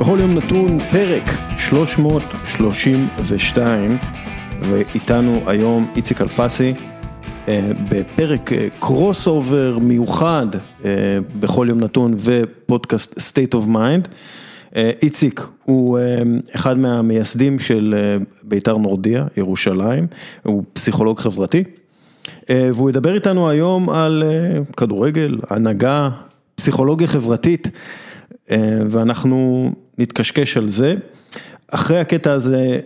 בכל 0.00 0.18
יום 0.20 0.34
נתון 0.34 0.80
פרק 0.80 1.30
332 1.58 3.98
ואיתנו 4.62 5.40
היום 5.46 5.92
איציק 5.96 6.20
אלפסי 6.20 6.74
אה, 7.48 7.70
בפרק 7.90 8.50
קרוס 8.78 9.26
אובר 9.26 9.78
מיוחד 9.82 10.46
אה, 10.84 11.18
בכל 11.40 11.66
יום 11.70 11.80
נתון 11.80 12.14
ופודקאסט 12.18 13.18
state 13.18 13.54
of 13.54 13.66
mind. 13.66 14.08
אה, 14.76 14.90
איציק 15.02 15.46
הוא 15.64 15.98
אחד 16.54 16.78
מהמייסדים 16.78 17.58
של 17.58 17.94
בית"ר 18.42 18.76
נורדיה 18.76 19.26
ירושלים, 19.36 20.06
הוא 20.42 20.64
פסיכולוג 20.72 21.18
חברתי 21.18 21.64
והוא 22.48 22.90
ידבר 22.90 23.14
איתנו 23.14 23.50
היום 23.50 23.90
על 23.90 24.22
כדורגל, 24.76 25.38
הנהגה, 25.50 26.10
פסיכולוגיה 26.54 27.06
חברתית 27.06 27.70
ואנחנו 28.90 29.70
נתקשקש 29.98 30.56
על 30.56 30.68
זה. 30.68 30.94
אחרי 31.68 32.00
הקטע 32.00 32.32
הזה 32.32 32.80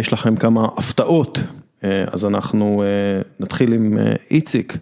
יש 0.00 0.12
לכם 0.12 0.36
כמה 0.36 0.68
הפתעות 0.76 1.38
אז 1.82 2.24
אנחנו 2.24 2.84
נתחיל 3.40 3.72
עם 3.72 3.98
איציק. 4.30 4.76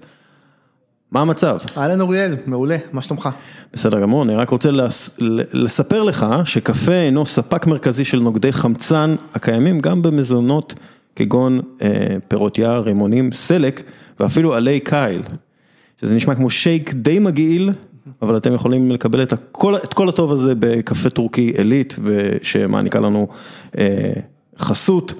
מה 1.12 1.20
המצב? 1.20 1.58
אהלן 1.76 2.00
אוריאל, 2.00 2.36
מעולה, 2.46 2.76
מה 2.92 3.02
שלומך? 3.02 3.28
בסדר 3.72 4.00
גמור, 4.00 4.22
אני 4.22 4.34
רק 4.34 4.50
רוצה 4.50 4.70
לס... 4.70 5.18
לספר 5.52 6.02
לך 6.02 6.26
שקפה 6.44 6.92
אינו 6.92 7.26
ספק 7.26 7.66
מרכזי 7.66 8.04
של 8.04 8.20
נוגדי 8.20 8.52
חמצן 8.52 9.14
הקיימים 9.34 9.80
גם 9.80 10.02
במזונות 10.02 10.74
כגון 11.16 11.60
אה, 11.82 11.88
פירות 12.28 12.58
יער, 12.58 12.80
רימונים, 12.82 13.32
סלק 13.32 13.82
ואפילו 14.20 14.54
עלי 14.54 14.80
קייל. 14.80 15.22
שזה 16.00 16.14
נשמע 16.14 16.34
כמו 16.34 16.50
שייק 16.50 16.94
די 16.94 17.18
מגעיל, 17.18 17.70
אבל 18.22 18.36
אתם 18.36 18.54
יכולים 18.54 18.90
לקבל 18.90 19.22
את, 19.22 19.32
הכל, 19.32 19.76
את 19.76 19.94
כל 19.94 20.08
הטוב 20.08 20.32
הזה 20.32 20.52
בקפה 20.58 21.10
טורקי 21.10 21.52
עילית 21.56 21.96
שמעניקה 22.42 23.00
לנו 23.00 23.28
אה, 23.78 24.12
חסות. 24.58 25.14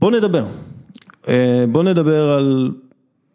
בוא 0.00 0.10
נדבר, 0.10 0.44
אה, 1.28 1.64
בוא 1.72 1.82
נדבר 1.82 2.30
על, 2.30 2.72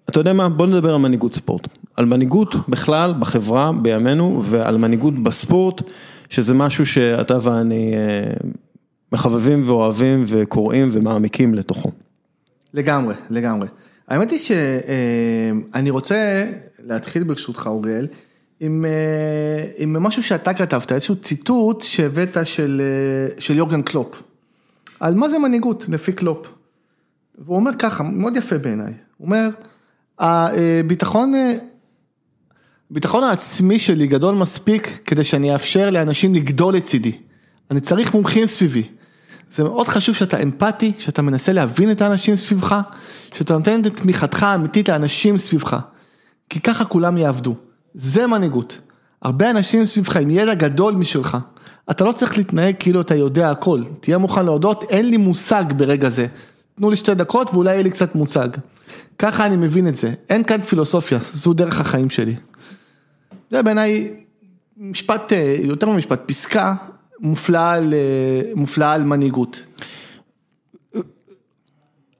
אתה 0.10 0.20
יודע 0.20 0.34
מה, 0.34 0.50
בוא 0.50 0.68
נדבר 0.68 0.94
על 0.94 1.02
מנהיגות 1.02 1.36
ספורט, 1.36 1.68
על 1.96 2.06
מנהיגות 2.06 2.56
בכלל 2.70 3.14
בחברה 3.20 3.72
בימינו 3.82 4.44
ועל 4.46 4.78
מנהיגות 4.78 5.24
בספורט, 5.24 5.82
שזה 6.30 6.54
משהו 6.54 6.86
שאתה 6.86 7.38
ואני 7.42 7.94
אה, 7.94 8.34
מחבבים 9.12 9.62
ואוהבים 9.66 10.24
וקוראים 10.28 10.90
ומעמיקים 10.92 11.54
לתוכו. 11.56 11.92
לגמרי, 12.74 13.16
לגמרי. 13.30 13.68
האמת 14.08 14.32
היא 14.32 14.40
שאני 14.40 15.90
אה, 15.90 15.94
רוצה 15.94 16.46
להתחיל 16.84 17.24
ברשותך 17.24 17.68
אוריאל, 17.68 18.08
עם, 18.60 18.86
עם 19.78 19.94
משהו 19.94 20.24
שאתה 20.24 20.54
כתבת, 20.54 20.92
איזשהו 20.92 21.16
ציטוט 21.16 21.82
שהבאת 21.82 22.38
של, 22.44 22.82
של 23.40 23.58
יורגן 23.58 23.82
קלופ, 23.82 24.24
על 25.00 25.16
מה 25.16 25.30
זה 25.30 25.38
מנהיגות 25.40 25.86
לפי 25.90 26.12
קלופ. 26.12 26.48
והוא 27.38 27.56
אומר 27.56 27.72
ככה, 27.80 28.04
מאוד 28.04 28.36
יפה 28.36 28.58
בעיניי, 28.58 28.94
הוא 29.18 29.26
אומר, 29.26 29.50
הביטחון, 30.20 31.34
הביטחון 32.92 33.24
העצמי 33.24 33.80
שלי 33.80 34.08
גדול 34.08 34.36
מספיק 34.36 35.00
כדי 35.06 35.24
שאני 35.24 35.54
אאפשר 35.54 35.90
לאנשים 35.90 36.36
לגדול 36.36 36.76
לצידי. 36.76 37.12
אני 37.72 37.80
צריך 37.80 38.14
מומחים 38.14 38.48
סביבי. 38.48 38.84
זה 39.52 39.64
מאוד 39.64 39.88
חשוב 39.88 40.16
שאתה 40.16 40.44
אמפתי, 40.44 40.92
שאתה 41.00 41.22
מנסה 41.22 41.54
להבין 41.54 41.92
את 41.92 42.02
האנשים 42.02 42.36
סביבך, 42.36 42.82
שאתה 43.34 43.54
נותן 43.54 43.82
את 43.86 43.96
תמיכתך 43.96 44.44
האמיתית 44.44 44.90
לאנשים 44.90 45.38
סביבך. 45.38 45.78
כי 46.50 46.60
ככה 46.60 46.86
כולם 46.86 47.18
יעבדו. 47.18 47.56
זה 47.94 48.28
מנהיגות. 48.28 48.82
הרבה 49.22 49.50
אנשים 49.50 49.86
סביבך 49.86 50.18
עם 50.18 50.30
ידע 50.30 50.54
גדול 50.54 50.96
משלך. 50.96 51.38
אתה 51.92 52.04
לא 52.04 52.12
צריך 52.12 52.38
להתנהג 52.38 52.76
כאילו 52.80 53.02
אתה 53.02 53.16
יודע 53.16 53.52
הכל. 53.52 53.84
תהיה 54.00 54.18
מוכן 54.18 54.46
להודות, 54.46 54.84
אין 54.90 55.10
לי 55.10 55.18
מושג 55.18 55.64
ברגע 55.78 56.10
זה. 56.10 56.28
תנו 56.76 56.90
לי 56.90 56.96
שתי 56.96 57.14
דקות 57.16 57.54
ואולי 57.54 57.72
יהיה 57.72 57.84
לי 57.84 57.90
קצת 57.90 58.16
מוצג. 58.16 58.50
ככה 59.20 59.46
אני 59.46 59.58
מבין 59.58 59.88
את 59.88 59.96
זה, 59.96 60.14
אין 60.30 60.44
כאן 60.44 60.62
פילוסופיה, 60.62 61.20
זו 61.32 61.54
דרך 61.54 61.82
החיים 61.82 62.10
שלי. 62.10 62.36
זה 63.52 63.64
בעיניי 63.64 64.14
משפט, 64.78 65.34
אה, 65.34 65.56
יותר 65.60 65.90
ממשפט, 65.90 66.22
פסקה 66.26 66.76
מופלאה 67.20 67.72
על, 67.72 67.94
אה, 67.94 68.52
מופלאה 68.56 68.94
על 68.94 69.04
מנהיגות. 69.04 69.66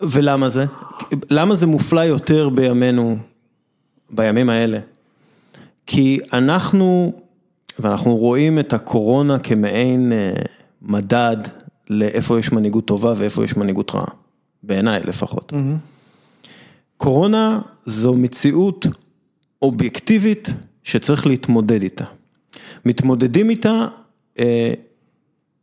ולמה 0.02 0.50
זה? 0.50 0.66
למה 1.30 1.56
זה 1.56 1.68
מופלא 1.68 2.00
יותר 2.00 2.50
בימינו, 2.50 3.18
בימים 4.10 4.50
האלה? 4.50 4.80
כי 5.86 6.20
אנחנו, 6.34 7.14
ואנחנו 7.80 8.16
רואים 8.16 8.60
את 8.60 8.74
הקורונה 8.74 9.40
כמעין 9.40 10.12
אה, 10.12 10.32
מדד 10.82 11.38
לאיפה 11.90 12.40
יש 12.40 12.52
מנהיגות 12.52 12.86
טובה 12.86 13.14
ואיפה 13.18 13.44
יש 13.44 13.58
מנהיגות 13.58 13.92
רעה. 13.96 14.08
בעיניי 14.64 15.02
לפחות. 15.04 15.54
קורונה 16.98 17.62
זו 17.86 18.14
מציאות 18.14 18.88
אובייקטיבית 19.62 20.50
שצריך 20.84 21.28
להתמודד 21.28 21.82
איתה. 21.82 22.04
מתמודדים 22.86 23.50
איתה 23.50 23.88
אה, 24.40 24.74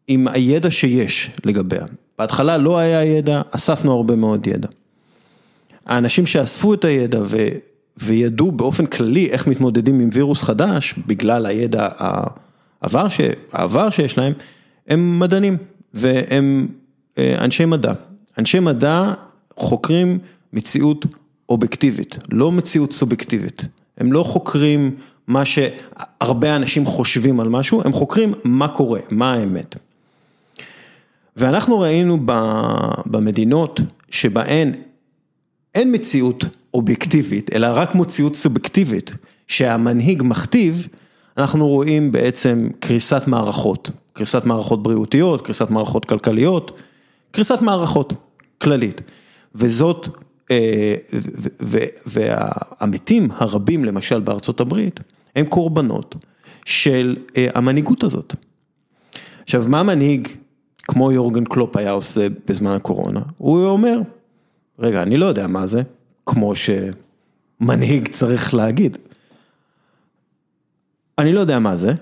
עם 0.09 0.29
הידע 0.29 0.71
שיש 0.71 1.31
לגביה. 1.45 1.85
בהתחלה 2.19 2.57
לא 2.57 2.79
היה 2.79 3.05
ידע, 3.05 3.43
אספנו 3.51 3.93
הרבה 3.93 4.17
מאוד 4.17 4.47
ידע. 4.47 4.69
האנשים 5.87 6.27
שאספו 6.27 6.75
את 6.75 6.85
הידע 6.85 7.21
ו, 7.23 7.49
וידעו 7.97 8.53
באופן 8.53 8.87
כללי 8.87 9.31
איך 9.31 9.47
מתמודדים 9.47 10.01
עם 10.01 10.09
וירוס 10.13 10.43
חדש, 10.43 10.95
בגלל 11.07 11.47
הידע 11.47 11.89
העבר, 11.99 13.09
ש, 13.09 13.21
העבר 13.53 13.91
שיש 13.91 14.19
להם, 14.19 14.33
הם 14.89 15.19
מדענים 15.19 15.57
והם 15.95 16.69
אה, 17.19 17.37
אנשי 17.45 17.65
מדע. 17.65 17.93
אנשי 18.39 18.61
מדע 18.61 19.13
חוקרים 19.57 20.19
מציאות 20.53 21.07
אובייקטיבית, 21.49 22.19
לא 22.31 22.53
מציאות 22.53 22.93
סובייקטיבית. 22.93 23.69
הם 23.99 24.13
לא 24.13 24.23
חוקרים 24.23 24.97
מה 25.27 25.43
שהרבה 25.45 26.57
אנשים 26.57 26.87
חושבים 26.87 27.41
על 27.41 27.49
משהו, 27.49 27.83
הם 27.85 27.93
חוקרים 27.93 28.35
מה 28.45 28.69
קורה, 28.69 29.01
מה 29.11 29.33
האמת. 29.33 29.77
ואנחנו 31.37 31.81
ראינו 31.81 32.19
במדינות 33.07 33.81
שבהן 34.11 34.73
אין 35.75 35.95
מציאות 35.95 36.45
אובייקטיבית, 36.75 37.55
אלא 37.55 37.69
רק 37.71 37.95
מציאות 37.95 38.35
סובייקטיבית, 38.35 39.15
שהמנהיג 39.47 40.23
מכתיב, 40.23 40.89
אנחנו 41.39 41.69
רואים 41.69 42.13
בעצם 42.13 42.69
קריסת 42.81 43.23
מערכות, 43.27 43.91
קריסת 44.13 44.45
מערכות 44.45 44.83
בריאותיות, 44.83 45.41
קריסת 45.41 45.71
מערכות 45.71 46.05
כלכליות. 46.05 46.79
קריסת 47.35 47.63
מערכות 47.63 48.13
כללית, 48.59 49.01
וזאת, 49.55 50.09
אה, 50.51 50.95
והמתים 52.07 53.29
הרבים 53.31 53.85
למשל 53.85 54.21
בארצות 54.21 54.61
הברית, 54.61 55.01
הם 55.37 55.47
קורבנות 55.47 56.17
של 56.65 57.17
אה, 57.37 57.49
המנהיגות 57.55 58.03
הזאת. 58.03 58.35
עכשיו, 59.43 59.65
מה 59.69 59.83
מנהיג 59.83 60.29
כמו 60.89 61.13
יורגן 61.13 61.45
קלופ 61.45 61.77
היה 61.77 61.91
עושה 61.91 62.27
בזמן 62.49 62.73
הקורונה? 62.73 63.21
הוא 63.39 63.67
אומר, 63.67 64.01
רגע, 64.79 65.03
אני 65.03 65.17
לא 65.17 65.27
יודע 65.27 65.47
מה 65.47 65.67
זה, 65.67 65.83
כמו 66.27 66.53
שמנהיג 66.55 68.09
צריך 68.09 68.55
להגיד. 68.55 68.99
אני 71.19 71.33
לא 71.33 71.41
יודע 71.41 71.59
מה 71.59 71.77
זה, 71.77 71.93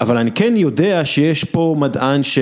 אבל 0.00 0.16
אני 0.16 0.32
כן 0.32 0.54
יודע 0.56 1.04
שיש 1.04 1.44
פה 1.44 1.76
מדען 1.78 2.22
ש... 2.22 2.38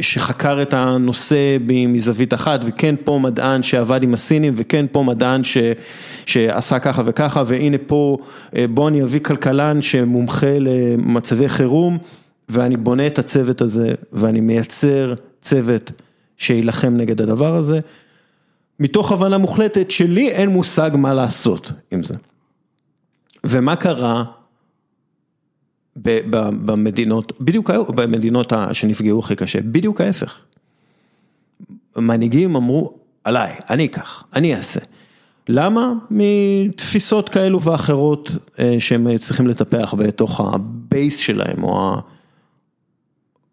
שחקר 0.00 0.62
את 0.62 0.74
הנושא 0.74 1.56
מזווית 1.66 2.34
אחת, 2.34 2.60
וכן 2.64 2.94
פה 3.04 3.18
מדען 3.22 3.62
שעבד 3.62 4.02
עם 4.02 4.14
הסינים, 4.14 4.52
וכן 4.56 4.86
פה 4.92 5.02
מדען 5.02 5.44
ש... 5.44 5.58
שעשה 6.26 6.78
ככה 6.78 7.02
וככה, 7.04 7.42
והנה 7.46 7.76
פה 7.86 8.18
אה, 8.56 8.66
בוא 8.70 8.88
אני 8.88 9.02
אביא 9.02 9.20
כלכלן 9.20 9.82
שמומחה 9.82 10.54
למצבי 10.58 11.48
חירום, 11.48 11.98
ואני 12.48 12.76
בונה 12.76 13.06
את 13.06 13.18
הצוות 13.18 13.60
הזה, 13.60 13.94
ואני 14.12 14.40
מייצר 14.40 15.14
צוות 15.40 15.92
שיילחם 16.36 16.96
נגד 16.96 17.20
הדבר 17.22 17.54
הזה, 17.56 17.80
מתוך 18.80 19.12
הבנה 19.12 19.38
מוחלטת 19.38 19.90
שלי 19.90 20.30
אין 20.30 20.48
מושג 20.48 20.90
מה 20.94 21.14
לעשות 21.14 21.72
עם 21.90 22.02
זה. 22.02 22.14
ומה 23.44 23.76
קרה? 23.76 24.24
במדינות, 25.96 27.40
בדיוק 27.40 27.70
במדינות 27.70 28.52
שנפגעו 28.72 29.18
הכי 29.20 29.36
קשה, 29.36 29.58
בדיוק 29.62 30.00
ההפך. 30.00 30.40
מנהיגים 31.96 32.56
אמרו, 32.56 32.98
עליי, 33.24 33.54
אני 33.70 33.86
אקח, 33.86 34.24
אני 34.34 34.54
אעשה. 34.54 34.80
למה? 35.48 35.92
מתפיסות 36.10 37.28
כאלו 37.28 37.62
ואחרות 37.62 38.30
אה, 38.58 38.76
שהם 38.78 39.18
צריכים 39.18 39.46
לטפח 39.46 39.94
בתוך 39.98 40.40
הבייס 40.40 41.16
שלהם, 41.16 41.62
או 41.62 41.80
ה... 41.80 42.00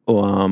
או 0.07 0.25
ה... 0.27 0.45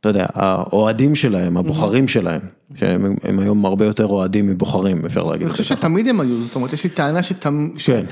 אתה 0.00 0.08
יודע, 0.08 0.26
האוהדים 0.34 1.14
שלהם, 1.14 1.56
הבוחרים 1.56 2.08
שלהם, 2.08 2.40
שהם 2.74 3.38
היום 3.38 3.66
הרבה 3.66 3.84
יותר 3.84 4.06
אוהדים 4.06 4.46
מבוחרים, 4.46 5.06
אפשר 5.06 5.22
להגיד. 5.22 5.42
אני 5.42 5.50
חושב 5.50 5.64
שתמיד 5.64 6.08
הם 6.08 6.20
היו, 6.20 6.42
זאת 6.42 6.54
אומרת, 6.54 6.72
יש 6.72 6.84
לי 6.84 6.90
טענה 6.90 7.22
שתמיד... 7.22 7.70
כן. 7.86 8.04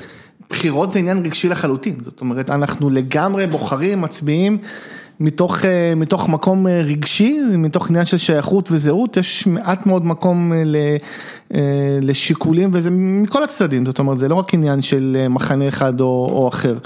בחירות 0.51 0.93
זה 0.93 0.99
עניין 0.99 1.19
רגשי 1.19 1.49
לחלוטין, 1.49 1.95
זאת 2.01 2.21
אומרת, 2.21 2.51
אנחנו 2.51 2.91
לגמרי 2.91 3.47
בוחרים, 3.47 4.01
מצביעים, 4.01 4.59
מתוך, 5.21 5.57
מתוך 5.97 6.29
מקום 6.29 6.67
רגשי, 6.67 7.41
מתוך 7.59 7.91
עניין 7.91 8.07
של 8.07 8.19
שייכות 8.19 8.69
וזהות, 8.73 9.17
יש 9.17 9.47
מעט 9.47 9.87
מאוד 9.87 10.07
מקום 10.07 10.53
לשיקולים 12.03 12.71
וזה 12.73 12.91
מכל 12.93 13.45
הצדדים, 13.45 13.87
זאת 13.87 13.99
אומרת 13.99 14.19
זה 14.19 14.29
לא 14.29 14.35
רק 14.35 14.55
עניין 14.55 14.83
של 14.83 15.27
מחנה 15.31 15.69
אחד 15.69 16.01
או, 16.01 16.29
או 16.33 16.49
אחר. 16.49 16.79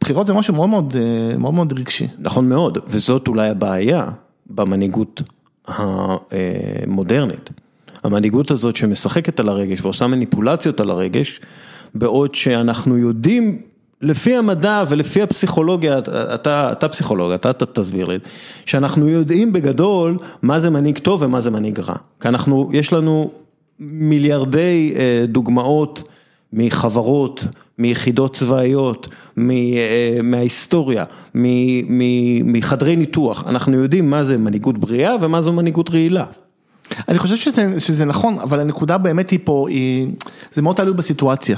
בחירות 0.00 0.26
זה 0.26 0.34
משהו 0.34 0.54
מאוד 0.54 0.68
מאוד, 0.68 0.96
מאוד 1.38 1.54
מאוד 1.54 1.78
רגשי. 1.78 2.06
נכון 2.18 2.48
מאוד, 2.48 2.78
וזאת 2.86 3.28
אולי 3.28 3.48
הבעיה 3.48 4.08
במנהיגות 4.46 5.22
המודרנית. 5.66 7.50
המנהיגות 8.04 8.50
הזאת 8.50 8.76
שמשחקת 8.76 9.40
על 9.40 9.48
הרגש 9.48 9.80
ועושה 9.80 10.06
מניפולציות 10.06 10.80
על 10.80 10.90
הרגש, 10.90 11.40
בעוד 11.94 12.34
שאנחנו 12.34 12.98
יודעים 12.98 13.58
לפי 14.02 14.36
המדע 14.36 14.84
ולפי 14.88 15.22
הפסיכולוגיה, 15.22 15.98
אתה, 16.34 16.72
אתה 16.72 16.88
פסיכולוג, 16.88 17.32
אתה, 17.32 17.50
אתה 17.50 17.66
תסביר 17.66 18.06
לי, 18.06 18.18
שאנחנו 18.66 19.08
יודעים 19.08 19.52
בגדול 19.52 20.18
מה 20.42 20.60
זה 20.60 20.70
מנהיג 20.70 20.98
טוב 20.98 21.22
ומה 21.22 21.40
זה 21.40 21.50
מנהיג 21.50 21.80
רע. 21.80 21.94
כי 22.20 22.28
אנחנו, 22.28 22.70
יש 22.72 22.92
לנו 22.92 23.30
מיליארדי 23.78 24.94
דוגמאות 25.28 26.02
מחברות, 26.52 27.46
מיחידות 27.80 28.34
צבאיות, 28.36 29.08
מההיסטוריה, 30.22 31.04
מחדרי 32.44 32.96
ניתוח, 32.96 33.44
אנחנו 33.46 33.76
יודעים 33.76 34.10
מה 34.10 34.24
זה 34.24 34.36
מנהיגות 34.36 34.78
בריאה 34.78 35.14
ומה 35.20 35.40
זו 35.40 35.52
מנהיגות 35.52 35.90
רעילה. 35.90 36.24
אני 37.08 37.18
חושב 37.18 37.36
שזה, 37.36 37.80
שזה 37.80 38.04
נכון, 38.04 38.38
אבל 38.38 38.60
הנקודה 38.60 38.98
באמת 38.98 39.30
היא 39.30 39.38
פה, 39.44 39.66
היא, 39.68 40.08
זה 40.54 40.62
מאוד 40.62 40.76
תלוי 40.76 40.94
בסיטואציה. 40.94 41.56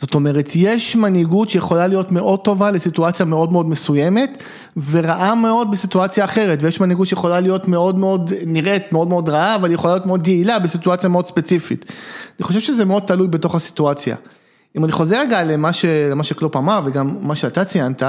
זאת 0.00 0.14
אומרת, 0.14 0.52
יש 0.54 0.96
מנהיגות 0.96 1.48
שיכולה 1.48 1.86
להיות 1.86 2.12
מאוד 2.12 2.40
טובה 2.40 2.70
לסיטואציה 2.70 3.26
מאוד 3.26 3.52
מאוד 3.52 3.68
מסוימת, 3.68 4.42
ורעה 4.90 5.34
מאוד 5.34 5.70
בסיטואציה 5.70 6.24
אחרת, 6.24 6.58
ויש 6.62 6.80
מנהיגות 6.80 7.08
שיכולה 7.08 7.40
להיות 7.40 7.68
מאוד 7.68 7.98
מאוד, 7.98 8.32
נראית 8.46 8.92
מאוד 8.92 9.08
מאוד 9.08 9.28
רעה, 9.28 9.54
אבל 9.54 9.72
יכולה 9.72 9.94
להיות 9.94 10.06
מאוד 10.06 10.28
יעילה 10.28 10.58
בסיטואציה 10.58 11.08
מאוד 11.08 11.26
ספציפית. 11.26 11.92
אני 12.38 12.44
חושב 12.46 12.60
שזה 12.60 12.84
מאוד 12.84 13.02
תלוי 13.02 13.28
בתוך 13.28 13.54
הסיטואציה. 13.54 14.16
אם 14.76 14.84
אני 14.84 14.92
חוזר 14.92 15.20
רגע 15.20 15.44
למה, 15.44 15.72
ש, 15.72 15.84
למה 15.84 16.24
שקלופ 16.24 16.56
אמר, 16.56 16.80
וגם 16.84 17.16
מה 17.20 17.36
שאתה 17.36 17.64
ציינת, 17.64 18.02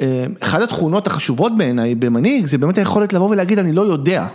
אה, 0.00 0.26
אחת 0.40 0.62
התכונות 0.62 1.06
החשובות 1.06 1.56
בעיניי 1.56 1.94
במנהיג, 1.94 2.46
זה 2.46 2.58
באמת 2.58 2.78
היכולת 2.78 3.12
לבוא 3.12 3.30
ולהגיד 3.30 3.58
אני 3.58 3.72
לא 3.72 3.82
יודע. 3.82 4.26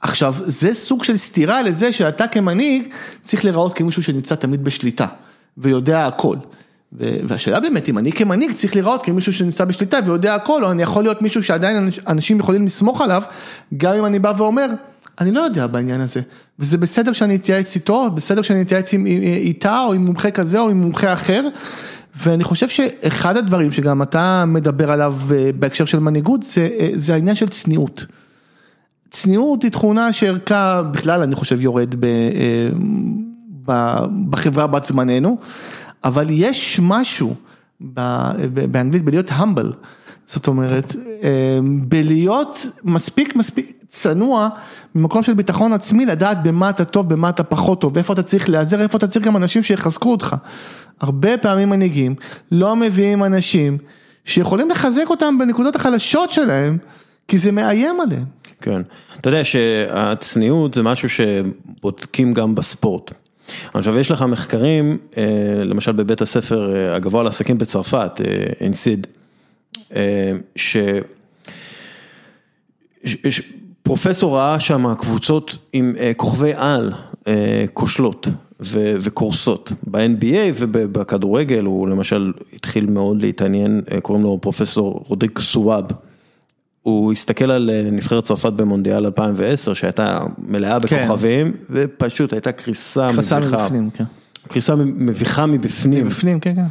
עכשיו, 0.00 0.34
זה 0.38 0.74
סוג 0.74 1.04
של 1.04 1.16
סתירה 1.16 1.62
לזה 1.62 1.92
שאתה 1.92 2.28
כמנהיג 2.28 2.82
צריך 3.20 3.44
להיראות 3.44 3.74
כמישהו 3.74 4.02
שנמצא 4.02 4.34
תמיד 4.34 4.64
בשליטה 4.64 5.06
ויודע 5.58 6.06
הכל. 6.06 6.36
והשאלה 6.98 7.60
באמת 7.60 7.88
אם 7.88 7.98
אני 7.98 8.12
כמנהיג 8.12 8.52
צריך 8.52 8.76
להיראות 8.76 9.02
כמישהו 9.02 9.32
שנמצא 9.32 9.64
בשליטה 9.64 9.98
ויודע 10.04 10.34
הכל, 10.34 10.64
או 10.64 10.70
אני 10.70 10.82
יכול 10.82 11.02
להיות 11.02 11.22
מישהו 11.22 11.42
שעדיין 11.42 11.88
אנשים 12.06 12.40
יכולים 12.40 12.64
לסמוך 12.64 13.00
עליו, 13.00 13.22
גם 13.76 13.94
אם 13.94 14.04
אני 14.04 14.18
בא 14.18 14.32
ואומר, 14.36 14.66
אני 15.20 15.30
לא 15.30 15.40
יודע 15.40 15.66
בעניין 15.66 16.00
הזה, 16.00 16.20
וזה 16.58 16.78
בסדר 16.78 17.12
שאני 17.12 17.36
אתייעץ 17.36 17.74
איתו, 17.74 18.10
בסדר 18.10 18.42
שאני 18.42 18.62
אתייעץ 18.62 18.94
איתה 18.94 19.80
או 19.80 19.92
עם 19.92 20.04
מומחה 20.04 20.30
כזה 20.30 20.60
או 20.60 20.68
עם 20.68 20.80
מומחה 20.80 21.12
אחר, 21.12 21.48
ואני 22.16 22.44
חושב 22.44 22.68
שאחד 22.68 23.36
הדברים 23.36 23.72
שגם 23.72 24.02
אתה 24.02 24.44
מדבר 24.46 24.90
עליו 24.90 25.16
אה, 25.34 25.50
בהקשר 25.58 25.84
של 25.84 25.98
מנהיגות, 25.98 26.42
זה, 26.42 26.68
אה, 26.80 26.90
זה 26.94 27.14
העניין 27.14 27.36
של 27.36 27.48
צניעות. 27.48 28.06
צניעות 29.10 29.62
היא 29.62 29.70
תכונה 29.70 30.12
שערכה 30.12 30.82
בכלל 30.82 31.22
אני 31.22 31.34
חושב 31.34 31.60
יורד 31.60 31.94
ב, 31.94 32.04
אה, 32.04 33.98
בחברה 34.30 34.66
בת 34.66 34.84
זמננו, 34.84 35.38
אבל 36.04 36.26
יש 36.30 36.80
משהו 36.82 37.34
באנגלית 38.70 39.04
בלהיות 39.04 39.30
humble, 39.30 39.72
זאת 40.26 40.46
אומרת, 40.48 40.96
אה, 41.22 41.58
בלהיות 41.88 42.66
מספיק 42.84 43.36
מספיק 43.36 43.72
צנוע, 43.88 44.48
ממקום 44.94 45.22
של 45.22 45.34
ביטחון 45.34 45.72
עצמי, 45.72 46.06
לדעת 46.06 46.42
במה 46.42 46.70
אתה 46.70 46.84
טוב, 46.84 47.08
במה 47.08 47.28
אתה 47.28 47.42
פחות 47.42 47.80
טוב, 47.80 47.92
ואיפה 47.94 48.12
אתה 48.12 48.22
צריך 48.22 48.48
להיעזר, 48.48 48.80
איפה 48.80 48.98
אתה 48.98 49.06
צריך 49.06 49.24
גם 49.24 49.36
אנשים 49.36 49.62
שיחזקו 49.62 50.10
אותך. 50.10 50.36
הרבה 51.00 51.38
פעמים 51.38 51.70
מנהיגים 51.70 52.14
לא 52.52 52.76
מביאים 52.76 53.24
אנשים 53.24 53.78
שיכולים 54.24 54.70
לחזק 54.70 55.10
אותם 55.10 55.38
בנקודות 55.38 55.76
החלשות 55.76 56.32
שלהם, 56.32 56.78
כי 57.28 57.38
זה 57.38 57.52
מאיים 57.52 58.00
עליהם. 58.00 58.24
כן, 58.60 58.82
אתה 59.20 59.28
יודע 59.28 59.44
שהצניעות 59.44 60.74
זה 60.74 60.82
משהו 60.82 61.08
שבודקים 61.08 62.34
גם 62.34 62.54
בספורט. 62.54 63.12
עכשיו 63.74 63.98
יש 63.98 64.10
לך 64.10 64.22
מחקרים, 64.22 64.98
אה, 65.16 65.24
למשל 65.64 65.92
בבית 65.92 66.22
הספר 66.22 66.76
אה, 66.76 66.94
הגבוה 66.94 67.22
לעסקים 67.22 67.58
בצרפת, 67.58 68.20
אינסיד, 68.60 69.06
אה, 69.96 70.32
שפרופסור 73.04 74.36
ראה 74.36 74.60
שם 74.60 74.94
קבוצות 74.94 75.58
עם 75.72 75.94
כוכבי 76.16 76.52
על 76.56 76.92
כושלות 77.74 78.28
וקורסות, 79.00 79.72
ב-NBA 79.90 80.52
ובכדורגל 80.56 81.64
הוא 81.64 81.88
למשל 81.88 82.32
התחיל 82.52 82.86
מאוד 82.86 83.22
להתעניין, 83.22 83.80
קוראים 84.02 84.24
לו 84.24 84.38
פרופסור 84.40 85.04
רודיק 85.06 85.38
סוואב. 85.38 85.84
הוא 86.86 87.12
הסתכל 87.12 87.50
על 87.50 87.70
אה, 87.70 87.90
נבחרת 87.92 88.24
צרפת 88.24 88.52
במונדיאל 88.52 89.04
2010 89.06 89.74
שהייתה 89.74 90.20
מלאה 90.38 90.80
כן. 90.80 91.06
בכוכבים 91.06 91.52
כן. 91.52 91.58
ופשוט 91.70 92.32
הייתה 92.32 92.52
קריסה 92.52 93.06
מביכה. 93.12 93.40
קריסה 93.40 93.56
מבפנים, 93.56 93.90
כן. 93.90 94.04
קריסה 94.48 94.74
מביכה 94.76 95.46
מבפנים. 95.46 96.06
מבפנים, 96.06 96.40
כן, 96.40 96.54
כן. 96.54 96.64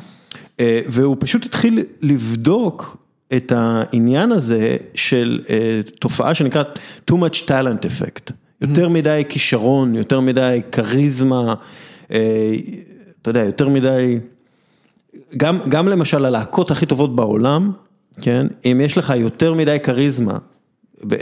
אה, 0.59 0.81
והוא 0.87 1.17
פשוט 1.19 1.45
התחיל 1.45 1.83
לבדוק 2.01 2.97
את 3.35 3.51
העניין 3.55 4.31
הזה 4.31 4.77
של 4.93 5.41
אה, 5.49 5.79
תופעה 5.99 6.33
שנקראת 6.33 6.79
too 7.11 7.15
much 7.15 7.47
talent 7.47 7.85
effect. 7.85 8.31
יותר 8.61 8.89
מדי 8.89 9.23
כישרון, 9.29 9.95
יותר 9.95 10.19
מדי 10.19 10.61
כריזמה, 10.71 11.53
אתה 12.07 13.29
יודע, 13.29 13.43
יותר 13.43 13.69
מדי, 13.69 14.19
גם, 15.37 15.59
גם 15.69 15.87
למשל 15.87 16.25
הלהקות 16.25 16.71
הכי 16.71 16.85
טובות 16.85 17.15
בעולם. 17.15 17.71
כן, 18.21 18.47
אם 18.65 18.81
יש 18.83 18.97
לך 18.97 19.13
יותר 19.17 19.53
מדי 19.53 19.77
כריזמה 19.83 20.37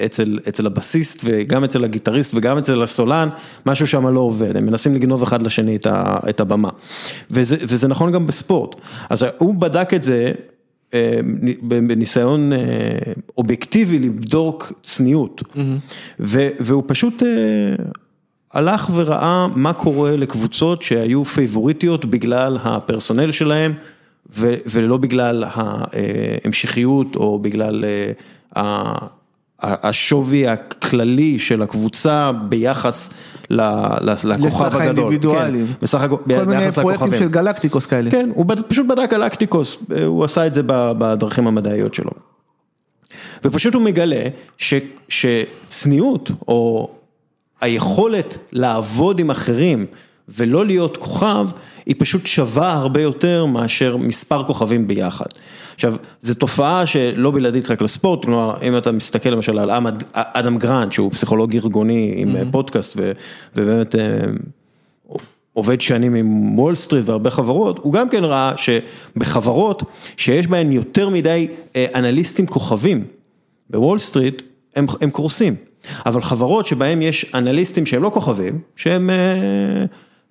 אצל, 0.06 0.40
אצל 0.48 0.66
הבסיסט 0.66 1.22
וגם 1.26 1.64
אצל 1.64 1.84
הגיטריסט 1.84 2.34
וגם 2.36 2.58
אצל 2.58 2.84
הסולן, 2.84 3.30
משהו 3.66 3.88
שם 3.88 4.08
לא 4.08 4.20
עובד, 4.20 4.58
הם 4.58 4.66
מנסים 4.66 4.96
לגנוב 4.96 5.24
אחד 5.24 5.42
לשני 5.42 5.76
את, 5.76 5.86
ה, 5.86 6.18
את 6.30 6.40
הבמה. 6.40 6.70
וזה, 7.32 7.56
וזה 7.60 7.88
נכון 7.88 8.12
גם 8.12 8.28
בספורט. 8.28 8.76
אז 9.10 9.26
הוא 9.38 9.56
בדק 9.56 9.94
את 9.94 10.04
זה 10.04 10.32
אה, 10.94 11.20
בניסיון 11.62 12.54
אה, 12.54 12.60
אובייקטיבי 13.38 14.00
לבדוק 14.00 14.74
צניעות, 14.84 15.42
mm-hmm. 15.42 16.20
והוא 16.60 16.84
פשוט 16.88 17.24
אה, 17.24 17.30
הלך 18.54 18.90
וראה 18.94 19.48
מה 19.56 19.74
קורה 19.74 20.18
לקבוצות 20.18 20.82
שהיו 20.82 21.26
פייבוריטיות 21.26 22.06
בגלל 22.06 22.58
הפרסונל 22.64 23.32
שלהם. 23.32 23.74
ולא 24.38 24.98
בגלל 24.98 25.44
ההמשכיות 25.48 27.16
או 27.16 27.40
בגלל 27.40 27.86
אה, 28.56 28.96
השווי 29.64 30.48
הכללי 30.48 31.40
של 31.40 31.62
הקבוצה 31.62 32.32
ביחס 32.50 33.14
לכוכב 33.50 34.66
הגדול. 34.66 34.82
האינדיבידואלים. 34.82 35.68
כן, 35.68 35.74
בסך 35.82 36.02
הכל, 36.02 36.18
כל 36.26 36.46
מיני 36.46 36.72
פרויקטים 36.72 37.16
של 37.20 37.30
גלקטיקוס 37.30 37.86
כאלה. 37.86 38.12
כן, 38.12 38.30
הוא 38.34 38.46
פשוט 38.68 38.88
בדק 38.88 39.10
גלקטיקוס, 39.10 39.78
הוא 40.06 40.24
עשה 40.24 40.48
את 40.48 40.54
זה 40.54 40.62
בדרכים 40.68 41.48
המדעיות 41.48 41.94
שלו. 41.94 42.12
ופשוט 43.44 43.74
הוא 43.74 43.82
מגלה 43.82 44.24
ש, 44.58 44.74
שצניעות 45.10 46.32
או 46.48 46.90
היכולת 47.62 48.38
לעבוד 48.52 49.20
עם 49.20 49.30
אחרים 49.30 49.86
ולא 50.30 50.66
להיות 50.66 50.98
כוכב, 50.98 51.48
היא 51.86 51.96
פשוט 51.98 52.26
שווה 52.26 52.72
הרבה 52.72 53.02
יותר 53.02 53.46
מאשר 53.46 53.98
מספר 53.98 54.44
כוכבים 54.44 54.88
ביחד. 54.88 55.26
עכשיו, 55.76 55.96
זו 56.22 56.34
תופעה 56.34 56.86
שלא 56.86 57.32
בלעדית 57.32 57.72
רק 57.72 57.82
לספורט, 57.82 58.26
כלומר, 58.26 58.58
אם 58.62 58.78
אתה 58.78 58.92
מסתכל 58.92 59.30
למשל 59.30 59.60
על 59.60 59.70
אדם 60.14 60.58
גרנט, 60.58 60.92
שהוא 60.92 61.12
פסיכולוג 61.12 61.56
ארגוני 61.56 62.14
עם 62.18 62.36
mm-hmm. 62.36 62.52
פודקאסט, 62.52 62.98
ובאמת 63.56 63.96
אה, 63.96 64.02
עובד 65.54 65.82
שנים 65.82 66.16
עם 66.16 66.60
וול 66.60 66.76
סטריט 66.76 67.10
והרבה 67.10 67.30
חברות, 67.30 67.80
הוא 67.82 67.94
גם 67.94 68.10
כן 68.10 68.24
ראה 68.24 68.54
שבחברות 68.58 69.84
שיש 70.18 70.48
בהן 70.48 70.72
יותר 70.72 71.10
מדי 71.10 71.48
אה, 71.76 71.86
אנליסטים 71.96 72.48
כוכבים, 72.48 73.06
בוול 73.70 73.98
סטריט, 73.98 74.42
הם, 74.76 74.86
הם 75.02 75.10
קורסים. 75.10 75.56
אבל 76.06 76.22
חברות 76.22 76.66
שבהן 76.66 77.02
יש 77.02 77.36
אנליסטים 77.36 77.86
שהם 77.86 78.04
לא 78.04 78.12
כוכבים, 78.14 78.60
שהם... 78.76 79.10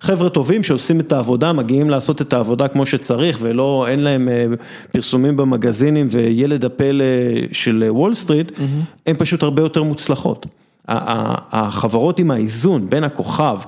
אה, 0.03 0.07
חבר'ה 0.07 0.29
טובים 0.29 0.63
שעושים 0.63 0.99
את 0.99 1.11
העבודה, 1.11 1.53
מגיעים 1.53 1.89
לעשות 1.89 2.21
את 2.21 2.33
העבודה 2.33 2.67
כמו 2.67 2.85
שצריך 2.85 3.39
ולא, 3.41 3.85
אין 3.87 3.99
להם 3.99 4.29
אה, 4.29 4.45
פרסומים 4.91 5.37
במגזינים 5.37 6.07
וילד 6.09 6.65
הפלא 6.65 7.05
של 7.51 7.85
וול 7.89 8.13
סטריט, 8.13 8.51
mm-hmm. 8.51 8.61
הן 9.05 9.15
פשוט 9.17 9.43
הרבה 9.43 9.61
יותר 9.61 9.83
מוצלחות. 9.83 10.45
החברות 10.87 12.19
עם 12.19 12.31
האיזון 12.31 12.89
בין 12.89 13.03
הכוכב 13.03 13.59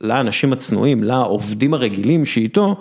לאנשים 0.00 0.52
הצנועים, 0.52 1.04
לעובדים 1.04 1.74
הרגילים 1.74 2.26
שאיתו, 2.26 2.76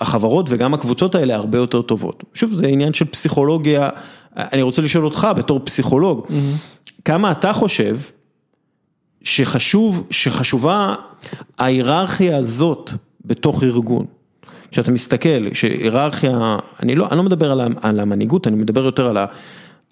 החברות 0.00 0.46
וגם 0.48 0.74
הקבוצות 0.74 1.14
האלה 1.14 1.34
הרבה 1.34 1.58
יותר 1.58 1.82
טובות. 1.82 2.22
שוב, 2.34 2.52
זה 2.52 2.66
עניין 2.66 2.92
של 2.92 3.04
פסיכולוגיה, 3.04 3.88
אני 4.36 4.62
רוצה 4.62 4.82
לשאול 4.82 5.04
אותך 5.04 5.28
בתור 5.36 5.60
פסיכולוג, 5.64 6.26
כמה 7.04 7.30
אתה 7.30 7.52
חושב 7.52 7.96
שחשוב, 9.28 10.06
שחשובה 10.10 10.94
ההיררכיה 11.58 12.36
הזאת 12.36 12.92
בתוך 13.24 13.62
ארגון? 13.62 14.06
כשאתה 14.70 14.90
מסתכל, 14.90 15.54
שהיררכיה, 15.54 16.56
אני 16.82 16.94
לא, 16.94 17.06
אני 17.10 17.16
לא 17.16 17.22
מדבר 17.22 17.52
על, 17.52 17.60
על 17.82 18.00
המנהיגות, 18.00 18.46
אני 18.46 18.56
מדבר 18.56 18.84
יותר 18.84 19.08
על, 19.08 19.16
ה, 19.16 19.26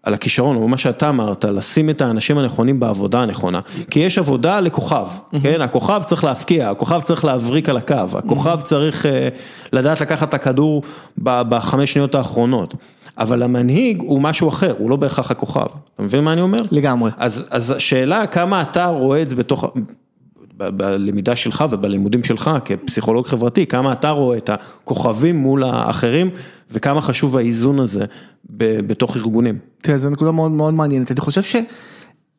על 0.03 0.15
הכישרון, 0.15 0.57
או 0.57 0.69
מה 0.69 0.79
שאתה 0.79 1.09
אמרת, 1.09 1.45
לשים 1.45 1.91
את 1.91 2.01
האנשים 2.01 2.39
הנכונים 2.39 2.81
בעבודה 2.81 3.23
הנכונה, 3.23 3.61
כי 3.91 4.01
יש 4.01 4.19
עבודה 4.19 4.61
לכוכב, 4.61 5.07
כן, 5.43 5.61
הכוכב 5.61 6.03
צריך 6.07 6.25
להפקיע, 6.25 6.71
הכוכב 6.71 7.01
צריך 7.01 7.25
להבריק 7.25 7.69
על 7.69 7.77
הקו, 7.77 8.19
הכוכב 8.19 8.61
צריך 8.63 9.07
אה, 9.07 9.29
לדעת 9.73 10.01
לקחת 10.01 10.29
את 10.29 10.35
הכדור 10.35 10.83
בחמש 11.19 11.93
שניות 11.93 12.15
האחרונות. 12.15 12.75
אבל 13.19 13.43
המנהיג 13.43 14.01
הוא 14.01 14.21
משהו 14.21 14.49
אחר, 14.49 14.75
הוא 14.79 14.91
לא 14.91 14.97
בהכרח 14.97 15.31
הכוכב, 15.31 15.67
אתה 15.95 16.03
מבין 16.03 16.25
מה 16.25 16.33
אני 16.33 16.41
אומר? 16.41 16.63
לגמרי. 16.71 17.11
אז, 17.17 17.49
אז 17.51 17.71
השאלה 17.71 18.27
כמה 18.27 18.63
אתה 18.63 18.87
רואה 18.87 19.23
את 19.23 19.29
זה 19.29 19.37
בתוך, 19.37 19.65
בלמידה 20.57 21.37
שלך 21.37 21.65
ובלימודים 21.71 22.25
שלך 22.25 22.51
כפסיכולוג 22.65 23.27
חברתי, 23.27 23.67
כמה 23.67 23.93
אתה 23.93 24.11
רואה 24.11 24.37
את 24.37 24.51
הכוכבים 24.51 25.37
מול 25.37 25.65
האחרים 25.65 26.31
וכמה 26.71 27.01
חשוב 27.01 27.37
האיזון 27.37 27.81
הזה 27.81 28.05
בתוך 28.55 29.17
ארגונים. 29.17 29.59
תראה, 29.83 29.99
זו 29.99 30.11
נקודה 30.11 30.31
מאוד 30.31 30.51
מאוד 30.51 30.75
מעניינת, 30.75 31.11
אני 31.11 31.21
חושב 31.21 31.43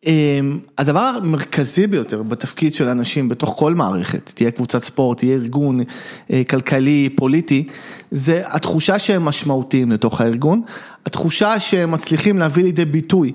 שהדבר 0.07 0.99
המרכזי 0.99 1.87
ביותר 1.87 2.23
בתפקיד 2.23 2.73
של 2.73 2.87
אנשים 2.87 3.29
בתוך 3.29 3.55
כל 3.57 3.73
מערכת, 3.73 4.31
תהיה 4.35 4.51
קבוצת 4.51 4.83
ספורט, 4.83 5.17
תהיה 5.17 5.35
ארגון 5.35 5.79
אה, 6.31 6.41
כלכלי, 6.49 7.09
פוליטי, 7.15 7.67
זה 8.11 8.41
התחושה 8.45 8.99
שהם 8.99 9.25
משמעותיים 9.25 9.91
לתוך 9.91 10.21
הארגון, 10.21 10.61
התחושה 11.05 11.59
שהם 11.59 11.91
מצליחים 11.91 12.39
להביא 12.39 12.63
לידי 12.63 12.85
ביטוי 12.85 13.31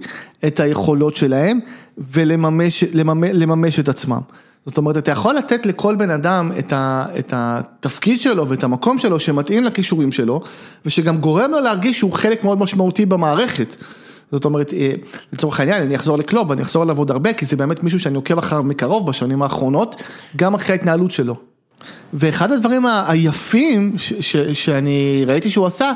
את 0.47 0.61
היכולות 0.61 1.17
שלהם 1.17 1.61
ולממש 1.99 2.85
לממש, 2.93 3.31
לממש 3.33 3.79
את 3.79 3.88
עצמם. 3.88 4.21
זאת 4.67 4.76
אומרת, 4.76 4.97
אתה 4.97 5.11
יכול 5.11 5.35
לתת 5.35 5.67
לכל 5.67 5.97
בן 5.97 6.11
אדם 6.11 6.50
את, 6.59 6.73
ה, 6.73 7.05
את 7.19 7.33
התפקיד 7.37 8.21
שלו 8.21 8.49
ואת 8.49 8.64
המקום 8.64 8.99
שלו 8.99 9.21
שמתאים 9.21 9.64
לכישורים 9.64 10.12
שלו, 10.12 10.41
ושגם 10.87 11.19
גורם 11.19 11.50
לו 11.50 11.61
להרגיש 11.61 11.99
שהוא 11.99 12.12
חלק 12.12 12.45
מאוד 12.45 12.59
משמעותי 12.59 13.07
במערכת. 13.07 13.76
זאת 14.33 14.45
אומרת, 14.45 14.75
אה, 14.75 14.93
לצורך 15.33 15.61
העניין, 15.61 15.83
אני 15.83 15.97
אחזור 15.97 16.19
לקלוב, 16.19 16.53
אני 16.53 16.62
אחזור 16.62 16.83
עליו 16.83 16.99
עוד 16.99 17.11
הרבה, 17.11 17.33
כי 17.33 17.47
זה 17.47 17.57
באמת 17.57 17.83
מישהו 17.83 18.01
שאני 18.01 18.17
עוקב 18.17 18.39
אחריו 18.39 18.62
מקרוב 18.62 19.07
בשנים 19.07 19.43
האחרונות, 19.43 20.03
גם 20.37 20.55
אחרי 20.55 20.73
ההתנהלות 20.73 21.11
שלו. 21.11 21.37
ואחד 22.15 22.53
הדברים 22.53 22.87
היפים 23.07 23.95
שאני 24.53 25.25
ראיתי 25.27 25.51
שהוא 25.51 25.67
עשה, 25.67 25.93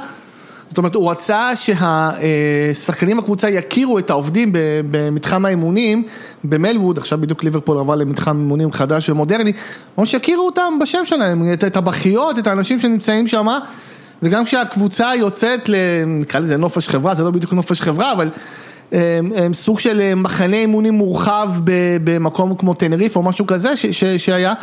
זאת 0.68 0.78
אומרת, 0.78 0.94
הוא 0.94 1.10
רצה 1.10 1.50
שהשחקנים 1.56 3.16
בקבוצה 3.16 3.50
יכירו 3.50 3.98
את 3.98 4.10
העובדים 4.10 4.50
במתחם 4.90 5.44
האימונים 5.44 6.02
במלווד, 6.44 6.98
עכשיו 6.98 7.20
בדיוק 7.20 7.44
ליברפול 7.44 7.78
עבר 7.78 7.94
למתחם 7.94 8.38
אימונים 8.38 8.72
חדש 8.72 9.10
ומודרני, 9.10 9.52
ממש 9.98 10.10
שיכירו 10.10 10.46
אותם 10.46 10.78
בשם 10.80 11.04
שלהם, 11.04 11.52
את 11.52 11.76
הבכיות, 11.76 12.38
את 12.38 12.46
האנשים 12.46 12.78
שנמצאים 12.78 13.26
שם, 13.26 13.46
וגם 14.22 14.44
כשהקבוצה 14.44 15.10
יוצאת, 15.16 15.70
נקרא 16.06 16.40
לזה 16.40 16.56
נופש 16.56 16.88
חברה, 16.88 17.14
זה 17.14 17.24
לא 17.24 17.30
בדיוק 17.30 17.52
נופש 17.52 17.80
חברה, 17.80 18.12
אבל 18.12 18.30
סוג 19.52 19.78
של 19.78 20.14
מחנה 20.14 20.56
אימונים 20.56 20.94
מורחב 20.94 21.50
במקום 22.04 22.54
כמו 22.54 22.74
טנריף 22.74 23.16
או 23.16 23.22
משהו 23.22 23.46
כזה 23.46 23.76
ש, 23.76 23.86
ש, 23.86 24.04
שהיה, 24.04 24.54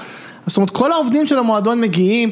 זאת 0.48 0.58
אומרת 0.58 0.70
כל 0.70 0.92
העובדים 0.92 1.26
של 1.26 1.38
המועדון 1.38 1.82
מגיעים 1.82 2.30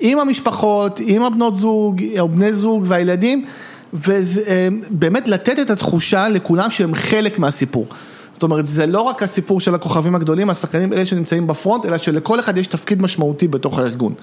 עם 0.00 0.18
המשפחות, 0.18 1.00
עם 1.04 1.22
הבנות 1.22 1.56
זוג, 1.56 2.02
או 2.20 2.28
בני 2.28 2.52
זוג 2.52 2.84
והילדים, 2.86 3.44
ובאמת 3.92 5.28
לתת 5.28 5.58
את 5.58 5.70
התחושה 5.70 6.28
לכולם 6.28 6.70
שהם 6.70 6.94
חלק 6.94 7.38
מהסיפור. 7.38 7.86
זאת 8.32 8.42
אומרת, 8.42 8.66
זה 8.66 8.86
לא 8.86 9.00
רק 9.00 9.22
הסיפור 9.22 9.60
של 9.60 9.74
הכוכבים 9.74 10.14
הגדולים, 10.14 10.50
השחקנים 10.50 10.92
אלה 10.92 11.06
שנמצאים 11.06 11.46
בפרונט, 11.46 11.86
אלא 11.86 11.98
שלכל 11.98 12.40
אחד 12.40 12.58
יש 12.58 12.66
תפקיד 12.66 13.02
משמעותי 13.02 13.48
בתוך 13.48 13.78
הארגון. 13.78 14.14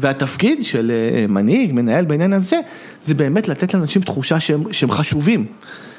והתפקיד 0.00 0.64
של 0.64 0.92
אה, 0.94 1.26
מנהיג, 1.28 1.72
מנהל 1.72 2.04
בעניין 2.04 2.32
הזה, 2.32 2.60
זה 3.02 3.14
באמת 3.14 3.48
לתת 3.48 3.74
לאנשים 3.74 4.02
תחושה 4.02 4.40
שהם, 4.40 4.72
שהם 4.72 4.90
חשובים. 4.90 5.46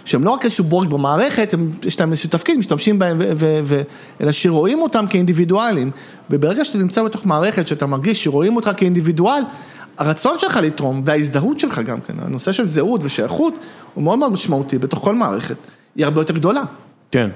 שהם 0.06 0.24
לא 0.24 0.32
רק 0.32 0.46
איזשהו 0.46 0.64
בורג 0.64 0.90
במערכת, 0.90 1.54
הם, 1.54 1.72
יש 1.84 2.00
להם 2.00 2.12
איזשהו 2.12 2.30
תפקיד, 2.30 2.58
משתמשים 2.58 3.00
בהם, 3.00 3.18
ו, 3.20 3.32
ו, 3.36 3.60
ו, 3.66 3.82
אלא 4.22 4.32
שרואים 4.32 4.82
אותם 4.82 5.06
כאינדיבידואלים. 5.10 5.92
וברגע 6.30 6.66
שאתה 6.66 6.78
נמצא 6.78 7.04
בתוך 7.04 7.26
מערכת, 7.26 7.68
שאתה 7.68 7.86
מרגיש 7.86 8.24
שרואים 8.24 8.56
אותך 8.56 8.72
כאינדיבידואל, 8.78 9.44
הרצון 9.98 10.40
שלך 10.40 10.60
לתרום 10.64 11.02
וההזדהות 11.06 11.60
שלך 11.60 11.80
גם 11.80 12.02
כן, 12.02 12.14
הנושא 12.18 12.52
של 12.52 12.66
זהות 12.66 13.02
ושייכות, 13.04 13.60
הוא 13.94 14.04
מאוד 14.04 14.20
מאוד 14.20 14.32
משמעותי 14.32 14.78
בתוך 14.78 15.00
כל 15.00 15.16
מערכת. 15.16 15.56
היא 15.96 16.06
הרבה 16.06 16.22
יותר 16.22 16.34
גדולה. 16.34 16.64
כן. 17.12 17.30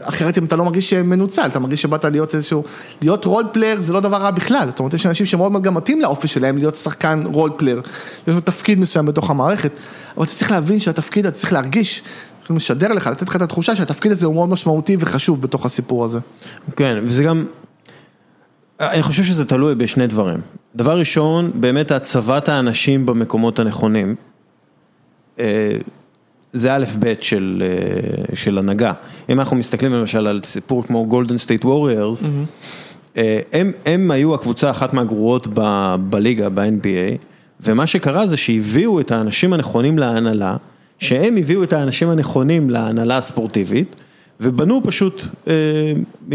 אחרת 0.00 0.38
אם 0.38 0.44
אתה 0.44 0.56
לא 0.56 0.64
מרגיש 0.64 0.92
מנוצל, 0.92 1.46
אתה 1.46 1.58
מרגיש 1.58 1.82
שבאת 1.82 2.04
להיות 2.04 2.34
איזשהו, 2.34 2.64
להיות 3.00 3.24
role 3.24 3.44
player 3.52 3.80
זה 3.80 3.92
לא 3.92 4.00
דבר 4.00 4.16
רע 4.16 4.30
בכלל, 4.30 4.68
זאת 4.70 4.78
אומרת 4.78 4.94
יש 4.94 5.06
אנשים 5.06 5.26
שמאוד 5.26 5.52
מאוד 5.52 5.62
גם 5.62 5.74
מתאים 5.74 6.00
לאופי 6.00 6.28
שלהם 6.28 6.58
להיות 6.58 6.74
שחקן 6.74 7.22
role 7.26 7.50
player, 7.56 7.82
יש 8.28 8.34
לו 8.34 8.40
תפקיד 8.40 8.80
מסוים 8.80 9.06
בתוך 9.06 9.30
המערכת, 9.30 9.70
אבל 10.16 10.24
אתה 10.24 10.32
צריך 10.32 10.50
להבין 10.50 10.80
שהתפקיד, 10.80 11.26
אתה 11.26 11.36
צריך 11.36 11.52
להרגיש, 11.52 12.02
צריך 12.40 12.50
לשדר 12.50 12.92
לך, 12.92 13.06
לתת 13.06 13.28
לך 13.28 13.36
את 13.36 13.42
התחושה 13.42 13.76
שהתפקיד 13.76 14.12
הזה 14.12 14.26
הוא 14.26 14.34
מאוד 14.34 14.48
משמעותי 14.48 14.96
וחשוב 15.00 15.42
בתוך 15.42 15.66
הסיפור 15.66 16.04
הזה. 16.04 16.18
כן, 16.76 16.98
וזה 17.02 17.24
גם, 17.24 17.46
אני 18.80 19.02
חושב 19.02 19.24
שזה 19.24 19.44
תלוי 19.44 19.74
בשני 19.74 20.06
דברים, 20.06 20.40
דבר 20.76 20.98
ראשון, 20.98 21.50
באמת 21.54 21.90
הצבת 21.90 22.48
האנשים 22.48 23.06
במקומות 23.06 23.58
הנכונים. 23.58 24.14
זה 26.52 26.74
א' 26.74 26.84
ב' 26.98 27.12
של 27.20 27.62
אה, 27.62 28.36
של 28.36 28.58
הנהגה, 28.58 28.92
אם 29.28 29.40
אנחנו 29.40 29.56
מסתכלים 29.56 29.92
למשל 29.92 30.26
על 30.26 30.40
סיפור 30.44 30.84
כמו 30.84 31.06
גולדן 31.06 31.36
סטייט 31.36 31.64
ווריורס, 31.64 32.24
הם 33.86 34.10
היו 34.10 34.34
הקבוצה 34.34 34.70
אחת 34.70 34.92
מהגרועות 34.92 35.46
בליגה, 36.10 36.48
ב-NBA, 36.48 37.24
ומה 37.60 37.86
שקרה 37.86 38.26
זה 38.26 38.36
שהביאו 38.36 39.00
את 39.00 39.10
האנשים 39.10 39.52
הנכונים 39.52 39.98
להנהלה, 39.98 40.56
שהם 40.98 41.36
הביאו 41.36 41.62
את 41.62 41.72
האנשים 41.72 42.08
הנכונים 42.08 42.70
להנהלה 42.70 43.18
הספורטיבית. 43.18 43.96
ובנו 44.42 44.80
פשוט 44.84 45.24
אה, 45.48 45.52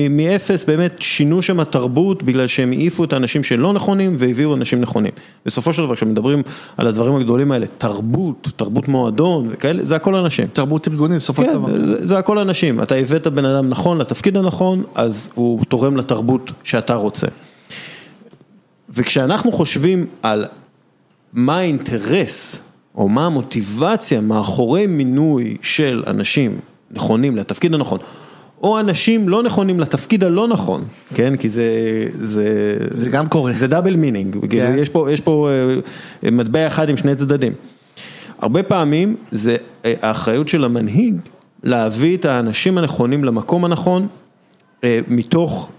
מאפס, 0.10 0.64
באמת 0.64 1.02
שינו 1.02 1.42
שם 1.42 1.60
התרבות 1.60 2.24
בגלל 2.24 2.48
שהם 2.48 2.72
העיפו 2.72 3.04
את 3.04 3.14
האנשים 3.14 3.44
שלא 3.44 3.74
נכונים 3.74 4.16
והביאו 4.20 4.54
אנשים 4.54 4.82
נכונים. 4.82 5.12
בסופו 5.46 5.74
של 5.74 5.84
דבר, 5.84 5.96
כשמדברים 5.96 6.42
על 6.78 6.88
הדברים 6.88 7.16
הגדולים 7.16 7.52
האלה, 7.52 7.66
תרבות, 7.78 8.48
תרבות 8.56 8.88
מועדון 8.88 9.48
וכאלה, 9.52 9.86
זה 9.86 9.96
הכל 9.96 10.16
אנשים. 10.16 10.48
תרבות 10.48 10.88
ארגונית, 10.88 11.18
בסופו 11.18 11.42
כן, 11.42 11.50
של 11.52 11.58
דבר. 11.58 11.86
זה, 11.86 12.06
זה 12.06 12.18
הכל 12.18 12.40
אנשים. 12.40 12.84
אתה 12.84 12.96
הבאת 12.96 13.28
בן 13.28 13.46
אדם 13.46 13.70
נכון 13.70 13.98
לתפקיד 13.98 14.38
הנכון, 14.38 14.84
אז 14.96 15.30
הוא 15.36 15.66
תורם 15.66 15.98
לתרבות 15.98 16.52
שאתה 16.64 16.96
רוצה. 16.96 17.28
וכשאנחנו 18.90 19.52
חושבים 19.52 20.06
על 20.22 20.46
מה 21.34 21.58
האינטרס, 21.58 22.62
או 22.96 23.10
מה 23.10 23.26
המוטיבציה 23.26 24.22
מאחורי 24.22 24.88
מינוי 24.88 25.58
של 25.62 26.04
אנשים, 26.08 26.60
נכונים 26.92 27.36
לתפקיד 27.36 27.74
הנכון, 27.74 28.00
או 28.62 28.80
אנשים 28.80 29.30
לא 29.30 29.44
נכונים 29.44 29.80
לתפקיד 29.80 30.24
הלא 30.24 30.48
נכון, 30.48 30.84
כן, 31.14 31.36
כי 31.36 31.50
זה, 31.50 31.64
זה, 32.20 32.78
זה 32.92 33.10
גם 33.10 33.28
קורה, 33.28 33.54
זה 33.54 33.68
double 33.68 33.96
meaning, 33.96 34.38
כן. 34.50 34.76
יש 34.78 34.90
פה, 34.90 35.12
יש 35.12 35.22
פה 35.22 35.50
אה, 36.24 36.32
מטבע 36.32 36.68
אחד 36.68 36.90
עם 36.90 36.98
שני 36.98 37.16
צדדים. 37.16 37.54
הרבה 38.40 38.64
פעמים 38.64 39.16
זה 39.32 39.56
אה, 39.86 39.94
האחריות 40.02 40.50
של 40.50 40.64
המנהיג 40.64 41.16
להביא 41.64 42.18
את 42.18 42.26
האנשים 42.26 42.78
הנכונים 42.78 43.24
למקום 43.24 43.66
הנכון, 43.66 44.08
אה, 44.84 45.00
מתוך 45.08 45.72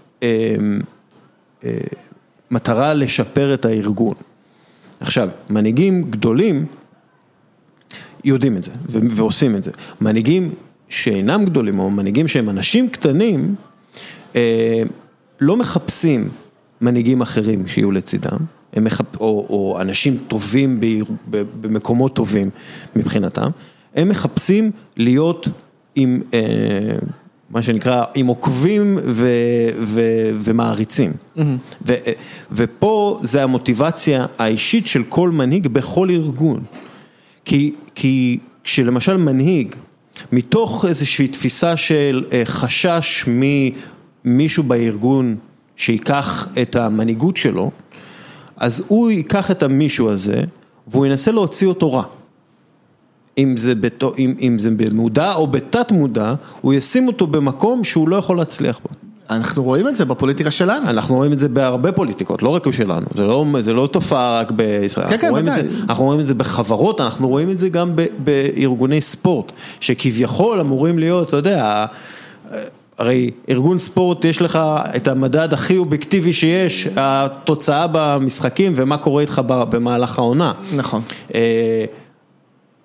מטרה 2.51 2.93
לשפר 2.93 3.53
את 3.53 3.65
הארגון. 3.65 4.13
עכשיו, 4.99 5.29
מנהיגים 5.49 6.03
גדולים 6.11 6.65
יודעים 8.23 8.57
את 8.57 8.63
זה 8.63 8.71
ועושים 8.91 9.55
את 9.55 9.63
זה. 9.63 9.71
מנהיגים 10.01 10.51
שאינם 10.89 11.45
גדולים, 11.45 11.79
או 11.79 11.89
מנהיגים 11.89 12.27
שהם 12.27 12.49
אנשים 12.49 12.89
קטנים, 12.89 13.55
אה, 14.35 14.81
לא 15.41 15.57
מחפשים 15.57 16.29
מנהיגים 16.81 17.21
אחרים 17.21 17.67
שיהיו 17.67 17.91
לצידם, 17.91 18.37
מחפ... 18.81 19.17
או, 19.19 19.45
או 19.49 19.77
אנשים 19.81 20.17
טובים 20.27 20.79
במקומות 21.61 22.15
טובים 22.15 22.49
מבחינתם, 22.95 23.49
הם 23.95 24.09
מחפשים 24.09 24.71
להיות 24.97 25.47
עם, 25.95 26.21
אה, 26.33 26.39
מה 27.49 27.61
שנקרא, 27.61 28.03
עם 28.15 28.27
עוקבים 28.27 28.97
ו, 29.05 29.27
ו, 29.79 30.01
ומעריצים. 30.33 31.11
Mm-hmm. 31.11 31.41
ו, 31.85 31.93
ופה 32.51 33.19
זה 33.23 33.43
המוטיבציה 33.43 34.25
האישית 34.37 34.87
של 34.87 35.03
כל 35.09 35.29
מנהיג 35.29 35.67
בכל 35.67 36.09
ארגון. 36.09 36.63
כי, 37.45 37.73
כי 37.95 38.39
כשלמשל 38.63 39.17
מנהיג 39.17 39.75
מתוך 40.31 40.85
איזושהי 40.85 41.27
תפיסה 41.27 41.77
של 41.77 42.23
אה, 42.31 42.41
חשש 42.45 43.25
ממישהו 44.25 44.63
בארגון 44.63 45.35
שיקח 45.75 46.47
את 46.61 46.75
המנהיגות 46.75 47.37
שלו, 47.37 47.71
אז 48.57 48.83
הוא 48.87 49.11
ייקח 49.11 49.51
את 49.51 49.63
המישהו 49.63 50.09
הזה, 50.09 50.43
והוא 50.87 51.05
ינסה 51.05 51.31
להוציא 51.31 51.67
אותו 51.67 51.93
רע. 51.93 52.03
אם 53.37 53.57
זה, 53.57 53.75
בת... 53.75 54.03
אם, 54.17 54.33
אם 54.41 54.59
זה 54.59 54.71
במודע 54.71 55.33
או 55.33 55.47
בתת 55.47 55.91
מודע, 55.91 56.33
הוא 56.61 56.73
ישים 56.73 57.07
אותו 57.07 57.27
במקום 57.27 57.83
שהוא 57.83 58.09
לא 58.09 58.15
יכול 58.15 58.37
להצליח 58.37 58.79
בו. 58.79 58.98
אנחנו 59.29 59.63
רואים 59.63 59.87
את 59.87 59.95
זה 59.95 60.05
בפוליטיקה 60.05 60.51
שלנו. 60.51 60.89
אנחנו 60.89 61.15
רואים 61.15 61.33
את 61.33 61.39
זה 61.39 61.49
בהרבה 61.49 61.91
פוליטיקות, 61.91 62.43
לא 62.43 62.49
רק 62.49 62.67
בשלנו, 62.67 63.07
זה 63.13 63.25
לא, 63.25 63.45
זה 63.59 63.73
לא 63.73 63.87
תופעה 63.87 64.39
רק 64.39 64.51
בישראל, 64.51 65.07
כן, 65.07 65.13
אנחנו, 65.13 65.27
כן, 65.27 65.31
רואים 65.31 65.47
את 65.47 65.51
ודאי. 65.51 65.67
זה, 65.69 65.83
אנחנו 65.89 66.05
רואים 66.05 66.19
את 66.19 66.25
זה 66.25 66.33
בחברות, 66.33 67.01
אנחנו 67.01 67.27
רואים 67.27 67.51
את 67.51 67.59
זה 67.59 67.69
גם 67.69 67.95
ב, 67.95 68.05
בארגוני 68.17 69.01
ספורט, 69.01 69.51
שכביכול 69.79 70.59
אמורים 70.59 70.99
להיות, 70.99 71.27
אתה 71.27 71.37
יודע, 71.37 71.85
הרי 72.97 73.31
ארגון 73.49 73.77
ספורט 73.77 74.25
יש 74.25 74.41
לך 74.41 74.59
את 74.95 75.07
המדד 75.07 75.53
הכי 75.53 75.77
אובייקטיבי 75.77 76.33
שיש, 76.33 76.87
התוצאה 76.95 77.85
במשחקים 77.91 78.73
ומה 78.75 78.97
קורה 78.97 79.21
איתך 79.21 79.41
במהלך 79.45 80.19
העונה. 80.19 80.53
נכון. 80.75 81.01
אה, 81.35 81.85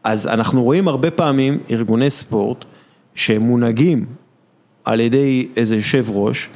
אז 0.05 0.27
אנחנו 0.27 0.63
רואים 0.63 0.89
הרבה 0.89 1.11
פעמים 1.11 1.59
ארגוני 1.71 2.11
ספורט 2.11 2.65
שמונהגים 3.15 4.05
על 4.85 5.01
ידי 5.01 5.49
איזה 5.57 5.77
יושב 5.77 6.07
ראש, 6.11 6.49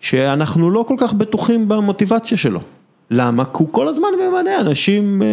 שאנחנו 0.00 0.70
לא 0.70 0.84
כל 0.88 0.94
כך 0.98 1.12
בטוחים 1.12 1.68
במוטיבציה 1.68 2.36
שלו. 2.36 2.60
למה? 3.10 3.44
כי 3.44 3.50
הוא 3.52 3.68
כל 3.70 3.88
הזמן 3.88 4.08
ממנה 4.28 4.60
אנשים 4.60 5.22
אה, 5.22 5.26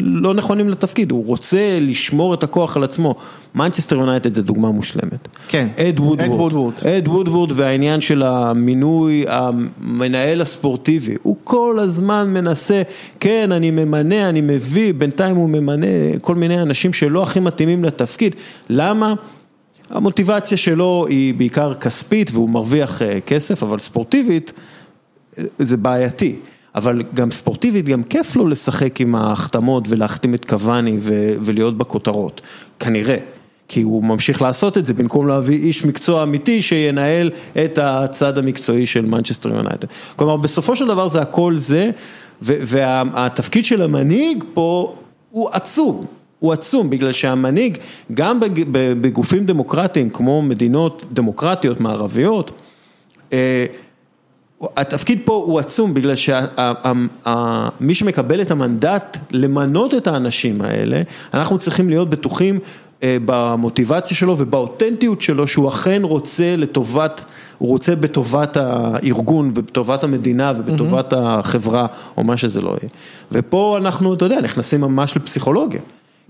לא 0.00 0.34
נכונים 0.34 0.68
לתפקיד, 0.68 1.10
הוא 1.10 1.26
רוצה 1.26 1.78
לשמור 1.80 2.34
את 2.34 2.42
הכוח 2.42 2.76
על 2.76 2.84
עצמו. 2.84 3.14
מנצ'סטר 3.54 3.96
יונייטד 3.96 4.34
זה 4.34 4.42
דוגמה 4.42 4.70
מושלמת. 4.70 5.28
כן. 5.48 5.68
אד 5.78 6.00
וודוורד. 6.00 6.72
אד 6.86 7.08
וודוורד 7.08 7.52
והעניין 7.52 8.00
של 8.00 8.22
המינוי, 8.22 9.24
המנהל 9.28 10.40
הספורטיבי, 10.40 11.14
הוא 11.22 11.36
כל 11.44 11.76
הזמן 11.80 12.28
מנסה, 12.32 12.82
כן, 13.20 13.52
אני 13.52 13.70
ממנה, 13.70 14.28
אני 14.28 14.40
מביא, 14.40 14.94
בינתיים 14.94 15.36
הוא 15.36 15.48
ממנה 15.48 15.86
כל 16.20 16.34
מיני 16.34 16.62
אנשים 16.62 16.92
שלא 16.92 17.22
הכי 17.22 17.40
מתאימים 17.40 17.84
לתפקיד. 17.84 18.34
למה? 18.70 19.14
המוטיבציה 19.94 20.58
שלו 20.58 21.06
היא 21.08 21.34
בעיקר 21.34 21.74
כספית 21.74 22.30
והוא 22.32 22.50
מרוויח 22.50 23.02
אה, 23.02 23.20
כסף, 23.20 23.62
אבל 23.62 23.78
ספורטיבית 23.78 24.52
אה, 25.38 25.44
זה 25.58 25.76
בעייתי. 25.76 26.36
אבל 26.74 27.02
גם 27.14 27.30
ספורטיבית, 27.30 27.84
גם 27.84 28.02
כיף 28.02 28.36
לו 28.36 28.48
לשחק 28.48 29.00
עם 29.00 29.14
ההחתמות 29.14 29.84
ולהחתים 29.88 30.34
את 30.34 30.44
קוואני 30.44 30.96
ו- 31.00 31.34
ולהיות 31.40 31.78
בכותרות, 31.78 32.40
כנראה. 32.78 33.16
כי 33.68 33.82
הוא 33.82 34.04
ממשיך 34.04 34.42
לעשות 34.42 34.78
את 34.78 34.86
זה 34.86 34.94
במקום 34.94 35.28
להביא 35.28 35.58
איש 35.58 35.84
מקצוע 35.84 36.22
אמיתי 36.22 36.62
שינהל 36.62 37.30
את 37.64 37.78
הצד 37.82 38.38
המקצועי 38.38 38.86
של 38.86 39.06
מנצ'סטר 39.06 39.54
יונייטד. 39.54 39.88
כלומר, 40.16 40.36
בסופו 40.36 40.76
של 40.76 40.86
דבר 40.86 41.08
זה 41.08 41.20
הכל 41.20 41.56
זה, 41.56 41.90
והתפקיד 42.42 43.64
של 43.64 43.82
המנהיג 43.82 44.44
פה 44.54 44.94
הוא 45.30 45.50
עצום. 45.52 46.06
הוא 46.40 46.52
עצום, 46.52 46.90
בגלל 46.90 47.12
שהמנהיג, 47.12 47.78
גם 48.12 48.40
בג- 48.40 48.64
בגופים 48.72 49.46
דמוקרטיים 49.46 50.10
כמו 50.10 50.42
מדינות 50.42 51.04
דמוקרטיות 51.12 51.80
מערביות, 51.80 52.50
אה, 53.32 53.64
התפקיד 54.76 55.18
פה 55.24 55.32
הוא 55.46 55.58
עצום 55.58 55.94
בגלל 55.94 56.14
שמי 56.16 57.94
שמקבל 57.94 58.42
את 58.42 58.50
המנדט 58.50 59.16
למנות 59.30 59.94
את 59.94 60.06
האנשים 60.06 60.62
האלה, 60.62 61.02
אנחנו 61.34 61.58
צריכים 61.58 61.88
להיות 61.88 62.10
בטוחים 62.10 62.58
אה, 63.02 63.16
במוטיבציה 63.24 64.16
שלו 64.16 64.38
ובאותנטיות 64.38 65.22
שלו 65.22 65.48
שהוא 65.48 65.68
אכן 65.68 66.00
רוצה 66.04 66.56
לטובת, 66.56 67.24
הוא 67.58 67.68
רוצה 67.68 67.96
בטובת 67.96 68.56
הארגון 68.56 69.50
ובטובת 69.54 70.04
המדינה 70.04 70.52
ובטובת 70.56 71.12
החברה 71.16 71.86
או 72.16 72.24
מה 72.24 72.36
שזה 72.36 72.60
לא 72.60 72.68
יהיה. 72.68 72.90
ופה 73.32 73.78
אנחנו, 73.80 74.14
אתה 74.14 74.24
יודע, 74.24 74.40
נכנסים 74.40 74.80
ממש 74.80 75.16
לפסיכולוגיה. 75.16 75.80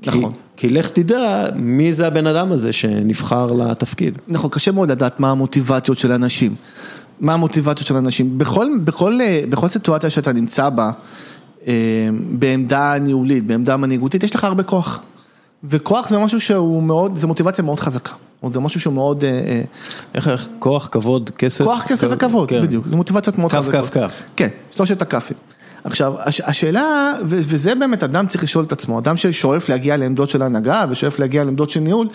נכון. 0.07 0.33
כי, 0.57 0.69
לך 0.69 0.89
תדע 0.89 1.47
מי 1.55 1.93
זה 1.93 2.07
הבן 2.07 2.27
אדם 2.27 2.53
הזה 2.53 2.73
שנבחר 2.73 3.53
לתפקיד. 3.53 4.19
נכון, 4.29 4.51
קשה 4.51 4.73
מאוד 4.73 4.91
לדעת 4.91 5.21
מה 5.21 5.31
המוטיבציות 5.31 5.99
של 5.99 6.13
אנשים. 6.13 6.55
מה 7.21 7.35
המוטיבציות 7.35 7.87
של 7.87 7.97
אנשים. 7.97 8.39
בכל, 8.39 8.69
בכל, 8.85 9.21
אה, 9.21 9.43
בכל 9.51 9.69
סיטואציה 9.69 10.11
שאתה 10.11 10.33
נמצא 10.33 10.69
בה, 10.69 10.91
אה, 11.67 11.73
בעמדה 12.31 12.99
ניהולית, 12.99 13.47
בעמדה 13.47 13.77
מנהיגותית, 13.77 14.23
יש 14.23 14.35
לך 14.35 14.45
הרבה 14.45 14.63
כוח. 14.63 15.03
וכוח 15.65 16.09
זה 16.09 16.19
משהו 16.19 16.41
שהוא 16.41 16.83
מאוד, 16.83 17.17
זה 17.17 17.27
מוטיבציה 17.27 17.65
מאוד 17.65 17.81
חזקה. 17.81 18.13
זה 18.53 18.61
משהו 18.61 18.81
שהוא 18.81 18.95
מאוד... 18.95 19.25
אה, 19.25 19.63
איך, 20.15 20.29
איך, 20.29 20.49
כוח, 20.59 20.89
כבוד, 20.93 21.31
כסף? 21.39 21.65
כוח, 21.65 21.87
כסף 21.89 22.09
וכבוד, 22.11 22.49
כן. 22.49 22.63
בדיוק. 22.63 22.87
זה 22.89 22.97
מוטיבציות 22.97 23.39
מאוד 23.39 23.51
כף, 23.51 23.59
חזקות. 23.59 23.85
כף, 23.85 23.91
כף. 23.91 24.23
כן, 24.37 24.49
שלושת 24.71 25.03
הכפים. 25.03 25.37
עכשיו, 25.85 26.15
הש, 26.19 26.41
השאלה, 26.41 27.13
ו- 27.25 27.39
וזה 27.41 27.75
באמת 27.75 28.03
אדם 28.03 28.27
צריך 28.27 28.45
לשאול 28.45 28.65
את 28.65 28.73
עצמו, 28.73 28.99
אדם 28.99 29.17
ששואף 29.17 29.69
להגיע 29.69 29.97
לעמדות 29.97 30.29
של 30.31 30.43
הנהגה 30.43 30.85
ושואף 30.89 31.19
להגיע 31.19 31.45
לעמדות 31.45 31.71
של 31.71 31.81
ניהול, 31.81 32.09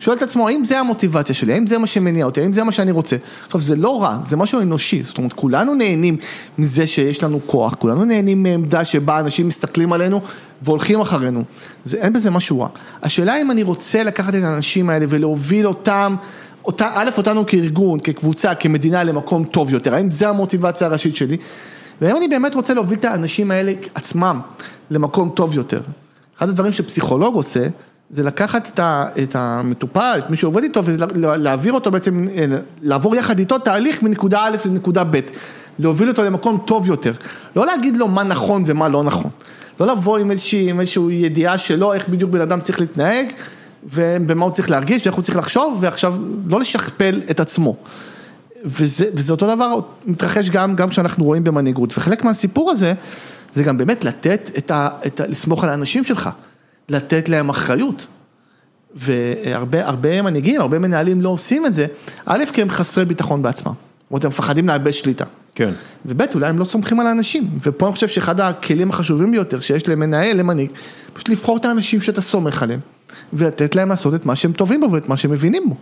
שואל 0.00 0.16
את 0.16 0.22
עצמו, 0.22 0.48
האם 0.48 0.64
זה 0.64 0.78
המוטיבציה 0.80 1.34
שלי, 1.34 1.52
האם 1.52 1.66
זה 1.66 1.78
מה 1.78 1.86
שמניע 1.86 2.24
אותי, 2.24 2.40
האם 2.40 2.52
זה 2.52 2.64
מה 2.64 2.72
שאני 2.72 2.90
רוצה. 2.90 3.16
עכשיו, 3.46 3.60
זה 3.60 3.76
לא 3.76 4.02
רע, 4.02 4.18
זה 4.22 4.36
משהו 4.36 4.60
אנושי, 4.60 5.02
זאת 5.02 5.18
אומרת, 5.18 5.32
כולנו 5.32 5.74
נהנים 5.74 6.16
מזה 6.58 6.86
שיש 6.86 7.22
לנו 7.22 7.40
כוח, 7.46 7.74
כולנו 7.74 8.04
נהנים 8.04 8.42
מעמדה 8.42 8.84
שבה 8.84 9.20
אנשים 9.20 9.48
מסתכלים 9.48 9.92
עלינו 9.92 10.20
והולכים 10.62 11.00
אחרינו, 11.00 11.44
זה, 11.84 11.96
אין 11.96 12.12
בזה 12.12 12.30
משהו 12.30 12.60
רע. 12.60 12.68
השאלה 13.02 13.40
אם 13.40 13.50
אני 13.50 13.62
רוצה 13.62 14.02
לקחת 14.02 14.34
את 14.34 14.42
האנשים 14.42 14.90
האלה 14.90 15.06
ולהוביל 15.08 15.66
אותם, 15.66 16.16
אותה, 16.64 16.90
א', 16.94 17.10
אותנו 17.18 17.46
כארגון, 17.46 18.00
כקבוצה, 18.00 18.54
כמדינה 18.54 19.04
למקום 19.04 19.44
טוב 19.44 19.72
יותר, 19.72 19.94
האם 19.94 20.10
זה 20.10 20.28
המוטיבציה 20.28 20.86
הראשית 20.86 21.16
שלי? 21.16 21.36
והאם 22.00 22.16
אני 22.16 22.28
באמת 22.28 22.54
רוצה 22.54 22.74
להוביל 22.74 22.98
את 22.98 23.04
האנשים 23.04 23.50
האלה 23.50 23.72
עצמם 23.94 24.40
למקום 24.90 25.30
טוב 25.34 25.54
יותר. 25.54 25.80
אחד 26.38 26.48
הדברים 26.48 26.72
שפסיכולוג 26.72 27.34
עושה, 27.34 27.66
זה 28.10 28.22
לקחת 28.22 28.68
את, 28.68 28.78
ה, 28.78 29.06
את 29.22 29.36
המטופל, 29.36 30.20
את 30.24 30.30
מי 30.30 30.36
שעובד 30.36 30.62
איתו, 30.62 30.84
ולהעביר 30.84 31.72
אותו 31.72 31.90
בעצם, 31.90 32.24
לעבור 32.82 33.16
יחד 33.16 33.38
איתו 33.38 33.58
תהליך 33.58 34.02
מנקודה 34.02 34.44
א' 34.44 34.56
לנקודה 34.64 35.04
ב', 35.04 35.20
להוביל 35.78 36.08
אותו 36.08 36.24
למקום 36.24 36.58
טוב 36.64 36.88
יותר. 36.88 37.12
לא 37.56 37.66
להגיד 37.66 37.96
לו 37.96 38.08
מה 38.08 38.22
נכון 38.22 38.62
ומה 38.66 38.88
לא 38.88 39.04
נכון. 39.04 39.30
לא 39.80 39.86
לבוא 39.86 40.18
עם 40.18 40.30
איזושהי, 40.30 40.70
עם 40.70 40.80
איזושהי 40.80 41.14
ידיעה 41.14 41.58
שלו, 41.58 41.92
איך 41.92 42.08
בדיוק 42.08 42.30
בן 42.30 42.40
אדם 42.40 42.60
צריך 42.60 42.80
להתנהג, 42.80 43.26
ובמה 43.84 44.44
הוא 44.44 44.52
צריך 44.52 44.70
להרגיש, 44.70 45.06
ואיך 45.06 45.14
הוא 45.14 45.22
צריך 45.22 45.38
לחשוב, 45.38 45.78
ועכשיו 45.80 46.16
לא 46.46 46.60
לשכפל 46.60 47.20
את 47.30 47.40
עצמו. 47.40 47.76
וזה, 48.64 49.06
וזה 49.14 49.32
אותו 49.32 49.54
דבר 49.54 49.80
מתרחש 50.06 50.50
גם, 50.50 50.76
גם 50.76 50.88
כשאנחנו 50.88 51.24
רואים 51.24 51.44
במנהיגות, 51.44 51.98
וחלק 51.98 52.24
מהסיפור 52.24 52.70
הזה, 52.70 52.94
זה 53.52 53.62
גם 53.62 53.78
באמת 53.78 54.04
לתת 54.04 54.50
את 54.58 54.70
ה... 54.70 54.88
את 55.06 55.20
ה 55.20 55.26
לסמוך 55.26 55.64
על 55.64 55.70
האנשים 55.70 56.04
שלך, 56.04 56.30
לתת 56.88 57.28
להם 57.28 57.48
אחריות. 57.48 58.06
והרבה 58.94 59.86
הרבה 59.86 60.22
מנהיגים, 60.22 60.60
הרבה 60.60 60.78
מנהלים 60.78 61.20
לא 61.20 61.28
עושים 61.28 61.66
את 61.66 61.74
זה, 61.74 61.86
א', 62.26 62.44
כי 62.52 62.62
הם 62.62 62.70
חסרי 62.70 63.04
ביטחון 63.04 63.42
בעצמם, 63.42 63.72
זאת 63.72 64.10
אומרת, 64.10 64.24
הם 64.24 64.28
מפחדים 64.28 64.68
לאבד 64.68 64.90
שליטה. 64.90 65.24
כן. 65.54 65.70
וב', 66.06 66.22
אולי 66.34 66.48
הם 66.48 66.58
לא 66.58 66.64
סומכים 66.64 67.00
על 67.00 67.06
האנשים, 67.06 67.48
ופה 67.62 67.86
אני 67.86 67.94
חושב 67.94 68.08
שאחד 68.08 68.40
הכלים 68.40 68.90
החשובים 68.90 69.30
ביותר 69.30 69.60
שיש 69.60 69.88
למנהל, 69.88 70.36
למנהיג, 70.36 70.70
פשוט 71.12 71.28
לבחור 71.28 71.56
את 71.56 71.64
האנשים 71.64 72.00
שאתה 72.00 72.20
סומך 72.20 72.62
עליהם, 72.62 72.80
ולתת 73.32 73.74
להם 73.74 73.88
לעשות 73.88 74.14
את 74.14 74.26
מה 74.26 74.36
שהם 74.36 74.52
טובים 74.52 74.80
בו 74.80 74.92
ואת 74.92 75.08
מה 75.08 75.16
שהם 75.16 75.30
מבינים 75.30 75.68
בו. 75.68 75.76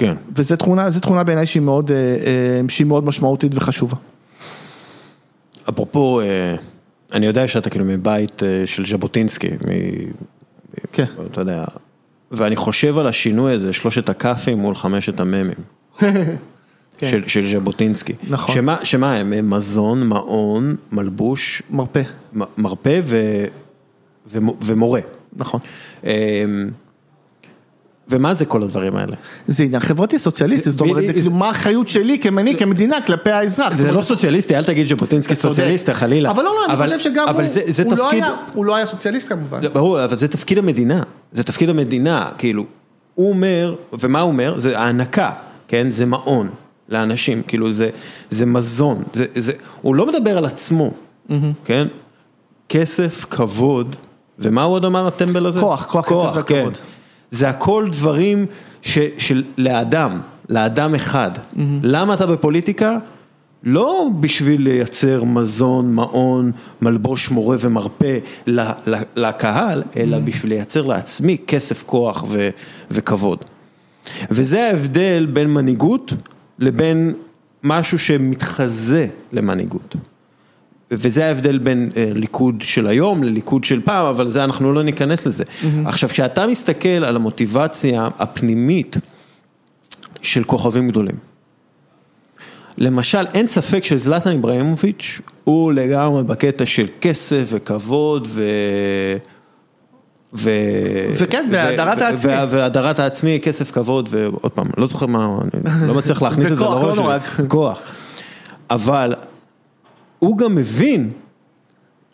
כן. 0.00 0.14
וזו 0.36 0.56
תכונה, 0.56 0.90
זו 0.90 1.00
תכונה 1.00 1.24
בעיניי 1.24 1.46
שהיא 1.46 1.62
מאוד, 1.62 1.90
אה, 1.90 1.96
אה, 1.96 2.60
שהיא 2.68 2.86
מאוד 2.86 3.04
משמעותית 3.04 3.52
וחשובה. 3.54 3.96
אפרופו, 5.68 6.20
אה, 6.20 6.54
אני 7.12 7.26
יודע 7.26 7.48
שאתה 7.48 7.70
כאילו 7.70 7.84
מבית 7.84 8.42
של 8.66 8.86
ז'בוטינסקי, 8.86 9.48
מ... 9.48 9.68
כן. 10.92 11.04
אתה 11.32 11.40
יודע, 11.40 11.64
ואני 12.30 12.56
חושב 12.56 12.98
על 12.98 13.06
השינוי 13.06 13.52
הזה, 13.52 13.72
שלושת 13.72 14.08
הכ"פים 14.08 14.58
מול 14.58 14.74
חמשת 14.74 15.20
המ"מים. 15.20 15.54
של, 17.10 17.26
של 17.28 17.46
ז'בוטינסקי. 17.46 18.12
נכון. 18.28 18.54
שמה, 18.54 18.76
שמה 18.84 19.16
הם? 19.16 19.50
מזון, 19.50 20.06
מעון, 20.06 20.76
מלבוש, 20.92 21.62
מרפא, 21.70 22.02
מ- 22.36 22.42
מרפא 22.58 23.00
ו, 23.02 23.44
ומו- 24.32 24.56
ומורה. 24.64 25.00
נכון. 25.36 25.60
ומה 28.10 28.34
זה 28.34 28.44
כל 28.44 28.62
הדברים 28.62 28.96
האלה? 28.96 29.16
זה 29.46 29.64
עניין 29.64 29.80
חברתי 29.80 30.18
סוציאליסטי, 30.18 30.70
זאת 30.70 30.80
אומרת. 30.80 31.10
כאילו 31.10 31.30
מה 31.30 31.48
האחריות 31.48 31.88
שלי 31.88 32.18
כמנהיג, 32.18 32.58
כמדינה, 32.58 33.00
כלפי 33.00 33.30
האזרח. 33.30 33.74
זה 33.76 33.92
לא 33.92 34.02
סוציאליסטי, 34.02 34.56
אל 34.56 34.64
תגיד 34.64 34.86
צודק. 34.88 35.34
סוציאליסט, 35.34 35.90
חלילה. 35.90 36.30
אבל 36.30 36.42
לא, 36.42 36.50
לא, 36.68 36.72
אני 36.72 36.84
חושב 36.84 36.98
שגם 36.98 37.28
הוא, 37.84 37.96
לא 37.98 38.10
היה, 38.10 38.36
הוא 38.54 38.64
לא 38.64 38.74
היה 38.74 38.86
סוציאליסט 38.86 39.28
כמובן. 39.28 39.62
לא, 39.62 39.68
ברור, 39.68 40.04
אבל 40.04 40.16
זה 40.16 40.28
תפקיד 40.28 40.58
המדינה, 40.58 41.02
זה 41.32 41.42
תפקיד 41.42 41.68
המדינה, 41.70 42.28
כאילו, 42.38 42.64
הוא 43.14 43.30
אומר, 43.30 43.74
ומה 43.92 44.20
הוא 44.20 44.28
אומר? 44.28 44.58
זה 44.58 44.78
הענקה, 44.78 45.30
כן? 45.68 45.86
זה 45.90 46.06
מעון 46.06 46.48
לאנשים, 46.88 47.42
כאילו 47.46 47.72
זה, 47.72 47.90
זה 48.30 48.46
מזון, 48.46 49.02
זה, 49.12 49.24
זה, 49.34 49.52
הוא 49.82 49.94
לא 49.94 50.06
מדבר 50.06 50.38
על 50.38 50.44
עצמו, 50.44 50.90
כן? 51.64 51.86
כסף, 52.68 53.26
כבוד, 53.30 53.96
ומה 54.38 54.62
הוא 54.62 54.74
עוד 54.74 54.84
אמר 54.84 55.06
הטמבל 55.06 55.46
הזה? 55.46 55.60
כוח, 55.60 55.84
כוח, 55.84 56.04
כסף 56.04 56.40
וכבוד. 56.40 56.78
זה 57.30 57.48
הכל 57.48 57.88
דברים 57.92 58.46
ש, 58.82 58.98
של 59.18 59.44
לאדם, 59.58 60.20
לאדם 60.48 60.94
אחד. 60.94 61.30
למה 61.82 62.14
אתה 62.14 62.26
בפוליטיקה? 62.26 62.98
לא 63.64 64.08
בשביל 64.20 64.62
לייצר 64.62 65.24
מזון, 65.24 65.94
מעון, 65.94 66.52
מלבוש, 66.82 67.30
מורה 67.30 67.56
ומרפא 67.60 68.18
לקהל, 69.16 69.82
אלא 69.96 70.18
בשביל 70.18 70.52
לייצר 70.52 70.86
לעצמי 70.86 71.36
כסף, 71.46 71.82
כוח 71.82 72.24
ו- 72.28 72.50
וכבוד. 72.90 73.44
וזה 74.30 74.66
ההבדל 74.66 75.26
בין 75.32 75.50
מנהיגות 75.50 76.12
לבין 76.58 77.14
משהו 77.62 77.98
שמתחזה 77.98 79.06
למנהיגות. 79.32 79.96
וזה 80.92 81.26
ההבדל 81.26 81.58
בין 81.58 81.90
ליכוד 81.96 82.54
של 82.60 82.86
היום 82.86 83.22
לליכוד 83.22 83.64
של 83.64 83.80
פעם, 83.80 84.06
אבל 84.06 84.30
זה 84.30 84.44
אנחנו 84.44 84.72
לא 84.72 84.82
ניכנס 84.82 85.26
לזה. 85.26 85.44
Mm-hmm. 85.44 85.66
עכשיו, 85.84 86.08
כשאתה 86.08 86.46
מסתכל 86.46 86.88
על 86.88 87.16
המוטיבציה 87.16 88.08
הפנימית 88.18 88.96
של 90.22 90.44
כוכבים 90.44 90.88
גדולים, 90.88 91.16
למשל, 92.78 93.26
אין 93.34 93.46
ספק 93.46 93.84
שזלטן 93.84 94.30
איבראימוביץ' 94.30 95.20
הוא 95.44 95.72
לגמרי 95.72 96.24
בקטע 96.24 96.66
של 96.66 96.86
כסף 97.00 97.48
וכבוד 97.50 98.28
ו... 98.30 98.42
ו... 100.34 100.50
וכן, 101.12 101.48
והדרת 101.52 101.98
העצמי. 101.98 102.32
והדרת 102.48 102.98
העצמי, 102.98 103.38
כסף, 103.42 103.70
כבוד, 103.70 104.08
ועוד 104.10 104.52
פעם, 104.52 104.66
לא 104.76 104.86
זוכר 104.86 105.06
מה, 105.06 105.38
אני 105.54 105.88
לא 105.88 105.94
מצליח 105.94 106.22
להכניס 106.22 106.52
את 106.52 106.56
זה 106.56 106.64
לראש. 106.64 106.98
לא 106.98 107.18
כוח. 107.48 107.80
אבל 108.70 109.14
הוא 110.20 110.38
גם 110.38 110.54
מבין 110.54 111.10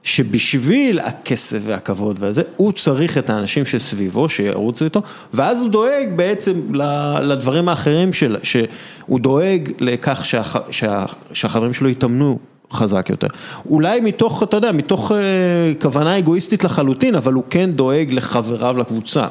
שבשביל 0.02 0.98
הכסף 0.98 1.58
והכבוד 1.62 2.16
והזה, 2.20 2.42
הוא 2.56 2.72
צריך 2.72 3.18
את 3.18 3.30
האנשים 3.30 3.64
שסביבו, 3.64 4.28
שירוצו 4.28 4.84
איתו, 4.84 5.02
ואז 5.34 5.62
הוא 5.62 5.68
דואג 5.70 6.08
בעצם 6.16 6.60
לדברים 7.22 7.68
האחרים 7.68 8.12
שלו, 8.12 8.38
שהוא 8.42 9.20
דואג 9.20 9.72
לכך 9.80 10.24
שהח, 10.24 10.56
שה, 10.70 11.04
שהחברים 11.32 11.72
שלו 11.72 11.88
יתאמנו 11.88 12.38
חזק 12.72 13.10
יותר. 13.10 13.26
אולי 13.70 14.00
מתוך, 14.00 14.42
אתה 14.42 14.56
יודע, 14.56 14.72
מתוך 14.72 15.12
אה, 15.12 15.16
כוונה 15.80 16.18
אגואיסטית 16.18 16.64
לחלוטין, 16.64 17.14
אבל 17.14 17.32
הוא 17.32 17.44
כן 17.50 17.70
דואג 17.70 18.08
לחבריו 18.12 18.78
לקבוצה. 18.78 19.26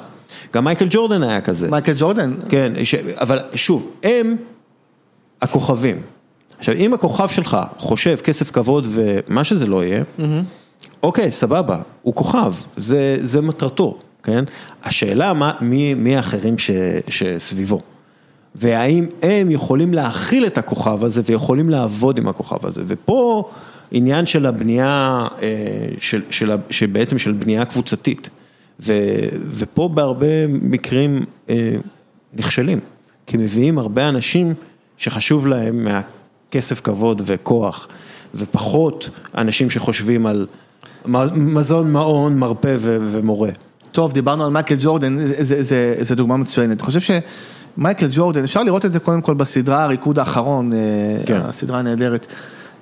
גם 0.54 0.64
מייקל 0.64 0.88
ג'ורדן 0.90 1.24
היה 1.24 1.42
כזה. 1.42 1.70
מייקל 1.70 1.94
ג'ורדן? 1.98 2.34
כן, 2.50 2.74
ש, 2.84 2.96
אבל 2.96 3.40
שוב, 3.56 3.92
הם 4.04 4.36
הכוכבים. 5.42 6.15
עכשיו, 6.60 6.76
אם 6.76 6.94
הכוכב 6.94 7.28
שלך 7.28 7.58
חושב 7.78 8.16
כסף, 8.16 8.52
כבוד 8.52 8.88
ומה 8.90 9.44
שזה 9.44 9.68
לא 9.68 9.84
יהיה, 9.84 10.02
mm-hmm. 10.02 10.24
אוקיי, 11.04 11.32
סבבה, 11.32 11.82
הוא 12.02 12.16
כוכב, 12.16 12.54
זה, 12.76 13.18
זה 13.22 13.42
מטרתו, 13.42 13.98
כן? 14.24 14.44
השאלה 14.84 15.34
מה, 15.34 15.52
מי, 15.62 15.94
מי 15.94 16.16
האחרים 16.16 16.58
ש, 16.58 16.72
שסביבו, 17.10 17.80
והאם 18.56 19.06
הם 19.22 19.52
יכולים 19.52 19.94
להכיל 19.94 20.46
את 20.46 20.58
הכוכב 20.58 21.04
הזה 21.04 21.22
ויכולים 21.26 21.70
לעבוד 21.70 22.18
עם 22.18 22.28
הכוכב 22.28 22.66
הזה, 22.66 22.84
ופה 22.88 23.50
עניין 23.92 24.26
של 24.26 24.46
הבנייה, 24.46 25.28
אה, 25.42 25.48
של, 26.00 26.22
של, 26.30 26.52
של, 26.70 26.86
בעצם 26.86 27.18
של 27.18 27.32
בנייה 27.32 27.66
קבוצתית, 27.66 28.30
ו, 28.80 28.94
ופה 29.52 29.90
בהרבה 29.94 30.48
מקרים 30.48 31.26
אה, 31.50 31.76
נכשלים, 32.34 32.80
כי 33.28 33.38
מביאים 33.38 33.78
הרבה 33.78 34.10
אנשים 34.10 34.54
שחשוב 34.98 35.48
להם 35.48 35.88
מהכסף, 36.56 36.82
כבוד 36.82 37.22
וכוח, 37.26 37.88
ופחות 38.36 39.10
אנשים 39.38 39.70
שחושבים 39.70 40.26
על 40.26 40.48
מזון, 41.36 41.92
מעון, 41.92 42.38
מרפא 42.38 42.76
ומורה. 42.80 43.50
טוב, 43.92 44.12
דיברנו 44.14 44.46
על 44.46 44.52
מייקל 44.52 44.76
ג'ורדן, 44.80 45.18
זו 46.02 46.16
דוגמה 46.16 46.38
מצוינת. 46.38 46.82
אני 46.82 46.86
חושב 46.86 47.00
שמייקל 47.78 48.08
ג'ורדן, 48.12 48.44
אפשר 48.44 48.64
לראות 48.64 48.86
את 48.86 48.94
זה 48.94 49.00
קודם 49.00 49.22
כל 49.22 49.34
בסדרה 49.34 49.84
הריקוד 49.84 50.20
האחרון, 50.20 50.74
אה, 50.74 50.78
כן. 51.26 51.42
הסדרה 51.44 51.80
הנהדרת, 51.80 52.34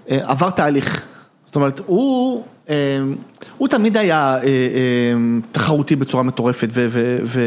אה, 0.09 0.17
עבר 0.23 0.49
תהליך. 0.49 1.05
זאת 1.45 1.55
אומרת, 1.55 1.81
הוא, 1.85 2.43
אה, 2.69 2.75
הוא 3.57 3.67
תמיד 3.67 3.97
היה 3.97 4.37
תחרותי 5.51 5.95
בצורה 5.95 6.23
מטורפת, 6.23 6.69
ו, 6.73 6.87
ו, 6.89 7.17
ו, 7.25 7.41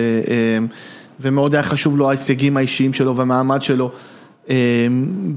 ומאוד 1.20 1.54
היה 1.54 1.62
חשוב 1.62 1.98
לו 1.98 2.08
ההישגים 2.08 2.56
האישיים 2.56 2.92
שלו 2.92 3.16
והמעמד 3.16 3.62
שלו. 3.62 3.90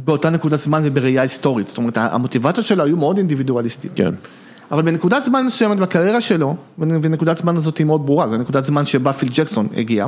באותה 0.05 0.29
נקודת 0.29 0.59
זמן 0.59 0.81
ובראייה 0.83 1.21
היסטורית, 1.21 1.67
זאת 1.67 1.77
אומרת 1.77 1.97
המוטיבציות 1.97 2.65
שלו 2.65 2.83
היו 2.83 2.97
מאוד 2.97 3.17
אינדיבידואליסטיות. 3.17 3.93
כן. 3.95 4.11
אבל 4.71 4.81
בנקודת 4.81 5.23
זמן 5.23 5.45
מסוימת 5.45 5.77
בקריירה 5.77 6.21
שלו, 6.21 6.55
ונקודת 6.77 7.37
זמן 7.37 7.57
הזאת 7.57 7.77
היא 7.77 7.85
מאוד 7.85 8.05
ברורה, 8.05 8.27
זו 8.27 8.37
נקודת 8.37 8.63
זמן 8.63 8.85
שבה 8.85 9.13
פיל 9.13 9.29
ג'קסון 9.33 9.67
הגיע, 9.77 10.05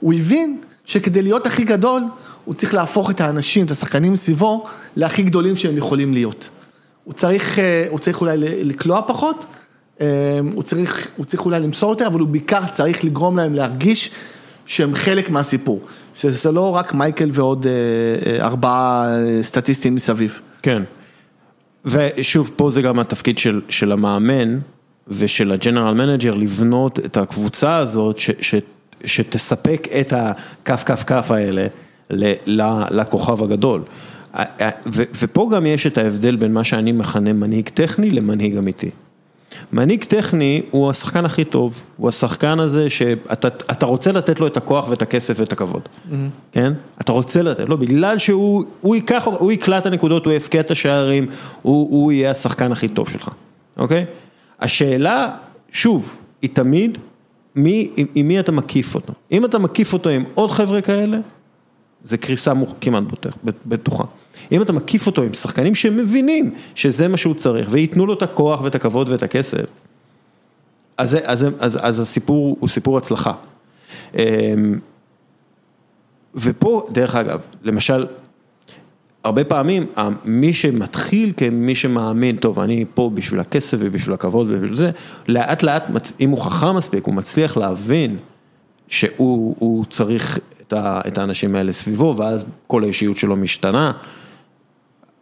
הוא 0.00 0.14
הבין 0.14 0.58
שכדי 0.84 1.22
להיות 1.22 1.46
הכי 1.46 1.64
גדול, 1.64 2.02
הוא 2.44 2.54
צריך 2.54 2.74
להפוך 2.74 3.10
את 3.10 3.20
האנשים, 3.20 3.66
את 3.66 3.70
השחקנים 3.70 4.12
מסביבו, 4.12 4.64
להכי 4.96 5.22
גדולים 5.22 5.56
שהם 5.56 5.76
יכולים 5.76 6.12
להיות. 6.12 6.48
הוא 7.04 7.14
צריך, 7.14 7.58
אה, 7.58 7.86
הוא 7.90 7.98
צריך 7.98 8.20
אולי 8.20 8.36
לקלוע 8.64 9.00
פחות, 9.06 9.46
אה, 10.00 10.06
הוא 10.54 10.62
צריך, 10.62 11.08
הוא 11.16 11.26
צריך 11.26 11.44
אולי 11.44 11.60
למסור 11.60 11.90
יותר, 11.90 12.06
אבל 12.06 12.20
הוא 12.20 12.28
בעיקר 12.28 12.66
צריך 12.66 13.04
לגרום 13.04 13.36
להם 13.36 13.54
להרגיש 13.54 14.10
שהם 14.66 14.94
חלק 14.94 15.30
מהסיפור. 15.30 15.80
שזה 16.14 16.52
לא 16.52 16.70
רק 16.70 16.94
מייקל 16.94 17.30
ועוד 17.32 17.66
אה, 17.66 18.44
ארבעה 18.44 19.08
סטטיסטים 19.42 19.94
מסביב. 19.94 20.40
כן. 20.62 20.82
ושוב, 21.84 22.50
פה 22.56 22.70
זה 22.70 22.82
גם 22.82 22.98
התפקיד 22.98 23.38
של, 23.38 23.60
של 23.68 23.92
המאמן 23.92 24.58
ושל 25.08 25.52
ה 25.52 25.57
general 25.57 25.94
manager 25.94 26.32
לבנות 26.32 26.98
את 26.98 27.16
הקבוצה 27.16 27.76
הזאת 27.76 28.18
ש, 28.18 28.30
ש, 28.40 28.54
שתספק 29.04 29.88
את 30.00 30.12
הכף 30.16 30.84
כף 30.84 31.04
כף 31.04 31.30
האלה 31.30 31.66
ל, 32.10 32.32
ל, 32.46 32.62
לכוכב 32.90 33.42
הגדול. 33.42 33.82
ו, 34.86 35.02
ופה 35.20 35.50
גם 35.54 35.66
יש 35.66 35.86
את 35.86 35.98
ההבדל 35.98 36.36
בין 36.36 36.52
מה 36.52 36.64
שאני 36.64 36.92
מכנה 36.92 37.32
מנהיג 37.32 37.68
טכני 37.68 38.10
למנהיג 38.10 38.56
אמיתי. 38.56 38.90
מנהיג 39.72 40.04
טכני 40.04 40.62
הוא 40.70 40.90
השחקן 40.90 41.24
הכי 41.24 41.44
טוב, 41.44 41.82
הוא 41.96 42.08
השחקן 42.08 42.60
הזה 42.60 42.90
שאתה 42.90 43.86
רוצה 43.86 44.12
לתת 44.12 44.40
לו 44.40 44.46
את 44.46 44.56
הכוח 44.56 44.88
ואת 44.88 45.02
הכסף 45.02 45.34
ואת 45.40 45.52
הכבוד, 45.52 45.82
mm-hmm. 45.82 46.14
כן? 46.52 46.72
אתה 47.00 47.12
רוצה 47.12 47.42
לתת 47.42 47.68
לו, 47.68 47.78
בגלל 47.78 48.18
שהוא 48.18 48.64
הוא 48.80 48.94
ייקח, 48.94 49.24
הוא 49.38 49.52
יקלע 49.52 49.78
את 49.78 49.86
הנקודות, 49.86 50.26
הוא 50.26 50.32
יפקע 50.34 50.60
את 50.60 50.70
השערים, 50.70 51.26
הוא 51.62 51.88
הוא 51.90 52.12
יהיה 52.12 52.30
השחקן 52.30 52.72
הכי 52.72 52.88
טוב 52.88 53.08
שלך, 53.08 53.28
אוקיי? 53.76 54.04
השאלה, 54.60 55.30
שוב, 55.72 56.18
היא 56.42 56.50
תמיד, 56.52 56.98
מי, 57.56 57.90
עם, 57.96 58.06
עם 58.14 58.28
מי 58.28 58.40
אתה 58.40 58.52
מקיף 58.52 58.94
אותו. 58.94 59.12
אם 59.32 59.44
אתה 59.44 59.58
מקיף 59.58 59.92
אותו 59.92 60.10
עם 60.10 60.24
עוד 60.34 60.50
חבר'ה 60.50 60.80
כאלה, 60.80 61.18
זה 62.02 62.16
קריסה 62.16 62.52
כמעט 62.80 63.04
בטוחה. 63.66 64.04
אם 64.52 64.62
אתה 64.62 64.72
מקיף 64.72 65.06
אותו 65.06 65.22
עם 65.22 65.34
שחקנים 65.34 65.74
שמבינים 65.74 66.54
שזה 66.74 67.08
מה 67.08 67.16
שהוא 67.16 67.34
צריך 67.34 67.68
וייתנו 67.70 68.06
לו 68.06 68.12
את 68.12 68.22
הכוח 68.22 68.60
ואת 68.62 68.74
הכבוד 68.74 69.08
ואת 69.08 69.22
הכסף, 69.22 69.64
אז, 70.98 71.16
אז, 71.24 71.46
אז, 71.58 71.78
אז 71.82 72.00
הסיפור 72.00 72.56
הוא 72.60 72.68
סיפור 72.68 72.98
הצלחה. 72.98 73.32
אמ, 74.14 74.78
ופה, 76.34 76.86
דרך 76.90 77.14
אגב, 77.16 77.40
למשל, 77.62 78.06
הרבה 79.24 79.44
פעמים 79.44 79.86
מי 80.24 80.52
שמתחיל 80.52 81.32
כמי 81.36 81.74
שמאמין, 81.74 82.36
טוב, 82.36 82.58
אני 82.58 82.84
פה 82.94 83.10
בשביל 83.14 83.40
הכסף 83.40 83.78
ובשביל 83.80 84.14
הכבוד 84.14 84.46
ובשביל 84.50 84.74
זה, 84.74 84.90
לאט 85.28 85.62
לאט, 85.62 85.82
אם 86.20 86.30
הוא 86.30 86.38
חכם 86.38 86.76
מספיק, 86.76 87.06
הוא 87.06 87.14
מצליח 87.14 87.56
להבין 87.56 88.16
שהוא 88.88 89.84
צריך 89.90 90.38
את 90.78 91.18
האנשים 91.18 91.54
האלה 91.54 91.72
סביבו, 91.72 92.14
ואז 92.16 92.44
כל 92.66 92.84
האישיות 92.84 93.16
שלו 93.16 93.36
משתנה. 93.36 93.92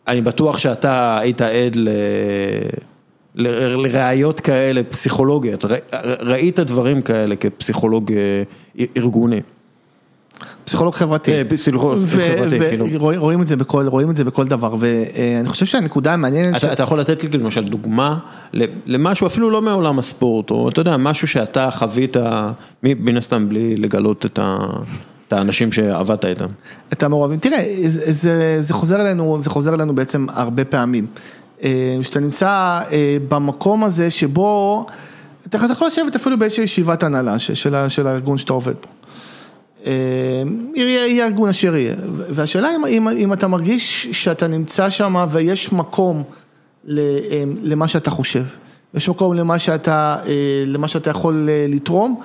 אני 0.09 0.21
בטוח 0.21 0.59
שאתה 0.59 1.19
היית 1.19 1.41
עד 1.41 1.77
ל... 1.77 1.89
לראיות 3.35 4.41
כאלה 4.41 4.83
פסיכולוגיות, 4.83 5.65
ראית 6.21 6.61
דברים 6.61 7.03
כאלה 7.03 7.37
כפסיכולוג 7.37 8.13
אה, 8.13 8.85
ארגוני. 8.97 9.41
פסיכולוג 10.65 10.95
חברתי. 10.95 11.33
אה, 11.33 11.43
פסיכולוג 11.49 12.07
חברתי, 12.07 12.59
כאילו. 12.59 12.87
רואים 12.99 13.43
את 13.43 13.47
זה 13.47 13.57
בכל, 13.57 13.87
רואים 13.87 14.11
את 14.11 14.17
זה 14.17 14.25
בכל 14.25 14.49
דבר, 14.49 14.75
ואני 14.79 15.49
חושב 15.49 15.67
שהנקודה 15.67 16.13
המעניינת... 16.13 16.57
אתה, 16.57 16.59
ש... 16.59 16.65
אתה 16.65 16.83
יכול 16.83 17.01
לתת 17.01 17.25
לי 17.25 17.39
למשל 17.39 17.65
דוגמה 17.65 18.19
למשהו 18.87 19.27
אפילו 19.27 19.51
לא 19.51 19.63
מעולם 19.63 19.99
הספורט, 19.99 20.51
או 20.51 20.69
אתה 20.69 20.81
יודע, 20.81 20.97
משהו 20.97 21.29
שאתה 21.29 21.71
חווית, 21.71 22.17
מן 22.83 23.17
הסתם 23.17 23.49
בלי 23.49 23.77
לגלות 23.77 24.27
את 24.27 24.39
ה... 24.43 24.67
את 25.31 25.35
האנשים 25.35 25.73
שעבדת 25.73 26.25
איתם. 26.25 26.47
את 26.93 27.03
המעורבים, 27.03 27.39
תראה, 27.39 27.75
זה, 27.87 28.13
זה, 28.13 28.57
זה 28.61 28.75
חוזר 28.75 29.01
אלינו, 29.01 29.37
זה 29.41 29.51
חוזר 29.51 29.75
אלינו 29.75 29.95
בעצם 29.95 30.27
הרבה 30.29 30.65
פעמים. 30.65 31.07
אה, 31.63 31.99
שאתה 32.03 32.21
נמצא 32.21 32.49
אה, 32.49 33.17
במקום 33.29 33.85
הזה 33.85 34.11
שבו, 34.11 34.87
אתה 35.47 35.59
יכול 35.73 35.87
לשבת 35.87 36.17
אפילו 36.17 36.39
באיזושהי 36.39 36.65
ישיבת 36.65 37.03
הנהלה 37.03 37.39
של, 37.39 37.55
של 37.89 38.07
הארגון 38.07 38.39
שאתה 38.39 38.53
עובד 38.53 38.75
בו. 38.75 38.89
אה, 39.87 39.93
יהיה 40.75 41.27
ארגון 41.27 41.49
אשר 41.49 41.77
יהיה, 41.77 41.95
והשאלה 42.31 42.69
אם, 42.77 42.87
אם, 42.87 43.09
אם 43.09 43.33
אתה 43.33 43.49
מרגיש 43.49 44.07
שאתה 44.13 44.47
נמצא 44.47 44.91
שם 44.91 45.27
ויש 45.31 45.73
מקום 45.73 46.23
למה 47.63 47.89
שאתה 47.89 48.11
חושב, 48.11 48.45
יש 48.95 49.09
מקום 49.09 49.35
למה 49.35 49.59
שאתה, 49.59 50.17
למה 50.67 50.89
שאתה 50.89 51.11
יכול 51.11 51.49
לתרום. 51.69 52.21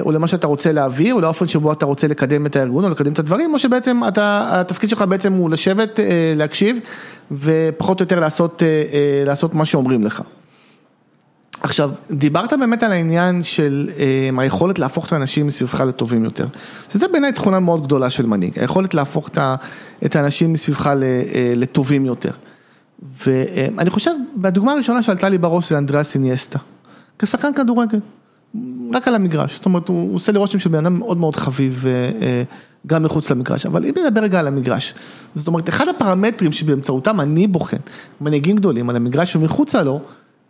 או 0.00 0.12
למה 0.12 0.28
שאתה 0.28 0.46
רוצה 0.46 0.72
להעביר, 0.72 1.14
או 1.14 1.20
לאופן 1.20 1.48
שבו 1.48 1.72
אתה 1.72 1.86
רוצה 1.86 2.08
לקדם 2.08 2.46
את 2.46 2.56
הארגון, 2.56 2.84
או 2.84 2.88
לקדם 2.88 3.12
את 3.12 3.18
הדברים, 3.18 3.54
או 3.54 3.58
שבעצם 3.58 4.00
אתה, 4.08 4.48
התפקיד 4.50 4.90
שלך 4.90 5.02
בעצם 5.08 5.32
הוא 5.32 5.50
לשבת, 5.50 6.00
להקשיב, 6.36 6.78
ופחות 7.32 8.00
או 8.00 8.02
יותר 8.02 8.20
לעשות, 8.20 8.62
לעשות 9.26 9.54
מה 9.54 9.64
שאומרים 9.64 10.04
לך. 10.04 10.22
עכשיו, 11.62 11.90
דיברת 12.10 12.52
באמת 12.52 12.82
על 12.82 12.92
העניין 12.92 13.42
של 13.42 13.90
אה, 13.98 14.42
היכולת 14.42 14.78
להפוך 14.78 15.06
את 15.06 15.12
האנשים 15.12 15.46
מסביבך 15.46 15.80
לטובים 15.80 16.24
יותר. 16.24 16.46
שזה 16.92 17.08
בעיניי 17.08 17.32
תכונה 17.32 17.60
מאוד 17.60 17.82
גדולה 17.82 18.10
של 18.10 18.26
מנהיג, 18.26 18.58
היכולת 18.58 18.94
להפוך 18.94 19.30
את 20.04 20.16
האנשים 20.16 20.52
מסביבך 20.52 20.86
אה, 20.86 20.92
לטובים 21.56 22.06
יותר. 22.06 22.30
ואני 23.26 23.90
חושב, 23.90 24.10
והדוגמה 24.42 24.72
הראשונה 24.72 25.02
שעלתה 25.02 25.28
לי 25.28 25.38
בראש 25.38 25.68
זה 25.68 25.78
אנדריאס 25.78 26.14
איניאסטה, 26.14 26.58
כשחקן 27.18 27.52
כדורגל, 27.54 27.98
רק 28.94 29.08
על 29.08 29.14
המגרש, 29.14 29.54
זאת 29.54 29.64
אומרת, 29.64 29.88
הוא 29.88 30.14
עושה 30.14 30.32
לי 30.32 30.38
רושם 30.38 30.58
של 30.58 30.70
בן 30.70 30.78
אדם 30.78 30.98
מאוד 30.98 31.16
מאוד 31.16 31.36
חביב 31.36 31.84
אה, 31.86 32.42
גם 32.86 33.02
מחוץ 33.02 33.30
למגרש, 33.30 33.66
אבל 33.66 33.84
אם 33.84 33.92
נדבר 34.04 34.20
רגע 34.20 34.40
על 34.40 34.46
המגרש, 34.46 34.94
זאת 35.34 35.46
אומרת, 35.46 35.68
אחד 35.68 35.88
הפרמטרים 35.88 36.52
שבאמצעותם 36.52 37.20
אני 37.20 37.46
בוחן 37.46 37.76
מנהיגים 38.20 38.56
גדולים 38.56 38.90
על 38.90 38.96
המגרש 38.96 39.36
ומחוצה 39.36 39.82
לו, 39.82 40.00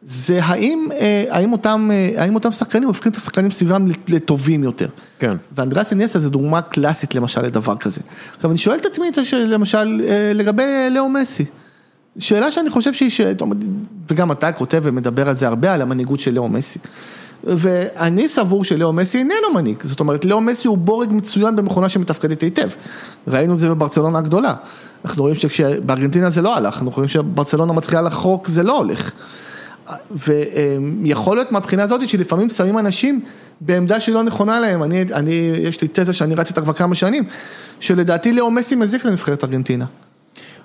זה 0.03 0.45
האם, 0.45 0.89
אה, 0.93 1.25
האם 1.31 1.53
אותם, 1.53 1.91
אה, 1.93 2.23
האם 2.23 2.35
אותם 2.35 2.53
שחקנים 2.53 2.89
הופכים 2.89 3.13
את 3.13 3.17
השחקנים 3.17 3.51
סביבם 3.51 3.87
לטובים 4.09 4.65
יותר. 4.65 4.89
כן. 5.19 5.37
ואנדרס 5.57 5.93
אניאסה 5.93 6.19
זה 6.19 6.31
דוגמה 6.31 6.63
קלאסית 6.63 7.15
למשל 7.15 7.43
לדבר 7.43 7.77
כזה. 7.77 8.01
עכשיו 8.37 8.51
אני 8.51 8.59
שואל 8.59 8.77
את 8.77 8.87
עצמי 8.87 9.11
למשל 9.35 10.01
אה, 10.09 10.33
לגבי 10.35 10.63
לאו 10.91 11.09
מסי. 11.09 11.45
שאלה 12.19 12.53
שאני 12.53 12.71
חושב 12.71 12.93
שהיא. 12.93 13.11
וגם 14.11 14.33
אתה 14.33 14.53
כותב 14.53 14.81
ומדבר 14.85 15.29
על 15.29 15.35
זה 15.35 15.49
הרבה, 15.49 15.75
על 15.75 15.83
המנהיגות 15.83 16.21
של 16.21 16.35
לאו 16.35 16.49
מסי. 16.49 16.79
ואני 17.45 18.29
סבור 18.29 18.65
שלאו 18.65 18.93
מסי 18.93 19.19
איננו 19.19 19.55
מנהיג, 19.55 19.77
זאת 19.85 20.01
אומרת 20.01 20.25
לאו 20.25 20.41
מסי 20.41 20.69
הוא 20.69 20.79
בורג 20.79 21.09
מצוין 21.13 21.57
במכונה 21.57 21.89
שמתפקדת 21.89 22.41
היטב. 22.41 22.69
ראינו 23.29 23.55
את 23.55 23.59
זה 23.59 23.69
בברצלונה 23.69 24.19
הגדולה. 24.19 24.55
אנחנו 25.05 25.23
רואים 25.23 25.37
שבארגנטינה 25.37 26.31
זה 26.31 26.43
לא 26.43 26.57
הלך, 26.57 26.75
אנחנו 26.75 26.91
רואים 26.91 27.09
שברצלונה 27.09 27.73
מתחילה 27.73 28.03
לחרוק, 28.03 28.49
זה 28.49 28.63
לא 28.63 28.79
הולך. 28.79 29.11
ויכול 30.11 31.37
להיות 31.37 31.53
מהבחינה 31.53 31.83
הזאת 31.83 32.09
שלפעמים 32.09 32.49
שמים 32.49 32.79
אנשים 32.79 33.21
בעמדה 33.61 34.01
שלא 34.01 34.23
נכונה 34.23 34.61
להם, 34.61 34.83
אני, 34.83 35.03
אני, 35.03 35.53
יש 35.59 35.83
לי 35.83 35.89
תזה 35.93 36.13
שאני 36.13 36.35
רץ 36.35 36.49
איתה 36.49 36.61
כבר 36.61 36.73
כמה 36.73 36.95
שנים, 36.95 37.25
שלדעתי 37.81 38.33
לאו 38.33 38.51
מסי 38.51 38.77
מזיק 38.77 39.05
לנבחרת 39.05 39.45
ארגנטינה. 39.45 39.85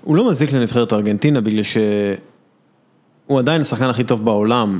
הוא 0.04 0.16
לא 0.16 0.30
מזיק 0.30 0.52
לנבחרת 0.52 0.94
ארגנטינה 0.94 1.42
בגלל 1.42 1.64
שהוא 1.64 3.40
עדיין 3.40 3.62
השחקן 3.62 3.86
הכי 3.86 4.04
טוב 4.04 4.26
בעולם. 4.26 4.80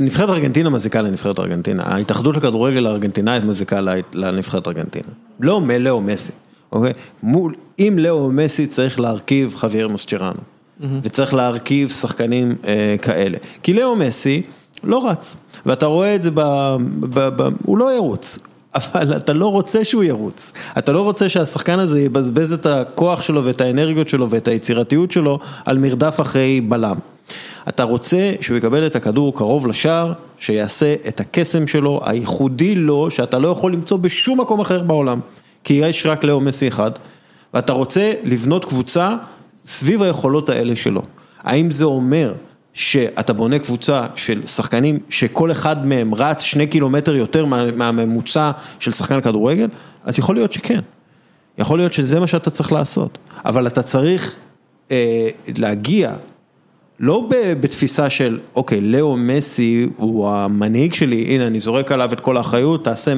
נבחרת 0.00 0.28
ארגנטינה 0.28 0.70
מזיקה 0.70 1.02
לנבחרת 1.02 1.38
ארגנטינה, 1.38 1.82
ההתאחדות 1.86 2.36
לכדורגל 2.36 2.86
הארגנטינאית 2.86 3.44
מזיקה 3.44 3.80
לנבחרת 4.12 4.68
ארגנטינה, 4.68 5.08
לא 5.40 5.60
מלאו 5.60 6.00
מסי, 6.00 6.32
אוקיי? 6.72 6.92
מול, 7.22 7.54
אם 7.78 7.94
לאו 7.98 8.30
מסי 8.32 8.66
צריך 8.66 9.00
להרכיב 9.00 9.54
חוויר 9.56 9.88
מסצ'רנו. 9.88 10.40
וצריך 11.02 11.34
להרכיב 11.34 11.88
שחקנים 11.88 12.54
אה, 12.66 12.96
כאלה. 13.02 13.38
כי 13.62 13.74
לאו 13.74 13.96
מסי 13.96 14.42
לא 14.84 15.08
רץ, 15.10 15.36
ואתה 15.66 15.86
רואה 15.86 16.14
את 16.14 16.22
זה, 16.22 16.30
ב, 16.34 16.40
ב, 17.00 17.28
ב, 17.42 17.48
הוא 17.64 17.78
לא 17.78 17.94
ירוץ. 17.94 18.38
אבל 18.74 19.16
אתה 19.16 19.32
לא 19.32 19.46
רוצה 19.46 19.84
שהוא 19.84 20.04
ירוץ, 20.04 20.52
אתה 20.78 20.92
לא 20.92 21.00
רוצה 21.00 21.28
שהשחקן 21.28 21.78
הזה 21.78 22.00
יבזבז 22.00 22.52
את 22.52 22.66
הכוח 22.66 23.22
שלו 23.22 23.44
ואת 23.44 23.60
האנרגיות 23.60 24.08
שלו 24.08 24.30
ואת 24.30 24.48
היצירתיות 24.48 25.10
שלו 25.10 25.38
על 25.64 25.78
מרדף 25.78 26.20
אחרי 26.20 26.60
בלם. 26.60 26.96
אתה 27.68 27.82
רוצה 27.82 28.32
שהוא 28.40 28.56
יקבל 28.56 28.86
את 28.86 28.96
הכדור 28.96 29.34
קרוב 29.34 29.66
לשער, 29.66 30.12
שיעשה 30.38 30.94
את 31.08 31.20
הקסם 31.20 31.66
שלו, 31.66 32.00
הייחודי 32.04 32.74
לו, 32.74 33.10
שאתה 33.10 33.38
לא 33.38 33.48
יכול 33.48 33.72
למצוא 33.72 33.98
בשום 33.98 34.40
מקום 34.40 34.60
אחר 34.60 34.82
בעולם, 34.82 35.20
כי 35.64 35.74
יש 35.74 36.06
רק 36.06 36.24
לאו 36.24 36.40
מסי 36.40 36.68
אחד, 36.68 36.90
ואתה 37.54 37.72
רוצה 37.72 38.12
לבנות 38.24 38.64
קבוצה 38.64 39.16
סביב 39.64 40.02
היכולות 40.02 40.48
האלה 40.48 40.76
שלו. 40.76 41.02
האם 41.42 41.70
זה 41.70 41.84
אומר 41.84 42.34
שאתה 42.72 43.32
בונה 43.32 43.58
קבוצה 43.58 44.02
של 44.16 44.46
שחקנים 44.46 44.98
שכל 45.10 45.50
אחד 45.50 45.86
מהם 45.86 46.14
רץ 46.14 46.40
שני 46.42 46.66
קילומטר 46.66 47.16
יותר 47.16 47.44
מהממוצע 47.76 48.50
של 48.80 48.92
שחקן 48.92 49.20
כדורגל? 49.20 49.68
אז 50.04 50.18
יכול 50.18 50.34
להיות 50.34 50.52
שכן. 50.52 50.80
יכול 51.58 51.78
להיות 51.78 51.92
שזה 51.92 52.20
מה 52.20 52.26
שאתה 52.26 52.50
צריך 52.50 52.72
לעשות. 52.72 53.18
אבל 53.44 53.66
אתה 53.66 53.82
צריך 53.82 54.34
אה, 54.90 55.28
להגיע, 55.56 56.12
לא 57.00 57.28
בתפיסה 57.60 58.10
של, 58.10 58.38
אוקיי, 58.56 58.80
לאו 58.80 59.16
מסי 59.16 59.86
הוא 59.96 60.28
המנהיג 60.28 60.94
שלי, 60.94 61.24
הנה 61.24 61.46
אני 61.46 61.60
זורק 61.60 61.92
עליו 61.92 62.12
את 62.12 62.20
כל 62.20 62.36
האחריות, 62.36 62.84
תעשה, 62.84 63.14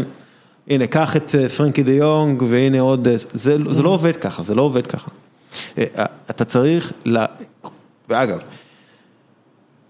הנה 0.68 0.86
קח 0.86 1.16
את 1.16 1.34
אה, 1.38 1.48
פרנקי 1.48 1.82
דה 1.82 1.92
יונג 1.92 2.42
והנה 2.48 2.80
עוד, 2.80 3.08
אה, 3.08 3.14
זה, 3.34 3.56
זה 3.70 3.82
לא 3.82 3.88
עובד 3.88 4.16
ככה, 4.16 4.42
זה 4.42 4.54
לא 4.54 4.62
עובד 4.62 4.86
ככה. 4.86 5.10
אה, 5.78 5.84
אתה 6.30 6.44
צריך, 6.44 6.92
לה... 7.04 7.26
ואגב, 8.08 8.38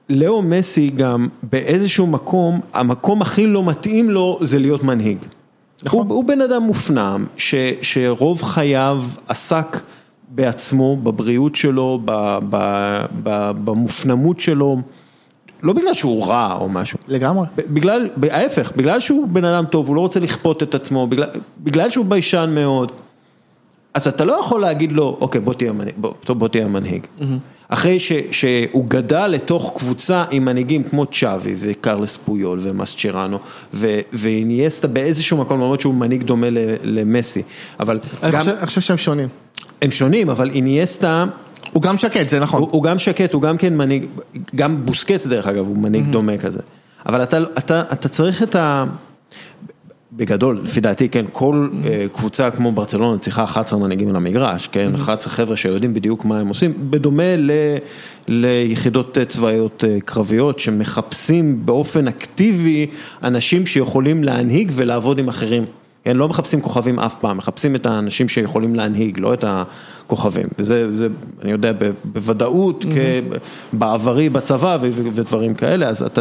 לאו 0.09 0.43
מסי 0.43 0.91
גם 0.91 1.29
באיזשהו 1.43 2.07
מקום, 2.07 2.61
המקום 2.73 3.23
הכי 3.23 3.47
לא 3.47 3.65
מתאים 3.65 4.11
לו 4.11 4.39
זה 4.41 4.59
להיות 4.59 4.83
מנהיג. 4.83 5.19
נכון. 5.83 6.07
הוא, 6.07 6.17
הוא 6.17 6.25
בן 6.25 6.41
אדם 6.41 6.63
מופנם, 6.63 7.27
ש, 7.37 7.55
שרוב 7.83 8.43
חייו 8.43 9.05
עסק 9.29 9.81
בעצמו, 10.31 10.97
בבריאות 10.97 11.57
שלו, 11.57 12.01
במופנמות 13.65 14.41
שלו, 14.41 14.77
לא 15.63 15.73
בגלל 15.73 15.95
שהוא 15.95 16.27
רע 16.27 16.57
או 16.61 16.69
משהו. 16.69 16.99
לגמרי. 17.09 17.47
בגלל, 17.57 18.09
ההפך, 18.31 18.73
בגלל 18.77 19.01
שהוא 19.01 19.29
בן 19.29 19.45
אדם 19.45 19.65
טוב, 19.65 19.89
הוא 19.89 19.97
לא 19.97 20.01
רוצה 20.01 20.21
לכפות 20.21 20.63
את 20.63 20.75
עצמו, 20.75 21.07
בגלל, 21.07 21.29
בגלל 21.59 21.91
שהוא 21.91 22.07
ביישן 22.07 22.51
מאוד. 22.55 22.93
אז 23.95 24.09
אתה 24.09 24.25
לא 24.25 24.33
יכול 24.41 24.61
להגיד 24.61 24.93
לו, 24.93 25.19
אוקיי, 25.21 25.41
בוא 25.41 25.55
תהיה 25.55 25.71
המנהיג, 25.71 25.95
בוא, 25.97 26.13
בוא 26.35 26.49
תהיה 26.49 26.65
המנהיג. 26.65 27.07
Mm-hmm. 27.19 27.25
אחרי 27.69 28.01
ש, 28.01 28.13
שהוא 28.31 28.85
גדל 28.89 29.27
לתוך 29.27 29.73
קבוצה 29.77 30.25
עם 30.31 30.45
מנהיגים 30.45 30.83
כמו 30.83 31.07
צ'אבי 31.07 31.55
וקרלס 31.59 32.17
פויול 32.17 32.59
ומאסצ'רנו 32.63 33.39
ואינייסטה 34.13 34.89
באיזשהו 34.89 35.37
מקום, 35.37 35.61
למרות 35.61 35.81
שהוא 35.81 35.95
מנהיג 35.95 36.23
דומה 36.23 36.47
למסי, 36.83 37.43
אבל 37.81 38.01
אני 38.23 38.33
גם... 38.33 38.41
אני 38.59 38.67
חושב 38.67 38.81
שהם 38.81 38.99
שונים. 38.99 39.29
הם 39.83 39.91
שונים, 39.91 40.31
אבל 40.31 40.51
אינייסטה... 40.51 41.25
הוא 41.73 41.83
גם 41.83 41.97
שקט, 41.97 42.29
זה 42.29 42.41
נכון. 42.41 42.61
הוא, 42.61 42.69
הוא 42.73 42.83
גם 42.83 42.99
שקט, 42.99 43.33
הוא 43.33 43.43
גם 43.43 43.57
כן 43.57 43.77
מנהיג, 43.77 44.07
גם 44.55 44.87
בוסקץ 44.87 45.27
דרך 45.27 45.47
אגב, 45.47 45.67
הוא 45.67 45.77
מנהיג 45.77 46.05
mm-hmm. 46.05 46.13
דומה 46.13 46.39
כזה. 46.39 46.61
אבל 47.07 47.23
אתה, 47.23 47.39
אתה, 47.59 47.83
אתה 47.93 48.09
צריך 48.09 48.43
את 48.43 48.55
ה... 48.55 48.85
בגדול, 50.13 50.61
לפי 50.65 50.81
דעתי, 50.81 51.09
כן, 51.09 51.25
כל 51.33 51.69
אה, 51.85 52.07
קבוצה 52.13 52.51
כמו 52.51 52.73
ברצלונה 52.73 53.19
צריכה 53.19 53.45
11 53.45 53.79
מנהיגים 53.79 54.09
על 54.09 54.17
המגרש, 54.17 54.69
כן, 54.73 54.95
11 54.95 55.33
חבר'ה 55.33 55.57
שיודעים 55.57 55.95
בדיוק 55.95 56.25
מה 56.25 56.41
הם 56.41 56.49
עושים, 56.49 56.73
בדומה 56.91 57.37
ל, 57.37 57.51
ליחידות 58.29 59.19
צבאיות 59.29 59.85
אה, 59.85 59.99
קרביות 60.05 60.59
שמחפשים 60.59 61.67
באופן 61.67 62.09
אקטיבי 62.09 62.87
אנשים 63.23 63.67
שיכולים 63.67 64.25
להנהיג 64.25 64.73
ולעבוד 64.75 65.19
עם 65.19 65.29
אחרים. 65.29 65.65
כן, 66.05 66.17
לא 66.17 66.29
מחפשים 66.29 66.61
כוכבים 66.61 66.99
אף 66.99 67.17
פעם, 67.17 67.37
מחפשים 67.37 67.75
את 67.75 67.87
האנשים 67.87 68.29
שיכולים 68.29 68.75
להנהיג, 68.75 69.19
לא 69.19 69.35
את 69.35 69.45
הכוכבים. 69.49 70.47
וזה, 70.59 70.97
זה, 70.97 71.09
אני 71.43 71.51
יודע, 71.51 71.73
בוודאות, 72.05 72.85
mm-hmm. 72.85 73.37
בעברי 73.73 74.29
בצבא 74.29 74.79
ודברים 74.81 75.55
כאלה, 75.55 75.89
אז 75.89 76.03
אתה, 76.03 76.21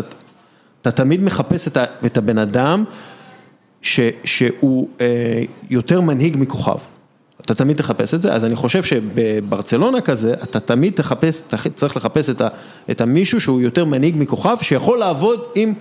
אתה 0.82 0.92
תמיד 0.92 1.24
מחפש 1.24 1.68
את, 1.68 1.78
את 2.06 2.18
הבן 2.18 2.38
אדם. 2.38 2.84
ש, 3.82 4.00
שהוא 4.24 4.88
אה, 5.02 5.44
יותר 5.70 6.02
מנהיג 6.02 6.38
מכוכב. 6.40 6.78
אתה 7.42 7.56
תמיד 7.56 7.78
תחפש 7.78 8.14
את 8.14 8.22
זה, 8.22 8.34
אז 8.34 8.46
אני 8.46 8.56
חושב 8.56 8.84
שבברצלונה 8.84 10.02
כזה, 10.02 10.34
אתה 10.34 10.60
תמיד 10.60 10.94
תחפש, 10.94 11.42
צריך 11.76 11.98
לחפש 11.98 12.30
את, 12.30 12.42
ה, 12.42 12.48
את 12.92 13.02
המישהו 13.02 13.42
שהוא 13.42 13.62
יותר 13.62 13.86
מנהיג 13.86 14.16
מכוכב, 14.18 14.58
שיכול 14.62 14.98
לעבוד 14.98 15.44
עם 15.56 15.74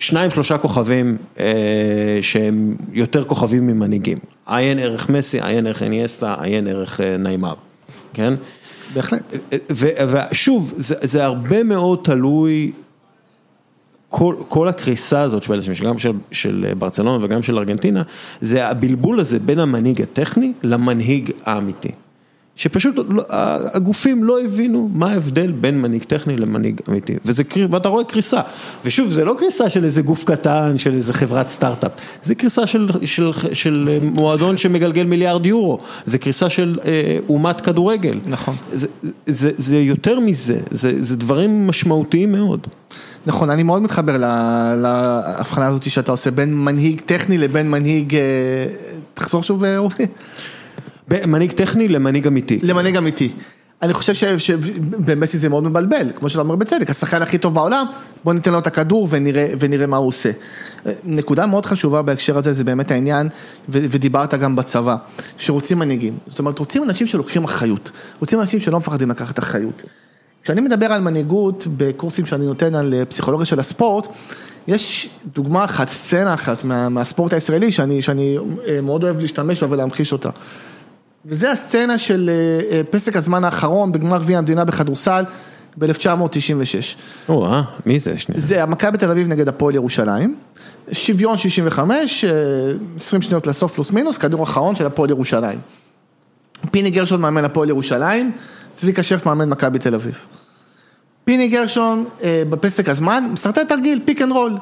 שניים 0.00 0.30
שלושה 0.30 0.58
כוכבים 0.58 1.16
אה, 1.38 2.18
שהם 2.20 2.76
יותר 2.92 3.24
כוכבים 3.24 3.66
ממנהיגים. 3.66 4.18
עיין 4.46 4.78
ערך 4.78 5.08
מסי, 5.08 5.40
עיין 5.40 5.66
ערך 5.66 5.82
אניאסטה, 5.82 6.34
עיין 6.40 6.66
ערך 6.66 7.00
אה, 7.00 7.16
נעימר, 7.16 7.54
כן? 8.14 8.34
בהחלט. 8.94 9.34
ושוב, 9.70 10.72
זה, 10.76 10.94
זה 11.00 11.24
הרבה 11.24 11.62
מאוד 11.62 12.00
תלוי 12.02 12.72
כל, 14.08 14.34
כל 14.48 14.68
הקריסה 14.68 15.20
הזאת 15.20 15.44
גם 15.84 15.98
של, 15.98 16.12
של 16.32 16.72
ברצלונה 16.78 17.24
וגם 17.24 17.42
של 17.42 17.58
ארגנטינה, 17.58 18.02
זה 18.40 18.68
הבלבול 18.68 19.20
הזה 19.20 19.38
בין 19.38 19.58
המנהיג 19.58 20.02
הטכני 20.02 20.52
למנהיג 20.62 21.30
האמיתי. 21.46 21.90
שפשוט 22.60 22.94
לא- 23.08 23.22
הגופים 23.74 24.24
לא 24.24 24.40
הבינו 24.44 24.90
מה 24.92 25.10
ההבדל 25.12 25.52
בין 25.52 25.80
מנהיג 25.82 26.02
טכני 26.02 26.36
למנהיג 26.36 26.80
אמיתי, 26.88 27.14
וזה, 27.24 27.42
ואתה 27.70 27.88
רואה 27.88 28.04
קריסה, 28.04 28.40
ושוב 28.84 29.08
זה 29.08 29.24
לא 29.24 29.34
קריסה 29.38 29.70
של 29.70 29.84
איזה 29.84 30.02
גוף 30.02 30.24
קטן, 30.24 30.78
של 30.78 30.94
איזה 30.94 31.12
חברת 31.12 31.48
סטארט-אפ, 31.48 31.90
זה 32.22 32.34
קריסה 32.34 32.66
של, 32.66 32.88
של, 33.04 33.30
של 33.52 33.88
אה, 33.92 33.98
מועדון 34.02 34.56
שמגלגל 34.56 35.04
מיליארד 35.04 35.46
יורו, 35.46 35.78
זה 36.06 36.18
קריסה 36.18 36.50
של 36.50 36.78
אה, 36.84 37.18
אומת 37.28 37.60
כדורגל, 37.60 38.18
נכון. 38.26 38.54
זה, 38.72 38.86
זה, 39.26 39.50
זה 39.56 39.76
יותר 39.78 40.20
מזה, 40.20 40.58
זה, 40.70 40.92
זה 41.00 41.16
דברים 41.16 41.66
משמעותיים 41.66 42.32
מאוד. 42.32 42.66
נכון, 43.26 43.50
אני 43.50 43.62
מאוד 43.62 43.82
מתחבר 43.82 44.16
לה- 44.16 44.74
להבחנה 44.76 45.66
הזאת 45.66 45.90
שאתה 45.90 46.12
עושה 46.12 46.30
בין 46.30 46.54
מנהיג 46.54 47.00
טכני 47.06 47.38
לבין 47.38 47.70
מנהיג, 47.70 48.14
אה, 48.14 48.20
תחזור 49.14 49.42
שוב 49.42 49.64
אה, 49.64 49.78
אורי, 49.78 50.06
מנהיג 51.08 51.52
טכני 51.52 51.88
למנהיג 51.88 52.26
אמיתי. 52.26 52.58
למנהיג 52.62 52.96
אמיתי. 52.96 53.32
אני 53.82 53.94
חושב 53.94 54.38
שבמסי 54.38 55.38
זה 55.38 55.48
מאוד 55.48 55.64
מבלבל, 55.64 56.10
כמו 56.14 56.28
שאתה 56.28 56.40
אומר 56.40 56.56
בצדק, 56.56 56.90
השחקן 56.90 57.22
הכי 57.22 57.38
טוב 57.38 57.54
בעולם, 57.54 57.86
בוא 58.24 58.32
ניתן 58.32 58.52
לו 58.52 58.58
את 58.58 58.66
הכדור 58.66 59.08
ונראה, 59.10 59.52
ונראה 59.58 59.86
מה 59.86 59.96
הוא 59.96 60.08
עושה. 60.08 60.30
נקודה 61.04 61.46
מאוד 61.46 61.66
חשובה 61.66 62.02
בהקשר 62.02 62.38
הזה 62.38 62.52
זה 62.52 62.64
באמת 62.64 62.90
העניין, 62.90 63.28
ו- 63.68 63.84
ודיברת 63.90 64.34
גם 64.34 64.56
בצבא, 64.56 64.96
שרוצים 65.38 65.78
מנהיגים, 65.78 66.18
זאת 66.26 66.38
אומרת 66.38 66.58
רוצים 66.58 66.82
אנשים 66.82 67.06
שלוקחים 67.06 67.44
אחריות, 67.44 67.90
רוצים 68.20 68.40
אנשים 68.40 68.60
שלא 68.60 68.78
מפחדים 68.78 69.10
לקחת 69.10 69.38
אחריות. 69.38 69.82
כשאני 70.42 70.60
מדבר 70.60 70.86
על 70.86 71.00
מנהיגות 71.00 71.66
בקורסים 71.76 72.26
שאני 72.26 72.46
נותן 72.46 72.74
על 72.74 72.94
אה, 72.94 73.04
פסיכולוגיה 73.04 73.46
של 73.46 73.60
הספורט, 73.60 74.08
יש 74.68 75.10
דוגמה 75.34 75.64
אחת, 75.64 75.88
סצנה 75.88 76.34
אחת 76.34 76.64
מה, 76.64 76.88
מהספורט 76.88 77.32
הישראלי 77.32 77.72
שאני, 77.72 78.02
שאני 78.02 78.38
אה, 78.68 78.80
מאוד 78.80 79.04
אוהב 79.04 79.20
להשתמש 79.20 79.62
בה 79.62 79.66
ולהמחיש 79.70 80.12
אותה. 80.12 80.30
וזה 81.24 81.50
הסצנה 81.50 81.98
של 81.98 82.30
אה, 82.32 82.76
אה, 82.76 82.84
פסק 82.84 83.16
הזמן 83.16 83.44
האחרון 83.44 83.92
בגמר 83.92 84.18
גביע 84.18 84.38
המדינה 84.38 84.64
בכדורסל 84.64 85.24
ב-1996. 85.76 86.96
או, 87.28 87.46
אה, 87.46 87.62
מי 87.86 87.98
זה? 87.98 88.16
שנייה. 88.16 88.40
זה 88.40 88.62
המכבי 88.62 88.98
תל 88.98 89.10
אביב 89.10 89.28
נגד 89.28 89.48
הפועל 89.48 89.74
ירושלים, 89.74 90.36
שוויון 90.92 91.38
65, 91.38 92.24
אה, 92.24 92.30
20 92.96 93.22
שניות 93.22 93.46
לסוף 93.46 93.74
פלוס 93.74 93.90
מינוס, 93.90 94.18
כדור 94.18 94.42
אחרון 94.42 94.76
של 94.76 94.86
הפועל 94.86 95.10
ירושלים. 95.10 95.58
פיני 96.70 96.90
גרשון 96.90 97.20
מאמן 97.20 97.44
הפועל 97.44 97.68
ירושלים, 97.68 98.32
צביקה 98.74 99.02
שרף 99.02 99.26
מאמן 99.26 99.48
מכבי 99.48 99.78
תל 99.78 99.94
אביב. 99.94 100.18
פיני 101.24 101.48
גרשון 101.48 102.04
אה, 102.22 102.42
בפסק 102.50 102.88
הזמן, 102.88 103.24
מסרטט 103.32 103.68
תרגיל, 103.68 104.00
pick 104.04 104.22
and 104.22 104.32
roll. 104.32 104.52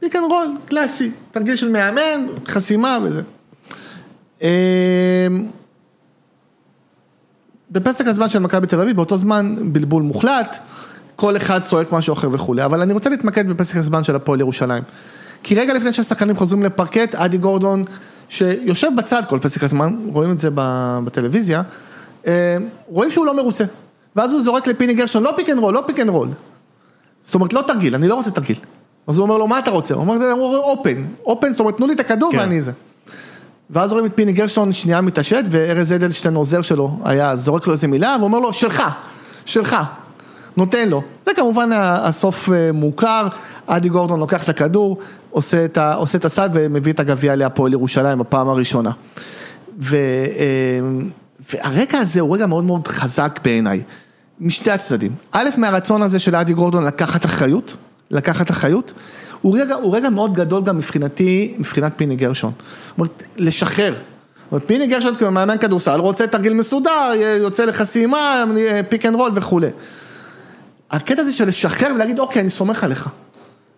pick 0.00 0.16
and 0.16 0.24
roll, 0.24 0.46
קלאסי, 0.66 1.10
תרגיל 1.30 1.56
של 1.56 1.68
מאמן, 1.68 2.26
חסימה 2.46 2.98
וזה. 3.02 3.22
בפסק 7.74 8.06
הזמן 8.06 8.28
של 8.28 8.38
מכבי 8.38 8.66
תל 8.66 8.80
אביב, 8.80 8.96
באותו 8.96 9.18
זמן 9.18 9.56
בלבול 9.72 10.02
מוחלט, 10.02 10.58
כל 11.16 11.36
אחד 11.36 11.62
צועק 11.62 11.92
משהו 11.92 12.12
אחר 12.12 12.28
וכולי, 12.32 12.64
אבל 12.64 12.80
אני 12.80 12.92
רוצה 12.92 13.10
להתמקד 13.10 13.48
בפסק 13.48 13.76
הזמן 13.76 14.04
של 14.04 14.16
הפועל 14.16 14.40
ירושלים. 14.40 14.82
כי 15.42 15.54
רגע 15.54 15.74
לפני 15.74 15.92
שהשחקנים 15.92 16.36
חוזרים 16.36 16.62
לפרקט, 16.62 17.14
אדי 17.14 17.38
גורדון, 17.38 17.82
שיושב 18.28 18.88
בצד 18.96 19.22
כל 19.28 19.38
פסק 19.38 19.64
הזמן, 19.64 19.96
רואים 20.12 20.32
את 20.32 20.38
זה 20.38 20.48
בטלוויזיה, 21.04 21.62
אה, 22.26 22.56
רואים 22.88 23.10
שהוא 23.10 23.26
לא 23.26 23.36
מרוצה. 23.36 23.64
ואז 24.16 24.32
הוא 24.32 24.42
זורק 24.42 24.66
לפיני 24.66 24.94
גרשון, 24.94 25.22
לא 25.22 25.32
pick 25.36 25.50
and 25.50 25.58
roll, 25.58 25.74
לא 25.74 25.82
pick 25.86 26.00
and 26.00 26.08
roll. 26.08 26.28
זאת 27.24 27.34
אומרת, 27.34 27.52
לא 27.52 27.64
תרגיל, 27.66 27.94
אני 27.94 28.08
לא 28.08 28.14
רוצה 28.14 28.30
תרגיל. 28.30 28.56
אז 29.06 29.18
הוא 29.18 29.22
אומר 29.22 29.36
לו, 29.36 29.46
מה 29.46 29.58
אתה 29.58 29.70
רוצה? 29.70 29.94
הוא 29.94 30.00
אומר, 30.00 30.34
open, 30.58 31.04
open, 31.24 31.50
זאת 31.50 31.60
אומרת, 31.60 31.76
תנו 31.76 31.86
לי 31.86 31.94
את 31.94 32.00
הכדור 32.00 32.32
כן. 32.32 32.38
ואני 32.38 32.62
זה. 32.62 32.72
ואז 33.70 33.92
רואים 33.92 34.06
את 34.06 34.12
פיני 34.14 34.32
גרשון 34.32 34.72
שנייה 34.72 35.00
מתעשת, 35.00 35.44
וארז 35.50 35.92
אדלשטיין 35.92 36.34
עוזר 36.34 36.62
שלו 36.62 36.98
היה 37.04 37.36
זורק 37.36 37.66
לו 37.66 37.72
איזה 37.72 37.88
מילה, 37.88 38.16
ואומר 38.20 38.38
לו, 38.38 38.52
שלך, 38.52 38.82
שלך, 39.44 39.76
נותן 40.56 40.88
לו. 40.88 41.02
זה 41.26 41.32
כמובן 41.36 41.70
הסוף 41.74 42.50
אה, 42.52 42.72
מוכר, 42.72 43.28
אדי 43.66 43.88
גורדון 43.88 44.20
לוקח 44.20 44.44
את 44.44 44.48
הכדור, 44.48 44.98
עושה 45.30 45.64
את, 45.64 45.78
עושה 45.96 46.18
את 46.18 46.24
הסל 46.24 46.50
ומביא 46.52 46.92
את 46.92 47.00
הגביע 47.00 47.36
להפועל 47.36 47.72
ירושלים 47.72 48.18
בפעם 48.18 48.48
הראשונה. 48.48 48.90
ו, 49.78 49.96
אה, 49.96 50.80
והרגע 51.52 51.98
הזה 51.98 52.20
הוא 52.20 52.34
רגע 52.34 52.46
מאוד 52.46 52.64
מאוד 52.64 52.88
חזק 52.88 53.40
בעיניי, 53.44 53.82
משתי 54.40 54.70
הצדדים. 54.70 55.12
א', 55.32 55.48
מהרצון 55.56 56.02
הזה 56.02 56.18
של 56.18 56.36
אדי 56.36 56.52
גורדון 56.52 56.84
לקחת 56.84 57.24
אחריות, 57.24 57.76
לקחת 58.10 58.50
אחריות, 58.50 58.92
הוא 59.44 59.58
רגע, 59.58 59.74
הוא 59.74 59.96
רגע 59.96 60.10
מאוד 60.10 60.34
גדול 60.34 60.62
גם 60.62 60.76
מבחינתי, 60.76 61.54
מבחינת 61.58 61.92
פיני 61.96 62.16
גרשון. 62.16 62.52
זאת 62.58 62.98
אומרת, 62.98 63.22
לשחרר. 63.36 63.94
פיני 64.66 64.86
גרשון 64.86 65.14
כמאמן 65.14 65.58
כדורסל 65.58 66.00
רוצה 66.00 66.26
תרגיל 66.26 66.54
מסודר, 66.54 67.10
יוצא 67.40 67.64
לחסימה, 67.64 68.44
pick 68.88 69.06
and 69.06 69.14
roll 69.14 69.30
וכולי. 69.34 69.68
הקטע 70.90 71.22
הזה 71.22 71.32
של 71.32 71.48
לשחרר 71.48 71.92
ולהגיד, 71.94 72.18
אוקיי, 72.18 72.42
אני 72.42 72.50
סומך 72.50 72.84
עליך. 72.84 73.08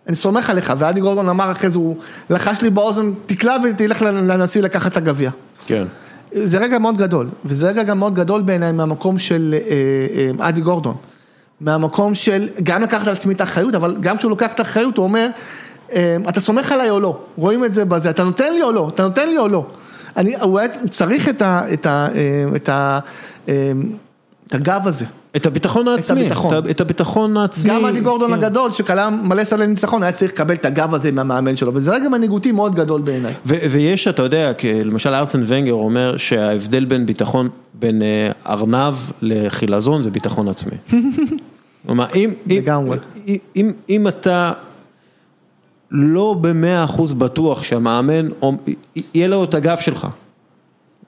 אני 0.06 0.16
סומך 0.16 0.50
עליך, 0.50 0.72
ואדי 0.78 1.00
גורדון 1.00 1.28
אמר 1.28 1.52
אחרי 1.52 1.70
זה, 1.70 1.78
הוא 1.78 1.96
לחש 2.30 2.62
לי 2.62 2.70
באוזן, 2.70 3.12
תקלע 3.26 3.56
ותלך 3.64 4.02
לנשיא 4.02 4.62
לקחת 4.62 4.92
את 4.92 4.96
הגביע. 4.96 5.30
כן. 5.66 5.84
זה 6.32 6.58
רגע 6.58 6.78
מאוד 6.78 6.98
גדול, 6.98 7.28
וזה 7.44 7.68
רגע 7.68 7.82
גם 7.82 7.98
מאוד 7.98 8.14
גדול 8.14 8.42
בעיניי 8.42 8.72
מהמקום 8.72 9.18
של 9.18 9.54
אה, 9.54 10.40
אה, 10.40 10.48
אדי 10.48 10.60
גורדון. 10.60 10.96
מהמקום 11.60 12.14
של 12.14 12.48
גם 12.62 12.82
לקחת 12.82 13.06
על 13.06 13.12
עצמי 13.12 13.34
את 13.34 13.40
האחריות, 13.40 13.74
אבל 13.74 13.96
גם 14.00 14.18
כשהוא 14.18 14.30
לוקח 14.30 14.52
את 14.52 14.60
האחריות 14.60 14.96
הוא 14.96 15.04
אומר, 15.04 15.28
אה, 15.92 16.16
אתה 16.28 16.40
סומך 16.40 16.72
עליי 16.72 16.90
או 16.90 17.00
לא, 17.00 17.18
רואים 17.36 17.64
את 17.64 17.72
זה 17.72 17.84
בזה, 17.84 18.10
אתה 18.10 18.24
נותן 18.24 18.52
לי 18.52 18.62
או 18.62 18.72
לא, 18.72 18.88
אתה 18.94 19.02
נותן 19.02 19.28
לי 19.28 19.38
או 19.38 19.48
לא. 19.48 19.66
אני, 20.16 20.36
הוא, 20.36 20.60
צריך 20.90 21.28
את, 21.28 21.42
ה, 21.42 21.60
את, 21.72 21.86
ה, 21.86 22.08
אה, 22.14 22.56
את, 22.56 22.68
ה, 22.68 22.98
אה, 23.48 23.72
את 24.46 24.54
הגב 24.54 24.80
הזה. 24.84 25.06
את 25.36 25.46
הביטחון 25.46 25.88
העצמי, 25.88 26.20
הביטחון. 26.20 26.58
את 26.58 26.66
ה- 26.66 26.70
את 26.70 26.80
הביטחון 26.80 27.36
העצמי. 27.36 27.70
גם 27.70 27.84
אדי 27.84 28.00
גורדון 28.00 28.28
כן. 28.28 28.34
הגדול 28.34 28.72
שכלה 28.72 29.10
מלא 29.10 29.44
סלי 29.44 29.66
ניצחון 29.66 30.02
היה 30.02 30.12
צריך 30.12 30.32
לקבל 30.32 30.54
את 30.54 30.64
הגב 30.64 30.94
הזה 30.94 31.12
מהמאמן 31.12 31.56
שלו 31.56 31.74
וזה 31.74 31.94
רגע 31.94 32.08
מנהיגותי 32.08 32.52
מאוד 32.52 32.74
גדול 32.74 33.00
בעיניי. 33.00 33.34
ויש, 33.46 34.08
אתה 34.08 34.22
יודע, 34.22 34.52
למשל 34.84 35.14
ארסן 35.14 35.42
ונגר 35.46 35.72
אומר 35.72 36.16
שההבדל 36.16 36.84
בין 36.84 37.06
ביטחון, 37.06 37.48
בין 37.74 38.02
אה, 38.02 38.30
ארנב 38.52 38.94
לחילזון 39.22 40.02
זה 40.02 40.10
ביטחון 40.10 40.48
עצמי. 40.48 40.76
כלומר, 41.86 42.06
אם, 42.14 42.30
אם. 42.50 42.62
אם, 43.26 43.36
אם, 43.56 43.72
אם 43.88 44.08
אתה 44.08 44.52
לא 45.90 46.36
במאה 46.40 46.84
אחוז 46.84 47.12
בטוח 47.12 47.62
שהמאמן, 47.64 48.28
יהיה 49.14 49.28
לו 49.28 49.44
את 49.44 49.54
הגב 49.54 49.76
שלך, 49.80 50.06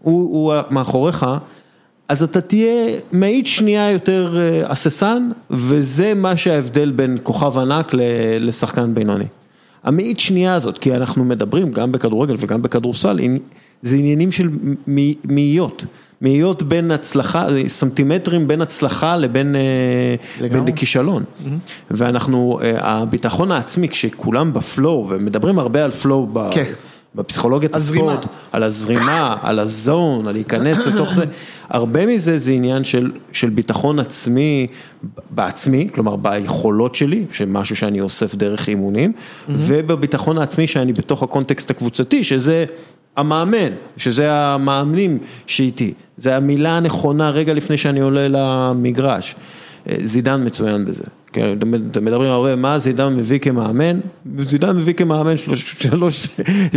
הוא, 0.03 0.21
הוא 0.53 0.55
מאחוריך, 0.71 1.27
אז 2.09 2.23
אתה 2.23 2.41
תהיה 2.41 2.91
מאית 3.13 3.47
שנייה 3.47 3.91
יותר 3.91 4.37
אה, 4.39 4.71
הססן, 4.73 5.31
וזה 5.51 6.15
מה 6.15 6.37
שההבדל 6.37 6.91
בין 6.91 7.19
כוכב 7.23 7.59
ענק 7.59 7.91
לשחקן 8.41 8.95
בינוני. 8.95 9.25
המאית 9.85 10.19
שנייה 10.19 10.55
הזאת, 10.55 10.79
כי 10.79 10.97
אנחנו 10.97 11.25
מדברים 11.25 11.71
גם 11.71 11.93
בכדורגל 11.93 12.35
וגם 12.39 12.63
בכדורסל, 12.63 13.21
זה 13.83 13.97
עניינים 13.97 14.33
של 14.33 14.49
מאיות. 15.25 15.85
מאיות 16.23 16.63
בין 16.63 16.91
הצלחה, 16.91 17.47
סנטימטרים 17.69 18.49
בין 18.49 18.61
הצלחה 18.63 19.17
לבין 19.17 19.57
אה. 19.57 20.49
בין 20.49 20.73
כישלון. 20.73 21.25
ואנחנו, 21.91 22.59
אה, 22.63 22.73
הביטחון 22.81 23.53
העצמי, 23.53 23.89
כשכולם 23.89 24.53
בפלואו, 24.53 25.07
ומדברים 25.09 25.59
הרבה 25.59 25.85
על 25.85 25.91
פלואו 25.91 26.27
ב- 26.33 26.51
כן. 26.53 26.73
בפסיכולוגיית. 27.19 27.75
הספורט, 27.75 28.27
על 28.53 28.63
הזרימה, 28.63 29.37
על 29.43 29.59
הזון, 29.59 30.29
על 30.29 30.35
להיכנס 30.35 30.87
לתוך 30.87 31.15
זה, 31.15 31.25
הרבה 31.69 32.07
מזה 32.07 32.39
זה 32.39 32.53
עניין 32.53 32.85
של, 32.85 33.11
של 33.33 33.51
ביטחון 33.51 33.99
עצמי 33.99 34.67
בעצמי, 35.31 35.89
כלומר 35.95 36.17
ביכולות 36.17 36.95
שלי, 36.95 37.25
שמשהו 37.33 37.77
שאני 37.77 38.01
אוסף 38.01 38.35
דרך 38.35 38.69
אימונים, 38.69 39.13
ובביטחון 39.49 40.39
העצמי 40.39 40.67
שאני 40.67 40.93
בתוך 40.93 41.23
הקונטקסט 41.23 41.71
הקבוצתי, 41.71 42.25
שזה 42.25 42.65
המאמן, 43.17 43.73
שזה 43.97 44.33
המאמנים 44.33 45.19
שאיתי, 45.47 45.93
זה 46.17 46.37
המילה 46.37 46.77
הנכונה 46.77 47.31
רגע 47.31 47.55
לפני 47.55 47.77
שאני 47.77 48.01
עולה 48.01 48.27
למגרש. 48.29 49.35
אה, 49.89 49.95
זידן 50.03 50.47
מצוין 50.47 50.85
בזה, 50.85 51.05
כן, 51.33 51.57
אתם 51.59 52.05
מדברים 52.05 52.31
הרבה, 52.31 52.57
מה 52.57 52.79
זידן 52.79 53.17
מביא 53.17 53.39
כמאמן? 53.39 54.01
זידן 54.39 54.77
מביא 54.77 54.95
כמאמן 54.95 55.37
שלוש, 55.37 55.75
שלוש, 55.83 56.29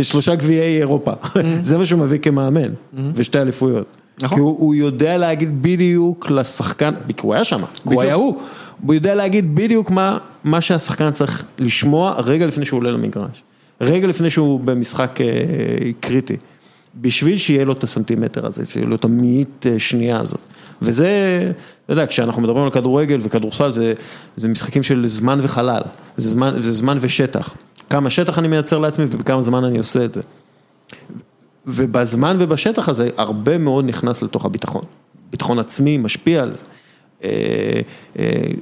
שלושה 0.02 0.34
גביעי 0.34 0.78
אירופה, 0.78 1.12
זה 1.60 1.78
מה 1.78 1.86
שהוא 1.86 2.00
מביא 2.00 2.18
כמאמן, 2.18 2.68
ושתי 3.14 3.38
אליפויות. 3.38 3.86
נכון. 4.22 4.36
כי 4.36 4.40
הוא, 4.40 4.56
הוא 4.58 4.74
יודע 4.74 5.16
להגיד 5.16 5.62
בדיוק 5.62 6.30
לשחקן, 6.30 6.94
כי 7.08 7.14
הוא 7.22 7.34
היה 7.34 7.44
שם, 7.44 7.62
הוא 7.84 8.02
היה 8.02 8.14
הוא, 8.14 8.40
הוא 8.86 8.94
יודע 8.94 9.14
להגיד 9.14 9.54
בדיוק 9.54 9.90
מה, 9.90 10.18
מה 10.44 10.60
שהשחקן 10.60 11.10
צריך 11.10 11.44
לשמוע 11.58 12.14
רגע 12.18 12.46
לפני 12.46 12.64
שהוא 12.64 12.78
עולה 12.78 12.90
למגרש, 12.90 13.42
רגע 13.80 14.06
לפני 14.06 14.30
שהוא 14.30 14.60
במשחק 14.60 15.20
אה, 15.20 15.26
קריטי, 16.00 16.36
בשביל 17.00 17.38
שיהיה 17.38 17.64
לו 17.64 17.72
את 17.72 17.84
הסנטימטר 17.84 18.46
הזה, 18.46 18.64
שיהיה 18.64 18.86
לו 18.86 18.96
את 18.96 19.04
המאית 19.04 19.66
אה, 19.70 19.78
שנייה 19.78 20.20
הזאת. 20.20 20.40
וזה, 20.82 21.52
אתה 21.84 21.92
יודע, 21.92 22.06
כשאנחנו 22.06 22.42
מדברים 22.42 22.64
על 22.64 22.70
כדורגל 22.70 23.18
וכדורסל, 23.22 23.70
זה, 23.70 23.94
זה 24.36 24.48
משחקים 24.48 24.82
של 24.82 25.06
זמן 25.06 25.38
וחלל, 25.42 25.82
זה 26.16 26.28
זמן, 26.28 26.54
זה 26.58 26.72
זמן 26.72 26.96
ושטח. 27.00 27.54
כמה 27.90 28.10
שטח 28.10 28.38
אני 28.38 28.48
מייצר 28.48 28.78
לעצמי 28.78 29.04
ובכמה 29.10 29.42
זמן 29.42 29.64
אני 29.64 29.78
עושה 29.78 30.04
את 30.04 30.12
זה. 30.12 30.20
ובזמן 31.66 32.36
ובשטח 32.38 32.88
הזה, 32.88 33.08
הרבה 33.16 33.58
מאוד 33.58 33.84
נכנס 33.84 34.22
לתוך 34.22 34.44
הביטחון. 34.44 34.82
ביטחון 35.30 35.58
עצמי 35.58 35.98
משפיע 35.98 36.42
על 36.42 36.52
זה. 36.54 36.64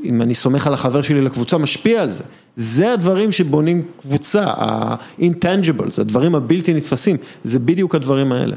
אם 0.05 0.23
אני 0.23 0.35
סומך 0.35 0.67
על 0.67 0.75
החבר 0.75 1.03
שלי 1.03 1.21
לקבוצה, 1.21 1.59
משפיע 1.59 2.03
על 2.03 2.11
זה. 2.11 2.25
זה 2.57 2.93
הדברים 2.93 3.33
שבונים 3.33 3.83
קבוצה, 4.01 4.45
ה-intangibles, 4.47 6.01
הדברים 6.01 6.35
הבלתי 6.35 6.75
נתפסים, 6.75 7.17
זה 7.45 7.59
בדיוק 7.59 7.95
הדברים 7.95 8.33
האלה. 8.33 8.57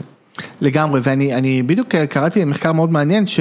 לגמרי, 0.61 0.99
ואני 1.03 1.63
בדיוק 1.63 1.95
קראתי 1.95 2.45
מחקר 2.45 2.71
מאוד 2.71 2.91
מעניין 2.91 3.25
ש, 3.25 3.39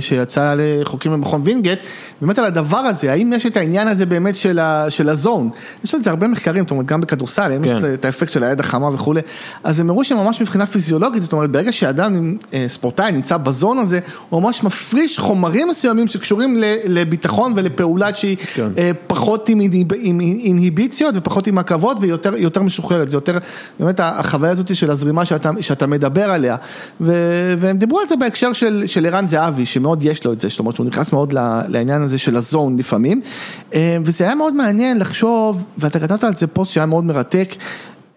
שיצא 0.00 0.54
לחוקרים 0.58 1.14
במכון 1.14 1.42
וינגייט, 1.44 1.78
באמת 2.20 2.38
על 2.38 2.44
הדבר 2.44 2.78
הזה, 2.78 3.12
האם 3.12 3.32
יש 3.32 3.46
את 3.46 3.56
העניין 3.56 3.88
הזה 3.88 4.06
באמת 4.06 4.34
של, 4.34 4.58
ה, 4.58 4.90
של 4.90 5.08
הזון, 5.08 5.50
יש 5.84 5.94
על 5.94 6.02
זה 6.02 6.10
הרבה 6.10 6.28
מחקרים, 6.28 6.64
זאת 6.64 6.70
אומרת 6.70 6.86
גם 6.86 7.00
בכדורסל, 7.00 7.52
כן. 7.62 7.64
יש 7.64 7.84
את 7.94 8.04
האפקט 8.04 8.32
של 8.32 8.42
היד 8.42 8.60
החמה 8.60 8.94
וכולי, 8.94 9.20
אז 9.64 9.80
הם 9.80 9.90
הראו 9.90 10.04
שממש 10.04 10.40
מבחינה 10.40 10.66
פיזיולוגית, 10.66 11.22
זאת 11.22 11.32
אומרת 11.32 11.50
ברגע 11.50 11.72
שאדם, 11.72 12.36
ספורטאי 12.68 13.12
נמצא 13.12 13.36
בזון 13.36 13.78
הזה, 13.78 13.98
הוא 14.28 14.42
ממש 14.42 14.62
מפריש 14.64 15.18
חומרים 15.18 15.68
מסוימים 15.68 16.06
שקשורים 16.06 16.62
לביטחון 16.84 17.52
ולפעולה 17.56 18.14
שהיא 18.14 18.36
כן. 18.36 18.68
פחות 19.06 19.48
עם, 19.48 19.60
עם 20.00 20.20
אינהיביציות 20.20 21.16
ופחות 21.16 21.46
עם 21.46 21.58
עכבות 21.58 21.96
ויותר 22.00 22.62
משוחררת, 22.62 23.10
זה 23.10 23.16
יותר 23.16 23.38
באמת 23.80 24.00
החוויה 24.00 24.52
הזאת 24.52 24.76
של 24.76 24.90
הזרימה 24.90 25.24
שאתה, 25.24 25.50
שאתה 25.60 25.86
מדבר 25.86 26.27
עליה, 26.28 26.56
והם 27.58 27.78
דיברו 27.78 28.00
על 28.00 28.08
זה 28.08 28.16
בהקשר 28.16 28.52
של 28.52 28.84
של 28.86 29.06
ערן 29.06 29.26
זהבי, 29.26 29.64
שמאוד 29.66 30.02
יש 30.02 30.24
לו 30.24 30.32
את 30.32 30.40
זה, 30.40 30.48
זאת 30.48 30.58
אומרת 30.58 30.74
שהוא 30.74 30.86
נכנס 30.86 31.12
מאוד 31.12 31.32
לעניין 31.68 32.02
הזה 32.02 32.18
של 32.18 32.36
הזון 32.36 32.76
לפעמים, 32.76 33.20
אה, 33.74 33.96
וזה 34.04 34.24
היה 34.24 34.34
מאוד 34.34 34.54
מעניין 34.54 34.98
לחשוב, 34.98 35.64
ואתה 35.78 36.00
כתבת 36.00 36.24
על 36.24 36.36
זה 36.36 36.46
פוסט 36.46 36.72
שהיה 36.72 36.86
מאוד 36.86 37.04
מרתק, 37.04 37.54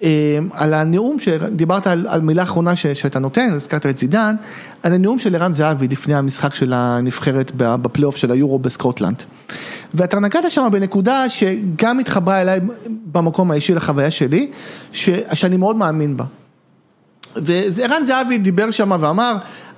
אה, 0.04 0.40
על 0.54 0.74
הנאום 0.74 1.20
שדיברת 1.20 1.88
על, 1.88 2.08
על 2.10 2.22
מילה 2.22 2.44
אחרונה 2.44 2.76
ש, 2.76 2.88
שאתה 2.88 3.20
נותן, 3.20 3.52
הזכרת 3.54 3.86
את 3.86 3.98
זידן, 3.98 4.36
על 4.84 4.94
הנאום 4.94 5.20
של 5.20 5.36
ערן 5.36 5.54
זהבי 5.54 5.88
לפני 5.88 6.16
המשחק 6.16 6.56
של 6.56 6.74
הנבחרת 6.74 7.52
בפלייאוף 7.56 8.16
של 8.16 8.32
היורו 8.32 8.60
בסקוטלנד. 8.60 9.24
ואתה 9.94 10.20
נגעת 10.20 10.52
שם 10.52 10.68
בנקודה 10.72 11.30
שגם 11.30 12.00
התחברה 12.00 12.42
אליי 12.42 12.60
במקום 13.12 13.52
האישי 13.52 13.76
לחוויה 13.76 14.12
שלי, 14.12 14.52
ש, 14.92 15.10
שאני 15.34 15.58
מאוד 15.58 15.76
מאמין 15.76 16.18
בה. 16.18 16.26
וערן 17.36 18.04
זהבי 18.04 18.38
דיבר 18.38 18.72
שם 18.72 18.92
ואמר, 19.00 19.36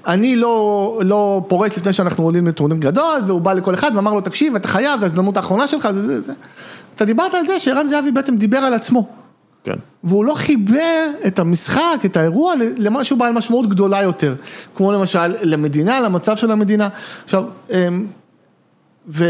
אני 0.07 0.35
לא, 0.35 0.99
לא 1.05 1.41
פורץ 1.47 1.77
לפני 1.77 1.93
שאנחנו 1.93 2.23
עולים 2.23 2.47
לטורניר 2.47 2.77
גדול, 2.77 3.21
והוא 3.27 3.41
בא 3.41 3.53
לכל 3.53 3.73
אחד 3.73 3.91
ואמר 3.95 4.13
לו, 4.13 4.21
תקשיב, 4.21 4.55
אתה 4.55 4.67
חייב, 4.67 4.99
זו 4.99 5.05
ההזדמנות 5.05 5.37
האחרונה 5.37 5.67
שלך, 5.67 5.89
זה 5.91 6.01
זה 6.01 6.21
זה. 6.21 6.33
אתה 6.95 7.05
דיברת 7.05 7.33
על 7.33 7.47
זה 7.47 7.59
שערן 7.59 7.87
זהבי 7.87 8.11
בעצם 8.11 8.35
דיבר 8.35 8.57
על 8.57 8.73
עצמו. 8.73 9.07
כן. 9.63 9.75
והוא 10.03 10.25
לא 10.25 10.33
חיבר 10.35 11.05
את 11.27 11.39
המשחק, 11.39 11.99
את 12.05 12.17
האירוע, 12.17 12.53
למשהו 12.77 13.17
בעל 13.17 13.33
משמעות 13.33 13.69
גדולה 13.69 14.01
יותר. 14.01 14.35
כמו 14.75 14.91
למשל, 14.91 15.35
למדינה, 15.41 15.99
למצב 15.99 16.37
של 16.37 16.51
המדינה. 16.51 16.89
עכשיו, 17.25 17.43
אמ, 17.69 18.07
ו... 19.07 19.25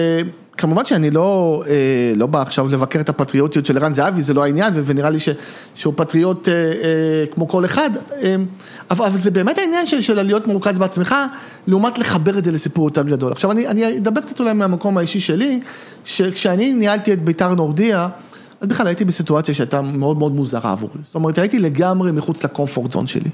כמובן 0.58 0.86
שאני 0.86 1.12
לא, 1.12 1.64
אה, 1.68 2.14
לא 2.16 2.28
בא 2.28 2.42
עכשיו 2.42 2.68
לבקר 2.68 3.00
את 3.00 3.10
הפטריוטיות 3.10 3.66
של 3.66 3.78
ערן 3.78 3.92
זהבי, 3.92 4.22
זה 4.22 4.34
לא 4.34 4.44
העניין, 4.44 4.74
ונראה 4.86 5.10
לי 5.10 5.20
ש, 5.20 5.30
שהוא 5.76 5.94
פטריוט 5.98 6.50
אה, 6.50 6.54
אה, 6.54 7.26
כמו 7.32 7.48
כל 7.48 7.66
אחד, 7.66 7.90
אבל, 8.92 9.06
אבל 9.06 9.18
זה 9.18 9.32
באמת 9.32 9.58
העניין 9.58 9.88
של, 9.88 10.02
של 10.02 10.22
להיות 10.22 10.48
מרוכז 10.48 10.80
בעצמך, 10.80 11.16
לעומת 11.68 11.98
לחבר 11.98 12.38
את 12.38 12.44
זה 12.44 12.52
לסיפור 12.52 12.88
יותר 12.88 13.04
גדול. 13.04 13.32
עכשיו 13.32 13.52
אני, 13.52 13.68
אני 13.68 13.98
אדבר 13.98 14.22
קצת 14.22 14.40
אולי 14.40 14.54
מהמקום 14.54 14.98
האישי 14.98 15.20
שלי, 15.20 15.60
שכשאני 16.06 16.74
ניהלתי 16.74 17.14
את 17.14 17.24
בית"ר 17.24 17.56
נורדיה, 17.56 18.08
אז 18.62 18.68
בכלל 18.68 18.88
הייתי 18.88 19.06
בסיטואציה 19.06 19.54
שהייתה 19.54 19.82
מאוד 19.82 20.18
מאוד 20.18 20.36
מוזרה 20.36 20.72
עבורי, 20.72 21.00
זאת 21.02 21.16
אומרת 21.16 21.38
הייתי 21.38 21.60
לגמרי 21.60 22.12
מחוץ 22.12 22.44
לקומפורט 22.44 22.92
זון 22.92 23.08
שלי. 23.08 23.30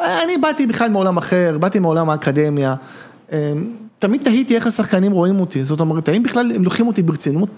אני 0.00 0.38
באתי 0.38 0.66
בכלל 0.66 0.88
מעולם 0.88 1.16
אחר, 1.16 1.56
באתי 1.60 1.78
מעולם 1.78 2.10
האקדמיה. 2.10 2.74
תמיד 4.00 4.22
תהיתי 4.22 4.54
איך 4.54 4.66
השחקנים 4.66 5.12
רואים 5.12 5.40
אותי, 5.40 5.64
זאת 5.64 5.80
אומרת, 5.80 6.08
האם 6.08 6.22
בכלל 6.22 6.52
הם 6.54 6.64
לוקחים 6.64 6.86
אותי 6.86 7.02
ברצינות? 7.02 7.50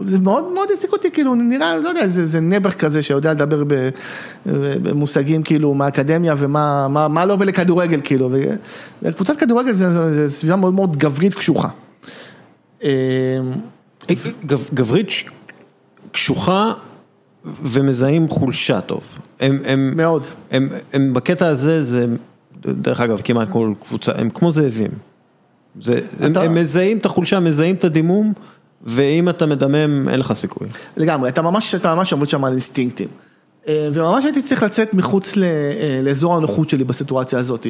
זה 0.00 0.18
מאוד 0.18 0.52
מאוד 0.54 0.68
העסיק 0.70 0.92
אותי, 0.92 1.10
כאילו, 1.10 1.34
נראה, 1.34 1.76
לא 1.76 1.88
יודע, 1.88 2.08
זה, 2.08 2.26
זה 2.26 2.40
נעבך 2.40 2.74
כזה 2.74 3.02
שיודע 3.02 3.32
לדבר 3.32 3.62
במושגים 4.82 5.42
כאילו 5.42 5.74
מהאקדמיה 5.74 6.34
ומה 6.38 6.88
מה, 6.88 7.08
מה 7.08 7.26
לא 7.26 7.36
ולכדורגל, 7.38 8.00
כאילו, 8.04 8.30
וקבוצת 9.02 9.36
כדורגל 9.36 9.72
זה, 9.72 9.92
זה, 9.92 10.14
זה 10.14 10.28
סביבה 10.28 10.56
מאוד 10.56 10.74
מאוד 10.74 10.96
גברית 10.96 11.34
קשוחה. 11.34 11.68
אמ, 12.82 12.88
גברית 14.74 15.08
קשוחה 16.12 16.72
ומזהים 17.44 18.28
חולשה 18.28 18.80
טוב. 18.80 19.18
הם, 19.40 19.58
הם, 19.64 19.92
מאוד. 19.96 20.26
הם, 20.50 20.68
הם 20.92 21.14
בקטע 21.14 21.46
הזה, 21.46 21.82
זה, 21.82 22.06
דרך 22.60 23.00
אגב, 23.00 23.20
כמעט 23.24 23.48
כל 23.50 23.72
קבוצה, 23.80 24.12
הם 24.14 24.30
כמו 24.30 24.50
זאבים. 24.50 25.09
זה, 25.82 26.00
אתה... 26.26 26.42
הם 26.42 26.54
מזהים 26.54 26.98
את 26.98 27.06
החולשה, 27.06 27.40
מזהים 27.40 27.74
את 27.74 27.84
הדימום, 27.84 28.32
ואם 28.82 29.28
אתה 29.28 29.46
מדמם, 29.46 30.08
אין 30.08 30.20
לך 30.20 30.32
סיכוי. 30.32 30.68
לגמרי, 30.96 31.28
אתה 31.28 31.42
ממש, 31.42 31.74
אתה 31.74 31.94
ממש 31.94 32.12
עובד 32.12 32.28
שם 32.28 32.44
על 32.44 32.50
אינסטינקטים. 32.50 33.08
אה, 33.68 33.88
וממש 33.92 34.24
הייתי 34.24 34.42
צריך 34.42 34.62
לצאת 34.62 34.94
מחוץ 34.94 35.38
אה, 35.38 35.42
לאזור 36.02 36.36
הנוחות 36.36 36.70
שלי 36.70 36.84
בסיטואציה 36.84 37.38
הזאת. 37.38 37.66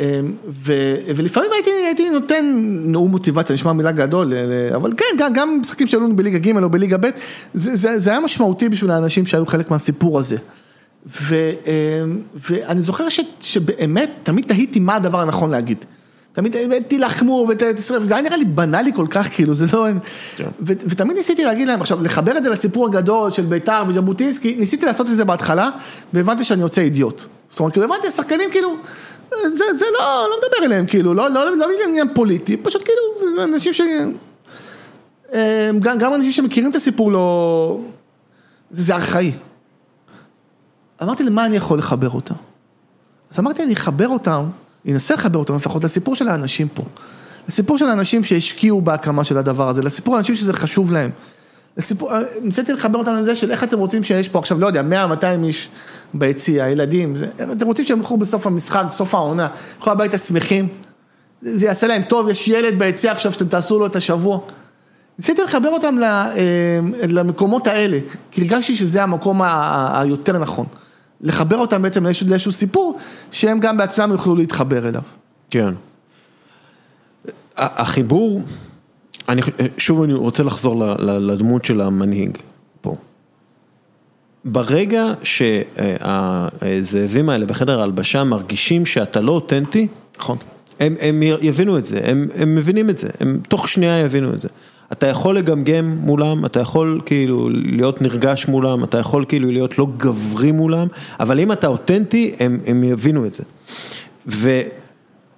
אה, 0.00 0.20
ו, 0.48 0.72
ולפעמים 1.16 1.50
הייתי, 1.52 1.70
הייתי 1.70 2.10
נותן 2.10 2.54
נאום 2.86 3.10
מוטיבציה, 3.10 3.54
נשמע 3.54 3.72
מילה 3.72 3.92
גדול, 3.92 4.32
אבל 4.74 4.92
כן, 4.96 5.04
גם, 5.18 5.32
גם 5.32 5.58
משחקים 5.60 5.86
שעלו 5.86 6.16
בליגה 6.16 6.38
ג' 6.38 6.62
או 6.62 6.70
בליגה 6.70 6.96
ב', 6.96 7.06
זה, 7.54 7.76
זה, 7.76 7.98
זה 7.98 8.10
היה 8.10 8.20
משמעותי 8.20 8.68
בשביל 8.68 8.90
האנשים 8.90 9.26
שהיו 9.26 9.46
חלק 9.46 9.70
מהסיפור 9.70 10.18
הזה. 10.18 10.36
ו, 11.06 11.50
ואני 12.50 12.82
זוכר 12.82 13.08
ש, 13.08 13.20
שבאמת, 13.40 14.10
תמיד 14.22 14.44
תהיתי 14.44 14.80
מה 14.80 14.96
הדבר 14.96 15.20
הנכון 15.20 15.50
להגיד. 15.50 15.84
תמיד 16.32 16.56
תילחמו 16.88 17.46
ותשרף, 17.48 18.02
זה 18.02 18.14
היה 18.14 18.22
נראה 18.22 18.36
לי 18.36 18.44
בנאלי 18.44 18.92
כל 18.92 19.06
כך, 19.10 19.28
כאילו, 19.34 19.54
זה 19.54 19.66
לא... 19.72 19.86
כן. 20.36 20.48
ותמיד 20.62 21.16
ניסיתי 21.16 21.44
להגיד 21.44 21.68
להם, 21.68 21.80
עכשיו, 21.80 22.02
לחבר 22.02 22.38
את 22.38 22.44
זה 22.44 22.50
לסיפור 22.50 22.86
הגדול 22.86 23.30
של 23.30 23.42
בית"ר 23.42 23.84
וז'בוטינסקי, 23.88 24.56
ניסיתי 24.56 24.86
לעשות 24.86 25.06
את 25.06 25.16
זה 25.16 25.24
בהתחלה, 25.24 25.70
והבנתי 26.12 26.44
שאני 26.44 26.62
יוצא 26.62 26.80
אידיוט. 26.80 27.22
זאת 27.48 27.60
אומרת, 27.60 27.72
כאילו, 27.72 27.86
הבנתי, 27.86 28.08
השחקנים, 28.08 28.50
כאילו, 28.50 28.76
זה, 29.30 29.64
זה 29.74 29.84
לא, 29.98 30.26
לא 30.30 30.36
מדבר 30.38 30.66
אליהם, 30.66 30.86
כאילו, 30.86 31.14
לא, 31.14 31.30
לא, 31.30 31.56
לא, 31.56 31.66
עניין 31.88 32.14
פוליטי, 32.14 32.56
פשוט 32.56 32.82
כאילו, 32.84 33.34
זה 33.36 33.44
אנשים 33.44 33.72
ש... 33.72 33.80
גם, 35.80 35.98
גם 35.98 36.14
אנשים 36.14 36.32
שמכירים 36.32 36.70
את 36.70 36.76
הסיפור 36.76 37.12
לא... 37.12 37.80
זה 38.70 38.94
ארכאי. 38.94 39.32
אמרתי, 41.02 41.24
למה 41.24 41.46
אני 41.46 41.56
יכול 41.56 41.78
לחבר 41.78 42.10
אותם? 42.10 42.34
אז 43.30 43.38
אמרתי, 43.38 43.62
אני 43.62 43.74
אחבר 43.74 44.08
אותם. 44.08 44.44
אני 44.88 44.94
אנסה 44.94 45.14
לחבר 45.14 45.38
אותם 45.38 45.56
לפחות 45.56 45.84
לסיפור 45.84 46.14
של 46.14 46.28
האנשים 46.28 46.68
פה. 46.68 46.82
לסיפור 47.48 47.78
של 47.78 47.88
האנשים 47.88 48.24
שהשקיעו 48.24 48.80
בהקמה 48.80 49.24
של 49.24 49.38
הדבר 49.38 49.68
הזה, 49.68 49.82
לסיפור 49.82 50.16
האנשים 50.16 50.34
שזה 50.34 50.52
חשוב 50.52 50.92
להם. 50.92 51.10
לסיפור, 51.76 52.12
אה, 52.12 52.20
ניסיתי 52.42 52.72
לחבר 52.72 52.98
אותם 52.98 53.14
לזה 53.14 53.34
של 53.34 53.50
איך 53.50 53.64
אתם 53.64 53.78
רוצים 53.78 54.04
שיש 54.04 54.28
פה 54.28 54.38
עכשיו, 54.38 54.60
לא 54.60 54.66
יודע, 54.66 54.82
100-200 54.82 55.44
איש 55.44 55.68
ביציע, 56.14 56.68
ילדים, 56.68 57.16
זה, 57.16 57.26
אתם 57.52 57.66
רוצים 57.66 57.84
שהם 57.84 57.98
ילכו 57.98 58.16
בסוף 58.16 58.46
המשחק, 58.46 58.84
בסוף 58.88 59.14
העונה, 59.14 59.48
ילכו 59.76 59.90
הביתה 59.90 60.18
שמחים, 60.18 60.68
זה 61.42 61.66
יעשה 61.66 61.86
להם 61.86 62.02
טוב, 62.02 62.28
יש 62.28 62.48
ילד 62.48 62.78
ביציע 62.78 63.12
עכשיו 63.12 63.32
שאתם 63.32 63.48
תעשו 63.48 63.78
לו 63.78 63.86
את 63.86 63.96
השבוע. 63.96 64.38
ניסיתי 65.18 65.42
לחבר 65.42 65.68
אותם 65.68 65.98
אה, 66.02 66.80
למקומות 67.08 67.66
האלה, 67.66 67.98
כי 68.30 68.40
הרגשתי 68.40 68.76
שזה 68.76 69.02
המקום 69.02 69.40
היותר 69.92 70.38
נכון. 70.38 70.66
לחבר 71.20 71.56
אותם 71.56 71.82
בעצם 71.82 72.04
לאיזשהו 72.04 72.52
סיפור, 72.52 72.98
שהם 73.32 73.60
גם 73.60 73.76
בעצמם 73.76 74.10
יוכלו 74.12 74.36
להתחבר 74.36 74.88
אליו. 74.88 75.02
כן. 75.50 75.74
החיבור, 77.56 78.42
אני, 79.28 79.42
שוב 79.78 80.02
אני 80.02 80.12
רוצה 80.12 80.42
לחזור 80.42 80.84
לדמות 80.98 81.64
של 81.64 81.80
המנהיג 81.80 82.38
פה. 82.80 82.96
ברגע 84.44 85.12
שהזאבים 85.22 87.28
האלה 87.28 87.46
בחדר 87.46 87.80
ההלבשה 87.80 88.24
מרגישים 88.24 88.86
שאתה 88.86 89.20
לא 89.20 89.32
אותנטי, 89.32 89.88
נכון. 90.18 90.38
הם, 90.80 90.94
הם 91.00 91.22
יבינו 91.22 91.78
את 91.78 91.84
זה, 91.84 92.00
הם, 92.04 92.26
הם 92.34 92.54
מבינים 92.54 92.90
את 92.90 92.98
זה, 92.98 93.08
הם 93.20 93.40
תוך 93.48 93.68
שנייה 93.68 93.98
יבינו 93.98 94.34
את 94.34 94.40
זה. 94.40 94.48
אתה 94.92 95.06
יכול 95.06 95.36
לגמגם 95.36 95.98
מולם, 96.00 96.46
אתה 96.46 96.60
יכול 96.60 97.00
כאילו 97.06 97.48
להיות 97.50 98.02
נרגש 98.02 98.46
מולם, 98.48 98.84
אתה 98.84 98.98
יכול 98.98 99.24
כאילו 99.28 99.50
להיות 99.50 99.78
לא 99.78 99.86
גברי 99.96 100.52
מולם, 100.52 100.86
אבל 101.20 101.40
אם 101.40 101.52
אתה 101.52 101.66
אותנטי, 101.66 102.34
הם, 102.40 102.60
הם 102.66 102.84
יבינו 102.84 103.26
את 103.26 103.34
זה. 103.34 103.42
ו... 104.26 104.60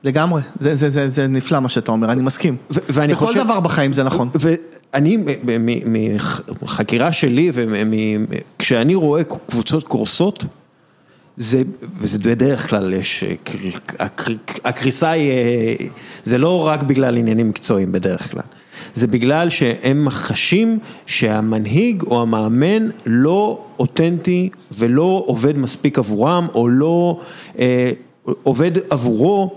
לגמרי, 0.04 0.42
זה, 0.60 0.74
זה, 0.74 0.90
זה, 0.90 1.08
זה 1.08 1.26
נפלא 1.26 1.60
מה 1.60 1.68
שאתה 1.68 1.92
אומר, 1.92 2.12
אני 2.12 2.22
מסכים. 2.22 2.56
ו- 2.70 2.78
ואני 2.88 3.12
בכל 3.12 3.26
חושב... 3.26 3.44
דבר 3.44 3.60
בחיים 3.60 3.92
זה 3.92 4.02
נכון. 4.02 4.30
ואני, 4.34 5.18
מחקירה 6.62 7.12
שלי, 7.12 7.50
וכשאני 7.54 8.94
רואה 8.94 9.22
קבוצות 9.24 9.84
קורסות, 9.84 10.44
זה, 11.36 11.62
וזה 12.00 12.18
בדרך 12.18 12.70
כלל 12.70 12.92
יש, 12.92 13.24
הקריסה 14.64 15.10
היא, 15.10 15.32
זה 16.24 16.38
לא 16.38 16.66
רק 16.66 16.82
בגלל 16.82 17.16
עניינים 17.16 17.48
מקצועיים 17.48 17.92
בדרך 17.92 18.30
כלל. 18.30 18.42
זה 18.94 19.06
בגלל 19.06 19.48
שהם 19.48 20.06
חשים 20.10 20.78
שהמנהיג 21.06 22.02
או 22.02 22.22
המאמן 22.22 22.88
לא 23.06 23.58
אותנטי 23.78 24.50
ולא 24.72 25.24
עובד 25.26 25.58
מספיק 25.58 25.98
עבורם, 25.98 26.46
או 26.54 26.68
לא, 26.68 27.20
אה, 27.58 27.90
עובד 28.42 28.72
עבורו, 28.90 29.50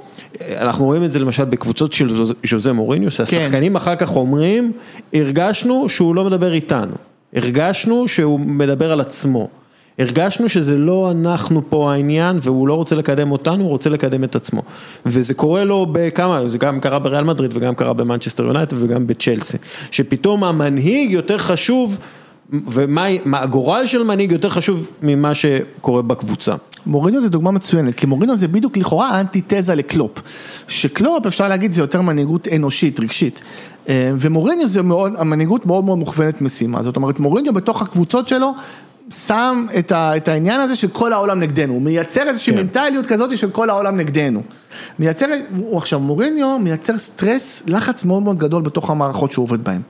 אנחנו 0.57 0.85
רואים 0.85 1.03
את 1.03 1.11
זה 1.11 1.19
למשל 1.19 1.45
בקבוצות 1.45 1.93
של 1.93 2.25
ז'וזה 2.45 2.73
מוריניו, 2.73 3.11
שהשחקנים 3.11 3.75
אחר 3.75 3.95
כך 3.95 4.15
אומרים, 4.15 4.71
הרגשנו 5.13 5.89
שהוא 5.89 6.15
לא 6.15 6.25
מדבר 6.25 6.53
איתנו, 6.53 6.93
הרגשנו 7.33 8.07
שהוא 8.07 8.39
מדבר 8.39 8.91
על 8.91 9.01
עצמו. 9.01 9.49
הרגשנו 9.99 10.49
שזה 10.49 10.77
לא 10.77 11.11
אנחנו 11.11 11.69
פה 11.69 11.93
העניין 11.93 12.39
והוא 12.41 12.67
לא 12.67 12.73
רוצה 12.73 12.95
לקדם 12.95 13.31
אותנו, 13.31 13.63
הוא 13.63 13.69
רוצה 13.69 13.89
לקדם 13.89 14.23
את 14.23 14.35
עצמו. 14.35 14.61
וזה 15.05 15.33
קורה 15.33 15.63
לו 15.63 15.87
בכמה, 15.91 16.47
זה 16.47 16.57
גם 16.57 16.79
קרה 16.79 16.99
בריאל 16.99 17.23
מדריד 17.23 17.51
וגם 17.53 17.75
קרה 17.75 17.93
במנצ'סטר 17.93 18.43
יונייטד 18.43 18.75
וגם 18.79 19.07
בצ'לסי. 19.07 19.57
שפתאום 19.91 20.43
המנהיג 20.43 21.11
יותר 21.11 21.37
חשוב, 21.37 21.97
ומה 22.67 23.07
הגורל 23.33 23.85
של 23.85 24.03
מנהיג 24.03 24.31
יותר 24.31 24.49
חשוב 24.49 24.89
ממה 25.01 25.33
שקורה 25.33 26.01
בקבוצה. 26.01 26.55
מוריניו 26.85 27.21
זה 27.21 27.29
דוגמה 27.29 27.51
מצוינת, 27.51 27.95
כי 27.95 28.05
מוריניו 28.05 28.35
זה 28.35 28.47
בדיוק 28.47 28.77
לכאורה 28.77 29.19
אנטיתזה 29.19 29.75
לקלופ. 29.75 30.21
שקלופ 30.67 31.25
אפשר 31.25 31.47
להגיד 31.47 31.73
זה 31.73 31.81
יותר 31.81 32.01
מנהיגות 32.01 32.47
אנושית, 32.55 32.99
רגשית. 32.99 33.41
אה, 33.89 34.11
ומוריניו 34.17 34.67
זה 34.67 34.81
מאוד, 34.81 35.13
המנהיגות 35.17 35.65
מאוד 35.65 35.83
מאוד 35.83 35.97
מוכוונת 35.97 36.41
משימה. 36.41 36.83
זאת 36.83 36.95
אומרת, 36.95 37.19
מוריניו 37.19 37.53
בתוך 37.53 37.81
הקבוצות 37.81 38.27
שלו 38.27 38.53
שם 39.09 39.65
את, 39.79 39.91
ה, 39.91 40.17
את 40.17 40.27
העניין 40.27 40.61
הזה 40.61 40.75
של 40.75 40.87
כל 40.87 41.13
העולם 41.13 41.39
נגדנו, 41.39 41.73
הוא 41.73 41.81
מייצר 41.81 42.27
איזושהי 42.27 42.53
כן. 42.53 42.59
מנטליות 42.59 43.05
כזאת 43.05 43.37
של 43.37 43.49
כל 43.51 43.69
העולם 43.69 43.97
נגדנו. 43.97 44.41
מייצר, 44.99 45.25
הוא 45.57 45.77
עכשיו 45.77 45.99
מוריניו 45.99 46.59
מייצר 46.59 46.97
סטרס, 46.97 47.63
לחץ 47.67 48.05
מאוד 48.05 48.23
מאוד 48.23 48.37
גדול 48.37 48.61
בתוך 48.61 48.89
המערכות 48.89 49.31
שהוא 49.31 49.43
עובד 49.43 49.63
בהן. 49.63 49.81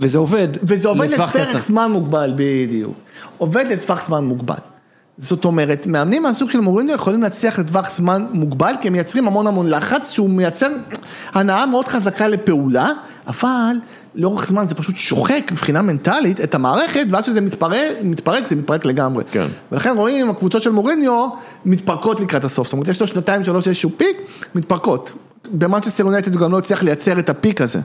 וזה 0.00 0.18
עובד 0.18 0.48
וזה 0.62 0.88
עובד 0.88 1.10
לטווח 1.10 1.36
זמן 1.58 1.90
מוגבל, 1.92 2.32
בדיוק. 2.36 2.94
עובד 3.38 3.64
לטווח 3.70 4.06
זמן 4.06 4.24
מוגבל. 4.24 4.54
זאת 5.18 5.44
אומרת, 5.44 5.86
מאמנים 5.86 6.22
מהסוג 6.22 6.50
של 6.50 6.60
מוריניו 6.60 6.94
יכולים 6.94 7.22
להצליח 7.22 7.58
לטווח 7.58 7.90
זמן 7.90 8.26
מוגבל, 8.32 8.74
כי 8.80 8.88
הם 8.88 8.92
מייצרים 8.92 9.26
המון 9.26 9.46
המון 9.46 9.70
לחץ, 9.70 10.10
שהוא 10.10 10.30
מייצר 10.30 10.68
הנאה 11.34 11.66
מאוד 11.66 11.88
חזקה 11.88 12.28
לפעולה, 12.28 12.90
אבל 13.26 13.76
לאורך 14.14 14.46
זמן 14.46 14.68
זה 14.68 14.74
פשוט 14.74 14.96
שוחק 14.96 15.42
מבחינה 15.52 15.82
מנטלית 15.82 16.40
את 16.40 16.54
המערכת, 16.54 17.06
ואז 17.10 17.24
כשזה 17.24 17.40
מתפרק, 17.40 17.90
מתפרק 18.02 18.46
זה 18.46 18.56
מתפרק 18.56 18.84
לגמרי. 18.84 19.24
כן. 19.32 19.46
ולכן 19.72 19.96
רואים, 19.96 20.30
הקבוצות 20.30 20.62
של 20.62 20.70
מוריניו 20.70 21.28
מתפרקות 21.64 22.20
לקראת 22.20 22.44
הסוף, 22.44 22.66
זאת 22.66 22.72
אומרת, 22.72 22.88
יש 22.88 23.00
לו 23.00 23.06
שנתיים, 23.06 23.44
שלוש, 23.44 23.68
איזשהו 23.68 23.90
peak, 23.96 24.16
מתפרקות. 24.54 25.12
במנצ'סטר 25.52 26.04
יונייטד 26.04 26.34
הוא 26.34 26.40
גם 26.40 26.52
לא 26.52 26.58
הצליח 26.58 26.82
לייצר 26.82 27.18
את 27.18 27.28
ה 27.28 27.34
peak 27.34 27.60
הזה. 27.60 27.80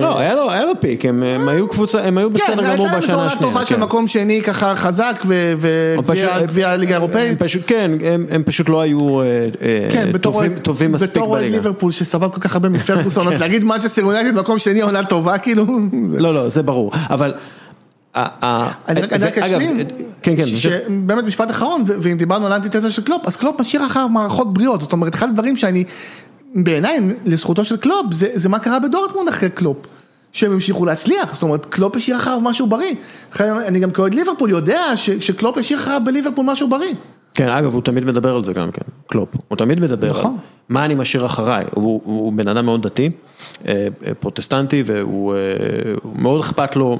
לא, 0.00 0.18
היה 0.18 0.34
לו, 0.34 0.50
היה 0.50 0.64
לו 0.64 0.72
peak, 0.80 1.04
הם, 1.04 1.22
הם 1.22 1.48
היו 1.48 1.68
קבוצה, 1.68 2.02
הם 2.04 2.18
היו 2.18 2.30
בסדר 2.30 2.62
כן, 2.62 2.72
גמור 2.72 2.86
בשנה 2.86 2.98
השנייה. 2.98 3.06
כן, 3.06 3.22
הייתה 3.22 3.44
להם 3.44 3.52
טובה 3.52 3.64
של 3.64 3.76
מקום 3.76 4.08
שני 4.08 4.42
ככה 4.42 4.76
חזק 4.76 5.24
וגביע 5.58 6.70
הליגה 6.70 6.94
האירופאית. 6.94 7.38
כן, 7.66 7.90
הם, 8.04 8.26
הם 8.30 8.42
פשוט 8.42 8.68
לא 8.68 8.80
היו 8.80 8.98
כן, 9.90 10.18
טובים, 10.18 10.58
טובים 10.58 10.92
מספיק 10.92 11.10
בליגה. 11.10 11.26
בתור 11.26 11.38
ליברפול 11.38 11.92
שסבל 11.92 12.28
כל 12.28 12.40
כך 12.40 12.54
הרבה 12.54 12.68
מפרגוסון, 12.68 13.28
אז 13.32 13.40
להגיד 13.40 13.64
מנצ'סטר 13.64 14.02
יונייטד 14.02 14.34
מקום 14.34 14.58
שני 14.58 14.80
עונה 14.80 15.04
טובה, 15.04 15.38
כאילו. 15.38 15.66
לא, 16.18 16.34
לא, 16.34 16.48
זה 16.48 16.62
ברור, 16.62 16.92
אבל... 17.10 17.34
אני 18.14 19.00
רק 19.00 19.12
אשלים, 19.38 19.76
כן, 20.22 20.34
כן, 20.36 21.06
באמת 21.06 21.24
משפט 21.24 21.50
אחרון, 21.50 21.84
ואם 21.86 22.16
דיברנו 22.16 22.46
על 22.46 22.52
אנטיתזה 22.52 22.90
של 22.90 23.02
קלופ, 23.02 23.22
אז 23.26 23.36
קלופ 23.36 23.60
משאיר 23.60 23.86
אחריו 23.86 24.08
מערכות 24.08 24.54
בריאות, 24.54 24.80
זאת 24.80 24.92
אומרת, 24.92 25.14
אחד 25.14 25.28
הדברים 25.28 25.56
שאני 25.56 25.84
בעיניי, 26.54 26.98
לזכותו 27.24 27.64
של 27.64 27.76
קלופ, 27.76 28.06
זה, 28.12 28.28
זה 28.34 28.48
מה 28.48 28.58
קרה 28.58 28.78
בדורטמונד 28.78 29.28
אחרי 29.28 29.50
קלופ. 29.50 29.76
שהם 30.32 30.52
המשיכו 30.52 30.86
להצליח, 30.86 31.34
זאת 31.34 31.42
אומרת, 31.42 31.66
קלופ 31.66 31.96
השאיר 31.96 32.16
אחריו 32.16 32.40
משהו 32.40 32.66
בריא. 32.66 32.94
אני 33.40 33.78
גם 33.78 33.90
כאוהד 33.90 34.14
ליברפול 34.14 34.50
יודע 34.50 34.96
ש, 34.96 35.10
שקלופ 35.10 35.58
השאיר 35.58 35.78
אחריו 35.78 36.00
בליברפול 36.04 36.44
משהו 36.44 36.68
בריא. 36.68 36.94
כן, 37.34 37.48
אגב, 37.48 37.74
הוא 37.74 37.82
תמיד 37.82 38.04
מדבר 38.04 38.34
על 38.34 38.40
זה 38.40 38.52
גם 38.52 38.70
כן, 38.70 38.82
קלופ. 39.06 39.28
הוא 39.48 39.58
תמיד 39.58 39.80
מדבר 39.80 40.10
נכון. 40.10 40.30
על 40.30 40.38
מה 40.68 40.84
אני 40.84 40.94
משאיר 40.94 41.26
אחריי. 41.26 41.64
הוא, 41.74 42.00
הוא 42.04 42.32
בן 42.32 42.48
אדם 42.48 42.64
מאוד 42.64 42.82
דתי, 42.82 43.10
אה, 43.68 43.86
פרוטסטנטי, 44.20 44.82
והוא 44.86 45.34
אה, 45.34 45.38
מאוד 46.14 46.40
אכפת 46.40 46.76
לו. 46.76 46.98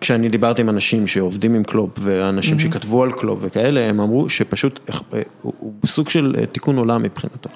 כשאני 0.00 0.28
דיברתי 0.28 0.62
עם 0.62 0.68
אנשים 0.68 1.06
שעובדים 1.06 1.54
עם 1.54 1.64
קלופ, 1.64 1.90
ואנשים 1.98 2.56
mm-hmm. 2.56 2.60
שכתבו 2.60 3.02
על 3.02 3.12
קלופ 3.12 3.38
וכאלה, 3.42 3.80
הם 3.80 4.00
אמרו 4.00 4.28
שפשוט 4.28 4.80
אה, 5.14 5.22
הוא 5.42 5.72
סוג 5.86 6.08
של 6.08 6.36
תיקון 6.52 6.76
עולם 6.76 7.02
מבחינתו. 7.02 7.50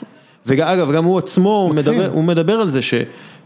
ואגב, 0.47 0.93
גם 0.93 1.05
הוא 1.05 1.19
עצמו, 1.19 1.51
הוא 1.69 1.75
מדבר, 1.75 2.11
הוא 2.13 2.25
מדבר 2.25 2.53
על 2.53 2.69
זה 2.69 2.83
ש... 2.83 2.95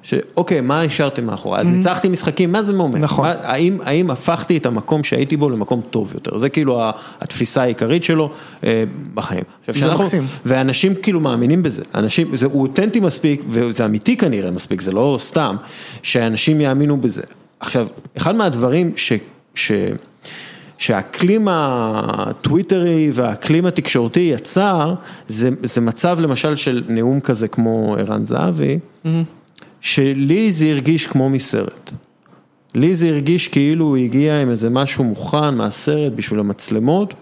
שאוקיי, 0.02 0.60
מה 0.60 0.82
השארתם 0.82 1.26
מאחורי? 1.26 1.58
אז 1.58 1.66
mm-hmm. 1.66 1.70
ניצחתי 1.70 2.08
משחקים, 2.08 2.52
מה 2.52 2.62
זה 2.62 2.72
אומר? 2.72 2.98
נכון. 2.98 3.24
מה, 3.24 3.34
האם, 3.42 3.78
האם 3.84 4.10
הפכתי 4.10 4.56
את 4.56 4.66
המקום 4.66 5.04
שהייתי 5.04 5.36
בו 5.36 5.50
למקום 5.50 5.80
טוב 5.90 6.10
יותר? 6.14 6.38
זה 6.38 6.48
כאילו 6.48 6.80
התפיסה 7.20 7.62
העיקרית 7.62 8.04
שלו 8.04 8.30
אה, 8.64 8.84
בחיים. 9.14 9.44
זה 9.68 9.80
שאנחנו, 9.80 10.04
מקסים. 10.04 10.26
ואנשים 10.44 10.94
כאילו 11.02 11.20
מאמינים 11.20 11.62
בזה, 11.62 11.82
אנשים, 11.94 12.36
זה 12.36 12.46
הוא 12.46 12.62
אותנטי 12.62 13.00
מספיק, 13.00 13.42
וזה 13.48 13.84
אמיתי 13.84 14.16
כנראה 14.16 14.50
מספיק, 14.50 14.80
זה 14.80 14.92
לא 14.92 15.16
סתם, 15.20 15.56
שאנשים 16.02 16.60
יאמינו 16.60 17.00
בזה. 17.00 17.22
עכשיו, 17.60 17.86
אחד 18.16 18.34
מהדברים 18.34 18.92
ש... 18.96 19.12
ש 19.54 19.72
שהאקלים 20.82 21.48
הטוויטרי 21.50 23.10
והאקלים 23.12 23.66
התקשורתי 23.66 24.20
יצר, 24.20 24.94
זה, 25.28 25.50
זה 25.62 25.80
מצב 25.80 26.20
למשל 26.20 26.56
של 26.56 26.84
נאום 26.88 27.20
כזה 27.20 27.48
כמו 27.48 27.96
ערן 27.98 28.24
זהבי, 28.24 28.78
mm-hmm. 28.78 29.08
שלי 29.80 30.52
זה 30.52 30.66
הרגיש 30.66 31.06
כמו 31.06 31.30
מסרט. 31.30 31.90
לי 32.74 32.96
זה 32.96 33.08
הרגיש 33.08 33.48
כאילו 33.48 33.84
הוא 33.84 33.96
הגיע 33.96 34.42
עם 34.42 34.50
איזה 34.50 34.70
משהו 34.70 35.04
מוכן 35.04 35.54
מהסרט 35.54 36.12
בשביל 36.12 36.40
המצלמות, 36.40 37.14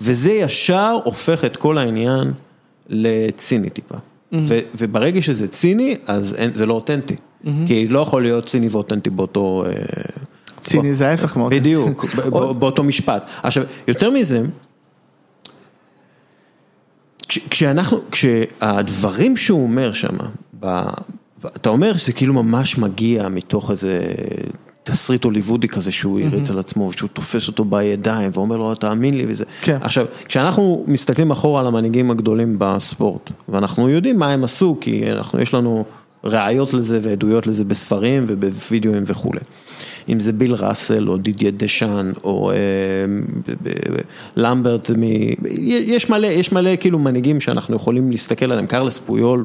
וזה 0.00 0.32
ישר 0.32 0.98
הופך 1.04 1.44
את 1.44 1.56
כל 1.56 1.78
העניין 1.78 2.32
לציני 2.88 3.70
טיפה. 3.70 3.94
Mm-hmm. 3.94 4.36
ו, 4.44 4.58
וברגע 4.74 5.22
שזה 5.22 5.48
ציני, 5.48 5.96
אז 6.06 6.34
אין, 6.34 6.52
זה 6.52 6.66
לא 6.66 6.74
אותנטי. 6.74 7.14
Mm-hmm. 7.14 7.48
כי 7.66 7.86
לא 7.86 7.98
יכול 7.98 8.22
להיות 8.22 8.46
ציני 8.46 8.68
ואותנטי 8.70 9.10
באותו... 9.10 9.64
אה, 9.66 9.72
ציני 10.66 10.94
זה 10.94 11.08
ההפך 11.08 11.36
מאוד. 11.36 11.54
בדיוק, 11.54 12.04
באותו 12.58 12.82
משפט. 12.82 13.26
עכשיו, 13.42 13.64
יותר 13.88 14.10
מזה, 14.10 14.42
כשאנחנו, 17.28 17.98
כשהדברים 18.10 19.36
שהוא 19.36 19.62
אומר 19.62 19.92
שם, 19.92 20.16
אתה 21.56 21.68
אומר 21.68 21.96
שזה 21.96 22.12
כאילו 22.12 22.34
ממש 22.34 22.78
מגיע 22.78 23.28
מתוך 23.28 23.70
איזה 23.70 24.02
תסריט 24.84 25.24
הוליוודי 25.24 25.68
כזה 25.68 25.92
שהוא 25.92 26.20
הריץ 26.20 26.50
על 26.50 26.58
עצמו, 26.58 26.88
ושהוא 26.88 27.08
תופס 27.12 27.48
אותו 27.48 27.64
בידיים 27.64 28.30
ואומר 28.32 28.56
לו 28.56 28.74
תאמין 28.74 29.16
לי 29.16 29.24
וזה. 29.28 29.44
כן. 29.60 29.78
עכשיו, 29.80 30.06
כשאנחנו 30.24 30.84
מסתכלים 30.88 31.30
אחורה 31.30 31.60
על 31.60 31.66
המנהיגים 31.66 32.10
הגדולים 32.10 32.56
בספורט, 32.58 33.30
ואנחנו 33.48 33.88
יודעים 33.88 34.18
מה 34.18 34.30
הם 34.30 34.44
עשו, 34.44 34.76
כי 34.80 35.12
אנחנו, 35.12 35.40
יש 35.40 35.54
לנו 35.54 35.84
ראיות 36.24 36.74
לזה 36.74 36.98
ועדויות 37.02 37.46
לזה 37.46 37.64
בספרים 37.64 38.24
ובווידאוים 38.28 39.02
וכולי. 39.06 39.40
אם 40.08 40.20
זה 40.20 40.32
ביל 40.32 40.54
ראסל 40.54 41.08
או 41.08 41.16
דידיה 41.16 41.50
דשאן 41.50 42.12
או 42.24 42.50
אה, 42.50 42.56
למברט, 44.36 44.90
מ... 44.90 45.02
יש 45.68 46.10
מלא, 46.10 46.26
יש 46.26 46.52
מלא 46.52 46.76
כאילו 46.80 46.98
מנהיגים 46.98 47.40
שאנחנו 47.40 47.76
יכולים 47.76 48.10
להסתכל 48.10 48.52
עליהם, 48.52 48.66
קרלס 48.66 48.98
פויול, 48.98 49.44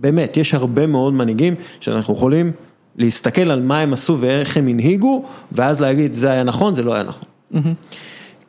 באמת, 0.00 0.36
יש 0.36 0.54
הרבה 0.54 0.86
מאוד 0.86 1.14
מנהיגים 1.14 1.54
שאנחנו 1.80 2.14
יכולים 2.14 2.52
להסתכל 2.96 3.50
על 3.50 3.62
מה 3.62 3.80
הם 3.80 3.92
עשו 3.92 4.18
ואיך 4.20 4.56
הם 4.56 4.68
הנהיגו, 4.68 5.24
ואז 5.52 5.80
להגיד 5.80 6.12
זה 6.12 6.30
היה 6.30 6.42
נכון, 6.42 6.74
זה 6.74 6.82
לא 6.82 6.94
היה 6.94 7.02
נכון. 7.02 7.74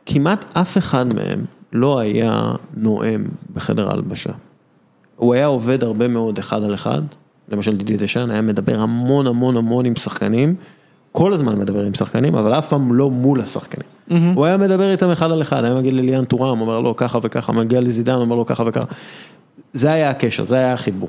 כמעט 0.06 0.44
אף 0.56 0.78
אחד 0.78 1.14
מהם 1.14 1.44
לא 1.72 1.98
היה 1.98 2.52
נואם 2.76 3.24
בחדר 3.54 3.88
ההלבשה. 3.88 4.30
הוא 5.16 5.34
היה 5.34 5.46
עובד 5.46 5.84
הרבה 5.84 6.08
מאוד 6.08 6.38
אחד 6.38 6.62
על 6.62 6.74
אחד, 6.74 7.02
למשל 7.48 7.76
דידי 7.76 7.96
דשן 7.96 8.30
היה 8.30 8.42
מדבר 8.42 8.80
המון 8.80 9.26
המון 9.26 9.56
המון 9.56 9.84
עם 9.86 9.96
שחקנים, 9.96 10.54
כל 11.16 11.32
הזמן 11.32 11.58
מדבר 11.58 11.82
עם 11.82 11.94
שחקנים, 11.94 12.34
אבל 12.34 12.58
אף 12.58 12.68
פעם 12.68 12.94
לא 12.94 13.10
מול 13.10 13.40
השחקנים. 13.40 13.86
Mm-hmm. 14.10 14.14
הוא 14.34 14.44
היה 14.44 14.56
מדבר 14.56 14.92
איתם 14.92 15.10
אחד 15.10 15.30
על 15.30 15.42
אחד, 15.42 15.64
היה 15.64 15.74
מגיע 15.74 15.92
לליאן 15.92 16.24
טורם, 16.24 16.60
אומר 16.60 16.80
לו 16.80 16.96
ככה 16.96 17.18
וככה, 17.22 17.52
מגיע 17.52 17.80
לזידן, 17.80 18.14
אומר 18.14 18.36
לו 18.36 18.46
ככה 18.46 18.62
וככה. 18.66 18.86
זה 19.72 19.92
היה 19.92 20.10
הקשר, 20.10 20.44
זה 20.44 20.56
היה 20.56 20.72
החיבור. 20.72 21.08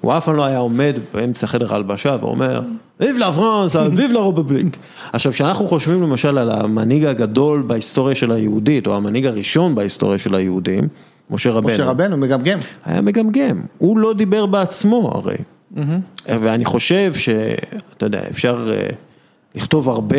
הוא 0.00 0.16
אף 0.16 0.24
פעם 0.24 0.36
לא 0.36 0.44
היה 0.44 0.58
עומד 0.58 0.98
באמצע 1.14 1.46
חדר 1.46 1.74
הלבשה 1.74 2.16
ואומר, 2.20 2.62
ויב 3.00 3.16
לה 3.18 3.32
פרנס, 3.32 3.76
ויב 3.96 4.12
לה 4.12 4.20
רובבליק. 4.20 4.76
עכשיו, 5.12 5.32
כשאנחנו 5.32 5.66
חושבים 5.66 6.02
למשל 6.02 6.38
על 6.38 6.50
המנהיג 6.50 7.04
הגדול 7.04 7.62
בהיסטוריה 7.66 8.14
של 8.14 8.32
היהודית, 8.32 8.86
או 8.86 8.96
המנהיג 8.96 9.26
הראשון 9.26 9.74
בהיסטוריה 9.74 10.18
של 10.18 10.34
היהודים, 10.34 10.88
משה 11.30 11.50
רבנו. 11.50 11.74
משה 11.74 11.84
רבנו 11.84 12.16
מגמגם. 12.16 12.58
היה 12.84 13.00
מגמגם, 13.00 13.62
הוא 13.78 13.98
לא 13.98 14.12
דיבר 14.12 14.46
בעצמו 14.46 15.10
הרי. 15.14 15.36
ואני 16.26 16.64
חושב 16.64 17.14
שאתה 17.14 18.06
יודע, 18.06 18.20
אפשר 18.30 18.68
אה, 18.70 18.90
לכתוב 19.54 19.88
הרבה, 19.88 20.16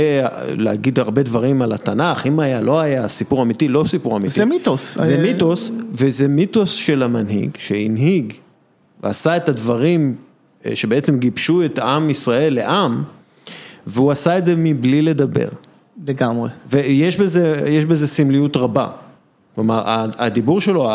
להגיד 0.47 0.99
הרבה 0.99 1.23
דברים 1.23 1.61
על 1.61 1.73
התנ"ך, 1.73 2.27
אם 2.27 2.39
היה, 2.39 2.61
לא 2.61 2.79
היה, 2.79 3.07
סיפור 3.07 3.41
אמיתי, 3.41 3.67
לא 3.67 3.83
סיפור 3.87 4.17
אמיתי. 4.17 4.29
זה 4.29 4.45
מיתוס. 4.45 4.97
זה 5.01 5.17
מיתוס, 5.17 5.71
וזה 5.91 6.27
מיתוס 6.27 6.69
של 6.69 7.03
המנהיג, 7.03 7.49
שהנהיג 7.59 8.33
ועשה 9.03 9.37
את 9.37 9.49
הדברים 9.49 10.15
אה, 10.65 10.75
שבעצם 10.75 11.19
גיבשו 11.19 11.65
את 11.65 11.79
עם 11.79 12.09
ישראל 12.09 12.53
לעם, 12.53 13.03
והוא 13.87 14.11
עשה 14.11 14.37
את 14.37 14.45
זה 14.45 14.55
מבלי 14.57 15.01
לדבר. 15.01 15.47
לגמרי. 16.07 16.49
ויש 16.67 17.17
בזה, 17.17 17.83
בזה 17.89 18.07
סמליות 18.07 18.57
רבה. 18.57 18.87
כלומר, 19.55 19.81
הדיבור 20.17 20.61
שלו, 20.61 20.89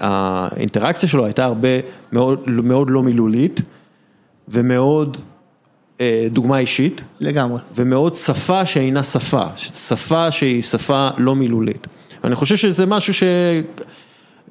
האינטראקציה 0.00 1.08
שלו 1.08 1.24
הייתה 1.24 1.44
הרבה 1.44 1.68
מאוד, 2.12 2.40
מאוד 2.46 2.90
לא 2.90 3.02
מילולית 3.02 3.60
ומאוד 4.48 5.16
אה, 5.16 5.22
דוגמה 6.30 6.58
אישית. 6.58 7.00
לגמרי. 7.20 7.58
ומאוד 7.76 8.14
שפה 8.14 8.66
שאינה 8.66 9.02
שפה, 9.02 9.42
שפה 9.56 10.30
שהיא 10.30 10.62
שפה 10.62 11.08
לא 11.18 11.34
מילולית. 11.34 11.86
אני 12.24 12.34
חושב 12.34 12.56
שזה 12.56 12.86
משהו 12.86 13.14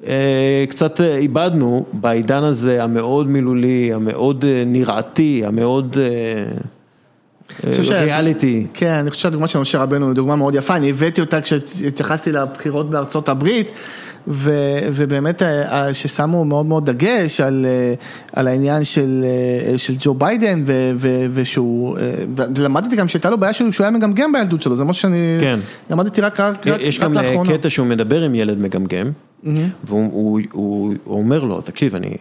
שקצת 0.04 1.00
אה, 1.00 1.16
איבדנו 1.16 1.86
בעידן 1.92 2.42
הזה 2.42 2.84
המאוד 2.84 3.26
מילולי, 3.28 3.92
המאוד 3.92 4.44
אה, 4.44 4.62
נראתי, 4.66 5.42
המאוד... 5.46 5.96
ריאליטי. 7.90 8.66
כן, 8.74 8.92
אני 8.92 9.10
חושב 9.10 9.22
שהדוגמה 9.22 9.48
של 9.48 9.58
משה 9.58 9.78
רבנו 9.78 10.06
היא 10.06 10.14
דוגמה 10.14 10.36
מאוד 10.36 10.54
יפה, 10.54 10.76
אני 10.76 10.90
הבאתי 10.90 11.20
אותה 11.20 11.40
כשהתייחסתי 11.40 12.32
לבחירות 12.32 12.90
בארצות 12.90 13.28
הברית. 13.28 13.70
ו, 14.28 14.52
ובאמת 14.92 15.42
אה, 15.42 15.94
ששמו 15.94 16.44
מאוד 16.44 16.66
מאוד 16.66 16.90
דגש 16.90 17.40
על, 17.40 17.66
אה, 17.68 17.94
על 18.32 18.48
העניין 18.48 18.84
של, 18.84 19.24
אה, 19.24 19.78
של 19.78 19.94
ג'ו 19.98 20.14
ביידן 20.14 20.62
ו, 20.66 20.92
ו, 20.96 21.26
ושהוא, 21.30 21.98
ולמדתי 22.36 22.96
גם 22.96 23.08
שהייתה 23.08 23.30
לו 23.30 23.38
בעיה 23.38 23.52
שהוא 23.52 23.70
היה 23.80 23.90
מגמגם 23.90 24.32
בילדות 24.32 24.62
שלו, 24.62 24.76
זה 24.76 24.84
משהו 24.84 25.02
שאני 25.02 25.36
כן. 25.40 25.58
למדתי 25.90 26.20
רק, 26.20 26.40
רק, 26.40 26.66
יש 26.66 27.00
רק 27.00 27.10
לאחרונה. 27.10 27.42
יש 27.42 27.48
גם 27.48 27.58
קטע 27.58 27.70
שהוא 27.70 27.86
מדבר 27.86 28.22
עם 28.22 28.34
ילד 28.34 28.58
מגמגם, 28.58 29.10
mm-hmm. 29.44 29.48
והוא 29.84 30.08
הוא, 30.12 30.40
הוא, 30.52 30.94
הוא 31.04 31.18
אומר 31.18 31.44
לו, 31.44 31.60
תקשיב, 31.60 31.94
אני... 31.94 32.16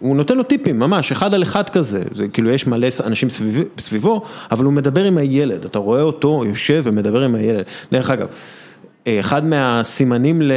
הוא 0.00 0.16
נותן 0.16 0.36
לו 0.36 0.42
טיפים, 0.42 0.78
ממש, 0.78 1.12
אחד 1.12 1.34
על 1.34 1.42
אחד 1.42 1.68
כזה, 1.68 2.02
זה 2.12 2.28
כאילו 2.28 2.50
יש 2.50 2.66
מלא 2.66 2.88
אנשים 3.06 3.30
סביב, 3.30 3.64
סביבו, 3.78 4.22
אבל 4.50 4.64
הוא 4.64 4.72
מדבר 4.72 5.04
עם 5.04 5.18
הילד, 5.18 5.64
אתה 5.64 5.78
רואה 5.78 6.02
אותו 6.02 6.42
יושב 6.46 6.82
ומדבר 6.84 7.22
עם 7.22 7.34
הילד. 7.34 7.64
דרך 7.92 8.10
אגב, 8.10 8.26
אחד 9.08 9.44
מהסימנים 9.44 10.42
ל... 10.42 10.52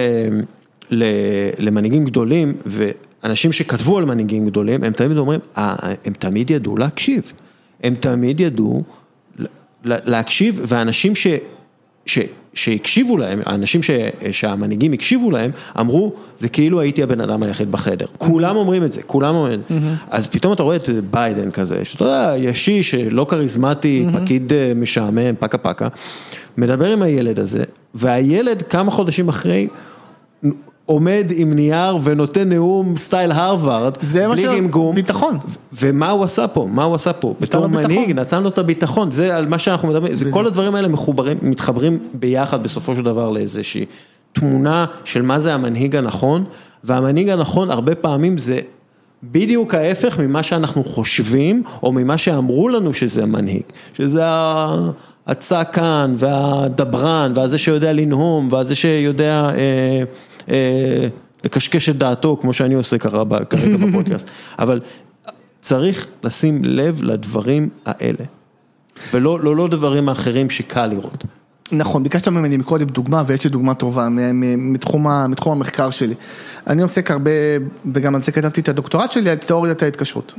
למנהיגים 1.59 2.05
גדולים, 2.05 2.53
ואנשים 2.65 3.51
שכתבו 3.51 3.97
על 3.97 4.05
מנהיגים 4.05 4.45
גדולים, 4.45 4.83
הם 4.83 4.93
תמיד 4.93 5.17
אומרים, 5.17 5.39
אה, 5.57 5.75
הם 6.05 6.13
תמיד 6.13 6.51
ידעו 6.51 6.77
להקשיב. 6.77 7.33
הם 7.83 7.95
תמיד 7.95 8.39
ידעו 8.39 8.83
להקשיב, 9.83 10.61
ואנשים 10.65 11.15
ש... 11.15 11.27
ש, 12.05 12.19
שהקשיבו 12.53 13.17
להם, 13.17 13.39
האנשים 13.45 13.83
ש, 13.83 13.89
שהמנהיגים 14.31 14.93
הקשיבו 14.93 15.31
להם, 15.31 15.51
אמרו, 15.79 16.13
זה 16.37 16.49
כאילו 16.49 16.81
הייתי 16.81 17.03
הבן 17.03 17.21
אדם 17.21 17.43
היחיד 17.43 17.71
בחדר. 17.71 18.05
כולם 18.17 18.55
אומרים 18.55 18.83
את 18.83 18.91
זה, 18.91 19.01
כולם 19.03 19.35
אומרים 19.35 19.59
את 19.59 19.65
זה. 19.69 19.75
אז 20.09 20.27
פתאום 20.27 20.53
אתה 20.53 20.63
רואה 20.63 20.75
את 20.75 20.89
ביידן 21.11 21.51
כזה, 21.51 21.85
שאתה 21.85 22.05
יודע, 22.05 22.33
ישיש, 22.37 22.93
לא 22.95 23.25
כריזמטי, 23.29 24.05
פקיד 24.13 24.53
אה, 24.53 24.73
משעמם, 24.75 25.35
פקה 25.39 25.57
פקה, 25.57 25.87
מדבר 26.57 26.91
עם 26.91 27.01
הילד 27.01 27.39
הזה, 27.39 27.63
והילד 27.95 28.61
כמה 28.61 28.91
חודשים 28.91 29.29
אחרי, 29.29 29.67
עומד 30.87 31.31
עם 31.35 31.53
נייר 31.53 31.97
ונותן 32.03 32.49
נאום 32.49 32.97
סטייל 32.97 33.31
הרווארד, 33.31 33.97
בלי 34.31 34.57
גמגום. 34.57 34.95
ביטחון. 34.95 35.37
ומה 35.73 36.09
הוא 36.09 36.23
עשה 36.23 36.47
פה? 36.47 36.67
מה 36.71 36.83
הוא 36.83 36.95
עשה 36.95 37.13
פה? 37.13 37.35
בתור 37.39 37.67
מנהיג, 37.67 38.11
נתן 38.11 38.43
לו 38.43 38.49
את 38.49 38.57
הביטחון, 38.57 39.11
זה 39.11 39.35
על 39.35 39.45
מה 39.45 39.59
שאנחנו 39.59 39.87
מדברים, 39.87 40.15
זה 40.15 40.31
כל 40.31 40.47
הדברים 40.47 40.75
האלה 40.75 40.87
מחוברים, 40.87 41.37
מתחברים 41.41 41.99
ביחד 42.13 42.63
בסופו 42.63 42.95
של 42.95 43.01
דבר 43.01 43.29
לאיזושהי 43.29 43.85
תמונה 44.33 44.85
של 45.03 45.21
מה 45.21 45.39
זה 45.39 45.53
המנהיג 45.53 45.95
הנכון, 45.95 46.43
והמנהיג 46.83 47.29
הנכון 47.29 47.71
הרבה 47.71 47.95
פעמים 47.95 48.37
זה 48.37 48.59
בדיוק 49.23 49.73
ההפך 49.73 50.19
ממה 50.19 50.43
שאנחנו 50.43 50.83
חושבים, 50.83 51.63
או 51.83 51.91
ממה 51.91 52.17
שאמרו 52.17 52.69
לנו 52.69 52.93
שזה 52.93 53.23
המנהיג, 53.23 53.63
שזה 53.93 54.23
הצעקן 55.27 56.13
והדברן, 56.15 57.31
והזה 57.35 57.57
שיודע 57.57 57.93
לנהום, 57.93 58.47
והזה 58.51 58.75
שיודע... 58.75 59.49
אה, 59.49 59.57
אה, 59.57 60.03
לקשקש 61.43 61.89
את 61.89 61.97
דעתו, 61.97 62.37
כמו 62.41 62.53
שאני 62.53 62.73
עושה 62.73 62.97
כרגע 62.97 63.77
בפודקאסט, 63.87 64.29
אבל 64.59 64.81
צריך 65.61 66.07
לשים 66.23 66.61
לב 66.63 66.99
לדברים 67.01 67.69
האלה, 67.85 68.25
ולא 69.13 69.39
לא, 69.39 69.55
לא 69.55 69.67
דברים 69.67 70.09
האחרים 70.09 70.49
שקל 70.49 70.85
לראות. 70.85 71.25
נכון, 71.71 72.03
ביקשת 72.03 72.27
ממני 72.27 72.57
מקודם 72.57 72.87
דוגמה, 72.87 73.23
ויש 73.25 73.43
לי 73.43 73.49
דוגמה 73.49 73.73
טובה 73.73 74.07
מתחום, 74.57 75.07
מתחום 75.31 75.57
המחקר 75.57 75.89
שלי. 75.89 76.13
אני 76.67 76.81
עוסק 76.81 77.11
הרבה, 77.11 77.31
וגם 77.93 78.15
על 78.15 78.21
זה 78.21 78.31
כתבתי 78.31 78.61
את 78.61 78.69
הדוקטורט 78.69 79.11
שלי, 79.11 79.29
על 79.29 79.35
תיאוריית 79.37 79.83
ההתקשרות. 79.83 80.33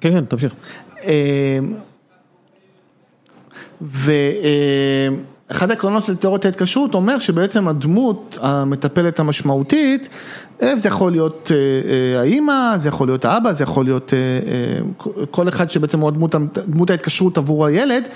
כן, 0.00 0.12
כן, 0.12 0.24
תמשיך. 0.24 0.52
אה, 1.04 1.58
ו... 3.82 4.12
אחד 5.50 5.70
העקרונות 5.70 6.04
של 6.04 6.14
תיאוריית 6.14 6.44
ההתקשרות 6.44 6.94
אומר 6.94 7.18
שבעצם 7.18 7.68
הדמות 7.68 8.38
המטפלת 8.42 9.20
המשמעותית, 9.20 10.08
אה, 10.62 10.76
זה 10.76 10.88
יכול 10.88 11.12
להיות 11.12 11.50
אה, 11.54 11.56
אה, 11.56 12.20
האימא, 12.20 12.78
זה 12.78 12.88
יכול 12.88 13.08
להיות 13.08 13.24
האבא, 13.24 13.52
זה 13.52 13.64
יכול 13.64 13.84
להיות 13.84 14.12
כל 15.30 15.48
אחד 15.48 15.70
שבעצם 15.70 16.00
הוא 16.00 16.10
דמות, 16.10 16.34
דמות 16.66 16.90
ההתקשרות 16.90 17.38
עבור 17.38 17.66
הילד, 17.66 18.08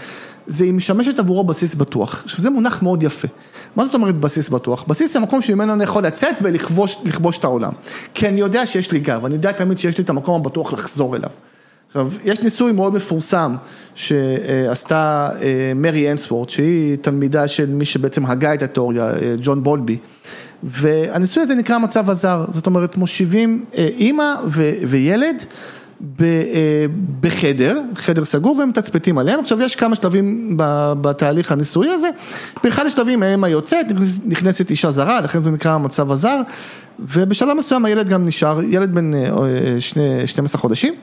זה 0.47 0.64
היא 0.64 0.72
משמשת 0.72 1.18
עבורו 1.18 1.45
בסיס 1.45 1.74
בטוח. 1.74 2.22
עכשיו 2.24 2.41
זה 2.41 2.51
מונח 2.51 2.83
מאוד 2.83 3.03
יפה. 3.03 3.28
מה 3.76 3.85
זאת 3.85 3.95
אומרת 3.95 4.16
בסיס 4.16 4.49
בטוח? 4.49 4.85
בסיס 4.89 5.12
זה 5.12 5.18
המקום 5.18 5.43
שממנו 5.43 5.72
אני 5.72 5.85
יכול 5.85 6.07
לצאת 6.07 6.35
ולכבוש 6.43 7.39
את 7.39 7.45
העולם. 7.45 7.72
כי 8.14 8.28
אני 8.28 8.41
יודע 8.41 8.66
שיש 8.66 8.93
לי 8.93 8.99
גב, 8.99 9.24
אני 9.24 9.35
יודע 9.35 9.53
תמיד 9.53 9.78
שיש 9.78 9.99
לי 9.99 10.05
את 10.05 10.11
המקום 10.11 10.41
הבטוח 10.41 10.72
לחזור 10.72 11.16
אליו. 11.16 11.30
עכשיו, 11.95 12.11
יש 12.24 12.40
ניסוי 12.40 12.72
מאוד 12.72 12.95
מפורסם 12.95 13.57
שעשתה 13.95 15.28
אה, 15.43 15.72
מרי 15.74 16.12
אנסוורט, 16.12 16.51
שהיא 16.51 16.97
תלמידה 17.01 17.49
של 17.49 17.70
מי 17.70 17.84
שבעצם 17.84 18.26
הגה 18.26 18.55
את 18.55 18.62
התיאוריה, 18.62 19.11
אה, 19.11 19.34
ג'ון 19.43 19.62
בולבי, 19.62 19.99
והניסוי 20.62 21.43
הזה 21.43 21.55
נקרא 21.55 21.78
מצב 21.78 22.11
הזר, 22.11 22.45
זאת 22.51 22.66
אומרת 22.66 22.97
מושיבים 22.97 23.64
אה, 23.78 23.88
אימא 23.99 24.34
וילד. 24.86 25.45
בחדר, 27.20 27.80
חדר 27.96 28.24
סגור 28.24 28.57
והם 28.59 28.68
מתצפתים 28.68 29.18
עליהם, 29.18 29.40
עכשיו 29.40 29.62
יש 29.62 29.76
כמה 29.76 29.94
שלבים 29.94 30.55
בתהליך 31.00 31.53
הניסויי 31.53 31.90
הזה, 31.90 32.09
באחד 32.64 32.86
השלבים 32.86 33.22
האמא 33.22 33.46
יוצאת, 33.46 33.86
נכנסת 34.26 34.70
אישה 34.70 34.90
זרה, 34.90 35.20
לכן 35.20 35.40
זה 35.40 35.50
נקרא 35.50 35.72
המצב 35.72 36.12
הזר, 36.12 36.40
ובשלב 36.98 37.53
מסוים 37.57 37.84
הילד 37.84 38.09
גם 38.09 38.26
נשאר, 38.26 38.62
ילד 38.62 38.94
בן 38.94 39.14
אה, 39.14 39.80
שני, 39.80 40.26
12 40.26 40.61
חודשים, 40.61 40.94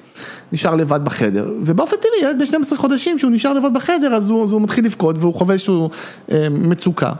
נשאר 0.52 0.76
לבד 0.76 1.06
בחדר, 1.06 1.52
ובאופן 1.62 1.96
טבעי 1.96 2.30
ילד 2.30 2.40
בן 2.40 2.46
12 2.46 2.78
חודשים 2.78 3.20
שהוא 3.20 3.32
נשאר 3.32 3.54
לבד 3.54 3.74
בחדר 3.74 4.16
אז 4.16 4.30
הוא, 4.30 4.44
אז 4.44 4.52
הוא 4.52 4.62
מתחיל 4.62 4.86
לבכות 4.86 5.16
והוא 5.20 5.34
חווה 5.34 5.54
איזשהו 5.54 5.90
אה, 6.32 6.48
מצוקה, 6.50 7.12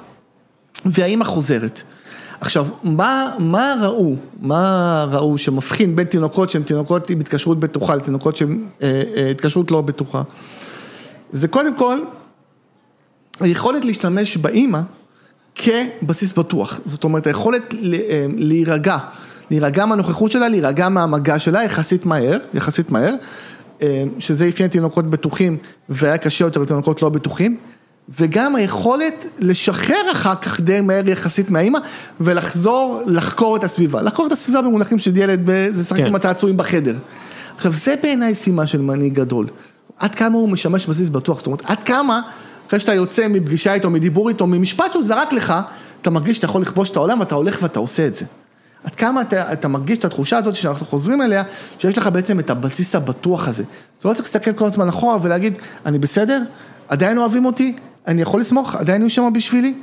והאמא 0.86 1.24
חוזרת. 1.24 1.84
עכשיו, 2.42 2.68
מה, 2.84 3.32
מה 3.40 3.76
ראו, 3.82 4.16
מה 4.42 5.06
ראו 5.12 5.38
שמבחין 5.38 5.96
בין 5.96 6.06
תינוקות 6.06 6.50
שהן 6.50 6.64
תינוקות 6.64 7.10
עם 7.10 7.20
התקשרות 7.20 7.60
בטוחה 7.60 7.96
לתינוקות 7.96 8.36
שהן 8.36 8.66
אה, 8.82 9.04
אה, 9.16 9.30
התקשרות 9.30 9.72
לא 9.72 9.82
בטוחה? 9.82 10.22
זה 11.32 11.48
קודם 11.48 11.76
כל, 11.76 12.00
היכולת 13.40 13.86
להשתמש 13.86 14.38
באימא 14.38 14.80
כבסיס 15.56 16.34
בטוח, 16.34 16.80
זאת 16.86 17.04
אומרת 17.04 17.28
היכולת 17.28 17.74
אה, 17.74 18.26
להירגע, 18.38 18.98
להירגע 19.52 19.86
מהנוכחות 19.86 20.32
שלה, 20.32 20.50
להירגע 20.50 20.90
מהמגע 20.90 21.40
שלה 21.40 21.64
יחסית 21.64 22.06
מהר, 22.06 22.38
יחסית 22.54 22.92
מהר, 22.92 23.16
אה, 23.82 24.04
שזה 24.20 24.50
אפיין 24.50 24.70
תינוקות 24.70 25.10
בטוחים 25.10 25.58
והיה 25.90 26.18
קשה 26.18 26.46
יותר 26.46 26.62
לתינוקות 26.62 27.02
לא 27.02 27.10
בטוחים. 27.10 27.58
וגם 28.18 28.56
היכולת 28.56 29.26
לשחרר 29.40 30.12
אחר 30.12 30.36
כך 30.36 30.60
די 30.62 30.82
מהר 30.82 31.10
יחסית 31.10 31.50
מהאימא 31.50 31.80
ולחזור 32.20 33.02
לחקור 33.06 33.56
את 33.56 33.64
הסביבה. 33.64 34.02
לחקור 34.02 34.28
את 34.28 34.32
הסביבה 34.32 34.62
במונחים 34.62 35.00
של 35.00 35.18
ילד, 35.18 35.50
זה 35.72 35.84
שחק 35.84 35.98
כן. 35.98 36.06
עם 36.06 36.16
הצעצועים 36.16 36.58
בחדר. 36.58 36.96
עכשיו 37.56 37.72
זה 37.72 37.96
בעיניי 38.04 38.36
סימה 38.36 38.68
של 38.68 38.82
מנהיג 38.82 39.14
גדול. 39.14 39.48
עד 40.00 40.16
כמה 40.16 40.38
הוא 40.38 40.50
משמש 40.50 40.88
בסיס 40.88 41.10
בטוח, 41.10 41.38
זאת 41.38 41.48
אומרת, 41.48 41.62
עד 41.66 41.84
כמה 41.84 42.22
אחרי 42.68 42.80
שאתה 42.80 42.94
יוצא 42.94 43.28
מפגישה 43.28 43.74
איתו, 43.74 43.90
מדיבור 43.90 44.30
איתו, 44.30 44.48
ממשפט 44.48 44.92
שהוא 44.92 45.04
זרק 45.04 45.34
לך, 45.34 45.54
אתה 46.02 46.10
מרגיש 46.10 46.36
שאתה 46.36 46.46
יכול 46.46 46.62
לכבוש 46.62 46.90
את 46.90 46.96
העולם 46.96 47.20
ואתה 47.20 47.36
הולך 47.36 47.60
ואתה 47.62 47.80
עושה 47.80 48.08
את 48.08 48.16
זה. 48.16 48.26
עד 48.84 48.96
כמה 48.96 49.22
אתה, 49.22 49.54
אתה 49.54 49.68
מרגיש 49.68 49.98
את 49.98 50.06
התחושה 50.06 50.38
הזאת 50.38 50.56
שאנחנו 50.56 50.86
חוזרים 50.86 51.22
אליה, 51.22 51.44
שיש 51.78 51.98
לך 51.98 52.08
בעצם 52.08 52.40
את 52.40 52.50
הבסיס 52.50 52.96
הבטוח 52.96 53.48
הזה. 53.48 53.64
אתה 54.00 54.08
לא 54.08 54.14
צריך 54.14 54.26
להסתכל 54.26 54.54
כל 54.54 54.66
הזמן 54.66 54.90
אחורה 54.90 55.18
ולהגיד, 55.22 55.58
אני 55.86 56.00
בסדר, 56.00 56.42
עדיין 56.88 57.18
אוהבים 57.18 57.46
אותי, 57.46 57.76
אני 58.10 58.22
יכול 58.22 58.42
לסמוך, 58.42 58.76
עדיין 58.76 59.02
יהיו 59.02 59.10
שם 59.10 59.30
בשבילי, 59.34 59.74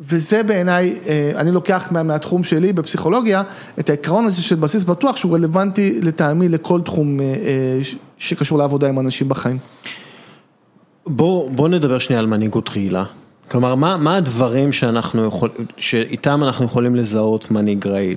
וזה 0.00 0.42
בעיניי, 0.42 0.98
אה, 1.06 1.32
אני 1.36 1.52
לוקח 1.52 1.88
מה, 1.90 2.02
מהתחום 2.02 2.44
שלי 2.44 2.72
בפסיכולוגיה, 2.72 3.42
את 3.78 3.90
העקרון 3.90 4.24
הזה 4.24 4.42
של 4.42 4.54
בסיס 4.54 4.84
בטוח 4.84 5.16
שהוא 5.16 5.34
רלוונטי 5.34 6.00
לטעמי 6.02 6.48
לכל 6.48 6.80
תחום 6.80 7.20
אה, 7.20 7.24
אה, 7.24 7.78
שקשור 8.18 8.58
לעבודה 8.58 8.88
עם 8.88 8.98
אנשים 8.98 9.28
בחיים. 9.28 9.58
בוא, 11.06 11.50
בוא 11.50 11.68
נדבר 11.68 11.98
שנייה 11.98 12.20
על 12.20 12.26
מנהיגות 12.26 12.68
רעילה. 12.68 13.04
כלומר, 13.50 13.74
מה, 13.74 13.96
מה 13.96 14.16
הדברים 14.16 14.72
שאנחנו 14.72 15.24
יכול, 15.24 15.50
שאיתם 15.76 16.44
אנחנו 16.44 16.64
יכולים 16.64 16.96
לזהות 16.96 17.50
מנהיג 17.50 17.86
רעיל? 17.86 18.16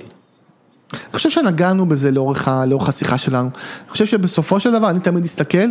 אני 0.92 1.12
חושב 1.12 1.30
שנגענו 1.30 1.86
בזה 1.86 2.10
לאורך, 2.10 2.48
לאורך 2.66 2.88
השיחה 2.88 3.18
שלנו. 3.18 3.48
אני 3.48 3.90
חושב 3.90 4.06
שבסופו 4.06 4.60
של 4.60 4.72
דבר 4.72 4.90
אני 4.90 5.00
תמיד 5.00 5.24
אסתכל 5.24 5.68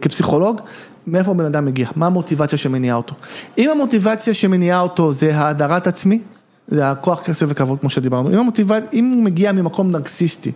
כפסיכולוג 0.00 0.60
מאיפה 1.06 1.34
בן 1.34 1.44
אדם 1.44 1.64
מגיע, 1.64 1.88
מה 1.96 2.06
המוטיבציה 2.06 2.58
שמניעה 2.58 2.96
אותו. 2.96 3.14
אם 3.58 3.70
המוטיבציה 3.70 4.34
שמניעה 4.34 4.80
אותו 4.80 5.12
זה 5.12 5.36
האדרת 5.36 5.86
עצמי, 5.86 6.20
זה 6.68 6.90
הכוח 6.90 7.22
כסף 7.22 7.46
וכבוד 7.48 7.80
כמו 7.80 7.90
שדיברנו, 7.90 8.30
אם 8.30 8.38
המוטיבציה, 8.38 8.88
אם 8.92 9.12
הוא 9.14 9.22
מגיע 9.22 9.52
ממקום 9.52 9.90
נרקסיסטי. 9.90 10.52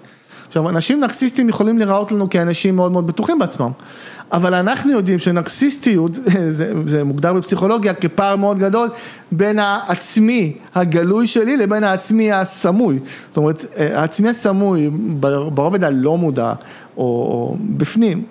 עכשיו, 0.49 0.69
אנשים 0.69 1.01
נרקסיסטים 1.01 1.49
יכולים 1.49 1.79
להיראות 1.79 2.13
לנו 2.13 2.31
כאנשים 2.31 2.77
מאוד 2.77 2.93
מאוד 2.93 3.07
בטוחים 3.07 3.39
בעצמם, 3.39 3.71
אבל 4.33 4.55
אנחנו 4.55 4.93
יודעים 4.93 5.19
שנרקסיסטיות, 5.19 6.15
זה, 6.59 6.73
זה 6.87 7.05
מוגדר 7.05 7.33
בפסיכולוגיה 7.33 7.95
כפער 7.95 8.37
מאוד 8.37 8.59
גדול 8.59 8.89
בין 9.33 9.59
העצמי 9.59 10.57
הגלוי 10.75 11.27
שלי 11.27 11.57
לבין 11.57 11.85
העצמי 11.85 12.33
הסמוי. 12.33 12.99
זאת 13.29 13.37
אומרת, 13.37 13.65
העצמי 13.77 14.29
הסמוי 14.29 14.91
ברובד 15.55 15.85
הלא 15.85 16.19
מודע, 16.19 16.53
או, 16.97 17.03
או 17.03 17.57
בפנים, 17.61 18.25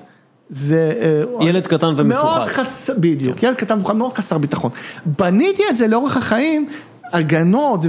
זה... 0.53 0.93
ילד 1.41 1.67
קטן 1.67 1.93
ומפוחד. 1.97 2.53
בדיוק, 2.97 3.37
כן. 3.39 3.47
ילד 3.47 3.55
קטן 3.55 3.73
ומפוחד, 3.73 3.95
מאוד 3.95 4.13
חסר 4.13 4.37
ביטחון. 4.37 4.71
בניתי 5.05 5.63
את 5.69 5.75
זה 5.75 5.87
לאורך 5.87 6.17
החיים, 6.17 6.67
הגנות, 7.13 7.79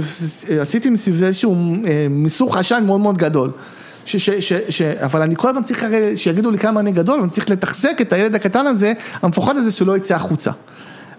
עשיתי 0.61 0.89
מסביב 0.89 1.15
זה 1.15 1.27
איזשהו 1.27 1.55
מיסוך 2.09 2.57
עשן 2.57 2.83
מאוד 2.85 2.99
מאוד 2.99 3.17
גדול. 3.17 3.51
ש, 4.05 4.15
ש, 4.15 4.29
ש, 4.29 4.53
ש, 4.69 4.81
אבל 4.81 5.21
אני 5.21 5.35
כל 5.35 5.49
הזמן 5.49 5.63
צריך 5.63 5.83
הרי 5.83 6.17
שיגידו 6.17 6.51
לי 6.51 6.57
כמה 6.57 6.79
אני 6.79 6.91
גדול, 6.91 7.19
אני 7.19 7.29
צריך 7.29 7.49
לתחזק 7.49 8.01
את 8.01 8.13
הילד 8.13 8.35
הקטן 8.35 8.67
הזה, 8.67 8.93
המפוחד 9.21 9.57
הזה 9.57 9.71
שלא 9.71 9.97
יצא 9.97 10.15
החוצה. 10.15 10.51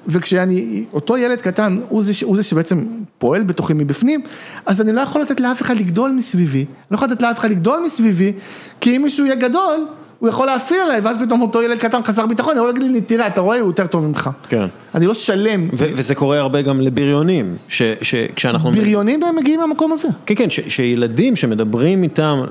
וכשאני, 0.08 0.84
אותו 0.92 1.16
ילד 1.16 1.40
קטן, 1.40 1.78
הוא 1.88 2.02
זה, 2.02 2.12
הוא 2.22 2.36
זה 2.36 2.42
שבעצם 2.42 2.84
פועל 3.18 3.42
בתוכי 3.42 3.74
מבפנים, 3.74 4.20
אז 4.66 4.80
אני 4.80 4.92
לא 4.92 5.00
יכול 5.00 5.22
לתת 5.22 5.40
לאף 5.40 5.62
אחד 5.62 5.80
לגדול 5.80 6.10
מסביבי, 6.10 6.58
אני 6.58 6.66
לא 6.90 6.96
יכול 6.96 7.08
לתת 7.08 7.22
לאף 7.22 7.38
אחד 7.38 7.50
לגדול 7.50 7.80
מסביבי, 7.86 8.32
כי 8.80 8.96
אם 8.96 9.02
מישהו 9.02 9.26
יהיה 9.26 9.34
גדול, 9.34 9.86
הוא 10.18 10.28
יכול 10.28 10.46
להפעיל 10.46 10.80
עליי, 10.80 11.00
ואז 11.00 11.16
פתאום 11.26 11.42
אותו 11.42 11.62
ילד 11.62 11.78
קטן 11.78 12.04
חסר 12.04 12.26
ביטחון, 12.26 12.58
הוא 12.58 12.70
יגיד 12.70 12.82
לי, 12.82 13.00
תראה, 13.00 13.26
אתה 13.26 13.40
רואה, 13.40 13.60
הוא 13.60 13.68
יותר 13.68 13.86
טוב 13.86 14.04
ממך. 14.04 14.30
כן. 14.48 14.66
אני 14.94 15.06
לא 15.06 15.14
שלם. 15.14 15.68
וזה 15.72 16.14
קורה 16.14 16.38
הרבה 16.40 16.62
גם 16.62 16.80
לבריונים, 16.80 17.56
שכשאנחנו... 17.68 18.70
בריונים 18.70 19.22
הם 19.22 19.36
מגיעים 19.36 19.60
מהמקום 19.60 19.92
הזה. 19.92 20.08
כן, 20.26 20.34
כן, 20.34 20.50
שילדים 20.50 21.36
שמדברים 21.36 22.02
איתם, 22.02 22.42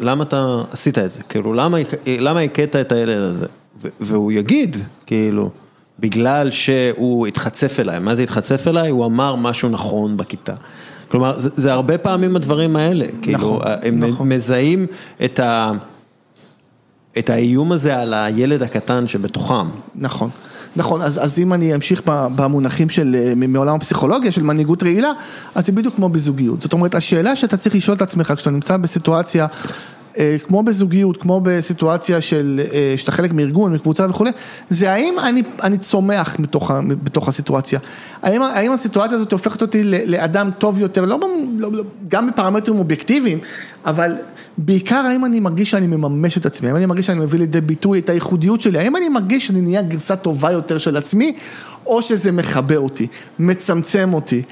למה 0.00 0.22
אתה 0.22 0.62
עשית 0.72 0.98
את 0.98 1.10
זה? 1.10 1.20
כאילו, 1.28 1.54
למה 2.18 2.40
הכית 2.40 2.76
את 2.76 2.92
הילד 2.92 3.18
הזה? 3.18 3.46
והוא 4.00 4.32
יגיד, 4.32 4.76
כאילו, 5.06 5.50
בגלל 6.00 6.50
שהוא 6.50 7.26
התחצף 7.26 7.80
אליי, 7.80 7.98
מה 7.98 8.14
זה 8.14 8.22
התחצף 8.22 8.68
אליי? 8.68 8.90
הוא 8.90 9.04
אמר 9.04 9.34
משהו 9.34 9.68
נכון 9.68 10.16
בכיתה. 10.16 10.54
כלומר, 11.08 11.34
זה 11.36 11.72
הרבה 11.72 11.98
פעמים 11.98 12.36
הדברים 12.36 12.76
האלה, 12.76 13.04
כאילו, 13.22 13.60
הם 13.82 14.28
מזהים 14.28 14.86
את 15.24 15.40
ה... 15.40 15.72
את 17.18 17.30
האיום 17.30 17.72
הזה 17.72 17.96
על 18.00 18.14
הילד 18.14 18.62
הקטן 18.62 19.06
שבתוכם. 19.06 19.68
נכון, 19.94 20.30
נכון, 20.76 21.02
אז, 21.02 21.24
אז 21.24 21.38
אם 21.38 21.52
אני 21.52 21.74
אמשיך 21.74 22.02
במונחים 22.06 22.88
של, 22.88 23.32
מעולם 23.36 23.74
הפסיכולוגיה, 23.74 24.32
של 24.32 24.42
מנהיגות 24.42 24.82
רעילה, 24.82 25.12
אז 25.54 25.66
זה 25.66 25.72
בדיוק 25.72 25.94
כמו 25.94 26.08
בזוגיות. 26.08 26.62
זאת 26.62 26.72
אומרת, 26.72 26.94
השאלה 26.94 27.36
שאתה 27.36 27.56
צריך 27.56 27.74
לשאול 27.74 27.96
את 27.96 28.02
עצמך 28.02 28.32
כשאתה 28.36 28.50
נמצא 28.50 28.76
בסיטואציה, 28.76 29.46
כמו 30.46 30.62
בזוגיות, 30.62 31.16
כמו 31.16 31.40
בסיטואציה 31.44 32.20
של, 32.20 32.60
שאתה 32.96 33.12
חלק 33.12 33.32
מארגון, 33.32 33.74
מקבוצה 33.74 34.06
וכולי, 34.10 34.30
זה 34.70 34.92
האם 34.92 35.14
אני, 35.18 35.42
אני 35.62 35.78
צומח 35.78 36.36
בתוך, 36.40 36.70
בתוך 37.02 37.28
הסיטואציה. 37.28 37.78
האם, 38.22 38.42
האם 38.42 38.72
הסיטואציה 38.72 39.16
הזאת 39.16 39.32
הופכת 39.32 39.62
אותי 39.62 39.82
לאדם 39.84 40.50
טוב 40.58 40.80
יותר, 40.80 41.04
לא, 41.04 41.18
לא, 41.58 41.84
גם 42.08 42.26
בפרמטרים 42.26 42.78
אובייקטיביים, 42.78 43.38
אבל 43.86 44.12
בעיקר 44.58 44.96
האם 44.96 45.24
אני 45.24 45.40
מרגיש 45.40 45.70
שאני 45.70 45.86
מממש 45.86 46.38
את 46.38 46.46
עצמי, 46.46 46.68
האם 46.68 46.76
אני 46.76 46.86
מרגיש 46.86 47.06
שאני 47.06 47.20
מביא 47.20 47.38
לידי 47.38 47.60
ביטוי 47.60 47.98
את 47.98 48.08
הייחודיות 48.08 48.60
שלי, 48.60 48.78
האם 48.78 48.96
אני 48.96 49.08
מרגיש 49.08 49.46
שאני 49.46 49.60
נהיה 49.60 49.82
גרסה 49.82 50.16
טובה 50.16 50.50
יותר 50.50 50.78
של 50.78 50.96
עצמי, 50.96 51.36
או 51.86 52.02
שזה 52.02 52.32
מכבה 52.32 52.76
אותי, 52.76 53.06
מצמצם 53.38 54.14
אותי, 54.14 54.42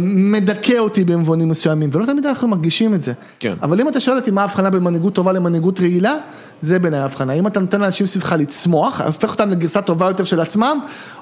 מדכא 0.00 0.78
אותי 0.78 1.04
במובנים 1.04 1.48
מסוימים, 1.48 1.90
ולא 1.92 2.06
תמיד 2.06 2.26
אנחנו 2.26 2.48
מרגישים 2.48 2.94
את 2.94 3.00
זה. 3.00 3.12
כן. 3.38 3.54
אבל 3.62 3.80
אם 3.80 3.88
אתה 3.88 4.00
שואל 4.00 4.16
אותי 4.16 4.30
מה 4.30 4.40
ההבחנה 4.40 4.70
בין 4.70 4.82
מנהיגות 4.82 5.14
טובה 5.14 5.32
למנהיגות 5.32 5.80
רעילה, 5.80 6.16
זה 6.62 6.78
בעיניי 6.78 7.00
ההבחנה. 7.00 7.32
אם 7.32 7.46
אתה 7.46 7.60
נותן 7.60 7.80
לאנשים 7.80 8.06
סביבך 8.06 8.34
לצמוח, 8.38 9.00
הופך 9.00 9.30
אותם 9.32 9.50
לגרסה 9.50 9.82
טובה 9.82 10.06
יותר 10.06 10.24
של 10.24 10.40
עצמם, 10.40 10.78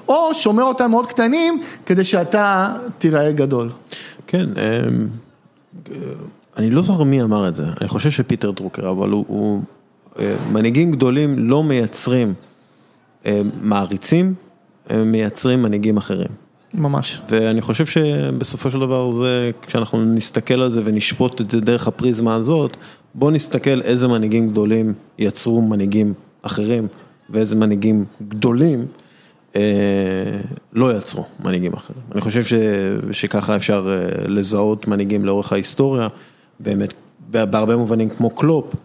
או 0.07 0.33
שומר 0.33 0.63
אותם 0.63 0.91
מאוד 0.91 1.05
קטנים, 1.05 1.61
כדי 1.85 2.03
שאתה 2.03 2.73
תיראה 2.97 3.31
גדול. 3.31 3.69
כן. 4.27 4.45
אני 6.57 6.69
לא 6.69 6.81
זוכר 6.81 7.03
מי 7.03 7.21
אמר 7.21 7.47
את 7.47 7.55
זה, 7.55 7.63
אני 7.81 7.89
חושב 7.89 8.09
שפיטר 8.09 8.51
דרוקר, 8.51 8.89
אבל 8.89 9.09
הוא, 9.09 9.25
הוא, 9.27 9.61
מנהיגים 10.51 10.91
גדולים 10.91 11.35
לא 11.39 11.63
מייצרים 11.63 12.33
מעריצים, 13.61 14.33
מייצרים 14.89 15.63
מנהיגים 15.63 15.97
אחרים. 15.97 16.27
ממש. 16.73 17.21
ואני 17.29 17.61
חושב 17.61 17.85
שבסופו 17.85 18.71
של 18.71 18.79
דבר 18.79 19.11
זה, 19.11 19.51
כשאנחנו 19.67 20.05
נסתכל 20.05 20.61
על 20.61 20.71
זה 20.71 20.81
ונשפוט 20.83 21.41
את 21.41 21.49
זה 21.49 21.61
דרך 21.61 21.87
הפריזמה 21.87 22.35
הזאת, 22.35 22.77
בואו 23.15 23.31
נסתכל 23.31 23.81
איזה 23.81 24.07
מנהיגים 24.07 24.49
גדולים 24.49 24.93
יצרו 25.19 25.61
מנהיגים 25.61 26.13
אחרים, 26.41 26.87
ואיזה 27.29 27.55
מנהיגים 27.55 28.05
גדולים 28.27 28.85
אה, 29.55 29.61
לא 30.73 30.97
יצרו 30.97 31.25
מנהיגים 31.43 31.73
אחרים. 31.73 32.01
אני 32.11 32.21
חושב 32.21 32.43
ש, 32.43 32.53
שככה 33.11 33.55
אפשר 33.55 33.95
לזהות 34.27 34.87
מנהיגים 34.87 35.25
לאורך 35.25 35.53
ההיסטוריה. 35.53 36.07
באמת, 36.59 36.93
בהרבה 37.29 37.75
מובנים 37.75 38.09
כמו 38.09 38.29
קלופ, 38.29 38.75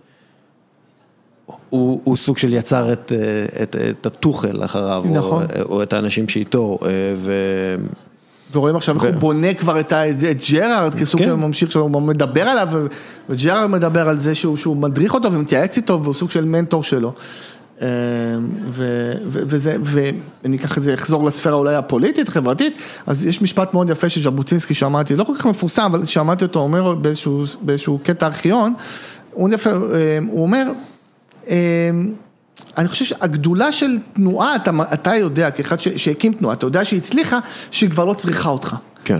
הוא, 1.70 2.00
הוא 2.04 2.16
סוג 2.16 2.38
של 2.38 2.52
יצר 2.52 2.92
את, 2.92 3.12
את, 3.62 3.76
את 3.90 4.06
הטוחל 4.06 4.64
אחריו, 4.64 5.04
נכון. 5.12 5.42
או, 5.42 5.62
או 5.62 5.82
את 5.82 5.92
האנשים 5.92 6.28
שאיתו, 6.28 6.78
ו... 7.16 7.32
ורואים 8.52 8.76
עכשיו 8.76 8.96
איך. 8.96 9.04
הוא 9.04 9.10
בונה 9.10 9.54
כבר 9.54 9.80
את, 9.80 9.92
את 10.30 10.36
ג'רארד 10.50 10.94
כסוג 10.94 11.20
כן. 11.20 11.26
של 11.26 11.34
ממשיך 11.34 11.72
שלו, 11.72 11.82
הוא 11.82 12.02
מדבר 12.02 12.42
עליו, 12.42 12.68
וג'רארד 13.28 13.70
מדבר 13.70 14.08
על 14.08 14.18
זה 14.18 14.34
שהוא, 14.34 14.56
שהוא 14.56 14.76
מדריך 14.76 15.14
אותו 15.14 15.32
ומתייעץ 15.32 15.76
איתו, 15.76 16.00
והוא 16.02 16.14
סוג 16.14 16.30
של 16.30 16.44
מנטור 16.44 16.82
שלו. 16.82 17.12
ו, 17.80 17.84
ו, 18.70 19.40
וזה, 19.46 19.76
ואני 19.82 20.56
אקח 20.56 20.78
את 20.78 20.82
זה, 20.82 20.94
אחזור 20.94 21.24
לספירה 21.24 21.54
אולי 21.54 21.74
הפוליטית, 21.74 22.28
חברתית, 22.28 22.78
אז 23.06 23.26
יש 23.26 23.42
משפט 23.42 23.74
מאוד 23.74 23.90
יפה 23.90 24.08
של 24.08 24.22
ז'בוטינסקי 24.22 24.74
שאמרתי, 24.74 25.16
לא 25.16 25.24
כל 25.24 25.32
כך 25.38 25.46
מפורסם, 25.46 25.82
אבל 25.82 26.04
שמעתי 26.04 26.44
אותו 26.44 26.60
אומר 26.60 26.94
באיזשהו, 26.94 27.44
באיזשהו 27.60 27.98
קטע 28.02 28.26
ארכיון, 28.26 28.74
הוא, 29.32 29.50
יפה, 29.52 29.70
הוא 30.28 30.42
אומר, 30.42 30.66
אני 32.78 32.88
חושב 32.88 33.04
שהגדולה 33.04 33.72
של 33.72 33.98
תנועה, 34.12 34.56
אתה, 34.56 34.70
אתה 34.92 35.14
יודע, 35.14 35.50
כאחד 35.50 35.76
שהקים 35.80 36.32
תנועה, 36.32 36.54
אתה 36.54 36.66
יודע 36.66 36.84
שהיא 36.84 36.98
הצליחה, 36.98 37.38
שהיא 37.70 37.90
כבר 37.90 38.04
לא 38.04 38.14
צריכה 38.14 38.48
אותך. 38.48 38.76
כן. 39.04 39.18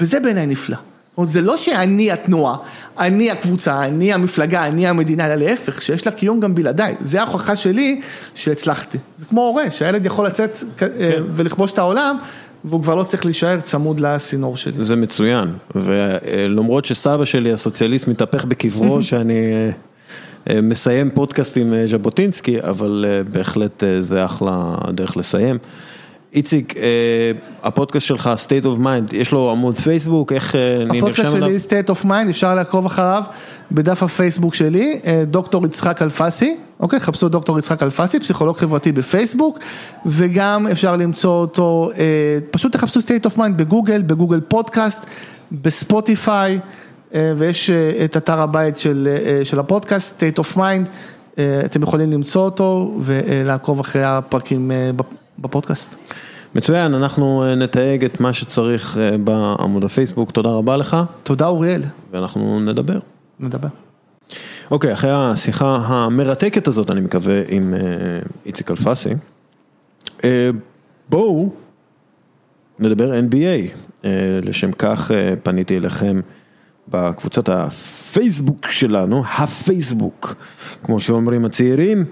וזה 0.00 0.20
בעיניי 0.20 0.46
נפלא. 0.46 0.76
זה 1.22 1.42
לא 1.42 1.56
שאני 1.56 2.12
התנועה, 2.12 2.56
אני 2.98 3.30
הקבוצה, 3.30 3.84
אני 3.84 4.12
המפלגה, 4.12 4.66
אני 4.66 4.88
המדינה, 4.88 5.26
אלא 5.26 5.34
להפך, 5.34 5.82
שיש 5.82 6.06
לה 6.06 6.12
קיום 6.12 6.40
גם 6.40 6.54
בלעדיי. 6.54 6.94
זה 7.00 7.22
ההוכחה 7.22 7.56
שלי 7.56 8.00
שהצלחתי. 8.34 8.98
זה 9.16 9.24
כמו 9.24 9.40
הורה, 9.40 9.70
שהילד 9.70 10.06
יכול 10.06 10.26
לצאת 10.26 10.56
כן. 10.76 10.88
ולכבוש 11.34 11.72
את 11.72 11.78
העולם, 11.78 12.16
והוא 12.64 12.82
כבר 12.82 12.94
לא 12.94 13.02
צריך 13.02 13.24
להישאר 13.24 13.60
צמוד 13.60 14.00
לסינור 14.00 14.56
שלי. 14.56 14.84
זה 14.84 14.96
מצוין, 14.96 15.48
ולמרות 15.74 16.84
שסבא 16.84 17.24
שלי 17.24 17.52
הסוציאליסט 17.52 18.08
מתהפך 18.08 18.44
בקברו, 18.44 19.02
שאני 19.02 19.70
מסיים 20.62 21.10
פודקאסט 21.10 21.56
עם 21.56 21.74
ז'בוטינסקי, 21.84 22.60
אבל 22.60 23.04
בהחלט 23.32 23.82
זה 24.00 24.24
אחלה 24.24 24.74
דרך 24.90 25.16
לסיים. 25.16 25.58
איציק, 26.34 26.74
הפודקאסט 27.62 28.06
שלך, 28.06 28.30
State 28.46 28.64
of 28.64 28.78
Mind, 28.82 29.16
יש 29.16 29.32
לו 29.32 29.50
עמוד 29.50 29.76
פייסבוק, 29.76 30.32
איך 30.32 30.54
אני 30.54 31.00
נרשם 31.00 31.22
אליו? 31.22 31.36
הפודקאסט 31.36 31.70
שלי, 31.70 31.80
State 31.80 31.90
of 31.90 32.04
Mind, 32.04 32.30
אפשר 32.30 32.54
לעקוב 32.54 32.86
אחריו 32.86 33.22
בדף 33.72 34.02
הפייסבוק 34.02 34.54
שלי, 34.54 35.00
דוקטור 35.26 35.66
יצחק 35.66 36.02
אלפסי, 36.02 36.56
אוקיי, 36.80 37.00
חפשו 37.00 37.28
דוקטור 37.28 37.58
יצחק 37.58 37.82
אלפסי, 37.82 38.20
פסיכולוג 38.20 38.56
חברתי 38.56 38.92
בפייסבוק, 38.92 39.58
וגם 40.06 40.66
אפשר 40.66 40.96
למצוא 40.96 41.40
אותו, 41.40 41.90
פשוט 42.50 42.72
תחפשו 42.72 43.00
State 43.00 43.30
of 43.30 43.36
Mind 43.36 43.52
בגוגל, 43.56 44.02
בגוגל 44.02 44.40
פודקאסט, 44.40 45.06
בספוטיפיי, 45.52 46.58
ויש 47.12 47.70
את 47.70 48.16
אתר 48.16 48.40
הבית 48.40 48.76
של, 48.76 49.08
של 49.44 49.58
הפודקאסט, 49.58 50.22
State 50.22 50.42
of 50.42 50.56
Mind, 50.56 50.88
אתם 51.64 51.82
יכולים 51.82 52.12
למצוא 52.12 52.44
אותו 52.44 52.98
ולעקוב 53.00 53.80
אחרי 53.80 54.04
הפרקים 54.04 54.70
בפודקאסט. 55.38 55.94
מצוין, 56.54 56.94
אנחנו 56.94 57.54
נתייג 57.56 58.04
את 58.04 58.20
מה 58.20 58.32
שצריך 58.32 58.98
בעמוד 59.24 59.84
הפייסבוק, 59.84 60.30
תודה 60.30 60.48
רבה 60.48 60.76
לך. 60.76 60.96
תודה 61.22 61.46
אוריאל. 61.46 61.82
ואנחנו 62.10 62.60
נדבר. 62.60 62.98
נדבר. 63.40 63.68
אוקיי, 64.70 64.92
אחרי 64.92 65.10
השיחה 65.14 65.76
המרתקת 65.86 66.68
הזאת, 66.68 66.90
אני 66.90 67.00
מקווה, 67.00 67.40
עם 67.48 67.74
איציק 68.46 68.70
אלפסי, 68.70 69.10
בואו 71.08 71.52
נדבר 72.78 73.12
NBA, 73.12 73.78
לשם 74.42 74.72
כך 74.72 75.10
פניתי 75.42 75.76
אליכם 75.76 76.20
בקבוצת 76.90 77.48
הפייסבוק 77.48 78.70
שלנו, 78.70 79.22
הפייסבוק, 79.38 80.34
כמו 80.82 81.00
שאומרים 81.00 81.44
הצעירים, 81.44 82.04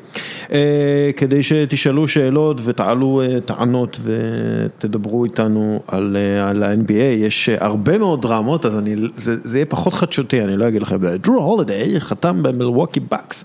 אה, 0.53 1.11
כדי 1.17 1.43
שתשאלו 1.43 2.09
שאלות 2.09 2.61
ותעלו 2.65 3.23
אה, 3.23 3.41
טענות 3.41 4.01
ותדברו 4.03 5.25
איתנו 5.25 5.83
על, 5.87 6.17
אה, 6.17 6.49
על 6.49 6.63
ה-NBA, 6.63 6.93
יש 6.93 7.49
הרבה 7.49 7.99
מאוד 7.99 8.23
דרמות, 8.23 8.67
אז 8.67 8.79
אני, 8.79 8.95
זה, 9.17 9.37
זה 9.45 9.59
יהיה 9.59 9.67
פחות 9.67 9.93
חדשותי, 9.93 10.43
אני 10.43 10.57
לא 10.57 10.69
אגיד 10.69 10.83
לכם, 10.83 11.07
דרו 11.17 11.39
הולידיי 11.39 12.01
חתם 12.01 12.43
במלווקי 12.43 13.01
בקס, 13.01 13.45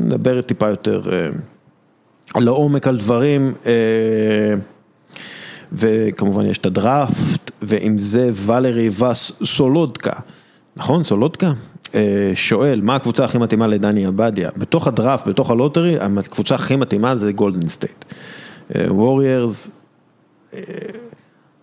נדבר 0.00 0.40
טיפה 0.40 0.68
יותר 0.68 1.02
לעומק 2.36 2.86
על 2.86 2.96
דברים. 2.96 3.52
וכמובן 5.72 6.46
יש 6.46 6.58
את 6.58 6.66
הדראפט, 6.66 7.50
ועם 7.62 7.98
זה 7.98 8.30
ולריוס 8.32 9.32
סולודקה, 9.44 10.12
נכון 10.78 11.04
סולודקה? 11.04 11.52
אה, 11.94 12.30
שואל, 12.34 12.80
מה 12.80 12.96
הקבוצה 12.96 13.24
הכי 13.24 13.38
מתאימה 13.38 13.66
לדני 13.66 14.06
עבדיה? 14.06 14.50
בתוך 14.56 14.86
הדראפט, 14.86 15.28
בתוך 15.28 15.50
הלוטרי, 15.50 15.96
הקבוצה 16.00 16.54
הכי 16.54 16.76
מתאימה 16.76 17.16
זה 17.16 17.32
גולדן 17.32 17.68
סטייט. 17.68 18.04
ווריירס, 18.88 19.70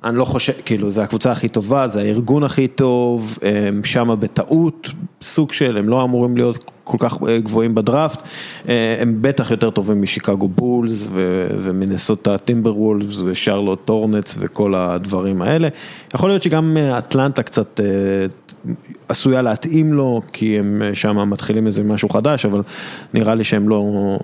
אני 0.05 0.17
לא 0.17 0.25
חושב, 0.25 0.53
כאילו, 0.65 0.89
זה 0.89 1.03
הקבוצה 1.03 1.31
הכי 1.31 1.47
טובה, 1.49 1.87
זה 1.87 2.01
הארגון 2.01 2.43
הכי 2.43 2.67
טוב, 2.67 3.37
הם 3.41 3.83
שם 3.83 4.15
הבטעות, 4.15 4.89
סוג 5.21 5.53
של, 5.53 5.77
הם 5.77 5.89
לא 5.89 6.03
אמורים 6.03 6.37
להיות 6.37 6.71
כל 6.83 6.97
כך 6.99 7.17
אה, 7.27 7.37
גבוהים 7.39 7.75
בדראפט, 7.75 8.21
אה, 8.69 8.97
הם 8.99 9.17
בטח 9.21 9.51
יותר 9.51 9.69
טובים 9.69 10.01
משיקגו 10.01 10.47
בולס 10.47 11.09
ומנסוטה 11.59 12.37
טימבר 12.37 12.77
וולס 12.77 13.21
ושרלוט 13.25 13.85
טורנץ 13.85 14.37
וכל 14.39 14.75
הדברים 14.75 15.41
האלה. 15.41 15.67
יכול 16.15 16.29
להיות 16.29 16.43
שגם 16.43 16.77
אטלנטה 16.97 17.43
קצת 17.43 17.79
עשויה 19.07 19.41
להתאים 19.41 19.93
לו, 19.93 20.21
כי 20.33 20.59
הם 20.59 20.81
שם 20.93 21.29
מתחילים 21.29 21.67
איזה 21.67 21.83
משהו 21.83 22.09
חדש, 22.09 22.45
אבל 22.45 22.61
נראה 23.13 23.35
לי 23.35 23.43
שהם 23.43 23.69
לא, 23.69 23.83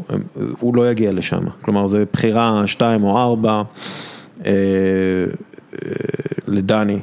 הם, 0.09 0.21
הוא 0.59 0.75
לא 0.75 0.91
יגיע 0.91 1.11
לשם, 1.11 1.41
כלומר 1.61 1.87
זה 1.87 2.03
בחירה 2.13 2.67
שתיים 2.67 3.03
או 3.03 3.17
ארבע. 3.17 3.63
לדני, 6.47 6.99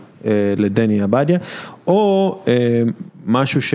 לדני 0.56 1.00
עבדיה, 1.00 1.38
או 1.86 2.38
משהו 3.26 3.62
ש... 3.62 3.74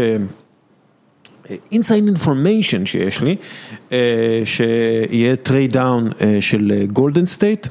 inside 1.72 2.08
information 2.08 2.86
שיש 2.86 3.22
לי, 3.22 3.36
שיהיה 4.46 5.36
trade 5.36 5.74
down 5.74 6.10
של 6.40 6.86
גולדן 6.94 7.26
סטייט. 7.26 7.68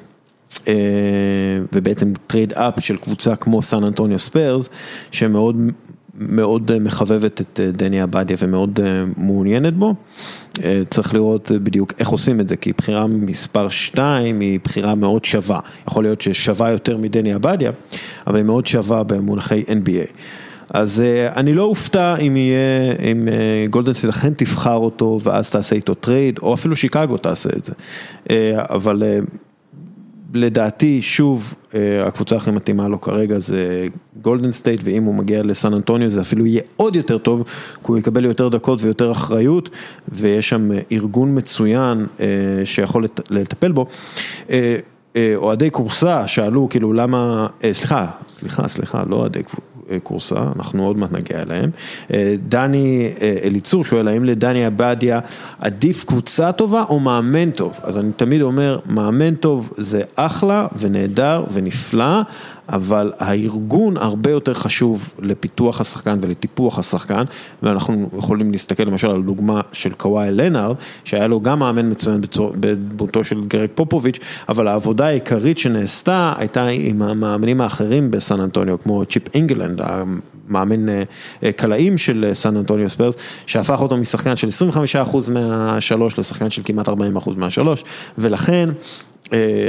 ובעצם 1.72 2.12
trade 2.26 2.53
up 2.53 2.74
של 2.80 2.96
קבוצה 2.96 3.36
כמו 3.36 3.62
סן 3.62 3.84
אנטוניו 3.84 4.18
ספיירס, 4.18 4.68
שמאוד 5.10 5.56
מאוד 6.18 6.78
מחבבת 6.78 7.40
את 7.40 7.60
דני 7.72 8.00
עבדיה 8.00 8.36
ומאוד 8.40 8.80
מעוניינת 9.16 9.74
בו. 9.74 9.94
צריך 10.90 11.14
לראות 11.14 11.52
בדיוק 11.54 11.92
איך 11.98 12.08
עושים 12.08 12.40
את 12.40 12.48
זה, 12.48 12.56
כי 12.56 12.72
בחירה 12.72 13.06
מספר 13.06 13.68
2 13.68 14.40
היא 14.40 14.60
בחירה 14.64 14.94
מאוד 14.94 15.24
שווה. 15.24 15.60
יכול 15.88 16.04
להיות 16.04 16.20
ששווה 16.20 16.70
יותר 16.70 16.96
מדני 16.96 17.32
עבדיה, 17.32 17.70
אבל 18.26 18.36
היא 18.36 18.44
מאוד 18.44 18.66
שווה 18.66 19.02
במונחי 19.02 19.64
NBA. 19.68 20.12
אז 20.70 21.02
אני 21.36 21.54
לא 21.54 21.62
אופתע 21.62 22.16
אם 22.16 22.36
יהיה, 22.36 22.92
אם 23.12 23.28
גולדן 23.70 23.88
סטייט 23.88 24.05
אכן 24.04 24.32
תבחר 24.36 24.74
אותו 24.76 25.18
ואז 25.22 25.50
תעשה 25.50 25.76
איתו 25.76 25.94
trade, 25.94 26.38
או 26.42 26.54
אפילו 26.54 26.76
שיקגו 26.76 27.16
תעשה 27.16 27.50
את 27.56 27.64
זה. 27.64 27.72
אבל 28.58 29.02
לדעתי, 30.35 31.03
שוב, 31.03 31.55
הקבוצה 32.07 32.37
הכי 32.37 32.51
מתאימה 32.51 32.89
לו 32.89 33.01
כרגע 33.01 33.39
זה 33.39 33.87
גולדן 34.22 34.53
סטייט, 34.53 34.80
ואם 34.85 35.05
הוא 35.05 35.14
מגיע 35.14 35.43
לסן 35.43 35.74
אנטוניו 35.74 36.11
זה 36.11 36.20
אפילו 36.20 36.47
יהיה 36.47 36.62
עוד 36.76 36.97
יותר 36.97 37.18
טוב, 37.18 37.45
כי 37.80 37.87
הוא 37.87 37.99
יקבל 37.99 38.24
יותר 38.24 38.49
דקות 38.49 38.83
ויותר 38.83 39.12
אחריות, 39.12 39.68
ויש 40.09 40.49
שם 40.49 40.70
ארגון 40.93 41.39
מצוין 41.39 42.07
שיכול 42.64 43.07
לטפל 43.30 43.72
בו. 43.72 43.87
אוהדי 45.37 45.70
קורסה 45.70 46.26
שאלו 46.26 46.68
כאילו 46.70 46.93
למה, 46.93 47.47
סליחה, 47.72 48.07
סליחה, 48.30 48.68
סליחה, 48.68 49.03
לא 49.09 49.16
אוהדי 49.16 49.43
קורסה, 50.03 50.40
אנחנו 50.57 50.86
עוד 50.86 50.99
מעט 50.99 51.12
נגיע 51.12 51.43
אליהם. 51.43 51.70
דני 52.49 53.12
אליצור 53.45 53.84
שואל, 53.84 54.09
האם 54.09 54.24
לדני 54.24 54.64
עבדיה 54.64 55.20
עדיף 55.59 56.05
קבוצה 56.05 56.53
טובה 56.53 56.84
או 56.88 57.01
מאמן 57.01 57.51
טוב? 57.51 57.78
אז 57.82 57.99
אני 57.99 58.12
תמיד 58.16 58.43
אומר, 58.43 58.78
מאמן 58.86 59.34
טוב 59.34 59.72
זה 59.76 60.03
אחלה 60.16 60.66
ונהדר 60.78 61.45
ונפלא, 61.53 62.20
אבל 62.72 63.12
הארגון 63.18 63.96
הרבה 63.96 64.30
יותר 64.30 64.54
חשוב 64.54 65.12
לפיתוח 65.18 65.80
השחקן 65.80 66.18
ולטיפוח 66.20 66.78
השחקן, 66.78 67.24
ואנחנו 67.62 68.08
יכולים 68.18 68.52
להסתכל 68.52 68.82
למשל 68.82 69.10
על 69.10 69.22
דוגמה 69.22 69.60
של 69.72 69.92
קוואי 69.92 70.28
לנארד, 70.30 70.76
שהיה 71.04 71.26
לו 71.26 71.40
גם 71.40 71.58
מאמן 71.58 71.90
מצוין 71.90 72.20
בדמותו 72.60 73.24
של 73.24 73.44
גרג 73.48 73.68
פופוביץ', 73.74 74.18
אבל 74.48 74.68
העבודה 74.68 75.06
העיקרית 75.06 75.58
שנעשתה 75.58 76.32
הייתה 76.36 76.66
עם 76.66 77.02
המאמנים 77.02 77.60
האחרים 77.60 78.10
בסן 78.10 78.40
אנטוניו, 78.40 78.78
כמו 78.78 79.04
צ'יפ 79.04 79.34
אינגלנד, 79.34 79.80
המאמן 79.84 81.02
קלעים 81.56 81.98
של 81.98 82.30
סן 82.32 82.56
אנטוניו 82.56 82.90
ספיירס, 82.90 83.14
שהפך 83.46 83.80
אותו 83.80 83.96
משחקן 83.96 84.36
של 84.36 84.48
25% 85.10 85.30
מהשלוש 85.30 86.18
לשחקן 86.18 86.50
של 86.50 86.62
כמעט 86.64 86.88
40% 86.88 86.92
מהשלוש, 87.36 87.84
ולכן 88.18 88.68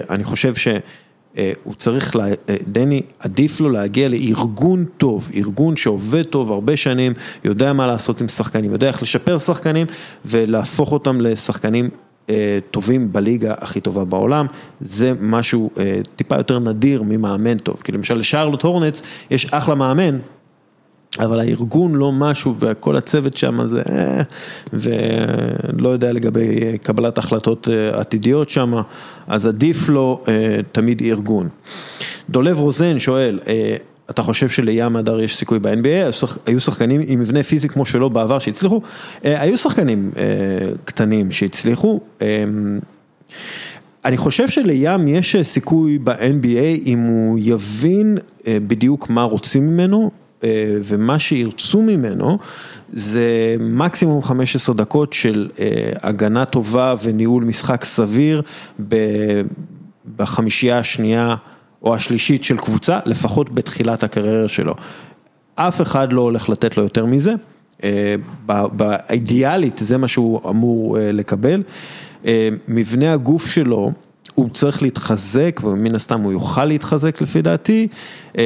אני 0.10 0.24
חושב 0.24 0.56
ש... 0.56 0.68
הוא 1.64 1.74
צריך, 1.78 2.16
דני, 2.68 3.02
עדיף 3.20 3.60
לו 3.60 3.70
להגיע 3.70 4.10
לארגון 4.10 4.86
טוב, 4.98 5.30
ארגון 5.36 5.76
שעובד 5.76 6.24
טוב 6.24 6.52
הרבה 6.52 6.78
שנים, 6.78 7.14
יודע 7.44 7.74
מה 7.74 7.88
לעשות 7.88 8.22
עם 8.22 8.28
שחקנים, 8.28 8.72
יודע 8.72 8.88
איך 8.88 9.02
לשפר 9.02 9.38
שחקנים 9.38 9.88
ולהפוך 10.26 10.92
אותם 10.92 11.22
לשחקנים 11.22 11.90
טובים 12.72 13.12
בליגה 13.12 13.54
הכי 13.58 13.82
טובה 13.82 14.06
בעולם, 14.06 14.46
זה 14.82 15.14
משהו 15.22 15.70
טיפה 16.16 16.36
יותר 16.36 16.60
נדיר 16.60 17.04
ממאמן 17.04 17.58
טוב, 17.58 17.82
כי 17.84 17.92
למשל 17.92 18.16
לשרלוט 18.16 18.62
הורנץ 18.62 19.02
יש 19.32 19.46
אחלה 19.46 19.76
מאמן. 19.76 20.20
אבל 21.20 21.40
הארגון 21.40 21.96
לא 21.96 22.12
משהו 22.12 22.56
וכל 22.60 22.96
הצוות 22.96 23.38
שם 23.38 23.60
זה, 23.68 23.82
ולא 24.74 25.90
יודע 25.90 26.12
לגבי 26.12 26.78
קבלת 26.84 27.18
החלטות 27.18 27.68
עתידיות 27.94 28.50
שם, 28.50 28.74
אז 29.28 29.48
עדיף 29.48 29.90
לו 29.90 30.24
תמיד 30.72 31.02
ארגון. 31.02 31.50
דולב 32.30 32.60
רוזן 32.60 33.00
שואל, 33.00 33.40
אתה 34.10 34.24
חושב 34.24 34.64
לים 34.64 34.96
הדר 34.96 35.20
יש 35.20 35.36
סיכוי 35.36 35.60
ב-NBA? 35.60 36.26
היו 36.46 36.60
שחקנים 36.60 37.02
עם 37.06 37.20
מבנה 37.20 37.44
פיזי 37.44 37.70
כמו 37.70 37.86
שלו 37.86 38.10
בעבר 38.10 38.40
שהצליחו? 38.40 38.82
היו 39.24 39.58
שחקנים 39.58 40.12
קטנים 40.86 41.32
שהצליחו. 41.32 42.00
אני 44.06 44.18
חושב 44.18 44.48
שלים 44.48 45.08
יש 45.08 45.36
סיכוי 45.42 46.00
ב-NBA 46.04 46.86
אם 46.86 47.00
הוא 47.00 47.40
יבין 47.42 48.18
בדיוק 48.48 49.10
מה 49.10 49.24
רוצים 49.24 49.68
ממנו. 49.68 50.23
ומה 50.84 51.20
שירצו 51.20 51.82
ממנו 51.82 52.38
זה 52.94 53.56
מקסימום 53.60 54.22
15 54.22 54.76
דקות 54.76 55.14
של 55.14 55.50
הגנה 56.02 56.46
טובה 56.46 56.94
וניהול 57.04 57.44
משחק 57.44 57.84
סביר 57.84 58.42
בחמישייה 60.16 60.78
השנייה 60.78 61.36
או 61.82 61.96
השלישית 61.96 62.44
של 62.44 62.58
קבוצה, 62.58 63.00
לפחות 63.06 63.50
בתחילת 63.50 64.04
הקריירה 64.04 64.48
שלו. 64.48 64.74
אף 65.56 65.82
אחד 65.82 66.14
לא 66.14 66.22
הולך 66.22 66.50
לתת 66.50 66.78
לו 66.78 66.84
יותר 66.84 67.06
מזה, 67.06 67.34
באידיאלית 68.46 69.78
זה 69.78 69.98
מה 69.98 70.08
שהוא 70.08 70.50
אמור 70.50 70.98
לקבל. 71.02 71.64
מבנה 72.68 73.14
הגוף 73.14 73.48
שלו 73.48 73.92
הוא 74.36 74.50
צריך 74.50 74.82
להתחזק 74.82 75.60
ומן 75.64 75.96
הסתם 75.96 76.22
הוא 76.22 76.32
יוכל 76.32 76.66
להתחזק 76.66 77.22
לפי 77.22 77.42
דעתי, 77.42 77.88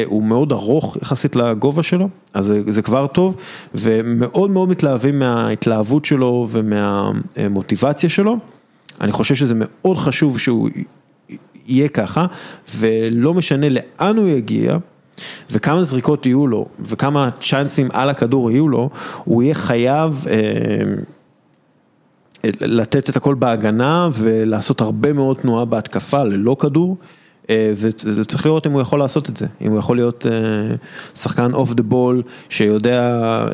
הוא 0.05 0.23
מאוד 0.23 0.51
ארוך 0.51 0.97
יחסית 1.01 1.35
לגובה 1.35 1.83
שלו, 1.83 2.09
אז 2.33 2.45
זה, 2.45 2.59
זה 2.67 2.81
כבר 2.81 3.07
טוב, 3.07 3.35
ומאוד 3.75 4.51
מאוד 4.51 4.69
מתלהבים 4.69 5.19
מההתלהבות 5.19 6.05
שלו 6.05 6.47
ומהמוטיבציה 6.51 8.09
שלו, 8.09 8.38
אני 9.01 9.11
חושב 9.11 9.35
שזה 9.35 9.53
מאוד 9.57 9.97
חשוב 9.97 10.39
שהוא 10.39 10.69
יהיה 11.67 11.88
ככה, 11.88 12.25
ולא 12.77 13.33
משנה 13.33 13.67
לאן 13.69 14.17
הוא 14.17 14.27
יגיע. 14.27 14.77
וכמה 15.51 15.83
זריקות 15.83 16.25
יהיו 16.25 16.47
לו, 16.47 16.65
וכמה 16.79 17.29
צ'אנסים 17.39 17.88
על 17.93 18.09
הכדור 18.09 18.51
יהיו 18.51 18.67
לו, 18.67 18.89
הוא 19.23 19.43
יהיה 19.43 19.53
חייב 19.53 20.25
לתת 22.61 23.09
את 23.09 23.15
הכל 23.15 23.35
בהגנה 23.35 24.09
ולעשות 24.13 24.81
הרבה 24.81 25.13
מאוד 25.13 25.37
תנועה 25.37 25.65
בהתקפה 25.65 26.23
ללא 26.23 26.55
כדור. 26.59 26.97
וצריך 27.51 28.45
לראות 28.45 28.67
אם 28.67 28.71
הוא 28.71 28.81
יכול 28.81 28.99
לעשות 28.99 29.29
את 29.29 29.37
זה, 29.37 29.45
אם 29.61 29.71
הוא 29.71 29.79
יכול 29.79 29.97
להיות 29.97 30.25
שחקן 31.15 31.53
אוף 31.53 31.73
דה 31.73 31.83
בול 31.83 32.21
שיודע 32.49 33.45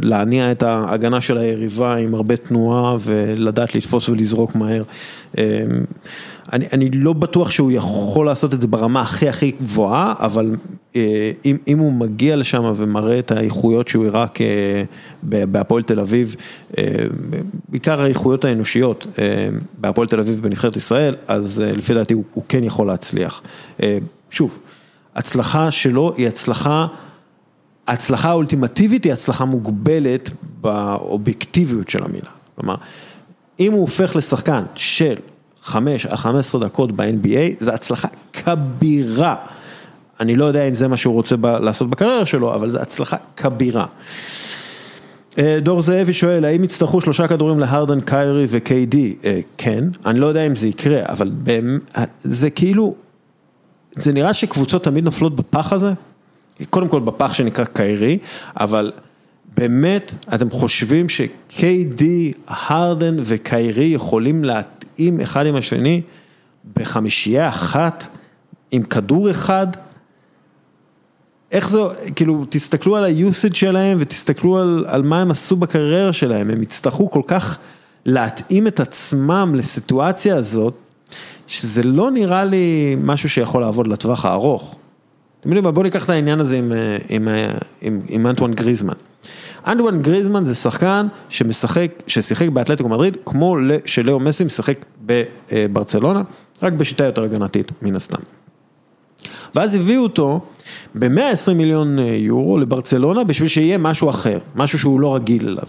להניע 0.00 0.52
את 0.52 0.62
ההגנה 0.62 1.20
של 1.20 1.38
היריבה 1.38 1.96
עם 1.96 2.14
הרבה 2.14 2.36
תנועה 2.36 2.96
ולדעת 3.00 3.74
לתפוס 3.74 4.08
ולזרוק 4.08 4.54
מהר. 4.54 4.82
אני, 6.54 6.66
אני 6.72 6.90
לא 6.90 7.12
בטוח 7.12 7.50
שהוא 7.50 7.72
יכול 7.72 8.26
לעשות 8.26 8.54
את 8.54 8.60
זה 8.60 8.66
ברמה 8.66 9.00
הכי 9.00 9.28
הכי 9.28 9.50
גבוהה, 9.50 10.14
אבל 10.18 10.56
אם, 11.44 11.56
אם 11.68 11.78
הוא 11.78 11.92
מגיע 11.92 12.36
לשם 12.36 12.72
ומראה 12.76 13.18
את 13.18 13.30
האיכויות 13.30 13.88
שהוא 13.88 14.06
הראה 14.06 14.26
בהפועל 15.22 15.82
תל 15.82 16.00
אביב, 16.00 16.34
בעיקר 17.68 18.00
האיכויות 18.00 18.44
האנושיות 18.44 19.06
בהפועל 19.78 20.08
תל 20.08 20.20
אביב 20.20 20.42
בנבחרת 20.42 20.76
ישראל, 20.76 21.14
אז 21.28 21.62
לפי 21.76 21.94
דעתי 21.94 22.14
הוא, 22.14 22.24
הוא 22.34 22.44
כן 22.48 22.64
יכול 22.64 22.86
להצליח. 22.86 23.42
שוב, 24.30 24.58
הצלחה 25.14 25.70
שלו 25.70 26.14
היא 26.16 26.28
הצלחה, 26.28 26.86
ההצלחה 27.86 28.28
האולטימטיבית 28.28 29.04
היא 29.04 29.12
הצלחה 29.12 29.44
מוגבלת 29.44 30.30
באובייקטיביות 30.60 31.88
של 31.88 32.04
המילה. 32.04 32.30
כלומר, 32.54 32.74
אם 33.60 33.72
הוא 33.72 33.80
הופך 33.80 34.16
לשחקן 34.16 34.62
של 34.74 35.14
5 35.64 36.06
על 36.06 36.16
15 36.16 36.60
דקות 36.60 36.92
ב-NBA, 36.92 37.64
זו 37.64 37.72
הצלחה 37.72 38.08
כבירה. 38.32 39.36
אני 40.20 40.34
לא 40.34 40.44
יודע 40.44 40.68
אם 40.68 40.74
זה 40.74 40.88
מה 40.88 40.96
שהוא 40.96 41.14
רוצה 41.14 41.36
לעשות 41.42 41.90
בקריירה 41.90 42.26
שלו, 42.26 42.54
אבל 42.54 42.70
זו 42.70 42.78
הצלחה 42.78 43.16
כבירה. 43.36 43.86
אה, 45.38 45.58
דור 45.62 45.82
זאבי 45.82 46.12
שואל, 46.12 46.44
האם 46.44 46.64
יצטרכו 46.64 47.00
שלושה 47.00 47.28
כדורים 47.28 47.60
להרדן, 47.60 48.00
קיירי 48.00 48.44
ו-KD? 48.48 48.96
אה, 49.24 49.40
כן, 49.58 49.84
אני 50.06 50.20
לא 50.20 50.26
יודע 50.26 50.46
אם 50.46 50.56
זה 50.56 50.68
יקרה, 50.68 51.00
אבל 51.08 51.30
זה 52.24 52.50
כאילו, 52.50 52.94
זה 53.96 54.12
נראה 54.12 54.32
שקבוצות 54.32 54.84
תמיד 54.84 55.04
נופלות 55.04 55.36
בפח 55.36 55.72
הזה, 55.72 55.92
קודם 56.70 56.88
כל 56.88 57.00
בפח 57.00 57.34
שנקרא 57.34 57.64
קיירי, 57.64 58.18
אבל 58.60 58.92
באמת, 59.56 60.14
אתם 60.34 60.50
חושבים 60.50 61.08
ש-KD, 61.08 62.02
הרדן 62.46 63.16
וקיירי 63.22 63.84
יכולים 63.84 64.44
להתאים 64.98 65.20
אחד 65.20 65.46
עם 65.46 65.56
השני 65.56 66.02
בחמישייה 66.76 67.48
אחת, 67.48 68.06
עם 68.70 68.82
כדור 68.82 69.30
אחד? 69.30 69.66
איך 71.52 71.68
זה, 71.68 71.78
כאילו, 72.16 72.44
תסתכלו 72.48 72.96
על 72.96 73.04
ה-usage 73.04 73.54
שלהם 73.54 73.98
ותסתכלו 74.00 74.58
על, 74.58 74.84
על 74.88 75.02
מה 75.02 75.20
הם 75.20 75.30
עשו 75.30 75.56
בקריירה 75.56 76.12
שלהם, 76.12 76.50
הם 76.50 76.62
יצטרכו 76.62 77.10
כל 77.10 77.22
כך 77.26 77.58
להתאים 78.04 78.66
את 78.66 78.80
עצמם 78.80 79.52
לסיטואציה 79.54 80.36
הזאת, 80.36 80.74
שזה 81.46 81.82
לא 81.82 82.10
נראה 82.10 82.44
לי 82.44 82.96
משהו 83.00 83.28
שיכול 83.28 83.62
לעבוד 83.62 83.86
לטווח 83.86 84.24
הארוך. 84.24 84.76
אתם 85.40 85.48
יודעים 85.48 85.64
מה, 85.64 85.70
בואו 85.70 85.82
ניקח 85.82 86.04
את 86.04 86.10
העניין 86.10 86.40
הזה 86.40 86.56
עם, 86.58 86.72
עם, 87.08 87.28
עם, 87.82 88.00
עם 88.08 88.26
אנטואן 88.26 88.54
גריזמן. 88.54 88.94
אנטואן 89.66 90.02
גריזמן 90.02 90.44
זה 90.44 90.54
שחקן 90.54 91.06
שמשחק, 91.28 91.90
ששיחק 92.06 92.48
באתלטיקו 92.48 92.88
מדריד, 92.88 93.16
כמו 93.26 93.56
שלאו 93.86 94.20
מסי 94.20 94.44
משחק 94.44 94.84
בברצלונה, 95.06 96.22
רק 96.62 96.72
בשיטה 96.72 97.04
יותר 97.04 97.24
הגנתית, 97.24 97.72
מן 97.82 97.96
הסתם. 97.96 98.22
ואז 99.54 99.74
הביאו 99.74 100.02
אותו 100.02 100.40
ב-120 100.94 101.52
מיליון 101.54 101.98
יורו 101.98 102.58
לברצלונה 102.58 103.24
בשביל 103.24 103.48
שיהיה 103.48 103.78
משהו 103.78 104.10
אחר, 104.10 104.38
משהו 104.56 104.78
שהוא 104.78 105.00
לא 105.00 105.14
רגיל 105.14 105.48
אליו. 105.48 105.66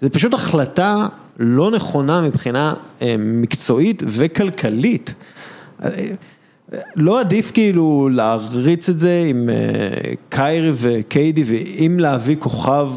זה 0.00 0.10
פשוט 0.10 0.34
החלטה 0.34 1.06
לא 1.38 1.70
נכונה 1.70 2.20
מבחינה 2.20 2.74
מקצועית 3.18 4.02
וכלכלית. 4.06 5.14
לא 6.96 7.20
עדיף 7.20 7.50
כאילו 7.50 8.08
להריץ 8.12 8.88
את 8.88 8.98
זה 8.98 9.24
עם 9.28 9.48
קיירי 10.28 10.70
וקיידי 10.74 11.42
ואם 11.46 11.96
להביא 12.00 12.36
כוכב 12.38 12.88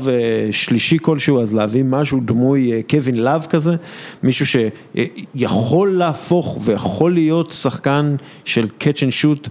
שלישי 0.51 0.97
כלשהו 1.01 1.41
אז 1.41 1.55
להביא 1.55 1.83
משהו 1.83 2.19
דמוי 2.25 2.83
קווין 2.89 3.17
לאב 3.17 3.45
כזה, 3.49 3.75
מישהו 4.23 4.45
שיכול 4.45 5.89
להפוך 5.89 6.57
ויכול 6.61 7.13
להיות 7.13 7.51
שחקן 7.51 8.15
של 8.45 8.67
catch 8.79 8.97
and 8.97 9.23
shoot 9.23 9.49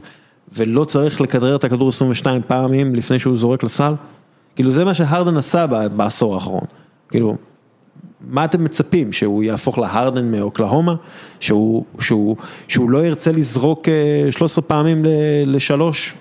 ולא 0.52 0.84
צריך 0.84 1.20
לכדרר 1.20 1.56
את 1.56 1.64
הכדור 1.64 1.88
22 1.88 2.42
פעמים 2.46 2.94
לפני 2.94 3.18
שהוא 3.18 3.36
זורק 3.36 3.62
לסל, 3.62 3.94
כאילו 4.56 4.70
זה 4.70 4.84
מה 4.84 4.94
שהרדן 4.94 5.36
עשה 5.36 5.66
בעשור 5.96 6.34
האחרון, 6.34 6.64
כאילו 7.08 7.36
מה 8.28 8.44
אתם 8.44 8.64
מצפים, 8.64 9.12
שהוא 9.12 9.42
יהפוך 9.42 9.78
להרדן 9.78 10.30
מאוקלהומה, 10.30 10.94
שהוא, 11.40 11.84
שהוא, 11.98 12.36
שהוא 12.68 12.90
לא 12.90 13.06
ירצה 13.06 13.32
לזרוק 13.32 13.88
13 14.30 14.64
פעמים 14.64 15.04
לשלוש? 15.46 16.14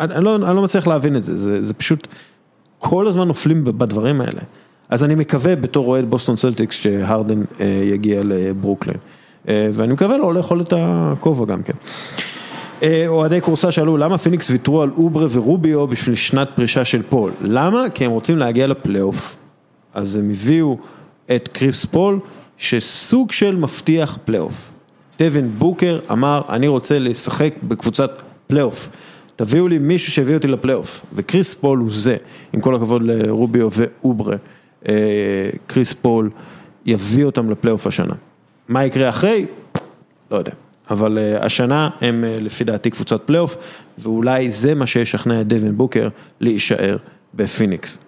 אני, 0.00 0.14
אני, 0.14 0.24
לא, 0.24 0.36
אני 0.36 0.56
לא 0.56 0.62
מצליח 0.62 0.86
להבין 0.86 1.16
את 1.16 1.24
זה, 1.24 1.36
זה, 1.36 1.62
זה 1.62 1.74
פשוט, 1.74 2.08
כל 2.78 3.06
הזמן 3.06 3.28
נופלים 3.28 3.64
בדברים 3.64 4.20
האלה. 4.20 4.40
אז 4.88 5.04
אני 5.04 5.14
מקווה 5.14 5.56
בתור 5.56 5.86
אוהד 5.86 6.10
בוסטון 6.10 6.36
סלטיקס 6.36 6.76
שהרדן 6.76 7.42
אה, 7.60 7.66
יגיע 7.84 8.20
לברוקלין. 8.24 8.96
אה, 9.48 9.70
ואני 9.72 9.92
מקווה 9.92 10.16
לו 10.16 10.32
לאכול 10.32 10.60
את 10.60 10.72
הכובע 10.76 11.44
גם 11.44 11.62
כן. 11.62 11.72
אה, 12.82 13.04
אוהד 13.08 13.40
קורסה 13.40 13.70
שאלו 13.70 13.96
למה 13.96 14.18
פיניקס 14.18 14.50
ויתרו 14.50 14.82
על 14.82 14.90
אוברה 14.96 15.26
ורוביו 15.32 15.86
בשביל 15.86 16.14
שנת 16.14 16.48
פרישה 16.54 16.84
של 16.84 17.02
פול? 17.02 17.32
למה? 17.42 17.84
כי 17.94 18.04
הם 18.04 18.10
רוצים 18.10 18.38
להגיע 18.38 18.66
לפלייאוף. 18.66 19.36
אז 19.94 20.16
הם 20.16 20.30
הביאו 20.30 20.76
את 21.36 21.48
קריס 21.52 21.84
פול, 21.84 22.18
שסוג 22.58 23.32
של 23.32 23.56
מבטיח 23.56 24.18
פלייאוף. 24.24 24.70
דווין 25.18 25.50
בוקר 25.58 26.00
אמר, 26.12 26.42
אני 26.48 26.68
רוצה 26.68 26.98
לשחק 26.98 27.54
בקבוצת 27.62 28.22
פלייאוף. 28.46 28.88
תביאו 29.36 29.68
לי 29.68 29.78
מישהו 29.78 30.12
שיביא 30.12 30.34
אותי 30.34 30.48
לפלייאוף. 30.48 31.04
וקריס 31.12 31.54
פול 31.54 31.78
הוא 31.78 31.88
זה, 31.92 32.16
עם 32.52 32.60
כל 32.60 32.74
הכבוד 32.74 33.02
לרוביו 33.02 33.68
ואוברה. 33.72 34.36
אה, 34.88 34.94
קריס 35.66 35.92
פול 35.92 36.30
יביא 36.86 37.24
אותם 37.24 37.50
לפלייאוף 37.50 37.86
השנה. 37.86 38.14
מה 38.68 38.84
יקרה 38.84 39.08
אחרי? 39.08 39.46
לא 40.30 40.36
יודע. 40.36 40.52
אבל 40.90 41.18
uh, 41.18 41.44
השנה 41.44 41.90
הם 42.00 42.24
uh, 42.24 42.42
לפי 42.42 42.64
דעתי 42.64 42.90
קבוצת 42.90 43.22
פלייאוף, 43.26 43.56
ואולי 43.98 44.50
זה 44.50 44.74
מה 44.74 44.86
שישכנע 44.86 45.40
את 45.40 45.46
דווין 45.46 45.76
בוקר 45.76 46.08
להישאר 46.40 46.96
בפיניקס. 47.34 47.98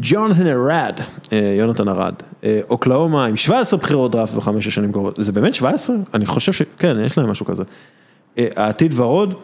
ג'ונתן 0.00 0.46
ארד, 0.46 1.00
אה, 1.32 1.54
יונתן 1.58 1.88
ארד, 1.88 2.14
אה, 2.44 2.60
אוקלהומה 2.70 3.26
עם 3.26 3.36
17 3.36 3.80
בחירות 3.80 4.12
דראפט 4.12 4.34
בחמש 4.34 4.66
השנים 4.66 4.92
קרובות, 4.92 5.14
זה 5.18 5.32
באמת 5.32 5.54
17? 5.54 5.96
אני 6.14 6.26
חושב 6.26 6.52
שכן, 6.52 6.96
יש 7.00 7.18
להם 7.18 7.30
משהו 7.30 7.46
כזה. 7.46 7.62
אה, 8.38 8.46
העתיד 8.56 8.92
ורוד, 8.96 9.34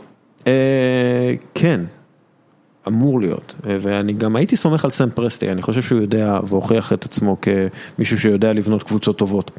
כן, 1.55 1.81
אמור 2.89 3.21
להיות, 3.21 3.55
ואני 3.65 4.13
גם 4.13 4.37
הייתי 4.37 4.57
סומך 4.57 4.85
על 4.85 4.91
סם 4.91 5.11
פרסטי, 5.11 5.53
אני 5.53 5.63
חושב 5.63 5.83
שהוא 5.83 6.01
יודע 6.01 6.39
והוכיח 6.47 6.93
את 6.93 7.05
עצמו 7.05 7.37
כמישהו 7.97 8.19
שיודע 8.19 8.53
לבנות 8.53 8.83
קבוצות 8.83 9.19
טובות. 9.19 9.51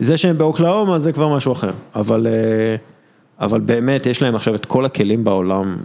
זה 0.00 0.16
שהם 0.16 0.38
באוקלאומה 0.38 0.98
זה 0.98 1.12
כבר 1.12 1.36
משהו 1.36 1.52
אחר, 1.52 1.70
אבל... 1.94 2.26
אבל 3.40 3.60
באמת 3.60 4.06
יש 4.06 4.22
להם 4.22 4.34
עכשיו 4.34 4.54
את 4.54 4.64
כל 4.64 4.84
הכלים 4.84 5.24
בעולם 5.24 5.76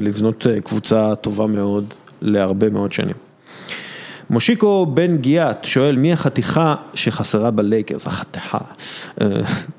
לבנות 0.00 0.46
קבוצה 0.64 1.14
טובה 1.14 1.46
מאוד, 1.46 1.94
להרבה 2.22 2.70
מאוד 2.70 2.92
שנים. 2.92 3.14
מושיקו 4.30 4.86
בן 4.86 5.16
גיאת 5.16 5.64
שואל 5.64 5.96
מי 5.96 6.12
החתיכה 6.12 6.74
שחסרה 6.94 7.50
בלייקרס, 7.50 8.06
החתיכה, 8.06 8.58
אה, 9.20 9.26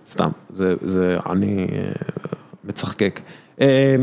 סתם, 0.07 0.29
זה, 0.49 0.75
זה 0.81 1.15
אני 1.29 1.67
אה, 1.71 1.91
מצחקק. 2.63 3.19
אה, 3.61 3.95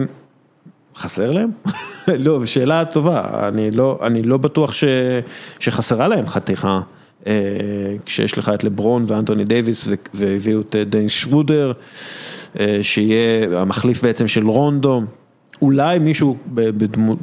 חסר 0.96 1.30
להם? 1.30 1.50
לא, 2.08 2.46
שאלה 2.46 2.84
טובה, 2.84 3.48
אני 3.48 3.70
לא, 3.70 3.98
אני 4.02 4.22
לא 4.22 4.36
בטוח 4.36 4.72
ש, 4.72 4.84
שחסרה 5.58 6.08
להם 6.08 6.26
חתיכה. 6.26 6.80
כשיש 8.04 8.38
לך 8.38 8.48
את 8.54 8.64
לברון 8.64 9.04
ואנטוני 9.06 9.44
דייוויס 9.44 9.88
והביאו 10.14 10.60
את 10.60 10.76
דניס 10.76 11.12
שרודר, 11.12 11.72
שיהיה 12.82 13.60
המחליף 13.60 14.02
בעצם 14.02 14.28
של 14.28 14.46
רונדו. 14.46 15.02
אולי 15.62 15.98
מישהו 15.98 16.36
בדמו, 16.54 17.16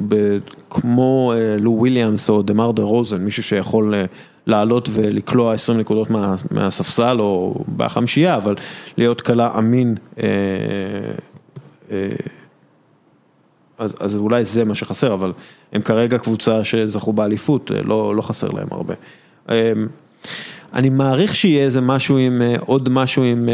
כמו 0.70 1.32
אה, 1.36 1.56
לו 1.60 1.70
וויליאמס 1.70 2.30
או 2.30 2.42
דמאר 2.42 2.70
דרוזן, 2.70 3.24
מישהו 3.24 3.42
שיכול 3.42 3.94
אה, 3.94 4.04
לעלות 4.46 4.88
ולקלוע 4.92 5.54
20 5.54 5.78
נקודות 5.78 6.10
מה, 6.10 6.34
מהספסל 6.50 7.20
או 7.20 7.64
בחמישייה, 7.76 8.36
אבל 8.36 8.54
להיות 8.96 9.20
קלע 9.20 9.58
אמין, 9.58 9.94
אה, 10.18 10.26
אז, 13.78 13.94
אז 14.00 14.16
אולי 14.16 14.44
זה 14.44 14.64
מה 14.64 14.74
שחסר, 14.74 15.14
אבל 15.14 15.32
הם 15.72 15.82
כרגע 15.82 16.18
קבוצה 16.18 16.64
שזכו 16.64 17.12
באליפות, 17.12 17.70
לא, 17.84 18.16
לא 18.16 18.22
חסר 18.22 18.46
להם 18.46 18.68
הרבה. 18.70 18.94
אני 20.72 20.88
מעריך 20.90 21.36
שיהיה 21.36 21.64
איזה 21.64 21.80
משהו 21.80 22.18
עם, 22.18 22.42
עוד 22.60 22.88
משהו 22.88 23.22
עם, 23.22 23.48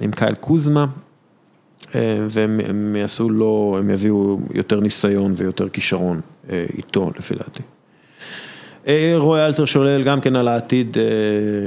עם 0.00 0.10
קייל 0.12 0.34
קוזמה. 0.34 0.86
אה, 1.94 2.26
והם 2.30 2.96
יעשו 2.96 3.30
לו, 3.30 3.76
הם 3.78 3.90
יביאו 3.90 4.38
יותר 4.54 4.80
ניסיון 4.80 5.32
ויותר 5.36 5.68
כישרון 5.68 6.20
אה, 6.50 6.64
איתו 6.76 7.10
לפי 7.18 7.34
דעתי. 7.34 7.62
אה, 8.86 9.14
רועי 9.16 9.46
אלתר 9.46 9.64
שולל 9.64 10.02
גם 10.04 10.20
כן 10.20 10.36
על 10.36 10.48
העתיד 10.48 10.96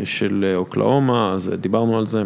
של 0.04 0.54
אוקלאומה, 0.56 1.34
אז 1.34 1.52
דיברנו 1.62 1.98
על 1.98 2.06
זה. 2.06 2.24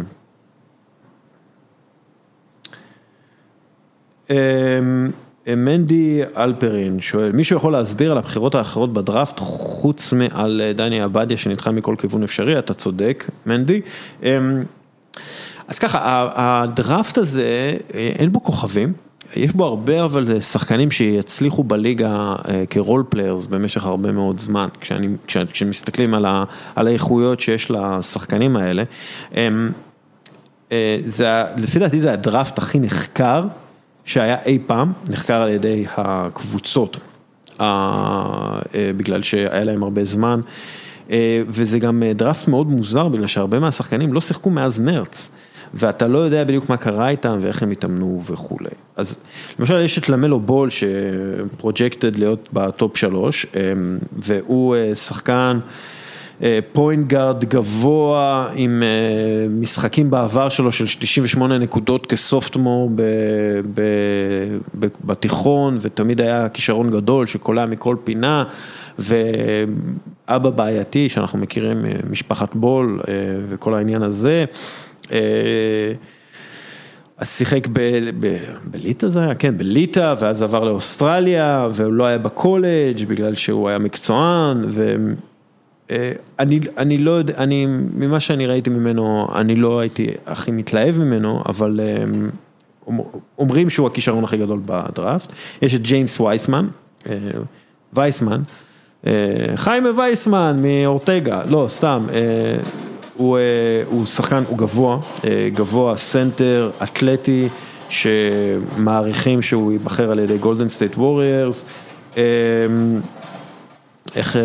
מנדי 5.48 6.22
אלפרין 6.38 7.00
שואל, 7.00 7.32
מישהו 7.32 7.58
יכול 7.58 7.72
להסביר 7.72 8.12
על 8.12 8.18
הבחירות 8.18 8.56
האחרות 8.56 8.94
בדראפט 8.94 9.40
חוץ 9.40 10.14
מעל 10.14 10.62
דני 10.76 11.02
עבדיה 11.02 11.38
שנדחה 11.38 11.72
מכל 11.72 11.96
כיוון 11.98 12.24
אפשרי, 12.24 12.60
אתה 12.60 12.74
צודק, 12.74 13.30
מנדי. 13.46 13.82
אז 15.68 15.80
ככה, 15.80 16.28
הדראפט 16.36 17.18
הזה, 17.18 17.78
אין 17.94 18.32
בו 18.32 18.44
כוכבים. 18.44 18.94
יש 19.36 19.52
בו 19.52 19.66
הרבה 19.66 20.04
אבל 20.04 20.40
שחקנים 20.42 20.92
שיצליחו 20.92 21.64
בליגה 21.64 22.36
כ 22.70 22.81
role 22.81 23.04
players 23.10 23.46
במשך 23.46 23.86
הרבה 23.86 24.12
מאוד 24.12 24.40
זמן, 24.40 24.68
כשאני, 24.82 25.08
כשמסתכלים 25.28 26.14
על, 26.14 26.26
ה, 26.26 26.44
על 26.76 26.88
האיכויות 26.88 27.40
שיש 27.40 27.72
לשחקנים 27.72 28.58
האלה. 28.58 28.84
זה, 31.06 31.44
לפי 31.58 31.80
דעתי 31.80 32.00
זה 32.00 32.14
הדראפט 32.14 32.58
הכי 32.58 32.80
נחקר 32.80 33.44
שהיה 34.06 34.38
אי 34.46 34.60
פעם, 34.68 34.92
נחקר 35.10 35.42
על 35.42 35.50
ידי 35.50 35.86
הקבוצות, 35.98 36.98
בגלל 38.98 39.22
שהיה 39.22 39.64
להם 39.64 39.84
הרבה 39.84 40.06
זמן, 40.06 40.42
וזה 41.48 41.80
גם 41.80 42.04
דראפט 42.16 42.48
מאוד 42.48 42.68
מוזר 42.68 43.08
בגלל 43.08 43.28
שהרבה 43.28 43.60
מהשחקנים 43.60 44.14
לא 44.14 44.22
שיחקו 44.22 44.50
מאז 44.50 44.80
מרץ. 44.80 45.30
ואתה 45.76 46.08
לא 46.08 46.20
יודע 46.20 46.44
בדיוק 46.44 46.70
מה 46.70 46.78
קרה 46.78 47.10
איתם 47.10 47.38
ואיך 47.42 47.64
הם 47.64 47.72
התאמנו 47.72 48.22
וכולי. 48.26 48.70
אז 48.96 49.18
למשל 49.60 49.80
יש 49.80 49.98
את 49.98 50.10
למלו 50.10 50.40
בול 50.40 50.70
שפרוג'קטד 50.70 52.16
להיות 52.16 52.50
בטופ 52.54 52.98
שלוש, 52.98 53.46
והוא 54.18 54.76
שחקן 54.96 55.60
פוינט 56.74 57.08
גארד 57.08 57.44
גבוה 57.44 58.48
עם 58.56 58.84
משחקים 59.50 60.10
בעבר 60.10 60.50
שלו 60.50 60.72
של 60.72 60.86
98 60.86 61.58
נקודות 61.58 62.06
כ 62.06 62.21
sophomore 62.21 62.92
בתיכון 65.06 65.78
ותמיד 65.82 66.22
היה 66.22 66.50
כישרון 66.50 66.90
גדול 66.90 67.26
שקולע 67.26 67.66
מכל 67.66 67.96
פינה 68.04 68.44
ואבא 69.00 70.50
בעייתי 70.50 71.10
שאנחנו 71.10 71.40
מכירים 71.40 71.86
משפחת 72.10 72.56
בול 72.56 73.00
וכל 73.50 73.74
העניין 73.74 74.02
הזה. 74.04 74.46
אז 77.18 77.30
שיחק 77.30 77.68
בליטא 78.72 79.08
זה 79.08 79.20
היה, 79.20 79.36
כן, 79.36 79.58
בליטא, 79.58 80.14
ואז 80.20 80.42
עבר 80.42 80.64
לאוסטרליה, 80.64 81.68
והוא 81.72 81.94
לא 81.94 82.06
היה 82.06 82.18
בקולג' 82.18 83.06
בגלל 83.08 83.36
שהוא 83.36 83.70
היה 83.70 83.78
מקצוען, 83.78 84.66
ואני 85.90 86.98
לא 86.98 87.12
יודע, 87.12 87.34
אני, 87.38 87.66
ממה 87.96 88.20
שאני 88.20 88.46
ראיתי 88.46 88.70
ממנו, 88.70 89.28
אני 89.36 89.56
לא 89.56 89.80
הייתי 89.80 90.08
הכי 90.26 90.52
מתלהב 90.52 90.98
ממנו, 90.98 91.44
אבל 91.46 91.80
אומרים 93.38 93.70
שהוא 93.70 93.88
הכישרון 93.88 94.24
הכי 94.24 94.38
גדול 94.38 94.60
בדראפט. 94.66 95.32
יש 95.62 95.76
את 95.76 95.82
ג'יימס 95.82 96.20
וייסמן, 96.20 96.68
וייסמן, 97.94 98.42
חיימה 99.56 99.90
וייסמן 99.98 100.60
מאורטגה, 100.62 101.42
לא, 101.50 101.66
סתם. 101.70 102.06
הוא 103.16 104.06
שחקן, 104.06 104.44
הוא 104.48 104.58
גבוה, 104.58 105.00
גבוה, 105.54 105.98
סנטר, 105.98 106.72
אתלטי, 106.84 107.50
שמעריכים 107.90 109.42
שהוא 109.42 109.72
ייבחר 109.72 110.12
על 110.12 110.20
ידי 110.20 110.38
גולדן 110.38 110.70
סטייט 110.70 110.98
ווריירס. 110.98 111.66
איך 114.16 114.36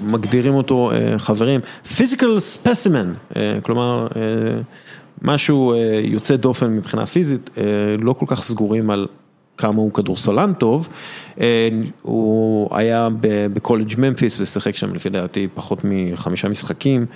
מגדירים 0.00 0.54
אותו 0.54 0.90
חברים? 1.18 1.60
פיזיקל 1.96 2.38
ספסימן, 2.38 3.12
כלומר 3.62 4.06
משהו 5.22 5.74
יוצא 6.02 6.36
דופן 6.36 6.76
מבחינה 6.76 7.06
פיזית, 7.06 7.50
לא 7.98 8.12
כל 8.12 8.26
כך 8.28 8.42
סגורים 8.42 8.90
על 8.90 9.06
כמה 9.58 9.76
הוא 9.76 9.92
כדורסלן 9.92 10.52
טוב, 10.52 10.88
הוא 12.02 12.76
היה 12.76 13.08
בקולג' 13.52 13.94
ממפיס 13.98 14.40
ושיחק 14.40 14.76
שם 14.76 14.94
לפי 14.94 15.08
דעתי 15.08 15.48
פחות 15.54 15.78
מחמישה 15.84 16.48
משחקים. 16.48 17.06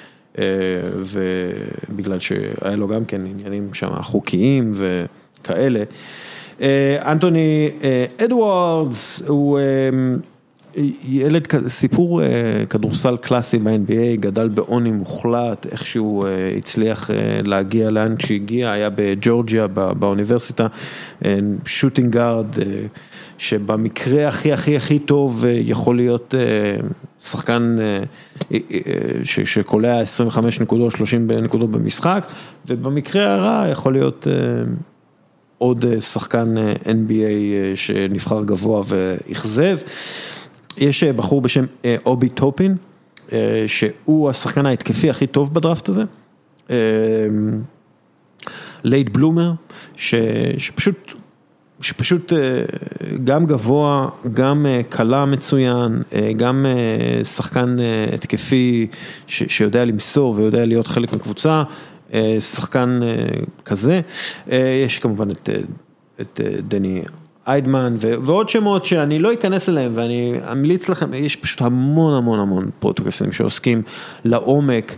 ובגלל 0.95 2.19
שהיה 2.19 2.77
לו 2.77 2.89
גם 2.89 3.05
כן 3.05 3.27
עניינים 3.27 3.75
שם 3.75 4.03
חוקיים 4.03 4.73
וכאלה. 4.75 5.83
אנטוני 7.03 7.71
אדוארדס 8.25 9.23
הוא 9.29 9.59
ילד, 11.05 11.49
סיפור 11.67 12.23
כדורסל 12.71 13.17
קלאסי 13.17 13.59
ב-NBA, 13.59 14.21
גדל 14.21 14.49
בעוני 14.49 14.93
מוחלט, 14.93 15.67
איכשהו 15.73 16.25
הצליח 16.59 17.11
להגיע 17.45 17.91
לאן 17.91 18.15
שהגיע, 18.19 18.71
היה 18.71 18.91
בג'ורג'יה 18.95 19.67
באוניברסיטה, 19.67 20.67
שוטינג 21.67 22.13
גארד. 22.13 22.47
שבמקרה 23.39 24.29
הכי 24.29 24.53
הכי 24.53 24.77
הכי 24.77 24.99
טוב 24.99 25.45
יכול 25.49 25.97
להיות 25.97 26.35
שחקן 27.21 27.77
שקולע 29.25 30.01
25 30.01 30.61
נקודות, 30.61 30.93
30 30.93 31.31
נקודות 31.31 31.71
במשחק, 31.71 32.27
ובמקרה 32.67 33.35
הרע 33.35 33.69
יכול 33.69 33.93
להיות 33.93 34.27
עוד 35.59 35.85
שחקן 36.01 36.55
NBA 36.85 37.75
שנבחר 37.75 38.45
גבוה 38.45 38.83
ואכזב. 38.87 39.79
יש 40.79 41.05
בחור 41.05 41.41
בשם 41.41 41.65
אובי 42.07 42.29
טופין, 42.29 42.77
שהוא 43.67 44.31
השחקן 44.31 44.67
ההתקפי 44.67 45.11
הכי 45.11 45.27
טוב 45.27 45.55
בדראפט 45.55 45.89
הזה. 45.89 46.03
late 48.85 49.09
bloomer, 49.09 49.53
שפשוט 49.97 51.13
שפשוט 51.81 52.33
גם 53.25 53.47
גבוה, 53.47 54.09
גם 54.35 54.67
קלע 54.89 55.25
מצוין, 55.25 56.03
גם 56.37 56.67
שחקן 57.25 57.77
התקפי 58.15 58.87
שיודע 59.27 59.85
למסור 59.85 60.35
ויודע 60.37 60.65
להיות 60.65 60.87
חלק 60.87 61.13
מקבוצה, 61.13 61.63
שחקן 62.41 63.01
כזה, 63.65 64.01
יש 64.85 64.99
כמובן 64.99 65.31
את 65.31 65.49
את 66.21 66.41
דני 66.69 67.03
איידמן 67.47 67.97
ועוד 67.99 68.49
שמות 68.49 68.85
שאני 68.85 69.19
לא 69.19 69.33
אכנס 69.33 69.69
אליהם 69.69 69.91
ואני 69.95 70.35
אמליץ 70.53 70.89
לכם, 70.89 71.15
יש 71.15 71.37
פשוט 71.37 71.63
המון 71.63 72.15
המון 72.15 72.39
המון 72.39 72.71
פודקאסטים 72.79 73.33
שעוסקים 73.33 73.83
לעומק 74.25 74.97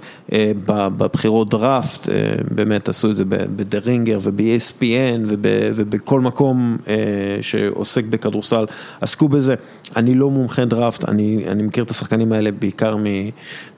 בבחירות 0.66 1.50
דראפט, 1.50 2.08
באמת 2.50 2.88
עשו 2.88 3.10
את 3.10 3.16
זה 3.16 3.24
בדה 3.28 3.78
רינגר 3.78 4.18
וב-ESPN 4.22 5.20
ובכל 5.74 6.20
מקום 6.20 6.76
שעוסק 7.40 8.04
בכדורסל 8.04 8.64
עסקו 9.00 9.28
בזה, 9.28 9.54
אני 9.96 10.14
לא 10.14 10.30
מומחה 10.30 10.64
דראפט, 10.64 11.08
אני 11.08 11.62
מכיר 11.62 11.84
את 11.84 11.90
השחקנים 11.90 12.32
האלה 12.32 12.50
בעיקר 12.52 12.96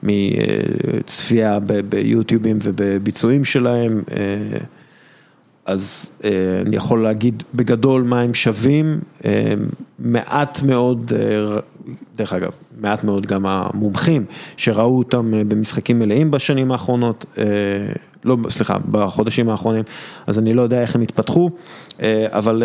מצפייה 0.03 1.59
ביוטיובים 1.89 2.59
ובביצועים 2.63 3.45
שלהם. 3.45 4.01
אז 5.69 6.11
אני 6.65 6.75
יכול 6.75 7.03
להגיד 7.03 7.43
בגדול 7.55 8.03
מה 8.03 8.21
הם 8.21 8.33
שווים, 8.33 8.99
מעט 9.99 10.61
מאוד, 10.61 11.11
דרך 12.15 12.33
אגב, 12.33 12.51
מעט 12.81 13.03
מאוד 13.03 13.25
גם 13.25 13.45
המומחים 13.45 14.25
שראו 14.57 14.97
אותם 14.97 15.31
במשחקים 15.47 15.99
מלאים 15.99 16.31
בשנים 16.31 16.71
האחרונות, 16.71 17.25
לא, 18.23 18.37
סליחה, 18.49 18.77
בחודשים 18.91 19.49
האחרונים, 19.49 19.83
אז 20.27 20.39
אני 20.39 20.53
לא 20.53 20.61
יודע 20.61 20.81
איך 20.81 20.95
הם 20.95 21.01
התפתחו, 21.01 21.49
אבל 22.27 22.63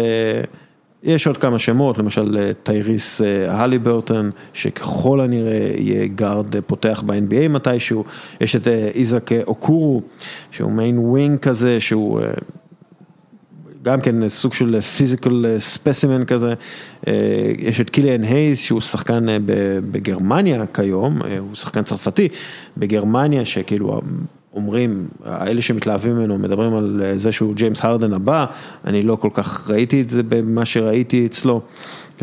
יש 1.03 1.27
עוד 1.27 1.37
כמה 1.37 1.59
שמות, 1.59 1.99
למשל 1.99 2.53
טייריס 2.63 3.21
הליברטון, 3.49 4.31
שככל 4.53 5.21
הנראה 5.21 5.71
יהיה 5.79 6.07
גארד 6.07 6.61
פותח 6.67 7.03
ב-NBA 7.07 7.49
מתישהו, 7.49 8.05
יש 8.41 8.57
את 8.57 8.69
איזק 8.69 9.33
אוקורו, 9.33 10.03
שהוא 10.51 10.73
מין 10.73 10.99
wing 10.99 11.39
כזה, 11.39 11.81
שהוא... 11.81 12.21
גם 13.85 14.01
כן 14.01 14.29
סוג 14.29 14.55
של 14.55 14.81
physical 14.81 15.47
specimen 15.59 16.25
כזה, 16.25 16.55
יש 17.59 17.81
את 17.81 17.91
קיליאן 17.91 18.23
הייז 18.23 18.59
שהוא 18.59 18.81
שחקן 18.81 19.27
בגרמניה 19.91 20.67
כיום, 20.67 21.19
הוא 21.39 21.55
שחקן 21.55 21.83
צרפתי 21.83 22.29
בגרמניה 22.77 23.45
שכאילו 23.45 24.01
אומרים, 24.55 25.07
האלה 25.25 25.63
שמתלהבים 25.63 26.17
ממנו 26.17 26.39
מדברים 26.39 26.75
על 26.75 27.03
זה 27.17 27.33
שהוא 27.33 27.55
ג'יימס 27.55 27.85
הרדן 27.85 28.13
הבא, 28.13 28.47
אני 28.85 29.03
לא 29.03 29.17
כל 29.17 29.31
כך 29.35 29.71
ראיתי 29.71 30.01
את 30.01 30.09
זה 30.09 30.23
במה 30.23 30.65
שראיתי 30.65 31.27
אצלו, 31.27 31.61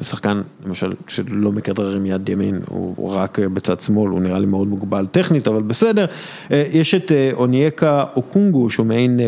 שחקן 0.02 0.41
למשל 0.65 0.91
שלא 1.07 1.52
מכדרר 1.52 1.95
עם 1.95 2.06
יד 2.06 2.30
ימין, 2.30 2.60
הוא 2.69 3.10
רק 3.10 3.40
בצד 3.40 3.80
שמאל, 3.80 4.11
הוא 4.11 4.22
נראה 4.22 4.40
לי 4.40 4.45
מאוד 4.45 4.68
מוגבל 4.68 5.06
טכנית, 5.11 5.48
אבל 5.48 5.61
בסדר, 5.61 6.06
יש 6.49 6.95
את 6.95 7.11
אונייקה 7.34 8.03
אוקונגו 8.15 8.69
שהוא 8.69 8.85
מעין 8.85 9.19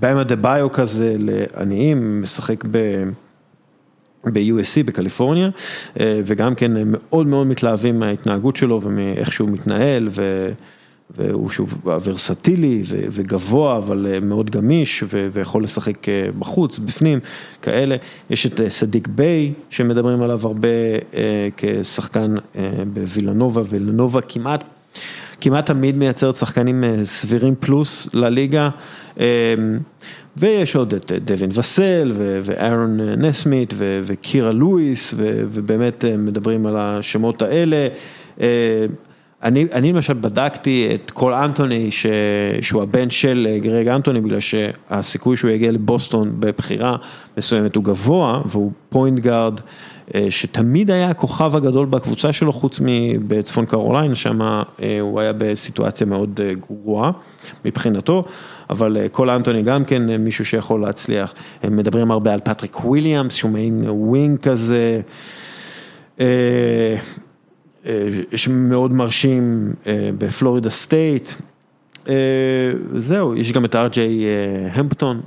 במה 0.00 0.24
דה 0.24 0.36
ביו 0.36 0.72
כזה 0.72 1.16
לעניים, 1.18 2.22
משחק 2.22 2.64
ב-USC 4.24 4.82
בקליפורניה, 4.84 5.48
וגם 6.00 6.54
כן 6.54 6.72
מאוד 6.84 7.26
מאוד 7.26 7.46
מתלהבים 7.46 7.98
מההתנהגות 7.98 8.56
שלו 8.56 8.82
ומאיך 8.82 9.32
שהוא 9.32 9.48
מתנהל, 9.48 10.08
והוא 11.10 11.50
שוב 11.50 11.88
ורסטילי 12.04 12.82
וגבוה, 12.86 13.76
אבל 13.76 14.06
מאוד 14.22 14.50
גמיש 14.50 15.04
ויכול 15.32 15.64
לשחק 15.64 16.06
בחוץ, 16.38 16.78
בפנים, 16.78 17.18
כאלה. 17.62 17.96
יש 18.30 18.46
את 18.46 18.60
סדיק 18.68 19.08
ביי, 19.08 19.52
שמדברים 19.70 20.22
עליו 20.22 20.40
הרבה 20.42 20.68
כשחקן 21.56 22.34
בווילנובה, 22.92 23.62
וילנובה 23.68 24.20
כמעט, 24.20 24.64
כמעט 25.40 25.66
תמיד 25.66 25.96
מייצרת 25.96 26.34
שחקנים 26.34 26.84
סבירים 27.04 27.54
פלוס 27.60 28.14
לליגה. 28.14 28.68
ויש 30.36 30.76
עוד 30.76 30.94
את 30.94 31.12
דווין 31.24 31.50
וסל 31.54 32.12
ואהרון 32.42 33.00
נסמית 33.00 33.74
וקירה 33.78 34.52
לואיס 34.52 35.14
ובאמת 35.18 36.04
מדברים 36.18 36.66
על 36.66 36.76
השמות 36.76 37.42
האלה. 37.42 37.88
אני 39.42 39.92
למשל 39.92 40.14
בדקתי 40.14 40.88
את 40.94 41.10
קול 41.10 41.34
אנטוני 41.34 41.90
שהוא 42.60 42.82
הבן 42.82 43.10
של 43.10 43.48
גרג 43.62 43.88
אנטוני 43.88 44.20
בגלל 44.20 44.40
שהסיכוי 44.40 45.36
שהוא 45.36 45.50
יגיע 45.50 45.72
לבוסטון 45.72 46.32
בבחירה 46.38 46.96
מסוימת 47.36 47.76
הוא 47.76 47.84
גבוה 47.84 48.42
והוא 48.46 48.72
point 48.88 49.18
guard 49.18 49.60
שתמיד 50.30 50.90
היה 50.90 51.10
הכוכב 51.10 51.56
הגדול 51.56 51.86
בקבוצה 51.86 52.32
שלו 52.32 52.52
חוץ 52.52 52.80
מבצפון 52.84 53.66
קרוליינה, 53.66 54.14
שם 54.14 54.40
הוא 55.00 55.20
היה 55.20 55.32
בסיטואציה 55.38 56.06
מאוד 56.06 56.40
גרועה 56.60 57.10
מבחינתו, 57.64 58.24
אבל 58.70 58.96
קול 59.12 59.30
אנטוני 59.30 59.62
גם 59.62 59.84
כן 59.84 60.16
מישהו 60.16 60.44
שיכול 60.44 60.80
להצליח, 60.80 61.34
הם 61.62 61.76
מדברים 61.76 62.10
הרבה 62.10 62.32
על 62.32 62.40
פטריק 62.44 62.84
וויליאמס 62.84 63.34
שהוא 63.34 63.50
מעין 63.50 63.84
wing 63.88 64.38
כזה. 64.38 65.00
שמאוד 68.34 68.92
מרשים 68.92 69.72
בפלורידה 70.18 70.70
סטייט, 70.70 71.30
זהו, 72.96 73.34
יש 73.36 73.52
גם 73.52 73.64
את 73.64 73.76
ארג'יי 73.76 74.24
המפטון 74.72 75.20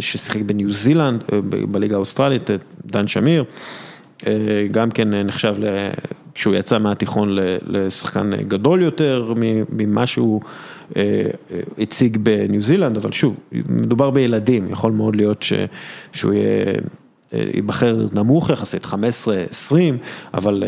ששיחק 0.00 0.40
בניו 0.40 0.72
זילנד, 0.72 1.24
בליגה 1.70 1.96
האוסטרלית, 1.96 2.50
דן 2.86 3.06
שמיר, 3.06 3.44
גם 4.70 4.90
כן 4.90 5.14
נחשב, 5.14 5.54
כשהוא 6.34 6.54
יצא 6.54 6.78
מהתיכון 6.78 7.28
לשחקן 7.66 8.30
גדול 8.48 8.82
יותר 8.82 9.32
ממה 9.70 10.06
שהוא 10.06 10.40
הציג 11.78 12.16
בניו 12.22 12.62
זילנד, 12.62 12.96
אבל 12.96 13.12
שוב, 13.12 13.36
מדובר 13.68 14.10
בילדים, 14.10 14.70
יכול 14.70 14.92
מאוד 14.92 15.16
להיות 15.16 15.44
שהוא 16.12 16.32
ייבחר 17.32 18.06
נמוך 18.12 18.50
יחסית, 18.50 18.84
15-20, 18.84 18.94
אבל 20.34 20.64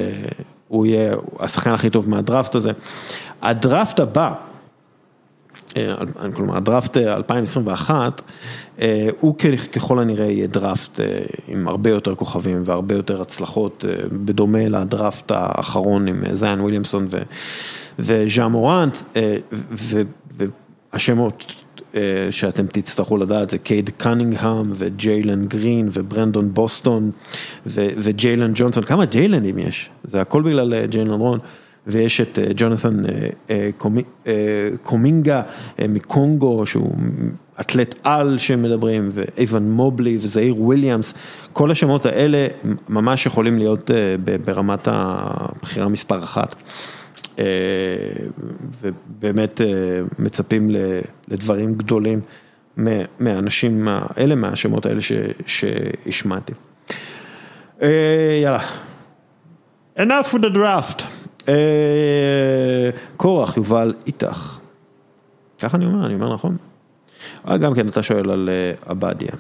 הוא 0.69 0.87
יהיה 0.87 1.15
השחקן 1.41 1.71
הכי 1.71 1.91
טוב 1.91 2.11
מהדראפט 2.11 2.55
הזה. 2.55 2.71
הדראפט 3.43 4.01
הבא, 4.01 4.33
כלומר 6.35 6.57
הדראפט 6.57 6.97
2021, 6.97 8.23
הוא 9.21 9.35
ככל 9.73 9.99
הנראה 9.99 10.27
יהיה 10.27 10.47
דראפט 10.47 11.01
עם 11.49 11.69
הרבה 11.69 11.91
יותר 11.91 12.15
כוכבים 12.15 12.63
והרבה 12.65 12.95
יותר 12.95 13.23
הצלחות, 13.23 13.85
בדומה 14.13 14.69
לדראפט 14.69 15.33
האחרון 15.35 16.09
עם 16.09 16.23
זיין 16.33 16.61
וויליאמסון 16.61 17.07
וז'אן 17.99 18.53
מורנט, 18.53 18.97
והשמות 20.93 21.53
שאתם 22.31 22.67
תצטרכו 22.67 23.17
לדעת 23.17 23.51
זה 23.51 23.59
קייד 23.59 23.91
קנינגהם 23.91 24.73
וג'יילן 24.75 25.45
גרין 25.45 25.89
וברנדון 25.93 26.55
בוסטון 26.55 27.11
וג'יילן 27.67 28.53
ג'ונסון, 28.55 28.83
כמה 28.83 29.05
ג'יילנים 29.05 29.59
יש, 29.59 29.91
זה 30.05 30.21
הכל 30.21 30.43
בגלל 30.43 30.87
ג'יילן 30.87 31.11
רוז, 31.11 31.39
ויש 31.89 32.21
את 32.21 32.39
ג'ונת'ן 32.57 33.03
קומינגה 34.83 35.43
מקונגו 35.89 36.67
שהוא 36.67 36.95
אתלט 37.61 37.95
על 38.05 38.39
שמדברים 38.39 39.11
ואיוון 39.13 39.71
מובלי 39.71 40.17
וזאיר 40.17 40.63
וויליאמס, 40.63 41.15
כל 41.53 41.71
השמות 41.71 42.07
האלה 42.07 42.47
ממש 42.89 43.27
יכולים 43.27 43.59
להיות 43.59 43.91
ברמת 44.45 44.89
הבחירה 44.91 45.89
מספר 45.89 46.19
אחת. 46.19 46.55
ובאמת 48.83 49.61
מצפים 50.19 50.71
לדברים 51.29 51.75
גדולים 51.75 52.21
מהאנשים 53.21 53.89
האלה, 53.91 54.35
מהשמות 54.35 54.87
האלה 54.87 55.01
שהשמעתי. 55.47 56.53
יאללה. 58.43 58.61
enough 59.99 60.33
with 60.33 60.43
the 60.43 60.51
draft. 60.51 61.03
קורח, 63.17 63.57
יובל 63.57 63.95
איתך. 64.07 64.59
ככה 65.61 65.77
אני 65.77 65.87
אומר, 65.87 66.07
אני 66.07 66.15
אומר 66.15 66.35
נכון? 66.35 66.57
גם 67.61 67.75
כן 67.75 67.89
אתה 67.89 68.03
שואל 68.03 68.31
על 68.31 68.49
עבדיה. 68.87 69.33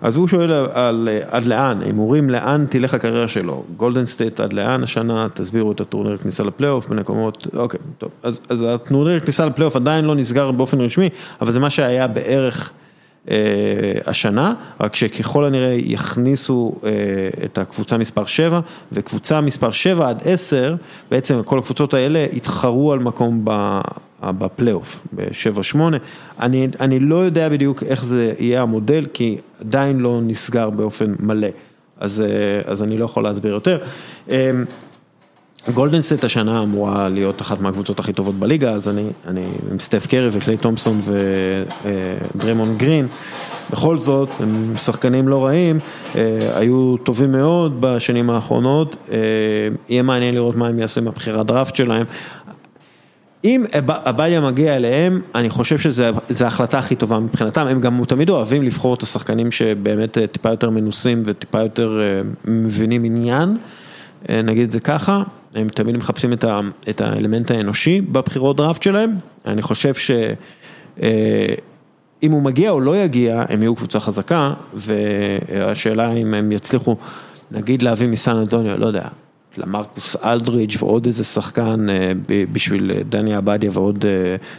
אז 0.00 0.16
הוא 0.16 0.28
שואל 0.28 0.52
על 0.72 1.08
עד 1.30 1.44
לאן, 1.44 1.82
הימורים 1.82 2.30
לאן 2.30 2.66
תלך 2.70 2.94
הקריירה 2.94 3.28
שלו, 3.28 3.64
גולדן 3.76 4.04
סטייט 4.04 4.40
עד 4.40 4.52
לאן 4.52 4.82
השנה, 4.82 5.26
תסבירו 5.34 5.72
את 5.72 5.80
הטורניר 5.80 6.16
כניסה 6.16 6.44
לפלייאוף 6.44 6.88
במקומות, 6.88 7.46
אוקיי, 7.56 7.80
טוב, 7.98 8.10
אז, 8.22 8.40
אז 8.48 8.62
הטורניר 8.68 9.20
כניסה 9.20 9.46
לפלייאוף 9.46 9.76
עדיין 9.76 10.04
לא 10.04 10.14
נסגר 10.14 10.50
באופן 10.50 10.80
רשמי, 10.80 11.08
אבל 11.40 11.50
זה 11.50 11.60
מה 11.60 11.70
שהיה 11.70 12.06
בערך 12.06 12.72
אה, 12.72 12.81
השנה, 14.06 14.54
רק 14.80 14.96
שככל 14.96 15.44
הנראה 15.44 15.76
יכניסו 15.78 16.74
אה, 16.84 16.90
את 17.44 17.58
הקבוצה 17.58 17.98
מספר 17.98 18.24
7, 18.24 18.60
וקבוצה 18.92 19.40
מספר 19.40 19.72
7 19.72 20.08
עד 20.08 20.22
10, 20.24 20.76
בעצם 21.10 21.42
כל 21.44 21.58
הקבוצות 21.58 21.94
האלה 21.94 22.26
יתחרו 22.32 22.92
על 22.92 22.98
מקום. 22.98 23.44
בפלייאוף, 24.24 25.06
ב-7-8, 25.16 25.78
אני, 26.40 26.68
אני 26.80 26.98
לא 26.98 27.14
יודע 27.16 27.48
בדיוק 27.48 27.82
איך 27.82 28.04
זה 28.04 28.34
יהיה 28.38 28.62
המודל, 28.62 29.06
כי 29.12 29.38
עדיין 29.60 30.00
לא 30.00 30.20
נסגר 30.22 30.70
באופן 30.70 31.14
מלא, 31.20 31.48
אז, 32.00 32.24
אז 32.64 32.82
אני 32.82 32.98
לא 32.98 33.04
יכול 33.04 33.22
להסביר 33.22 33.52
יותר. 33.52 33.78
גולדנסט 35.70 36.24
השנה 36.24 36.62
אמורה 36.62 37.08
להיות 37.08 37.42
אחת 37.42 37.60
מהקבוצות 37.60 37.98
הכי 38.00 38.12
טובות 38.12 38.34
בליגה, 38.34 38.70
אז 38.70 38.88
אני, 38.88 39.08
אני 39.26 39.44
עם 39.70 39.78
סטף 39.78 40.06
קרי 40.06 40.28
וקליי 40.32 40.56
תומפסון 40.56 41.00
ודרימון 42.34 42.76
גרין, 42.78 43.06
בכל 43.70 43.96
זאת, 43.96 44.30
הם 44.40 44.76
שחקנים 44.76 45.28
לא 45.28 45.44
רעים, 45.44 45.78
היו 46.54 46.96
טובים 46.96 47.32
מאוד 47.32 47.76
בשנים 47.80 48.30
האחרונות, 48.30 48.96
יהיה 49.88 50.02
מעניין 50.02 50.34
לראות 50.34 50.56
מה 50.56 50.68
הם 50.68 50.78
יעשו 50.78 51.00
עם 51.00 51.08
הבחירת 51.08 51.46
דראפט 51.46 51.74
שלהם. 51.74 52.06
אם 53.44 53.64
עבדיה 53.86 54.40
מגיע 54.40 54.76
אליהם, 54.76 55.20
אני 55.34 55.50
חושב 55.50 55.78
שזו 55.78 56.04
ההחלטה 56.44 56.78
הכי 56.78 56.96
טובה 56.96 57.18
מבחינתם, 57.18 57.66
הם 57.66 57.80
גם 57.80 58.04
תמיד 58.04 58.30
אוהבים 58.30 58.62
לבחור 58.62 58.94
את 58.94 59.02
השחקנים 59.02 59.52
שבאמת 59.52 60.18
טיפה 60.32 60.50
יותר 60.50 60.70
מנוסים 60.70 61.22
וטיפה 61.24 61.60
יותר 61.60 62.00
מבינים 62.44 63.04
עניין, 63.04 63.56
נגיד 64.28 64.64
את 64.64 64.72
זה 64.72 64.80
ככה, 64.80 65.22
הם 65.54 65.68
תמיד 65.68 65.96
מחפשים 65.96 66.32
את 66.90 67.00
האלמנט 67.00 67.50
האנושי 67.50 68.00
בבחירות 68.00 68.56
דראפט 68.56 68.82
שלהם, 68.82 69.16
אני 69.46 69.62
חושב 69.62 69.94
שאם 69.94 71.02
הוא 72.20 72.42
מגיע 72.42 72.70
או 72.70 72.80
לא 72.80 72.96
יגיע, 72.96 73.44
הם 73.48 73.62
יהיו 73.62 73.74
קבוצה 73.74 74.00
חזקה, 74.00 74.54
והשאלה 74.74 76.12
אם 76.12 76.34
הם 76.34 76.52
יצליחו, 76.52 76.96
נגיד 77.50 77.82
להביא 77.82 78.08
מסן 78.08 78.36
אנטוניו, 78.36 78.78
לא 78.78 78.86
יודע. 78.86 79.08
למרקוס 79.58 80.16
אלדריץ' 80.24 80.76
ועוד 80.78 81.06
איזה 81.06 81.24
שחקן 81.24 81.86
בשביל 82.52 82.92
דני 83.08 83.34
עבדיה 83.34 83.70
ועוד 83.72 84.04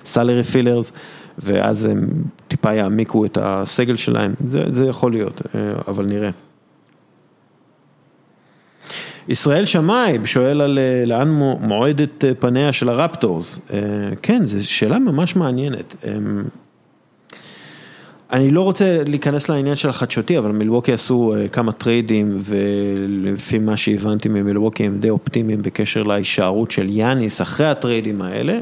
סלרי 0.05 0.43
פילרס, 0.43 0.91
ואז 1.37 1.85
הם 1.85 2.07
טיפה 2.47 2.73
יעמיקו 2.73 3.25
את 3.25 3.37
הסגל 3.41 3.95
שלהם, 3.95 4.33
זה, 4.47 4.63
זה 4.67 4.85
יכול 4.85 5.11
להיות, 5.11 5.41
אבל 5.87 6.05
נראה. 6.05 6.29
ישראל 9.29 9.65
שמאי 9.65 10.17
שואל 10.25 10.61
על 10.61 10.79
לאן 11.05 11.29
מועדות 11.61 12.23
פניה 12.39 12.71
של 12.71 12.89
הרפטורס, 12.89 13.61
כן, 14.21 14.43
זו 14.43 14.69
שאלה 14.69 14.99
ממש 14.99 15.35
מעניינת. 15.35 15.95
אני 18.31 18.51
לא 18.51 18.61
רוצה 18.61 19.03
להיכנס 19.07 19.49
לעניין 19.49 19.75
של 19.75 19.89
החדשותי, 19.89 20.37
אבל 20.37 20.51
מילווקי 20.51 20.93
עשו 20.93 21.33
כמה 21.51 21.71
טריידים 21.71 22.37
ולפי 22.41 23.59
מה 23.59 23.77
שהבנתי 23.77 24.29
ממילווקי 24.29 24.83
הם 24.83 24.97
די 24.99 25.09
אופטימיים 25.09 25.61
בקשר 25.61 26.03
להישארות 26.03 26.71
של 26.71 26.89
יאניס 26.89 27.41
אחרי 27.41 27.65
הטריידים 27.65 28.21
האלה, 28.21 28.59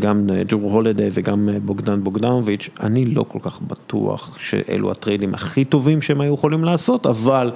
גם 0.00 0.30
ג'רו 0.48 0.72
הולידיי 0.72 1.08
וגם 1.12 1.48
בוגדן 1.64 2.04
בוגדנוביץ', 2.04 2.68
אני 2.80 3.04
לא 3.04 3.24
כל 3.28 3.38
כך 3.42 3.60
בטוח 3.60 4.38
שאלו 4.40 4.90
הטריידים 4.90 5.34
הכי 5.34 5.64
טובים 5.64 6.02
שהם 6.02 6.20
היו 6.20 6.34
יכולים 6.34 6.64
לעשות, 6.64 7.06
אבל 7.06 7.50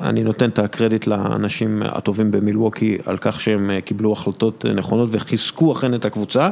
אני 0.00 0.24
נותן 0.24 0.48
את 0.48 0.58
הקרדיט 0.58 1.06
לאנשים 1.06 1.82
הטובים 1.84 2.30
במילווקי 2.30 2.98
על 3.06 3.16
כך 3.16 3.40
שהם 3.40 3.70
קיבלו 3.84 4.12
החלטות 4.12 4.64
נכונות 4.74 5.08
וחיזקו 5.12 5.72
אכן 5.72 5.94
את 5.94 6.04
הקבוצה. 6.04 6.50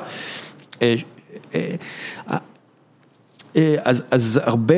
אז 3.85 4.03
אז 4.11 4.41
הרבה 4.45 4.75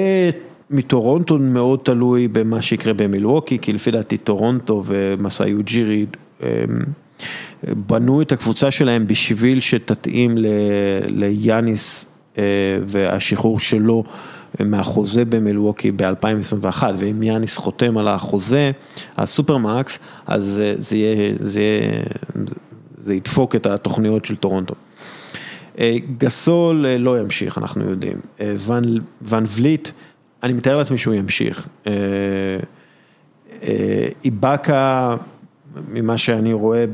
מטורונטו 0.70 1.38
מאוד 1.38 1.80
תלוי 1.82 2.28
במה 2.28 2.62
שיקרה 2.62 2.92
במילווקי, 2.94 3.59
כי 3.59 3.72
לפי 3.72 3.90
דעתי 3.90 4.16
טורונטו 4.16 4.82
ומסאי 4.86 5.55
אוג'ירי 5.55 6.06
בנו 7.64 8.22
את 8.22 8.32
הקבוצה 8.32 8.70
שלהם 8.70 9.06
בשביל 9.06 9.60
שתתאים 9.60 10.34
ליאניס 11.06 12.05
והשחרור 12.82 13.60
שלו 13.60 14.05
מהחוזה 14.60 15.24
במילווקי 15.24 15.92
ב-2021, 15.92 16.82
ואם 16.98 17.22
יאניס 17.22 17.56
חותם 17.56 17.98
על 17.98 18.09
החוזה, 18.09 18.70
הסופרמקס, 19.16 19.98
אז 20.26 20.62
זה 20.78 20.97
יהיה, 20.97 21.32
זה 21.40 21.60
יהיה, 21.60 22.02
זה 22.98 23.14
ידפוק 23.14 23.56
את 23.56 23.66
התוכניות 23.66 24.24
של 24.24 24.36
טורונטו. 24.36 24.74
גסול 26.18 26.86
לא 26.86 27.20
ימשיך, 27.20 27.59
אנחנו 27.59 27.90
יודעים. 27.90 28.16
ון, 28.40 28.84
ון 29.22 29.44
וליט, 29.48 29.88
אני 30.42 30.52
מתאר 30.52 30.78
לעצמי 30.78 30.98
שהוא 30.98 31.14
ימשיך. 31.14 31.68
איבאקה, 34.24 35.16
ממה 35.88 36.18
שאני 36.18 36.52
רואה 36.52 36.84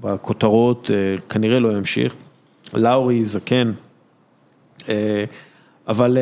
בכותרות, 0.00 0.90
כנראה 1.28 1.58
לא 1.58 1.76
ימשיך. 1.76 2.14
לאורך 2.74 3.24
זמן, 3.24 3.72
אבל 5.88 6.18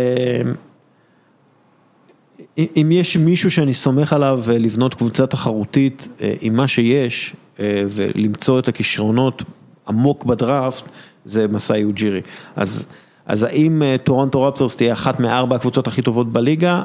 אם 2.58 2.88
יש 2.90 3.16
מישהו 3.16 3.50
שאני 3.50 3.74
סומך 3.74 4.12
עליו 4.12 4.40
לבנות 4.58 4.94
קבוצה 4.94 5.26
תחרותית 5.26 6.08
עם 6.40 6.56
מה 6.56 6.68
שיש 6.68 7.34
ולמצוא 7.68 8.58
את 8.58 8.68
הכישרונות 8.68 9.42
עמוק 9.88 10.24
בדראפט, 10.24 10.84
זה 11.24 11.48
מסאי 11.48 11.84
אוג'ירי. 11.84 12.20
אז, 12.56 12.86
אז 13.26 13.42
האם 13.42 13.82
טורונטו 14.04 14.42
רפטורס 14.42 14.76
תהיה 14.76 14.92
אחת 14.92 15.20
מארבע 15.20 15.56
הקבוצות 15.56 15.86
הכי 15.86 16.02
טובות 16.02 16.32
בליגה? 16.32 16.82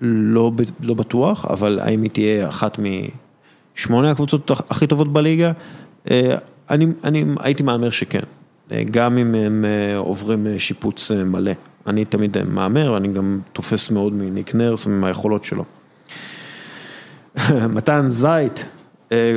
לא, 0.00 0.52
לא 0.80 0.94
בטוח, 0.94 1.44
אבל 1.44 1.78
האם 1.82 2.02
היא 2.02 2.10
תהיה 2.10 2.48
אחת 2.48 2.80
משמונה 3.76 4.10
הקבוצות 4.10 4.50
הכי 4.70 4.86
טובות 4.86 5.12
בליגה? 5.12 5.52
אני, 6.70 6.86
אני 7.04 7.24
הייתי 7.40 7.62
מהמר 7.62 7.90
שכן, 7.90 8.20
גם 8.90 9.18
אם 9.18 9.34
הם 9.34 9.64
עוברים 9.96 10.46
שיפוץ 10.58 11.10
מלא. 11.10 11.52
אני 11.86 12.04
תמיד 12.04 12.36
מהמר, 12.44 12.96
אני 12.96 13.08
גם 13.08 13.40
תופס 13.52 13.90
מאוד 13.90 14.12
מניק 14.12 14.54
נרס 14.54 14.86
ומהיכולות 14.86 15.44
שלו. 15.44 15.64
מתן 17.76 18.06
זית, 18.06 18.64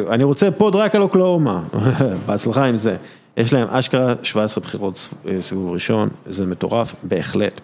אני 0.10 0.24
רוצה 0.24 0.52
פוד 0.52 0.76
רק 0.76 0.96
על 0.96 1.02
אוקלאומה, 1.02 1.64
בהצלחה 2.26 2.66
עם 2.66 2.78
זה. 2.78 2.96
יש 3.38 3.54
להם 3.54 3.68
אשכרה 3.68 4.14
17 4.24 4.64
בחירות 4.64 5.10
סיבוב 5.42 5.74
ראשון, 5.74 6.10
זה 6.26 6.46
מטורף, 6.46 6.96
בהחלט. 7.04 7.62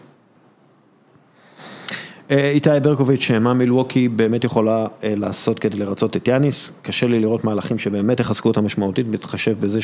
איתי 2.29 2.69
ברקוביץ', 2.83 3.31
מה 3.31 3.53
מילווקי 3.53 4.07
באמת 4.07 4.43
יכולה 4.43 4.85
לעשות 5.03 5.59
כדי 5.59 5.77
לרצות 5.77 6.15
את 6.15 6.27
יאניס, 6.27 6.71
קשה 6.81 7.07
לי 7.07 7.19
לראות 7.19 7.43
מהלכים 7.43 7.79
שבאמת 7.79 8.19
יחזקו 8.19 8.49
אותה 8.49 8.61
משמעותית, 8.61 9.07
בהתחשב 9.07 9.55
בזה 9.59 9.79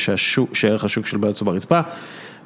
שערך 0.52 0.84
השוק 0.84 1.06
של 1.06 1.16
בלצו 1.16 1.44
ברצפה, 1.44 1.80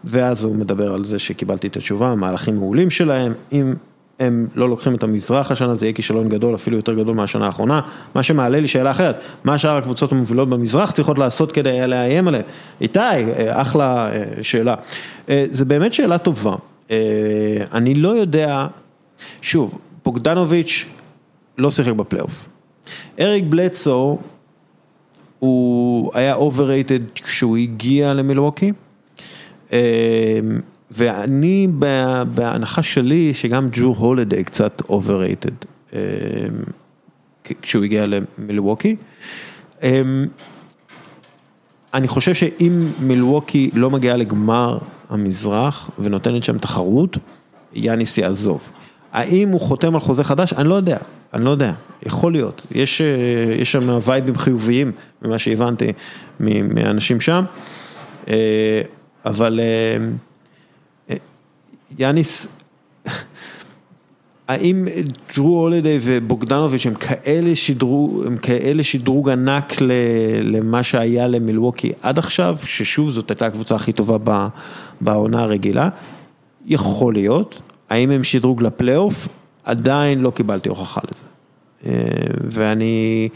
ואז 0.05 0.45
הוא 0.45 0.57
מדבר 0.57 0.95
על 0.95 1.05
זה 1.05 1.19
שקיבלתי 1.19 1.67
את 1.67 1.77
התשובה, 1.77 2.15
מהלכים 2.15 2.57
מעולים 2.57 2.91
שלהם, 2.91 3.33
אם 3.53 3.75
הם 4.21 4.47
לא 4.55 4.69
לוקחים 4.69 4.95
את 4.95 5.03
המזרח 5.03 5.51
השנה, 5.51 5.75
זה 5.75 5.87
יהיה 5.87 5.93
כישלון 5.93 6.29
גדול, 6.29 6.55
אפילו 6.55 6.77
יותר 6.77 6.95
גדול 6.95 7.15
מהשנה 7.15 7.47
האחרונה, 7.47 7.81
מה 8.15 8.23
שמעלה 8.23 8.61
לי 8.61 8.69
שאלה 8.69 8.91
אחרת, 8.91 9.21
מה 9.45 9.59
שאר 9.59 9.77
הקבוצות 9.77 10.13
המובילות 10.13 10.51
במזרח 10.51 10.91
צריכות 10.91 11.19
לעשות 11.19 11.53
כדי 11.53 11.87
לאיים 11.87 12.29
עליהם? 12.29 12.45
איתי, 12.81 13.01
אחלה 13.49 14.11
שאלה, 14.43 14.75
זה 15.51 15.65
באמת 15.65 15.95
שאלה 15.95 16.19
טובה, 16.19 16.57
אני 17.73 17.95
לא 17.95 18.09
יודע, 18.09 18.67
שוב, 19.43 19.79
בוגדנוביץ' 20.05 20.87
לא 21.59 21.71
שיחק 21.71 21.93
בפלייאוף. 21.93 22.49
אריק 23.21 23.45
בלדסו, 23.49 24.19
הוא 25.39 26.11
היה 26.15 26.37
overrated 26.37 27.21
כשהוא 27.23 27.57
הגיע 27.57 28.15
למילווקי, 28.15 28.73
ואני 30.91 31.69
בהנחה 32.35 32.83
שלי 32.83 33.35
שגם 33.35 33.69
ג'ו 33.73 33.95
הולדיי 33.99 34.45
קצת 34.45 34.83
overrated 34.89 35.97
כשהוא 37.63 37.85
הגיע 37.85 38.07
למילווקי. 38.07 38.97
אני 41.95 42.09
חושב 42.09 42.35
שאם 42.35 42.81
מילווקי 43.01 43.71
לא 43.73 43.91
מגיעה 43.91 44.17
לגמר 44.17 44.79
המזרח 45.11 45.91
ונותנת 45.99 46.43
שם 46.43 46.59
תחרות, 46.59 47.19
יאניס 47.73 48.19
יעזוב. 48.19 48.71
האם 49.13 49.49
הוא 49.49 49.61
חותם 49.61 49.95
על 49.95 50.01
חוזה 50.01 50.25
חדש? 50.25 50.53
אני 50.53 50.69
לא 50.69 50.75
יודע, 50.75 50.99
אני 51.35 51.45
לא 51.45 51.51
יודע, 51.51 51.73
יכול 52.07 52.33
להיות, 52.33 52.67
יש 52.71 53.03
שם 53.63 53.99
וייבים 54.07 54.37
חיוביים 54.37 54.93
ממה 55.23 55.39
שהבנתי 55.39 55.93
מאנשים 56.41 57.21
שם, 57.21 57.45
אבל 59.27 59.61
יאניס, 61.99 62.57
האם 64.49 64.89
ג'רו 65.37 65.61
הולדיי 65.61 65.99
ובוגדנוביץ' 66.03 66.87
הם 66.87 66.95
כאלה 66.95 67.57
שדרוג, 67.57 68.27
הם 68.27 68.37
כאלה 68.37 68.83
שדרוג 68.83 69.31
ענק 69.31 69.73
למה 70.43 70.83
שהיה 70.83 71.27
למילווקי 71.27 71.93
עד 72.03 72.19
עכשיו, 72.19 72.57
ששוב 72.65 73.11
זאת 73.11 73.31
הייתה 73.31 73.47
הקבוצה 73.47 73.75
הכי 73.75 73.93
טובה 73.93 74.49
בעונה 75.01 75.43
הרגילה, 75.43 75.89
יכול 76.67 77.15
להיות. 77.15 77.61
האם 77.91 78.11
הם 78.11 78.25
שדרוג 78.25 78.63
לפלייאוף? 78.63 79.29
עדיין 79.65 80.21
לא 80.21 80.31
קיבלתי 80.31 80.69
הוכחה 80.69 81.01
לזה. 81.11 81.25
ואני, 82.45 83.29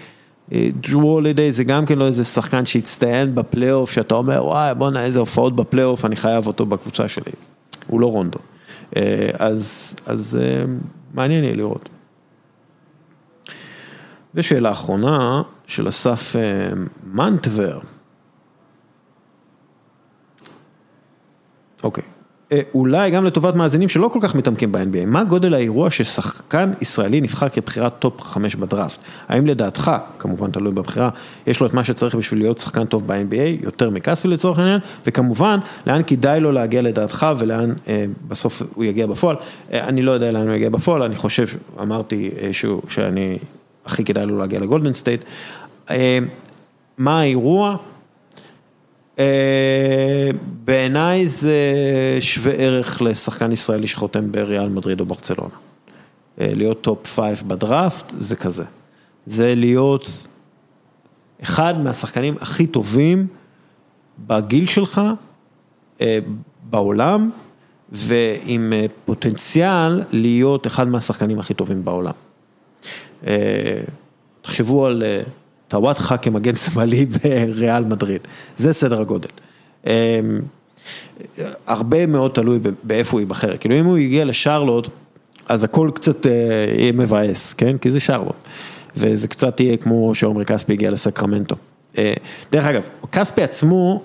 ג'רו 0.81 1.13
הולידיי 1.13 1.53
זה 1.53 1.65
גם 1.65 1.87
כן 1.87 1.99
לא 1.99 2.07
איזה 2.07 2.25
שחקן 2.25 2.67
שהצטיין 2.67 3.35
בפלייאוף, 3.35 3.91
שאתה 3.91 4.15
אומר 4.15 4.45
וואי 4.45 4.75
בואנה 4.75 5.05
איזה 5.05 5.19
הופעות 5.19 5.57
בפלייאוף, 5.57 6.05
אני 6.05 6.17
חייב 6.17 6.47
אותו 6.47 6.67
בקבוצה 6.67 7.09
שלי. 7.09 7.33
הוא 7.87 8.01
לא 8.01 8.07
רונדו. 8.07 8.39
אז, 9.39 9.95
אז 10.07 10.39
מעניין 11.15 11.45
יהיה 11.45 11.57
לראות. 11.57 11.89
ושאלה 14.35 14.71
אחרונה 14.71 15.43
של 15.67 15.89
אסף 15.89 16.37
מנטבר. 17.07 17.79
אוקיי. 21.83 22.05
אולי 22.75 23.11
גם 23.11 23.25
לטובת 23.25 23.55
מאזינים 23.55 23.89
שלא 23.89 24.09
כל 24.09 24.19
כך 24.23 24.35
מתעמקים 24.35 24.73
ב-NBA, 24.73 25.07
מה 25.07 25.25
גודל 25.25 25.55
האירוע 25.55 25.91
ששחקן 25.91 26.73
ישראלי 26.81 27.21
נבחר 27.21 27.49
כבחירת 27.49 27.99
top 27.99 28.21
5 28.21 28.55
בדראפט? 28.55 28.99
האם 29.29 29.47
לדעתך, 29.47 29.91
כמובן 30.19 30.51
תלוי 30.51 30.73
בבחירה, 30.73 31.11
יש 31.47 31.61
לו 31.61 31.67
את 31.67 31.75
מה 31.75 31.85
שצריך 31.85 32.15
בשביל 32.15 32.41
להיות 32.41 32.59
שחקן 32.59 32.85
טוב 32.85 33.07
ב-NBA, 33.07 33.65
יותר 33.65 33.91
מכספי 33.91 34.29
לצורך 34.29 34.59
העניין, 34.59 34.81
וכמובן, 35.07 35.59
לאן 35.87 36.03
כדאי 36.07 36.41
לו 36.41 36.53
להגיע 36.53 36.83
לדעתך 36.83 37.27
ולאן 37.39 37.73
אה, 37.89 38.05
בסוף 38.29 38.63
הוא 38.75 38.85
יגיע 38.85 39.07
בפועל. 39.07 39.37
אה, 39.73 39.89
אני 39.89 40.03
לא 40.03 40.13
יודע 40.13 40.33
לאן 40.33 40.47
הוא 40.49 40.55
יגיע 40.55 40.71
בפועל, 40.71 41.03
אני 41.03 41.17
חושב, 41.17 41.47
אמרתי 41.81 42.31
אה, 42.41 42.53
שהוא, 42.53 42.83
שאני, 42.89 43.39
הכי 43.87 44.05
כדאי 44.05 44.27
לו 44.27 44.39
להגיע 44.39 44.61
לגולדן 44.61 44.93
סטייט. 44.93 45.21
אה, 45.91 46.19
מה 46.99 47.21
האירוע? 47.21 47.77
בעיניי 50.65 51.29
זה 51.29 51.63
שווה 52.21 52.53
ערך 52.53 53.03
לשחקן 53.03 53.53
ישראלי 53.53 53.87
שחותם 53.87 54.33
בריאל 54.33 54.69
מדריד 54.69 55.01
או 55.01 55.07
ברצלונה. 55.07 55.55
להיות 56.39 56.81
top 56.83 57.07
five 57.07 57.43
בדראפט 57.47 58.13
זה 58.17 58.37
כזה. 58.37 58.65
זה 59.27 59.55
להיות 59.55 60.27
אחד 61.43 61.81
מהשחקנים 61.81 62.35
הכי 62.41 62.67
טובים 62.67 63.27
בגיל 64.27 64.67
שלך 64.67 65.01
בעולם 66.71 67.31
ועם 67.93 68.73
פוטנציאל 69.05 70.03
להיות 70.13 70.67
אחד 70.67 70.89
מהשחקנים 70.89 71.39
הכי 71.39 71.55
טובים 71.55 71.85
בעולם. 71.85 72.13
תחשבו 74.43 74.87
על 74.87 75.03
טוואטחה 75.75 76.17
כמגן 76.17 76.55
שמאלי 76.65 77.07
בריאל 77.07 77.85
מדריד, 77.85 78.21
זה 78.57 78.73
סדר 78.73 79.01
הגודל. 79.01 79.29
הרבה 81.67 82.07
מאוד 82.07 82.31
תלוי 82.31 82.59
באיפה 82.83 83.13
הוא 83.13 83.21
ייבחר, 83.21 83.57
כאילו 83.57 83.81
אם 83.81 83.85
הוא 83.85 83.99
יגיע 83.99 84.25
לשרלוט, 84.25 84.89
אז 85.49 85.65
הכל 85.65 85.91
קצת 85.95 86.27
יהיה 86.27 86.93
מבאס, 86.93 87.55
כן? 87.55 87.79
כי 87.79 87.91
זה 87.91 88.01
שרלוט. 88.01 88.35
וזה 88.97 89.29
קצת 89.29 89.61
יהיה 89.61 89.77
כמו 89.77 90.15
שעומרי 90.15 90.45
כספי 90.45 90.73
הגיע 90.73 90.91
לסקרמנטו. 90.91 91.57
דרך 92.53 92.65
אגב, 92.67 92.83
כספי 93.13 93.43
עצמו 93.43 94.03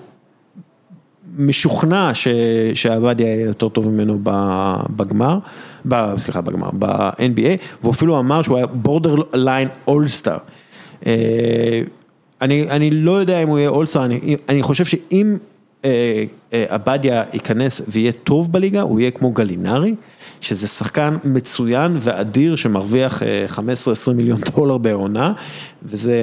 משוכנע 1.38 2.10
שעבדיה 2.74 3.26
יהיה 3.26 3.46
יותר 3.46 3.68
טוב 3.68 3.88
ממנו 3.88 4.18
בגמר, 4.96 5.38
סליחה 6.16 6.40
בגמר, 6.40 6.70
ב-NBA, 6.78 7.80
והוא 7.82 7.92
אפילו 7.92 8.18
אמר 8.18 8.42
שהוא 8.42 8.56
היה 8.56 8.66
בורדר 8.66 9.14
ליין 9.32 9.68
אולסטאר. 9.86 10.38
אני, 12.42 12.70
אני 12.70 12.90
לא 12.90 13.12
יודע 13.12 13.42
אם 13.42 13.48
הוא 13.48 13.58
יהיה 13.58 13.68
אולסטאר, 13.68 14.04
אני, 14.04 14.36
אני 14.48 14.62
חושב 14.62 14.84
שאם 14.84 15.36
עבדיה 16.52 17.24
ייכנס 17.32 17.82
ויהיה 17.88 18.12
טוב 18.12 18.52
בליגה, 18.52 18.80
הוא 18.80 19.00
יהיה 19.00 19.10
כמו 19.10 19.30
גלינרי, 19.30 19.94
שזה 20.40 20.66
שחקן 20.66 21.16
מצוין 21.24 21.96
ואדיר 21.98 22.56
שמרוויח 22.56 23.22
15-20 23.56 23.58
מיליון 24.14 24.38
דולר 24.56 24.78
בעונה, 24.78 25.32
וזה 25.82 26.22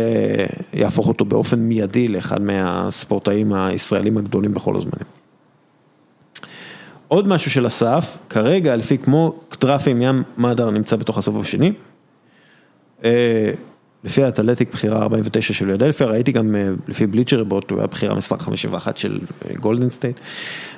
יהפוך 0.73 1.07
אותו 1.07 1.25
באופן 1.25 1.59
מיידי 1.59 2.07
לאחד 2.07 2.41
מהספורטאים 2.41 3.53
הישראלים 3.53 4.17
הגדולים 4.17 4.53
בכל 4.53 4.75
הזמנים. 4.75 5.07
עוד 7.07 7.27
משהו 7.27 7.51
של 7.51 7.67
אסף, 7.67 8.17
כרגע 8.29 8.75
לפי 8.75 8.97
כמו 8.97 9.39
עם 9.87 10.01
ים 10.01 10.23
מדר 10.37 10.69
נמצא 10.69 10.95
בתוך 10.95 11.17
הסבוב 11.17 11.41
השני. 11.41 11.71
לפי 14.07 14.23
האתלטיק 14.23 14.71
בחירה 14.71 15.01
49 15.01 15.53
של 15.53 15.69
פילדלפיה, 15.69 16.07
ראיתי 16.07 16.31
גם 16.31 16.55
לפי 16.87 17.07
בליצ'ר 17.07 17.37
ריפורט, 17.37 17.71
הוא 17.71 17.79
היה 17.79 17.87
בחירה 17.87 18.15
מספר 18.15 18.37
51 18.37 18.97
של 18.97 19.19
גולדן 19.59 19.89
סטייט. 19.89 20.17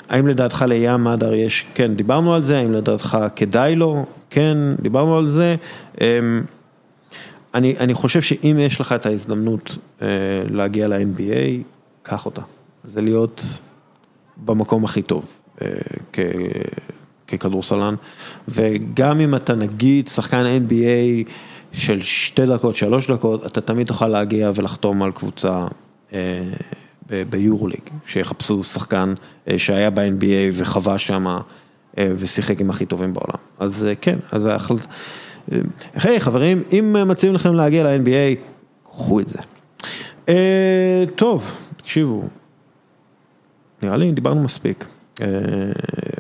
האם 0.10 0.28
לדעתך 0.28 0.66
לים 0.68 1.04
מדר 1.04 1.34
יש, 1.34 1.66
כן, 1.74 1.96
דיברנו 1.96 2.34
על 2.34 2.42
זה, 2.42 2.60
האם 2.60 2.72
לדעתך 2.72 3.18
כדאי 3.36 3.76
לו, 3.76 4.06
כן, 4.30 4.58
דיברנו 4.82 5.18
על 5.18 5.26
זה. 5.26 5.56
אני, 7.54 7.76
אני 7.80 7.94
חושב 7.94 8.22
שאם 8.22 8.58
יש 8.60 8.82
לך 8.82 8.92
את 8.92 9.06
ההזדמנות 9.06 9.78
להגיע 10.50 10.88
ל-NBA, 10.88 11.64
קח 12.04 12.26
אותה. 12.26 12.42
זה 12.84 13.02
להיות 13.02 13.44
במקום 14.46 14.84
הכי 14.86 15.02
טוב. 15.02 15.26
ככדורסלן, 17.28 17.96
וגם 18.48 19.20
אם 19.20 19.36
אתה 19.36 19.56
נגיד 19.56 20.08
שחקן 20.08 20.44
NBA 20.68 21.30
של 21.72 22.00
שתי 22.02 22.46
דקות, 22.46 22.76
שלוש 22.76 23.12
דקות, 23.12 23.46
אתה 23.46 23.62
תמיד 23.62 23.88
תוכל 23.88 24.08
להגיע 24.08 24.52
ולחתום 24.56 25.04
על 25.04 25.12
קבוצה 25.12 25.68
ביורוליג, 27.30 27.82
שיחפשו 28.08 28.64
שחקן 28.64 29.14
שהיה 29.58 29.90
ב-NBA 29.90 30.54
וחווה 30.54 30.98
שם 30.98 31.38
ושיחק 31.98 32.62
עם 32.62 32.70
הכי 32.70 32.86
טובים 32.86 33.14
בעולם. 33.14 33.40
אז 33.60 33.88
כן, 34.02 34.20
אז 34.32 34.46
ההחלט... 34.46 34.80
היי 35.94 36.20
חברים, 36.20 36.64
אם 36.72 36.96
מציעים 37.08 37.36
לכם 37.36 37.54
להגיע 37.54 37.84
ל-NBA, 37.84 38.38
קחו 38.84 39.20
את 39.20 39.30
זה. 39.30 39.40
טוב, 41.16 41.52
תקשיבו, 41.78 42.24
נראה 43.84 43.98
לי 43.98 44.12
דיברנו 44.12 44.44
מספיק. 44.44 44.86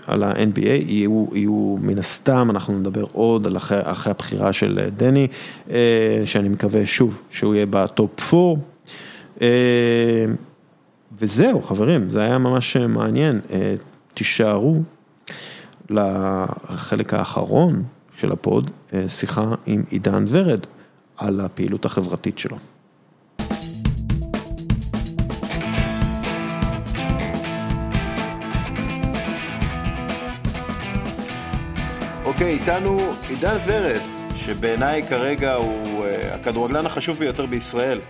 על 0.08 0.24
ה-NBA, 0.24 0.68
יהיו 0.68 1.26
יהיו 1.34 1.76
מן 1.82 2.00
הסתם, 2.00 2.48
אנחנו 2.50 2.80
נדבר 2.80 3.06
עוד 3.12 3.48
על 3.48 3.58
אחרי 3.58 3.80
אחרי 3.84 4.12
הבחירה 4.12 4.54
של 4.54 4.90
דני, 4.98 5.28
שאני 6.26 6.50
מקווה 6.50 6.86
שוב 6.86 7.22
שהוא 7.30 7.56
יהיה 7.56 7.66
בטופ 7.70 8.34
4. 8.34 8.62
וזהו 11.18 11.62
חברים, 11.62 12.10
זה 12.10 12.22
היה 12.22 12.38
ממש 12.38 12.78
מעניין, 12.78 13.40
תישארו 14.14 14.82
לחלק 15.90 17.14
האחרון 17.14 17.84
של 18.16 18.32
הפוד, 18.32 18.72
שיחה 19.08 19.56
עם 19.66 19.84
עידן 19.90 20.26
ורד 20.28 20.66
על 21.18 21.40
הפעילות 21.40 21.86
החברתית 21.86 22.40
שלו. 22.40 22.58
אוקיי, 32.40 32.54
איתנו 32.54 33.00
עידן 33.30 33.56
ורד, 33.68 34.02
שבעיניי 34.36 35.08
כרגע 35.08 35.54
הוא 35.54 36.06
הכדורגלן 36.06 36.86
החשוב 36.86 37.20
ביותר 37.20 37.46
בישראל, 37.46 38.02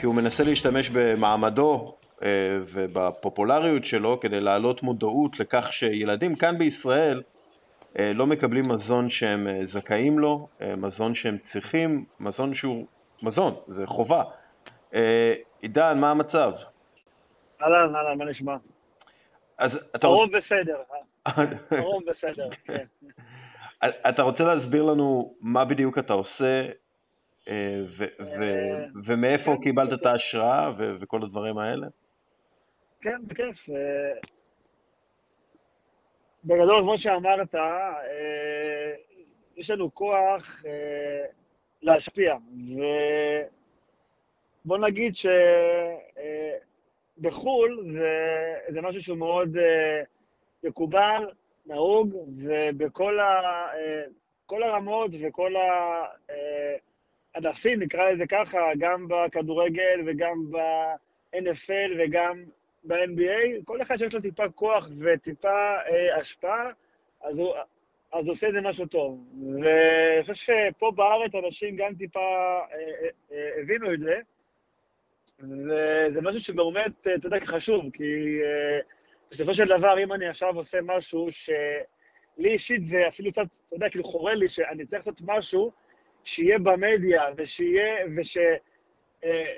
כי 0.00 0.06
הוא 0.06 0.14
מנסה 0.14 0.44
להשתמש 0.44 0.90
במעמדו 0.90 1.94
ובפופולריות 2.74 3.84
שלו 3.84 4.20
כדי 4.20 4.40
להעלות 4.40 4.82
מודעות 4.82 5.40
לכך 5.40 5.72
שילדים 5.72 6.36
כאן 6.36 6.58
בישראל 6.58 7.22
לא 7.98 8.26
מקבלים 8.26 8.68
מזון 8.68 9.08
שהם 9.08 9.46
זכאים 9.62 10.18
לו, 10.18 10.48
מזון 10.76 11.14
שהם 11.14 11.38
צריכים, 11.38 12.04
מזון 12.20 12.54
שהוא 12.54 12.86
מזון, 13.22 13.54
זה 13.68 13.86
חובה. 13.86 14.22
עידן, 15.62 15.98
מה 15.98 16.10
המצב? 16.10 16.52
אהלן, 17.62 17.94
אהלן, 17.96 18.18
מה 18.18 18.24
נשמע? 18.24 18.56
אז 19.58 19.92
אתה... 19.96 20.06
הרוב 20.06 20.36
בסדר, 20.36 20.76
הרוב 21.70 22.02
בסדר, 22.06 22.48
כן. 22.64 22.84
אתה 23.84 24.22
רוצה 24.22 24.44
להסביר 24.44 24.84
לנו 24.84 25.34
מה 25.40 25.64
בדיוק 25.64 25.98
אתה 25.98 26.12
עושה 26.12 26.66
ומאיפה 29.06 29.56
קיבלת 29.62 29.92
את 29.92 30.06
ההשראה 30.06 30.70
וכל 31.00 31.22
הדברים 31.22 31.58
האלה? 31.58 31.86
כן, 33.00 33.20
בכיף. 33.26 33.68
בגדול, 36.44 36.82
כמו 36.82 36.98
שאמרת, 36.98 37.54
יש 39.56 39.70
לנו 39.70 39.94
כוח 39.94 40.62
להשפיע, 41.82 42.36
ובוא 44.64 44.78
נגיד 44.78 45.14
שבחו"ל 47.20 47.96
זה 48.68 48.80
משהו 48.82 49.02
שהוא 49.02 49.18
מאוד 49.18 49.56
מקובל, 50.64 51.30
נהוג, 51.66 52.14
ובכל 52.36 53.20
ה, 53.20 53.42
כל 54.46 54.62
הרמות 54.62 55.10
וכל 55.22 55.54
הענפים, 57.34 57.82
נקרא 57.82 58.10
לזה 58.10 58.26
ככה, 58.26 58.58
גם 58.78 59.06
בכדורגל 59.08 60.00
וגם 60.06 60.50
ב-NFL 60.50 61.90
וגם 61.98 62.44
ב-NBA, 62.84 63.64
כל 63.64 63.82
אחד 63.82 63.96
שיש 63.96 64.14
לו 64.14 64.20
טיפה 64.20 64.48
כוח 64.48 64.88
וטיפה 65.00 65.76
השפעה, 66.16 66.70
אז 67.22 67.38
הוא, 67.38 67.54
אז 68.12 68.28
עושה 68.28 68.48
את 68.48 68.52
זה 68.52 68.60
משהו 68.60 68.86
טוב. 68.86 69.24
ואני 69.62 70.22
חושב 70.22 70.34
שפה 70.34 70.90
בארץ 70.94 71.34
אנשים 71.34 71.76
גם 71.76 71.94
טיפה 71.94 72.60
הבינו 73.60 73.94
את 73.94 74.00
זה, 74.00 74.20
וזה 75.40 76.20
משהו 76.22 76.40
שבאמת, 76.40 77.06
אתה 77.14 77.26
יודע, 77.26 77.40
חשוב, 77.40 77.84
כי... 77.92 78.38
בסופו 79.30 79.54
של 79.54 79.68
דבר, 79.68 80.02
אם 80.02 80.12
אני 80.12 80.28
עכשיו 80.28 80.56
עושה 80.56 80.78
משהו 80.82 81.28
שלי 81.32 81.54
אישית 82.38 82.84
זה 82.84 83.08
אפילו 83.08 83.30
קצת, 83.30 83.42
אתה 83.66 83.76
יודע, 83.76 83.90
כאילו 83.90 84.04
חורה 84.04 84.34
לי 84.34 84.48
שאני 84.48 84.86
צריך 84.86 85.06
לעשות 85.06 85.20
משהו 85.24 85.72
שיהיה 86.24 86.58
במדיה 86.58 87.22
ושיהיה, 87.36 88.06
וש... 88.16 88.38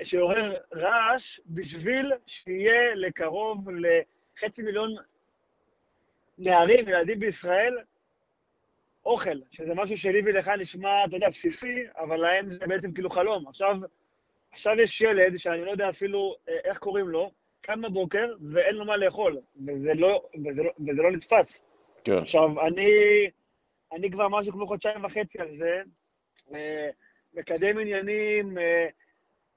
שיעורר 0.03 0.53
רעש 0.73 1.39
בשביל 1.45 2.11
שיהיה 2.27 2.95
לקרוב 2.95 3.69
לחצי 3.69 4.61
מיליון 4.61 4.95
נערים, 6.37 6.89
ילדים 6.89 7.19
בישראל, 7.19 7.77
אוכל, 9.05 9.39
שזה 9.51 9.73
משהו 9.75 9.97
שלי 9.97 10.21
ולך 10.25 10.47
נשמע, 10.47 11.05
אתה 11.05 11.15
יודע, 11.15 11.29
בסיסי, 11.29 11.83
אבל 11.97 12.17
להם 12.17 12.51
זה 12.51 12.67
בעצם 12.67 12.93
כאילו 12.93 13.09
חלום. 13.09 13.47
עכשיו, 13.47 13.75
עכשיו 14.51 14.79
יש 14.79 15.01
ילד 15.01 15.37
שאני 15.37 15.65
לא 15.65 15.71
יודע 15.71 15.89
אפילו 15.89 16.35
איך 16.47 16.77
קוראים 16.77 17.09
לו, 17.09 17.31
קם 17.63 17.81
בבוקר 17.81 18.33
ואין 18.53 18.75
לו 18.75 18.85
מה 18.85 18.97
לאכול, 18.97 19.37
וזה 19.67 19.93
לא, 19.93 20.23
וזה 20.47 20.63
לא, 20.63 20.71
וזה 20.79 21.01
לא 21.01 21.11
נתפס. 21.11 21.65
כן. 22.05 22.17
עכשיו, 22.17 22.67
אני, 22.67 22.91
אני 23.91 24.11
כבר 24.11 24.27
משהו 24.27 24.53
כמו 24.53 24.67
חודשיים 24.67 25.05
וחצי 25.05 25.41
על 25.41 25.49
זה, 25.57 25.81
מקדם 27.33 27.79
עניינים, 27.79 28.57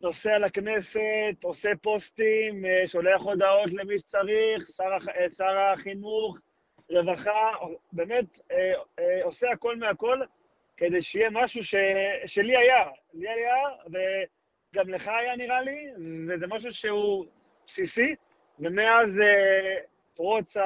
נוסע 0.00 0.38
לכנסת, 0.38 1.44
עושה 1.44 1.70
פוסטים, 1.82 2.64
שולח 2.86 3.22
הודעות 3.22 3.72
למי 3.72 3.98
שצריך, 3.98 4.66
שר, 4.76 4.98
שר 5.36 5.58
החינוך, 5.58 6.38
רווחה, 6.90 7.50
באמת 7.92 8.40
עושה 9.22 9.50
הכל 9.50 9.76
מהכל, 9.76 10.20
כדי 10.76 11.02
שיהיה 11.02 11.30
משהו 11.30 11.64
ש, 11.64 11.74
שלי 12.26 12.56
היה, 12.56 12.84
לי 13.14 13.28
היה, 13.28 13.56
וגם 13.86 14.88
לך 14.88 15.08
היה 15.08 15.36
נראה 15.36 15.62
לי, 15.62 15.86
וזה 16.28 16.46
משהו 16.46 16.72
שהוא... 16.72 17.26
בסיסי, 17.66 18.14
ומאז 18.58 19.20
פרוץ 20.14 20.56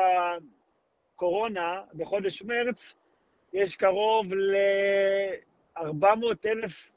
הקורונה, 1.17 1.83
בחודש 1.95 2.43
מרץ, 2.43 2.95
יש 3.53 3.77
קרוב 3.77 4.35
ל-400 4.35 5.83
אלף 6.47 6.93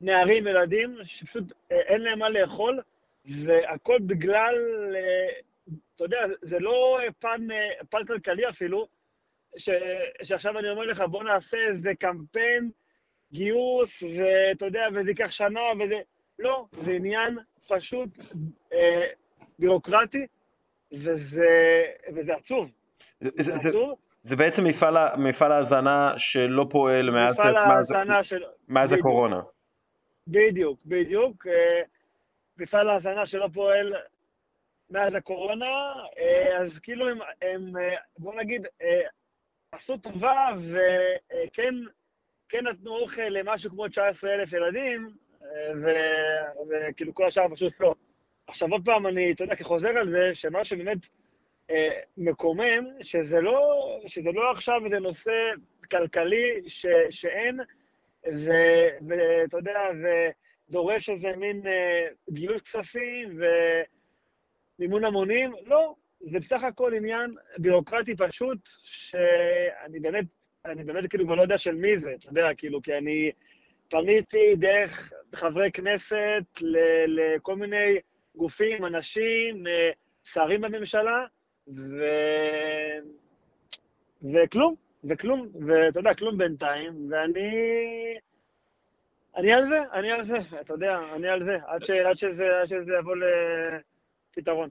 נערים, 0.00 0.46
ילדים, 0.46 0.96
שפשוט 1.04 1.52
אין 1.70 2.00
להם 2.00 2.18
מה 2.18 2.28
לאכול, 2.28 2.80
והכל 3.26 3.98
בגלל, 4.06 4.56
אתה 5.94 6.04
יודע, 6.04 6.18
זה 6.42 6.58
לא 6.58 6.98
פן, 7.18 7.46
פן 7.90 8.04
כלכלי 8.04 8.48
אפילו, 8.48 8.88
ש, 9.56 9.70
שעכשיו 10.22 10.58
אני 10.58 10.70
אומר 10.70 10.84
לך, 10.84 11.00
בוא 11.00 11.24
נעשה 11.24 11.58
איזה 11.58 11.94
קמפיין 11.94 12.70
גיוס, 13.32 14.02
ואתה 14.02 14.66
יודע, 14.66 14.86
וזה 14.94 15.10
ייקח 15.10 15.30
שנה, 15.30 15.60
וזה... 15.80 16.00
לא, 16.40 16.64
זה 16.72 16.92
עניין 16.92 17.38
פשוט 17.68 18.08
אה, 18.72 19.06
בירוקרטי, 19.58 20.26
וזה, 20.92 21.82
וזה 22.14 22.34
עצוב. 22.34 22.70
זה, 23.20 23.30
זה, 23.36 23.52
זה, 23.56 23.68
עצוב. 23.68 23.98
זה 24.22 24.36
בעצם 24.36 24.64
מפעל, 24.64 24.94
מפעל 25.18 25.52
ההזנה 25.52 26.12
שלא 26.16 26.66
פועל 26.70 27.10
מאז, 27.10 27.40
מאז, 28.08 28.26
של... 28.26 28.42
מאז 28.68 28.92
הקורונה. 28.92 29.40
בדיוק, 30.26 30.80
בדיוק. 30.86 31.46
אה, 31.46 31.82
מפעל 32.58 32.88
ההזנה 32.88 33.26
שלא 33.26 33.48
פועל 33.54 33.94
מאז 34.90 35.14
הקורונה, 35.14 35.92
אה, 36.18 36.58
אז 36.60 36.78
כאילו 36.78 37.08
הם, 37.08 37.18
הם 37.42 37.72
בוא 38.18 38.34
נגיד, 38.34 38.66
עשו 39.72 39.96
טובה 39.96 40.48
וכן 40.58 41.74
כן 42.48 42.66
נתנו 42.66 42.96
אוכל 42.96 43.22
למשהו 43.22 43.70
כמו 43.70 43.88
19,000 43.88 44.52
ילדים, 44.52 45.10
וכאילו 46.70 47.14
כל 47.14 47.26
השאר 47.26 47.48
פשוט 47.54 47.72
לא. 47.80 47.94
עכשיו 48.46 48.68
עוד 48.70 48.84
פעם, 48.84 49.06
אני, 49.06 49.32
אתה 49.32 49.44
יודע, 49.44 49.56
כחוזר 49.56 49.88
על 49.88 50.10
זה, 50.10 50.34
שמה 50.34 50.64
שבאמת 50.64 50.98
אה, 51.70 52.00
מקומם, 52.16 52.86
שזה 53.02 53.40
לא, 53.40 53.84
שזה 54.06 54.32
לא 54.32 54.50
עכשיו 54.50 54.80
איזה 54.84 54.98
נושא 54.98 55.32
כלכלי 55.90 56.62
ש, 56.66 56.86
שאין, 57.10 57.60
ואתה 59.08 59.56
יודע, 59.56 59.80
ודורש 60.68 61.10
איזה 61.10 61.36
מין 61.36 61.66
אה, 61.66 62.06
גיוס 62.30 62.62
כספים 62.62 63.40
ומימון 64.78 65.04
המונים, 65.04 65.52
לא, 65.66 65.94
זה 66.20 66.38
בסך 66.38 66.64
הכל 66.64 66.94
עניין 66.94 67.34
ביורוקרטי 67.58 68.16
פשוט, 68.16 68.58
שאני 68.64 70.00
באמת, 70.00 70.24
אני 70.64 70.84
באמת 70.84 71.10
כאילו 71.10 71.24
כבר 71.24 71.34
לא 71.34 71.42
יודע 71.42 71.58
של 71.58 71.74
מי 71.74 71.98
זה, 71.98 72.14
אתה 72.18 72.28
יודע, 72.28 72.54
כאילו, 72.56 72.82
כי 72.82 72.94
אני 72.94 73.30
פניתי 73.90 74.56
דרך 74.56 75.12
חברי 75.34 75.72
כנסת 75.72 76.42
לכל 77.06 77.56
מיני 77.56 77.98
גופים, 78.36 78.84
אנשים, 78.84 79.66
אה, 79.66 79.90
שרים 80.24 80.60
בממשלה, 80.60 81.26
ו... 81.68 82.04
וכלום, 84.22 84.74
וכלום, 85.04 85.48
ואתה 85.66 86.00
יודע, 86.00 86.14
כלום 86.14 86.38
בינתיים, 86.38 87.08
ואני... 87.10 87.50
אני 89.36 89.52
על 89.52 89.64
זה, 89.64 89.78
אני 89.92 90.10
על 90.10 90.24
זה, 90.24 90.38
אתה 90.60 90.74
יודע, 90.74 90.98
אני 91.16 91.28
על 91.28 91.44
זה, 91.44 91.56
עד, 91.66 91.84
ש... 91.84 91.90
עד, 91.90 92.16
שזה, 92.16 92.44
עד 92.60 92.66
שזה 92.66 92.92
יבוא 92.98 93.14
לפתרון. 94.36 94.68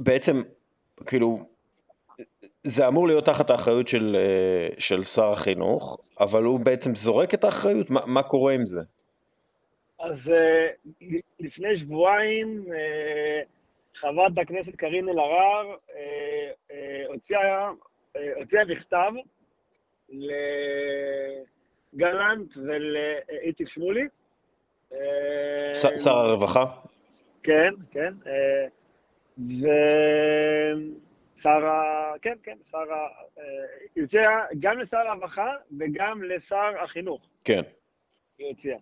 בעצם, 0.00 0.32
כאילו, 1.06 1.38
זה 2.66 2.88
אמור 2.88 3.06
להיות 3.06 3.24
תחת 3.24 3.50
האחריות 3.50 3.88
של, 3.88 4.16
אה, 4.18 4.68
של 4.78 5.02
שר 5.02 5.30
החינוך, 5.32 6.00
אבל 6.20 6.42
הוא 6.42 6.60
בעצם 6.60 6.94
זורק 6.94 7.34
את 7.34 7.44
האחריות? 7.44 7.90
מה, 7.90 8.00
מה 8.06 8.22
קורה 8.22 8.52
עם 8.52 8.66
זה? 8.66 8.80
אז 10.00 10.30
אה, 10.30 10.68
לפני 11.40 11.76
שבועיים 11.76 12.64
אה, 12.72 13.40
חברת 13.94 14.38
הכנסת 14.38 14.76
קארין 14.76 15.08
אלהרר 15.08 15.74
הוציאה, 17.08 17.70
הוציאה 18.36 18.64
מכתב 18.64 19.12
לגלנט 21.92 22.56
ולאיציק 22.56 23.68
שמולי. 23.68 24.04
שר 25.74 26.12
הרווחה? 26.12 26.64
כן, 27.42 27.70
כן. 27.90 28.12
ו... 29.38 29.66
שר 31.42 31.66
ה... 31.66 32.12
כן, 32.22 32.34
כן, 32.42 32.56
שר 32.70 32.92
ה... 32.92 33.08
היא 33.94 34.02
הוציאה 34.02 34.44
גם 34.58 34.78
לשר 34.78 34.98
הרווחה 34.98 35.52
וגם 35.78 36.22
לשר 36.22 36.72
החינוך. 36.82 37.28
כן. 37.44 37.62
היא 38.38 38.46
הוציאה. 38.46 38.78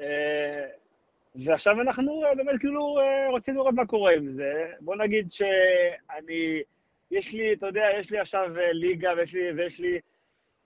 אה, 0.00 0.66
ועכשיו 1.34 1.80
אנחנו 1.80 2.24
אה, 2.24 2.34
באמת 2.34 2.58
כאילו 2.60 2.98
אה, 3.00 3.28
רוצים 3.30 3.54
לראות 3.54 3.74
מה 3.74 3.86
קורה 3.86 4.12
עם 4.14 4.28
זה. 4.28 4.66
בוא 4.80 4.96
נגיד 4.96 5.32
שאני, 5.32 6.62
יש 7.10 7.34
לי, 7.34 7.52
אתה 7.52 7.66
יודע, 7.66 7.86
יש 7.98 8.10
לי 8.10 8.18
עכשיו 8.18 8.50
ליגה 8.72 9.12
ויש 9.16 9.34
לי, 9.34 9.52
ויש 9.52 9.80
לי 9.80 10.00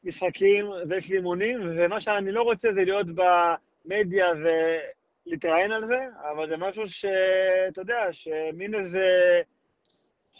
משחקים 0.04 0.66
ויש 0.88 1.10
לי 1.10 1.16
אימונים, 1.16 1.60
ומה 1.76 2.00
שאני 2.00 2.32
לא 2.32 2.42
רוצה 2.42 2.72
זה 2.72 2.84
להיות 2.84 3.06
במדיה 3.06 4.26
ולהתראיין 5.26 5.72
על 5.72 5.84
זה, 5.84 6.06
אבל 6.32 6.48
זה 6.48 6.56
משהו 6.56 6.88
שאתה 6.88 7.80
יודע, 7.80 8.12
שמין 8.12 8.74
איזה... 8.74 9.40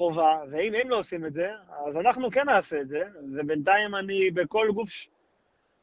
חובה, 0.01 0.43
ואם 0.51 0.75
הם 0.75 0.91
לא 0.91 0.99
עושים 0.99 1.27
את 1.27 1.33
זה, 1.33 1.51
אז 1.87 1.97
אנחנו 1.97 2.31
כן 2.31 2.47
נעשה 2.47 2.81
את 2.81 2.89
זה, 2.89 3.03
ובינתיים 3.37 3.95
אני 3.95 4.31
בכל 4.31 4.69
גוף 4.75 4.91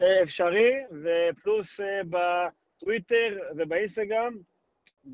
אה, 0.02 0.24
אפשרי, 0.24 0.74
ופלוס 1.04 1.80
אה, 1.80 2.02
בטוויטר 2.10 3.40
ובאינסטגרם, 3.58 4.34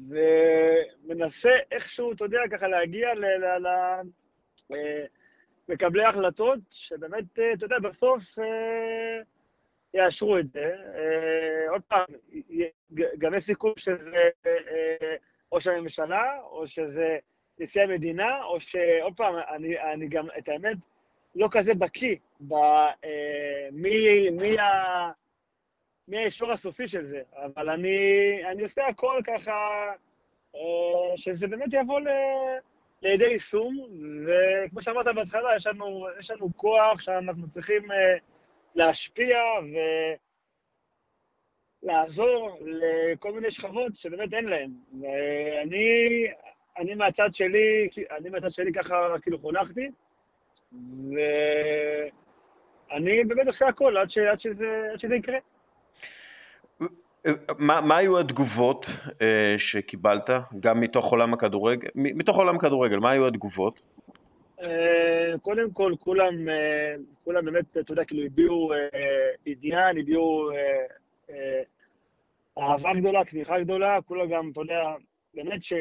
ומנסה 0.09 1.49
איכשהו, 1.71 2.11
אתה 2.11 2.25
יודע, 2.25 2.39
ככה 2.51 2.67
להגיע 2.67 3.09
למקבלי 5.69 6.03
אה, 6.03 6.09
החלטות, 6.09 6.59
שבאמת, 6.69 7.23
אתה 7.33 7.65
יודע, 7.65 7.79
בסוף 7.79 8.23
יאשרו 9.93 10.37
את 10.37 10.51
זה. 10.51 10.75
עוד 11.69 11.81
פעם, 11.81 12.05
גם 13.17 13.33
יש 13.33 13.43
סיכוי 13.43 13.73
שזה 13.77 14.29
ראש 15.51 15.67
הממשלה, 15.67 16.39
או 16.43 16.67
שזה... 16.67 17.17
נשיא 17.59 17.81
המדינה, 17.81 18.43
או 18.43 18.59
שעוד 18.59 19.13
פעם, 19.15 19.35
אני, 19.49 19.79
אני 19.79 20.07
גם, 20.07 20.27
את 20.37 20.49
האמת, 20.49 20.77
לא 21.35 21.47
כזה 21.51 21.73
בקיא 21.73 22.15
במי 22.39 22.87
אה, 23.05 24.31
מי 24.31 24.59
ה... 24.59 25.11
מי 26.07 26.17
האישור 26.17 26.51
הסופי 26.51 26.87
של 26.87 27.05
זה, 27.05 27.21
אבל 27.35 27.69
אני, 27.69 27.97
אני 28.51 28.63
עושה 28.63 28.87
הכל 28.87 29.21
ככה, 29.25 29.91
אה, 30.55 31.17
שזה 31.17 31.47
באמת 31.47 31.69
יבוא 31.71 31.99
ל, 31.99 32.07
לידי 33.01 33.27
יישום, 33.27 33.77
וכמו 34.25 34.81
שאמרת 34.81 35.05
בהתחלה, 35.15 35.55
יש 35.55 35.67
לנו, 35.67 36.07
יש 36.19 36.31
לנו 36.31 36.49
כוח 36.55 36.99
שאנחנו 36.99 37.49
צריכים 37.49 37.91
אה, 37.91 38.17
להשפיע 38.75 39.37
ולעזור 41.83 42.57
לכל 42.61 43.33
מיני 43.33 43.51
שכבות 43.51 43.95
שבאמת 43.95 44.33
אין 44.33 44.45
להן. 44.45 44.71
ואני 45.01 46.27
אני 46.77 46.95
מהצד 46.95 47.33
שלי, 47.33 47.87
אני 48.17 48.29
מהצד 48.29 48.49
שלי 48.51 48.73
ככה 48.73 49.15
כאילו 49.21 49.39
חונכתי, 49.39 49.89
ואני 52.91 53.23
באמת 53.23 53.47
עושה 53.47 53.67
הכל 53.67 53.97
עד, 53.97 54.09
ש, 54.09 54.17
עד, 54.17 54.39
שזה, 54.39 54.89
עד 54.93 54.99
שזה 54.99 55.15
יקרה. 55.15 55.37
מה, 57.57 57.81
מה 57.81 57.97
היו 57.97 58.19
התגובות 58.19 58.85
uh, 58.85 59.13
שקיבלת, 59.57 60.29
גם 60.59 60.79
מתוך 60.79 61.11
עולם 61.11 61.33
הכדורגל, 61.33 61.87
מתוך 61.95 62.37
עולם 62.37 62.55
הכדורגל, 62.55 62.97
מה 62.99 63.09
היו 63.11 63.27
התגובות? 63.27 63.83
Uh, 64.59 64.63
קודם 65.41 65.71
כל, 65.71 65.93
כולם, 65.99 66.33
uh, 66.47 67.01
כולם 67.23 67.45
באמת, 67.45 67.77
אתה 67.77 67.91
יודע, 67.91 68.05
כאילו 68.05 68.23
הביעו 68.25 68.73
uh, 68.73 68.75
עניין, 69.45 69.97
הביעו 69.97 70.49
uh, 70.51 70.53
uh, 71.29 71.33
אהבה 72.61 72.89
גדולה, 72.99 73.25
תמיכה 73.25 73.59
גדולה, 73.59 74.01
כולם 74.01 74.29
גם, 74.29 74.49
אתה 74.51 74.61
יודע, 74.61 74.83
באמת 75.33 75.63
ש... 75.63 75.73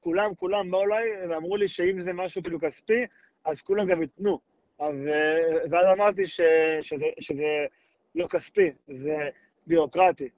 כולם, 0.00 0.34
כולם 0.34 0.70
באו 0.70 0.84
אליי 0.84 1.26
ואמרו 1.28 1.56
לי 1.56 1.68
שאם 1.68 2.00
זה 2.00 2.12
משהו 2.12 2.42
כאילו 2.42 2.60
כספי, 2.60 3.06
אז 3.44 3.62
כולם 3.62 3.86
גם 3.86 4.02
ייתנו. 4.02 4.38
ואז 5.70 5.86
אמרתי 5.92 6.26
ש, 6.26 6.40
שזה, 6.82 7.06
שזה 7.20 7.66
לא 8.14 8.26
כספי, 8.26 8.70
זה 8.88 9.28
ביורוקרטי. 9.66 10.28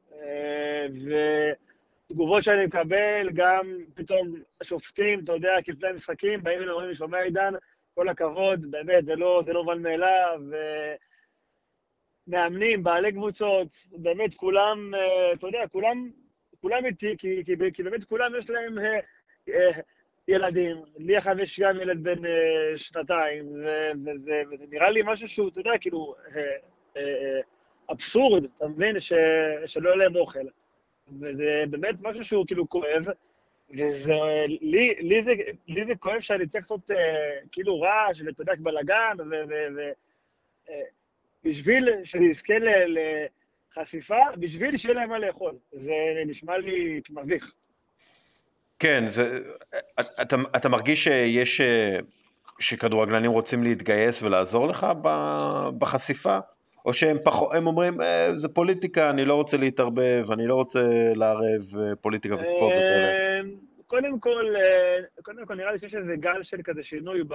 ותגובות 2.11 2.43
שאני 2.43 2.67
מקבל, 2.67 3.31
גם 3.35 3.77
פתאום 3.95 4.35
שופטים, 4.63 5.21
אתה 5.25 5.33
יודע, 5.33 5.55
כפני 5.65 5.93
משחקים, 5.95 6.43
באים 6.43 6.69
ואומרים 6.69 6.89
לי, 6.89 6.95
שומע 6.95 7.19
עידן, 7.19 7.53
כל 7.95 8.09
הכבוד, 8.09 8.71
באמת, 8.71 9.07
זה 9.07 9.17
לא, 9.17 9.43
זה 9.47 9.53
לא 9.53 9.65
מובן 9.65 9.83
מאליו, 9.83 10.41
מאמנים, 12.27 12.83
בעלי 12.83 13.13
קבוצות, 13.13 13.69
באמת 13.93 14.35
כולם, 14.35 14.93
אתה 15.33 15.47
יודע, 15.47 15.69
כולם, 15.73 16.11
כולם 16.61 16.87
איתי, 16.87 17.17
כי, 17.19 17.45
כי, 17.45 17.55
כי 17.73 17.83
באמת 17.83 18.05
כולם 18.05 18.33
יש 18.39 18.51
להם 18.51 18.79
ילדים, 20.31 20.77
לי 20.99 21.17
עכשיו 21.17 21.41
יש 21.41 21.61
גם 21.61 21.81
ילד 21.81 22.03
בן 22.03 22.25
אה, 22.25 22.77
שנתיים, 22.77 23.45
וזה 24.05 24.43
נראה 24.71 24.91
לי 24.91 25.01
משהו 25.05 25.29
שהוא, 25.29 25.49
אתה 25.49 25.61
יודע, 25.61 25.71
כאילו, 25.81 26.15
אה, 26.37 26.43
אה, 26.97 27.41
אבסורד, 27.91 28.45
אתה 28.57 28.69
מבין? 28.69 29.01
שלא 29.67 29.89
יהיה 29.89 29.97
להם 29.97 30.17
אוכל. 30.17 30.47
וזה 31.21 31.65
באמת 31.71 31.95
משהו 32.01 32.25
שהוא 32.25 32.47
כאילו 32.47 32.69
כואב, 32.69 33.05
וזה, 33.71 34.13
לי, 34.61 34.95
לי, 34.99 35.23
זה, 35.23 35.33
לי 35.69 35.85
זה 35.87 35.95
כואב 35.95 36.21
שאני 36.21 36.47
צריך 36.47 36.65
לעשות 36.65 36.91
כאילו 37.53 37.81
רעש, 37.81 38.23
ואתה 38.27 38.43
יודע, 38.43 38.53
בלאגן, 38.59 39.17
ובשביל 41.45 42.05
שזה 42.05 42.25
יזכה 42.25 42.55
לחשיפה, 43.77 44.19
בשביל 44.37 44.77
שיהיה 44.77 44.95
להם 44.95 45.09
מה 45.09 45.19
לאכול. 45.19 45.55
זה 45.73 45.93
נשמע 46.27 46.59
לי 46.59 47.01
מביך. 47.11 47.55
כן, 48.81 49.05
זה, 49.09 49.39
אתה, 50.01 50.37
אתה 50.57 50.69
מרגיש 50.69 51.05
שיש, 51.05 51.61
שכדורגלנים 52.59 53.31
רוצים 53.31 53.63
להתגייס 53.63 54.23
ולעזור 54.23 54.69
לך 54.69 54.87
בחשיפה? 55.79 56.39
או 56.87 56.95
שהם 56.95 57.17
פחות, 57.25 57.55
הם 57.55 57.67
אומרים, 57.67 58.01
אה, 58.01 58.31
זה 58.35 58.55
פוליטיקה, 58.55 59.11
אני 59.11 59.25
לא 59.25 59.35
רוצה 59.35 59.57
להתערבב, 59.57 60.25
אני 60.33 60.47
לא 60.47 60.55
רוצה 60.55 60.81
לערב 61.15 61.61
אה, 61.81 61.97
פוליטיקה 62.01 62.35
וספורט 62.35 62.73
וכאלה. 62.73 63.09
אה, 63.09 63.41
קודם 63.87 64.21
כל, 64.21 64.55
אה, 64.57 65.23
קודם 65.23 65.47
כל 65.47 65.55
נראה 65.55 65.73
לי 65.73 65.79
שיש 65.79 65.95
איזה 65.95 66.17
גל 66.17 66.43
של 66.43 66.63
כזה 66.65 66.83
שינוי 66.83 67.23
ב, 67.29 67.35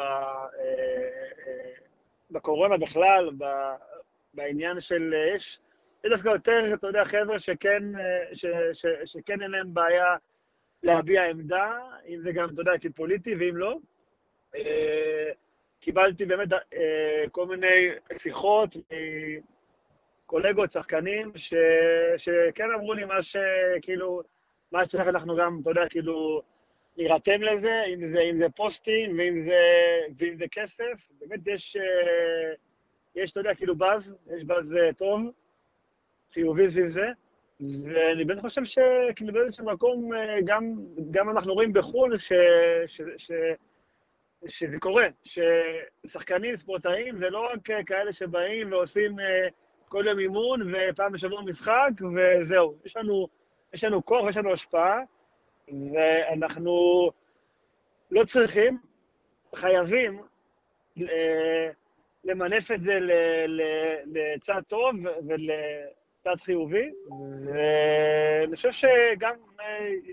בקורונה 2.32 2.78
בכלל, 2.78 3.30
ב, 3.38 3.46
בעניין 4.34 4.80
של, 4.80 5.14
יש, 5.36 5.60
יש 6.06 6.12
דווקא 6.12 6.30
יותר, 6.30 6.74
אתה 6.74 6.88
יודע, 6.88 7.06
חבר'ה 7.06 7.40
שכן, 7.40 7.84
ש, 8.34 8.46
ש, 8.74 8.86
שכן 9.06 9.42
אין 9.42 9.52
להם 9.52 9.74
בעיה 9.74 10.16
להביע 10.84 11.24
עמדה, 11.26 11.80
אם 12.08 12.22
זה 12.22 12.32
גם, 12.32 12.50
אתה 12.54 12.62
יודע, 12.62 12.78
כפוליטי 12.82 13.36
ואם 13.36 13.58
לא. 13.58 13.78
אה, 14.56 15.30
קיבלתי 15.80 16.26
באמת 16.26 16.54
אה, 16.54 17.24
כל 17.32 17.46
מיני 17.48 17.88
שיחות 18.18 18.78
מקולגות, 20.24 20.72
שחקנים, 20.72 21.32
ש, 21.36 21.54
שכן 22.18 22.72
אמרו 22.76 22.94
לי 22.94 23.06
מה 23.06 23.22
שכאילו, 23.22 24.22
מה 24.72 24.86
שצריך 24.86 25.08
אנחנו 25.08 25.36
גם, 25.36 25.60
אתה 25.62 25.70
יודע, 25.70 25.90
כאילו, 25.90 26.42
להירתם 26.98 27.42
לזה, 27.42 27.84
אם 27.94 28.12
זה, 28.12 28.20
אם 28.20 28.38
זה 28.38 28.50
פוסטים 28.56 29.18
ואם 29.18 29.38
זה, 29.38 29.60
ואם 30.18 30.36
זה 30.36 30.46
כסף. 30.52 31.12
באמת 31.20 31.48
יש, 31.48 31.78
אה, 31.78 32.54
יש, 33.16 33.32
אתה 33.32 33.40
יודע, 33.40 33.56
כאילו 33.56 33.76
באז, 33.76 34.18
יש 34.38 34.44
באז 34.44 34.78
טוב, 34.98 35.22
חיובי 36.34 36.70
סביב 36.70 36.88
זה. 36.88 37.06
ואני 37.60 38.26
באמת 38.26 38.40
חושב 38.40 38.66
שכאילו 38.66 39.34
באיזשהו 39.34 39.66
מקום, 39.66 40.14
אה, 40.14 40.38
גם, 40.46 40.74
גם 41.12 41.30
אנחנו 41.30 41.54
רואים 41.54 41.74
בחו"ל 41.74 42.18
ש, 42.18 42.34
ש, 42.88 43.02
ש, 43.18 43.32
שזה 44.48 44.80
קורה, 44.80 45.08
ששחקנים, 45.24 46.56
ספורטאים, 46.56 47.18
זה 47.18 47.30
לא 47.30 47.50
רק 47.54 47.70
כאלה 47.86 48.14
שבאים 48.14 48.72
ועושים 48.72 49.16
כל 49.88 50.04
יום 50.08 50.20
אימון 50.20 50.74
ופעם 50.74 51.12
בשבוע 51.12 51.42
משחק 51.42 51.92
וזהו. 52.16 52.76
יש 52.86 52.98
לנו, 52.98 53.28
יש 53.74 53.84
לנו 53.84 54.06
כוח, 54.06 54.30
יש 54.30 54.38
לנו 54.38 54.54
השפעה, 54.54 55.00
ואנחנו 55.68 57.10
לא 58.12 58.24
צריכים, 58.24 58.78
חייבים 59.56 60.22
אה, 61.02 61.70
למנף 62.24 62.72
את 62.72 62.84
זה 62.84 63.00
לצד 64.06 64.62
טוב 64.68 64.96
ולצד 66.26 66.44
חיובי, 66.44 66.92
ואני 67.46 68.56
חושב 68.56 68.72
שגם, 68.72 69.36
אה, 69.60 69.66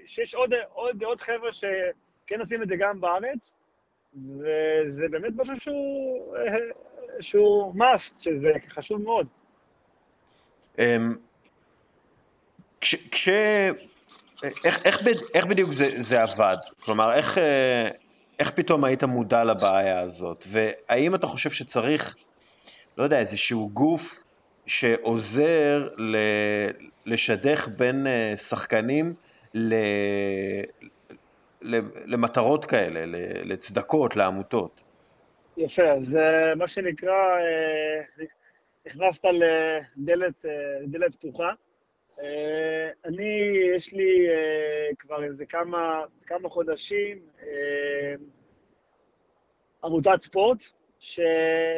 שיש 0.06 0.34
עוד, 0.34 0.54
עוד, 0.72 1.02
עוד 1.02 1.20
חבר'ה 1.20 1.52
שכן 1.52 2.40
עושים 2.40 2.62
את 2.62 2.68
זה 2.68 2.74
גם 2.78 3.00
בארץ, 3.00 3.54
וזה 4.14 5.08
באמת 5.10 5.32
משהו 5.36 5.60
שהוא, 5.60 6.36
אה, 6.36 6.54
שהוא 7.20 7.74
must, 7.74 8.22
שזה 8.22 8.50
חשוב 8.68 9.02
מאוד. 9.02 9.26
אמ, 10.78 11.14
כש, 12.80 13.08
כש, 13.08 13.28
איך, 14.64 14.78
איך, 14.84 14.98
איך 15.34 15.46
בדיוק 15.46 15.72
זה, 15.72 15.88
זה 15.96 16.22
עבד? 16.22 16.56
כלומר, 16.80 17.12
איך, 17.12 17.38
אה, 17.38 17.88
איך 18.38 18.50
פתאום 18.50 18.84
היית 18.84 19.04
מודע 19.04 19.44
לבעיה 19.44 20.00
הזאת? 20.00 20.44
והאם 20.48 21.14
אתה 21.14 21.26
חושב 21.26 21.50
שצריך, 21.50 22.16
לא 22.98 23.04
יודע, 23.04 23.18
איזשהו 23.18 23.70
גוף 23.72 24.24
שעוזר 24.66 25.88
ל, 25.98 26.16
לשדך 27.06 27.68
בין 27.78 28.06
אה, 28.06 28.36
שחקנים 28.36 29.14
ל, 29.54 29.74
למטרות 32.06 32.64
כאלה, 32.64 33.02
לצדקות, 33.44 34.16
לעמותות? 34.16 34.82
יפה, 35.56 35.92
אז 35.92 36.16
אה, 36.16 36.54
מה 36.54 36.68
שנקרא, 36.68 37.38
נכנסת 38.86 39.24
לדלת 39.96 41.14
פתוחה. 41.14 41.52
אה, 42.20 42.90
אני, 43.04 43.52
יש 43.76 43.92
לי 43.92 44.28
אה, 44.28 44.94
כבר 44.98 45.24
איזה 45.24 45.46
כמה, 45.46 46.04
כמה 46.26 46.48
חודשים 46.48 47.18
אה, 47.42 48.14
עמותת 49.84 50.22
ספורט, 50.22 50.62
ש, 50.98 51.20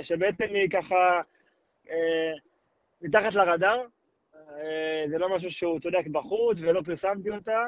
שבעצם 0.02 0.54
היא 0.54 0.70
ככה 0.70 1.20
מתחת 3.04 3.34
לרדאר. 3.34 3.86
זה 5.08 5.18
לא 5.18 5.36
משהו 5.36 5.50
שהוא, 5.50 5.78
אתה 5.78 5.88
יודע, 5.88 5.98
בחוץ, 6.12 6.60
ולא 6.60 6.80
פרסמתי 6.84 7.30
אותה, 7.30 7.66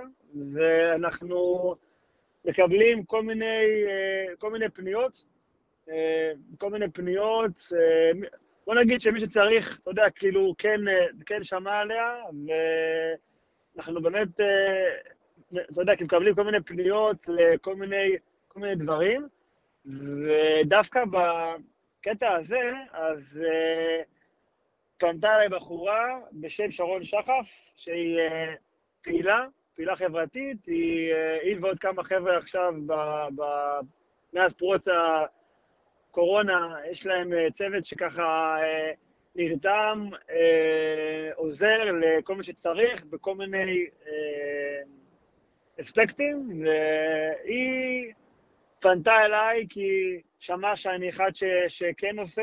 ואנחנו 0.55 1.75
מקבלים 2.45 3.05
כל 3.05 3.23
מיני, 3.23 3.85
כל 4.39 4.51
מיני 4.51 4.69
פניות, 4.69 5.25
כל 6.59 6.71
מיני 6.71 6.91
פניות, 6.91 7.61
בוא 8.67 8.75
נגיד 8.75 9.01
שמי 9.01 9.21
שצריך, 9.21 9.79
אתה 9.83 9.91
יודע, 9.91 10.11
כאילו, 10.15 10.55
כן, 10.59 10.89
אה, 10.89 11.07
כן 11.27 11.43
שמע 11.43 11.79
עליה, 11.79 12.15
ואנחנו 13.77 14.03
באמת, 14.03 14.41
אה, 14.41 14.47
אתה 15.49 15.83
יודע, 15.83 15.93
מקבלים 16.01 16.35
כל 16.35 16.45
מיני 16.45 16.61
פניות 16.61 17.29
לכל 17.29 17.77
מיני, 17.77 18.17
כל 18.49 18.61
מיני 18.61 18.75
דברים, 18.75 19.29
ודווקא 19.87 21.05
בקטע 21.05 22.33
הזה, 22.33 22.71
אז 22.93 23.43
uh, 23.43 24.16
פנתה 24.99 25.35
אליי 25.35 25.49
בחורה 25.49 26.19
בשם 26.33 26.71
שרון 26.71 27.05
שחף, 27.05 27.49
שהיא 27.77 28.19
uh, 28.19 28.57
פעילה, 29.03 29.47
פעילה 29.75 29.97
חברתית, 29.97 30.67
היא, 30.67 31.15
היא 31.43 31.57
ועוד 31.61 31.79
כמה 31.79 32.05
חבר'ה 32.05 32.37
עכשיו, 32.37 32.73
ב, 32.87 32.93
ב, 33.37 33.43
מאז 34.33 34.55
פרוץ 34.55 34.89
ה... 34.89 35.25
קורונה, 36.17 36.77
יש 36.91 37.07
להם 37.07 37.33
אה, 37.33 37.51
צוות 37.53 37.85
שככה 37.85 38.57
אה, 38.63 38.93
נרתם, 39.35 40.09
אה, 40.31 41.31
עוזר 41.35 41.93
לכל 42.01 42.35
מה 42.35 42.43
שצריך 42.43 43.05
בכל 43.05 43.35
מיני 43.35 43.87
אספקטים, 45.81 46.63
והיא 46.63 48.13
פנתה 48.87 49.25
אליי 49.25 49.67
כי 49.69 50.21
שמעה 50.39 50.77
שאני 50.77 51.09
אחד 51.09 51.31
ש, 51.35 51.45
שכן 51.69 52.19
עושה, 52.19 52.43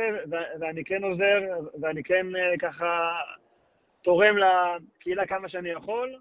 ואני 0.59 0.83
כן 0.83 1.03
עוזר, 1.03 1.41
ואני 1.81 2.03
כן 2.03 2.27
ככה 2.59 3.11
תורם 4.01 4.35
לקהילה 4.37 5.25
כמה 5.25 5.47
שאני 5.47 5.69
יכול, 5.69 6.19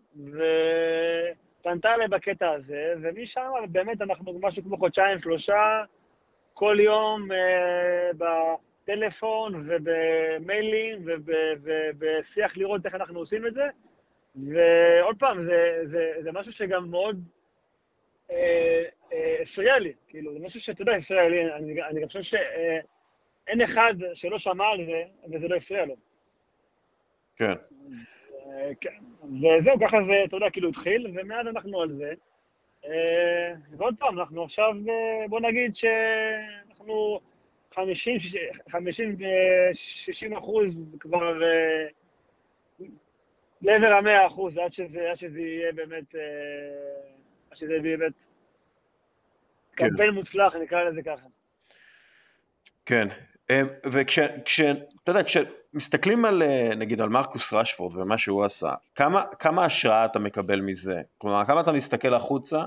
ופנתה 1.61 1.95
אליי 1.95 2.09
בקטע 2.09 2.51
הזה, 2.51 2.95
ומשם 3.03 3.51
באמת 3.69 4.03
אנחנו 4.03 4.39
משהו 4.43 4.63
כמו 4.63 4.77
חודשיים, 4.77 5.19
שלושה, 5.19 5.85
כל 6.55 6.77
יום 6.81 7.33
אה, 7.33 8.11
בטלפון 8.19 9.65
ובמיילים 9.67 11.05
ובשיח 11.63 12.57
לראות 12.57 12.87
איך 12.87 12.95
אנחנו 12.95 13.19
עושים 13.19 13.47
את 13.47 13.55
זה. 13.55 13.65
ועוד 14.37 15.17
פעם, 15.19 15.43
זה, 15.43 15.81
זה, 15.85 16.13
זה 16.21 16.33
משהו 16.33 16.53
שגם 16.53 16.91
מאוד 16.91 17.17
אה, 17.17 17.23
אה, 17.23 17.42
הפריע 19.43 19.79
לי, 19.79 19.93
כאילו, 20.09 20.33
זה 20.33 20.39
משהו 20.39 20.61
שאתה 20.61 20.83
יודע, 20.83 20.93
הפריע 20.93 21.29
לי, 21.29 21.53
אני, 21.55 21.83
אני 21.83 22.01
גם 22.01 22.07
חושב 22.07 22.23
שאין 22.23 23.61
אה, 23.61 23.65
אחד 23.65 23.95
שלא 24.15 24.39
שמע 24.39 24.65
על 24.67 24.85
זה 24.87 25.03
וזה 25.33 25.49
לא 25.49 25.57
הפריע 25.57 25.85
לו. 25.85 25.97
כן. 27.37 27.53
אה, 28.47 28.71
כן. 28.81 28.99
וזהו, 29.25 29.75
ככה 29.81 30.03
זה, 30.03 30.25
אתה 30.25 30.37
יודע, 30.37 30.51
כאילו 30.51 30.69
התחיל, 30.69 31.07
ומאז 31.15 31.47
אנחנו 31.47 31.83
על 31.83 31.93
זה. 31.93 32.15
אה, 32.87 33.53
ועוד 33.71 33.95
פעם, 33.99 34.19
אנחנו 34.19 34.45
עכשיו, 34.45 34.73
אה, 34.89 35.29
בוא 35.29 35.41
נגיד 35.41 35.75
שאנחנו 35.77 37.21
50, 37.75 38.17
50, 38.69 39.17
60 39.73 40.33
אחוז 40.37 40.85
כבר 41.01 41.43
אה, 41.43 41.87
לעבר 43.63 43.93
המאה 43.93 44.27
אחוז, 44.27 44.59
עד 44.59 44.73
שזה, 44.73 45.11
עד 45.11 45.17
שזה 45.17 45.41
יהיה 45.41 45.73
באמת, 45.73 46.15
שזה 47.55 47.75
באמת 47.83 48.13
כן. 49.77 49.89
קמפיין 49.89 50.11
מוצלח, 50.11 50.57
נקרא 50.57 50.83
לזה 50.83 51.01
ככה. 51.03 51.27
כן, 52.87 53.09
וכש, 53.87 54.19
כש, 54.45 54.61
אתה 54.61 55.11
יודע, 55.11 55.23
כשמסתכלים 55.25 56.25
על, 56.25 56.43
נגיד, 56.77 57.01
על 57.01 57.09
מרקוס 57.09 57.53
רשפורד 57.53 57.97
ומה 57.97 58.19
שהוא 58.19 58.45
עשה, 58.45 58.75
כמה, 58.95 59.25
כמה 59.39 59.65
השראה 59.65 60.05
אתה 60.05 60.19
מקבל 60.19 60.61
מזה? 60.61 61.01
כלומר, 61.19 61.45
כמה 61.45 61.61
אתה 61.61 61.73
מסתכל 61.73 62.15
החוצה, 62.15 62.65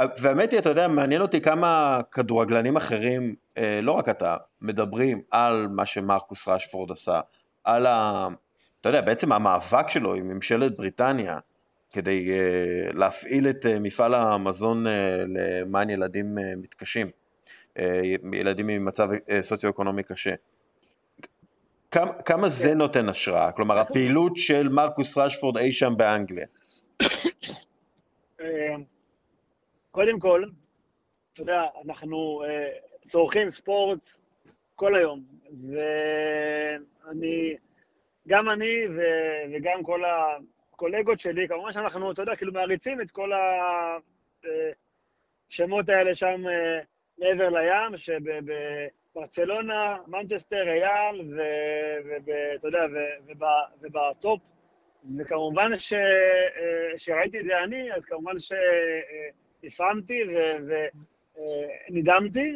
והאמת 0.00 0.50
היא, 0.50 0.60
אתה 0.60 0.68
יודע, 0.68 0.88
מעניין 0.88 1.22
אותי 1.22 1.40
כמה 1.40 2.00
כדורגלנים 2.12 2.76
אחרים, 2.76 3.34
לא 3.82 3.92
רק 3.92 4.08
אתה, 4.08 4.36
מדברים 4.60 5.22
על 5.30 5.68
מה 5.68 5.86
שמרקוס 5.86 6.48
רשפורד 6.48 6.90
עשה, 6.90 7.20
על 7.64 7.86
ה... 7.86 8.28
אתה 8.80 8.88
יודע, 8.88 9.00
בעצם 9.00 9.32
המאבק 9.32 9.90
שלו 9.90 10.14
עם 10.14 10.28
ממשלת 10.28 10.76
בריטניה, 10.76 11.38
כדי 11.92 12.30
להפעיל 12.94 13.48
את 13.48 13.66
מפעל 13.80 14.14
המזון 14.14 14.84
למען 15.28 15.90
ילדים 15.90 16.38
מתקשים. 16.56 17.10
ילדים 18.32 18.66
ממצב 18.66 19.08
אה, 19.30 19.42
סוציו-אקונומי 19.42 20.02
קשה. 20.02 20.34
כמה, 21.90 22.12
כמה 22.12 22.48
זה. 22.48 22.74
נותן 22.74 23.08
השראה? 23.08 23.52
כלומר, 23.52 23.78
הפעילות 23.78 24.36
של 24.36 24.68
מרקוס 24.68 25.18
רשפורד 25.18 25.56
אי 25.56 25.72
שם 25.72 25.94
באנגליה. 25.96 26.46
אה, 28.40 28.74
קודם 29.90 30.18
כל, 30.18 30.44
אתה 31.32 31.42
יודע, 31.42 31.62
אנחנו 31.84 32.42
אה, 32.44 32.68
צורכים 33.08 33.50
ספורט 33.50 34.08
כל 34.74 34.96
היום, 34.96 35.24
ואני, 35.70 37.56
גם 38.28 38.50
אני 38.50 38.74
וגם 39.52 39.82
כל 39.82 40.00
הקולגות 40.78 41.20
שלי, 41.20 41.48
כמובן 41.48 41.72
שאנחנו, 41.72 42.12
אתה 42.12 42.22
יודע, 42.22 42.36
כאילו 42.36 42.52
מעריצים 42.52 43.00
את 43.00 43.10
כל 43.10 43.30
השמות 45.50 45.88
האלה 45.88 46.14
שם 46.14 46.42
מעבר 47.18 47.48
לים, 47.48 47.96
שבברצלונה, 47.96 49.96
מנצ'סטר, 50.06 50.68
ריאל, 50.68 51.34
ואתה 52.04 52.68
יודע, 52.68 52.86
וב 53.80 54.00
top. 54.00 54.40
וכמובן 55.18 55.70
שראיתי 56.96 57.40
את 57.40 57.44
זה 57.44 57.64
אני, 57.64 57.92
אז 57.92 58.04
כמובן 58.04 58.34
שהפעמתי 58.38 60.22
נדהמתי, 61.88 62.54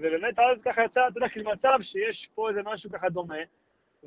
ובאמת 0.00 0.38
אז 0.38 0.62
ככה 0.62 0.84
יצא, 0.84 1.08
אתה 1.08 1.18
יודע, 1.18 1.28
כאילו 1.28 1.50
מצב 1.50 1.78
שיש 1.80 2.26
פה 2.34 2.48
איזה 2.48 2.60
משהו 2.64 2.90
ככה 2.90 3.08
דומה, 3.08 3.38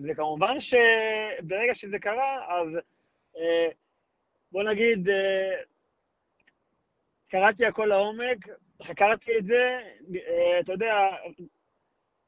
וכמובן 0.03 0.59
שברגע 0.59 1.76
שזה 1.76 1.99
קרה, 1.99 2.59
אז 2.59 2.77
בוא 4.51 4.63
נגיד, 4.63 5.09
קראתי 7.30 7.65
הכל 7.65 7.85
לעומק, 7.85 8.38
חקרתי 8.84 9.38
את 9.38 9.45
זה, 9.45 9.80
אתה 10.59 10.73
יודע, 10.73 10.93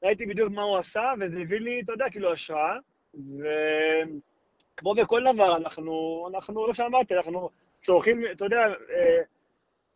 ראיתי 0.03 0.25
בדיוק 0.25 0.51
מה 0.51 0.61
הוא 0.61 0.77
עשה, 0.77 1.13
וזה 1.19 1.39
הביא 1.39 1.59
לי, 1.59 1.81
אתה 1.81 1.91
יודע, 1.91 2.05
כאילו 2.11 2.31
השראה, 2.31 2.77
וכמו 3.13 4.95
בכל 4.95 5.21
דבר, 5.33 5.57
אנחנו, 5.57 6.25
אנחנו, 6.33 6.67
לא 6.67 6.73
שאמרתי, 6.73 7.15
אנחנו 7.15 7.49
צורכים, 7.83 8.23
אתה 8.31 8.45
יודע, 8.45 8.61
אה, 8.89 9.21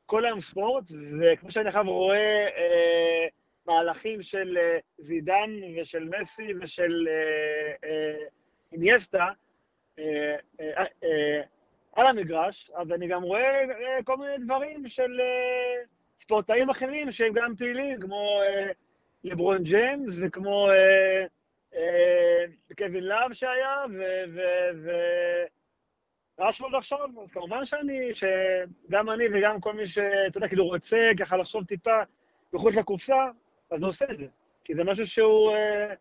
כל 0.05 0.25
היום 0.25 0.39
ספורט, 0.39 0.83
וכמו 1.19 1.51
שאני 1.51 1.67
עכשיו 1.67 1.83
רואה 1.85 2.47
אה, 2.57 3.27
מהלכים 3.65 4.21
של 4.21 4.57
אה, 4.57 4.77
זידן 4.97 5.51
ושל 5.77 6.09
מסי 6.19 6.53
ושל 6.61 7.07
אינייסטה, 8.71 9.29
על 11.93 12.07
המגרש, 12.07 12.71
אז 12.75 12.91
אני 12.91 13.07
גם 13.07 13.23
רואה 13.23 13.65
כל 14.03 14.17
מיני 14.17 14.37
דברים 14.37 14.87
של 14.87 15.21
ספורטאים 16.21 16.69
אחרים 16.69 17.11
שהם 17.11 17.33
גם 17.33 17.55
פעילים, 17.55 17.99
כמו 17.99 18.41
לברון 19.25 19.63
ג'יימס 19.63 20.15
וכמו 20.21 20.69
אה, 20.69 21.25
אה, 21.75 22.45
קווין 22.77 23.03
לאב 23.03 23.33
שהיה, 23.33 23.85
ורשפורד 26.37 26.75
עכשיו, 26.75 26.99
אז 27.23 27.31
כמובן 27.31 27.65
שאני, 27.65 28.09
שגם 28.13 29.09
אני 29.09 29.25
וגם 29.33 29.61
כל 29.61 29.73
מי 29.73 29.87
שאתה 29.87 30.37
יודע, 30.37 30.47
כאילו 30.47 30.67
רוצה 30.67 31.09
ככה 31.19 31.37
לחשוב 31.37 31.63
טיפה 31.63 32.01
מחוץ 32.53 32.75
לקופסה, 32.75 33.25
אז 33.71 33.81
הוא 33.81 33.89
עושה 33.89 34.05
את 34.11 34.19
זה, 34.19 34.27
כי 34.63 34.75
זה 34.75 34.83
משהו 34.83 35.07
שהוא 35.07 35.51
אה, 35.51 35.93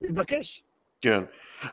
מתבקש. 0.00 0.62
כן. 1.00 1.22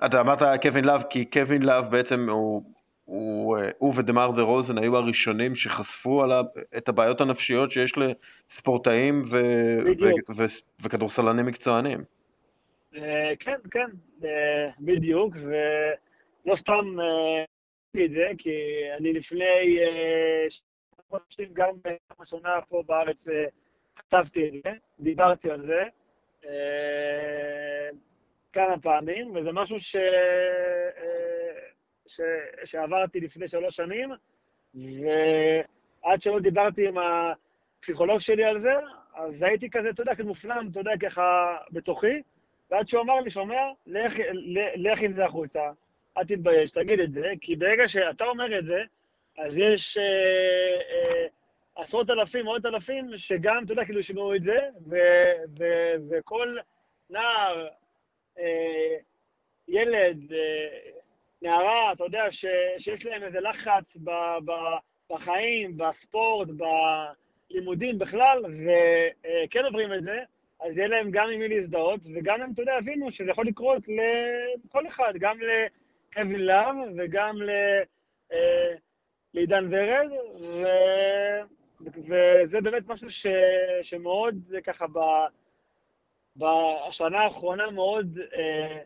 אתה 0.06 0.22
אמרת 0.22 0.62
קווין 0.62 0.86
לאב, 0.86 1.04
כי 1.10 1.26
קווין 1.26 1.64
לאב 1.64 1.92
בעצם 1.92 2.30
הוא 2.30 2.64
הוא, 3.08 3.58
אה, 3.58 3.70
הוא 3.78 3.94
ודמר 3.98 4.32
דה 4.32 4.42
רוזן 4.42 4.78
היו 4.78 4.98
הראשונים 4.98 5.56
שחשפו 5.56 6.24
על 6.24 6.32
ה, 6.32 6.42
את 6.78 6.90
הבעיות 6.90 7.22
הנפשיות 7.22 7.72
שיש 7.72 7.94
לספורטאים 7.98 9.24
ו, 9.32 9.38
ו, 10.00 10.34
ו, 10.38 10.44
וכדורסלנים 10.82 11.46
מקצוענים. 11.46 12.04
אה, 12.96 13.34
כן, 13.40 13.56
כן, 13.72 13.90
אה, 14.24 14.70
בדיוק, 14.80 15.36
ולא 15.36 16.56
סתם 16.56 16.86
עשיתי 17.90 18.06
את 18.06 18.12
זה, 18.12 18.28
כי 18.38 18.52
אני 18.98 19.14
לפני 19.14 19.80
חודשים 21.10 21.50
גם 21.54 21.70
בשנה 22.20 22.60
פה 22.70 22.84
בארץ 22.88 23.28
כתבתי 23.98 24.48
את 24.48 24.54
זה, 24.54 24.72
דיברתי 25.00 25.52
על 25.52 25.66
זה 25.66 25.84
כמה 28.54 28.80
פעמים, 28.82 29.36
וזה 29.36 29.52
משהו 29.52 29.80
ש... 29.80 29.96
ש... 32.08 32.22
שעברתי 32.66 33.20
לפני 33.20 33.48
שלוש 33.48 33.76
שנים, 33.76 34.10
ועד 34.76 36.22
שלא 36.22 36.40
דיברתי 36.40 36.88
עם 36.88 36.98
הפסיכולוג 36.98 38.20
שלי 38.20 38.44
על 38.44 38.60
זה, 38.60 38.74
אז 39.16 39.44
הייתי 39.44 39.70
כזה, 39.70 39.90
אתה 39.90 40.02
יודע, 40.02 40.16
כמופנם, 40.16 40.68
אתה 40.72 40.80
יודע, 40.80 40.92
ככה 41.00 41.58
בתוכי, 41.72 42.22
ועד 42.72 42.88
שהוא 42.88 43.02
אמר 43.02 43.20
לי, 43.20 43.30
שומע, 43.30 43.62
לך, 43.88 44.14
לך 44.76 45.02
עם 45.02 45.14
זה 45.14 45.26
החוצה, 45.26 45.72
אל 46.18 46.24
תתבייש, 46.24 46.72
תגיד 46.72 47.00
את 47.00 47.14
זה, 47.14 47.34
כי 47.42 47.56
ברגע 47.56 47.88
שאתה 47.88 48.26
אומר 48.26 48.60
את 48.60 48.66
זה, 48.66 48.84
אז 49.38 49.58
יש 49.58 49.98
אה, 49.98 50.04
אה, 50.04 51.28
עשרות 51.78 52.10
אלפים, 52.10 52.46
מאות 52.46 52.66
אלפים, 52.66 53.10
שגם, 53.16 53.64
אתה 53.66 53.74
יודע, 53.74 53.86
כאילו, 53.86 54.04
שמעו 54.04 54.36
את 54.36 54.44
זה, 54.44 54.60
ו, 54.90 54.96
ו, 55.60 55.64
וכל 56.10 56.58
נער, 57.10 57.68
אה, 58.40 58.98
ילד, 59.68 60.34
אה, 60.34 60.90
נערה, 61.42 61.92
אתה 61.92 62.04
יודע, 62.04 62.32
ש, 62.32 62.46
שיש 62.78 63.06
להם 63.06 63.24
איזה 63.24 63.40
לחץ 63.40 63.98
ב, 64.04 64.12
ב, 64.46 64.52
בחיים, 65.12 65.78
בספורט, 65.78 66.48
בלימודים 67.50 68.00
בכלל, 68.00 68.44
וכן 68.46 69.66
עוברים 69.66 69.94
את 69.94 70.04
זה, 70.04 70.20
אז 70.62 70.78
יהיה 70.78 70.88
להם 70.88 71.12
גם 71.12 71.30
עם 71.30 71.40
מי 71.40 71.48
להזדהות, 71.48 72.00
וגם 72.16 72.42
הם, 72.42 72.52
אתה 72.54 72.62
יודע, 72.62 72.74
יבינו 72.80 73.12
שזה 73.12 73.32
יכול 73.32 73.46
לקרות 73.48 73.84
לכל 73.88 74.88
אחד, 74.88 75.14
גם 75.20 75.38
לקווין 75.40 76.46
לאב 76.46 76.76
וגם 76.98 77.42
ל... 77.42 77.50
אה, 78.32 78.74
לעידן 79.34 79.68
ורד, 79.72 80.12
ו... 80.42 80.68
וזה 81.82 82.62
באמת 82.62 82.88
משהו 82.88 83.10
ש... 83.10 83.28
שמאוד, 83.82 84.36
זה 84.48 84.62
ככה, 84.62 84.88
ב... 84.88 85.00
בשנה 86.38 87.20
האחרונה 87.20 87.72
מאוד 87.72 88.20
אה, 88.34 88.82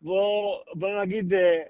בוא, 0.00 0.58
בוא 0.74 1.02
נגיד, 1.02 1.34
אה, 1.34 1.62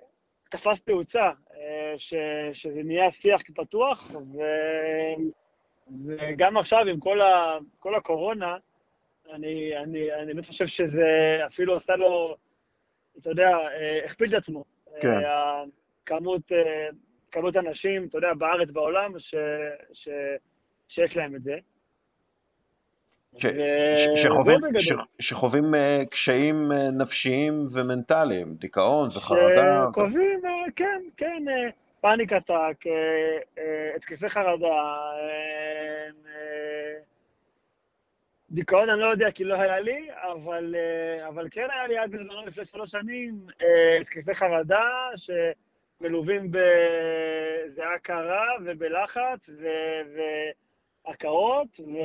תפס 0.51 0.83
תאוצה, 0.83 1.31
אה, 1.55 1.95
ש, 1.97 2.15
שזה 2.53 2.83
נהיה 2.83 3.11
שיח 3.11 3.43
פתוח, 3.55 4.11
ו, 4.35 4.43
וגם 6.07 6.57
עכשיו 6.57 6.87
עם 6.91 7.01
כל, 7.01 7.21
ה, 7.21 7.59
כל 7.79 7.95
הקורונה, 7.95 8.57
אני, 9.33 9.77
אני, 9.77 10.13
אני 10.13 10.35
באמת 10.35 10.47
חושב 10.47 10.67
שזה 10.67 11.41
אפילו 11.47 11.77
עשה 11.77 11.97
לו, 11.97 12.37
אתה 13.19 13.31
יודע, 13.31 13.49
אה, 13.49 14.05
הכפיל 14.05 14.29
את 14.29 14.35
עצמו. 14.35 14.65
כן. 15.01 15.09
כמות, 16.07 16.53
כמות 17.33 17.57
אנשים, 17.57 18.05
אתה 18.05 18.19
יודע, 18.19 18.35
בארץ, 18.39 18.71
בעולם, 18.71 19.19
ש, 19.19 19.35
ש, 19.93 20.09
שיש 20.89 21.17
להם 21.17 21.35
את 21.37 21.43
זה. 21.43 21.55
שחווים 25.21 25.75
אה, 25.75 26.03
קשיים 26.11 26.73
אה, 26.73 26.91
נפשיים 27.03 27.55
ומנטליים, 27.75 28.55
דיכאון 28.55 29.09
וחרדה. 29.17 29.87
שחווים, 29.93 30.41
אה, 30.47 30.71
כן, 30.77 31.03
כן, 31.17 31.43
פאניק 32.01 32.33
עתק, 32.33 32.85
התקפי 33.97 34.29
חרדה, 34.29 34.95
דיכאון 38.51 38.91
אני 38.91 39.01
לא 39.01 39.07
יודע 39.07 39.31
כי 39.31 39.45
לא 39.45 39.55
היה 39.55 39.81
לי, 39.81 40.09
אבל, 40.33 40.75
אבל 41.29 41.49
כן 41.51 41.67
היה 41.71 41.87
לי 41.87 41.99
עד 41.99 42.11
בזמנו 42.11 42.47
לפני 42.47 42.65
שלוש 42.65 42.91
שנים 42.91 43.47
התקפי 44.01 44.35
חרדה 44.35 44.85
שמלווים 45.99 46.51
בזיעה 46.51 47.99
קרה 47.99 48.47
ובלחץ, 48.65 49.49
ו... 49.49 49.67
ו 50.15 50.21
הקאות, 51.07 51.81
ו... 51.81 51.97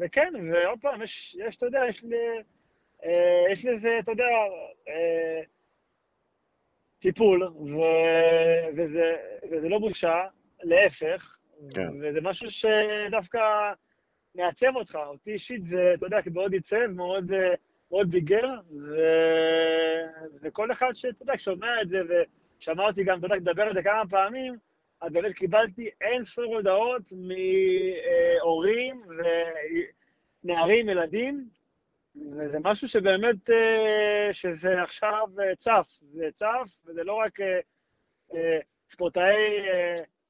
וכן, 0.00 0.32
ועוד 0.52 0.78
פעם, 0.80 1.02
יש, 1.02 1.36
יש, 1.46 1.56
אתה 1.56 1.66
יודע, 1.66 1.80
יש, 1.88 2.04
לי, 2.04 2.16
אה, 3.04 3.44
יש 3.52 3.66
לזה, 3.66 3.98
אתה 3.98 4.12
יודע, 4.12 4.24
אה, 4.88 5.40
טיפול, 6.98 7.42
ו... 7.44 7.78
וזה, 8.76 9.16
וזה 9.50 9.68
לא 9.68 9.78
בושה, 9.78 10.26
להפך, 10.62 11.38
כן. 11.74 11.88
וזה 12.00 12.20
משהו 12.22 12.50
שדווקא 12.50 13.72
מעצב 14.34 14.76
אותך. 14.76 14.98
אותי 15.06 15.32
אישית 15.32 15.64
זה, 15.64 15.94
אתה 15.94 16.06
יודע, 16.06 16.18
מאוד 16.32 16.52
עיצב, 16.52 16.86
מאוד, 16.86 17.32
מאוד 17.90 18.10
ביגר, 18.10 18.48
ו... 18.70 18.96
וכל 20.42 20.72
אחד 20.72 20.92
שאתה 20.94 21.22
יודע, 21.22 21.38
שומע 21.38 21.82
את 21.82 21.88
זה, 21.88 22.00
ושמע 22.04 22.39
אותי 22.68 23.04
גם, 23.04 23.18
אתה 23.18 23.26
יודע, 23.26 23.36
לדבר 23.36 23.62
על 23.62 23.74
זה 23.74 23.82
כמה 23.82 24.02
פעמים, 24.10 24.56
אז 25.00 25.12
באמת 25.12 25.32
קיבלתי 25.34 25.88
אין 26.00 26.24
ספור 26.24 26.56
הודעות 26.56 27.02
מהורים 28.42 29.02
ונערים, 30.44 30.88
ילדים, 30.88 31.48
וזה 32.16 32.58
משהו 32.64 32.88
שבאמת, 32.88 33.50
אה, 33.50 34.28
שזה 34.32 34.82
עכשיו 34.82 35.28
אה, 35.40 35.56
צף. 35.56 35.88
זה 36.12 36.28
צף, 36.34 36.82
וזה 36.86 37.04
לא 37.04 37.12
רק 37.12 37.40
אה, 37.40 38.58
ספורטאי 38.88 39.66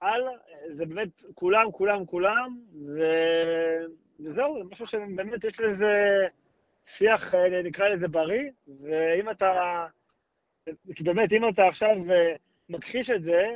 על, 0.00 0.22
זה 0.72 0.86
באמת 0.86 1.24
כולם, 1.34 1.72
כולם, 1.72 2.06
כולם, 2.06 2.58
וזהו, 2.74 4.58
זה 4.58 4.64
משהו 4.70 4.86
שבאמת 4.86 5.44
יש 5.44 5.60
לזה 5.60 6.26
שיח, 6.86 7.34
נקרא 7.64 7.88
לזה 7.88 8.08
בריא, 8.08 8.50
ואם 8.80 9.30
אתה, 9.30 9.86
כי 10.94 11.04
באמת, 11.04 11.32
אם 11.32 11.48
אתה 11.48 11.66
עכשיו 11.66 11.96
מכחיש 12.68 13.10
את 13.10 13.22
זה, 13.22 13.46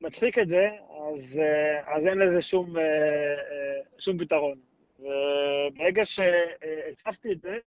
מצחיק 0.00 0.38
את 0.38 0.48
זה, 0.48 0.68
אז, 0.90 1.38
אה, 1.38 1.96
אז 1.96 2.06
אין 2.06 2.18
לזה 2.18 2.42
שום, 2.42 2.76
אה, 2.76 2.82
אה, 2.82 3.80
שום 3.98 4.18
פתרון. 4.18 4.58
וברגע 4.98 6.04
שהצפתי 6.04 7.32
את 7.32 7.40
זה, 7.40 7.58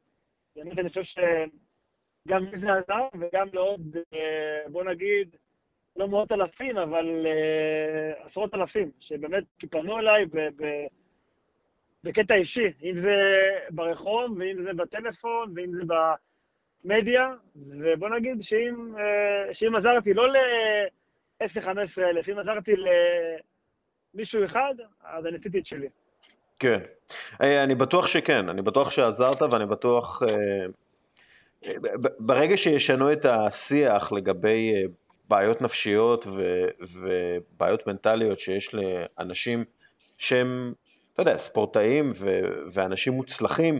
באמת 0.55 0.79
אני 0.79 0.89
חושב 0.89 1.03
שגם 1.03 2.45
לי 2.45 2.57
זה 2.57 2.73
עזר, 2.73 3.07
וגם 3.19 3.47
לעוד, 3.53 3.97
בוא 4.67 4.83
נגיד, 4.83 5.35
לא 5.95 6.07
מאות 6.07 6.31
אלפים, 6.31 6.77
אבל 6.77 7.25
עשרות 8.19 8.53
אלפים, 8.53 8.91
שבאמת 8.99 9.43
פנו 9.71 9.99
אליי 9.99 10.25
ב, 10.25 10.37
ב, 10.37 10.85
בקטע 12.03 12.35
אישי, 12.35 12.67
אם 12.83 12.97
זה 12.97 13.15
ברחוב, 13.69 14.37
ואם 14.37 14.63
זה 14.63 14.73
בטלפון, 14.73 15.53
ואם 15.55 15.71
זה 15.73 15.83
במדיה, 16.83 17.33
ובוא 17.55 18.09
נגיד 18.09 18.41
שאם, 18.41 18.95
שאם 19.53 19.75
עזרתי 19.75 20.13
לא 20.13 20.33
ל... 20.33 20.35
10-15 21.43 21.45
אלף, 21.99 22.29
אם 22.29 22.39
עזרתי 22.39 22.71
מישהו 24.13 24.45
אחד, 24.45 24.73
אז 25.03 25.25
אני 25.25 25.37
עשיתי 25.37 25.59
את 25.59 25.65
שלי. 25.65 25.87
כן. 26.59 26.79
אה, 27.41 27.63
אני 27.63 27.75
בטוח 27.75 28.07
שכן, 28.07 28.49
אני 28.49 28.61
בטוח 28.61 28.91
שעזרת 28.91 29.41
ואני 29.41 29.65
בטוח... 29.65 30.23
אה, 30.23 30.65
ברגע 32.19 32.57
שישנו 32.57 33.11
את 33.11 33.25
השיח 33.25 34.11
לגבי 34.11 34.73
אה, 34.75 34.83
בעיות 35.29 35.61
נפשיות 35.61 36.27
ו, 36.27 36.65
ובעיות 37.01 37.87
מנטליות 37.87 38.39
שיש 38.39 38.75
לאנשים 38.75 39.63
שהם, 40.17 40.73
אתה 41.13 41.21
יודע, 41.21 41.37
ספורטאים 41.37 42.11
ו, 42.15 42.39
ואנשים 42.73 43.13
מוצלחים, 43.13 43.79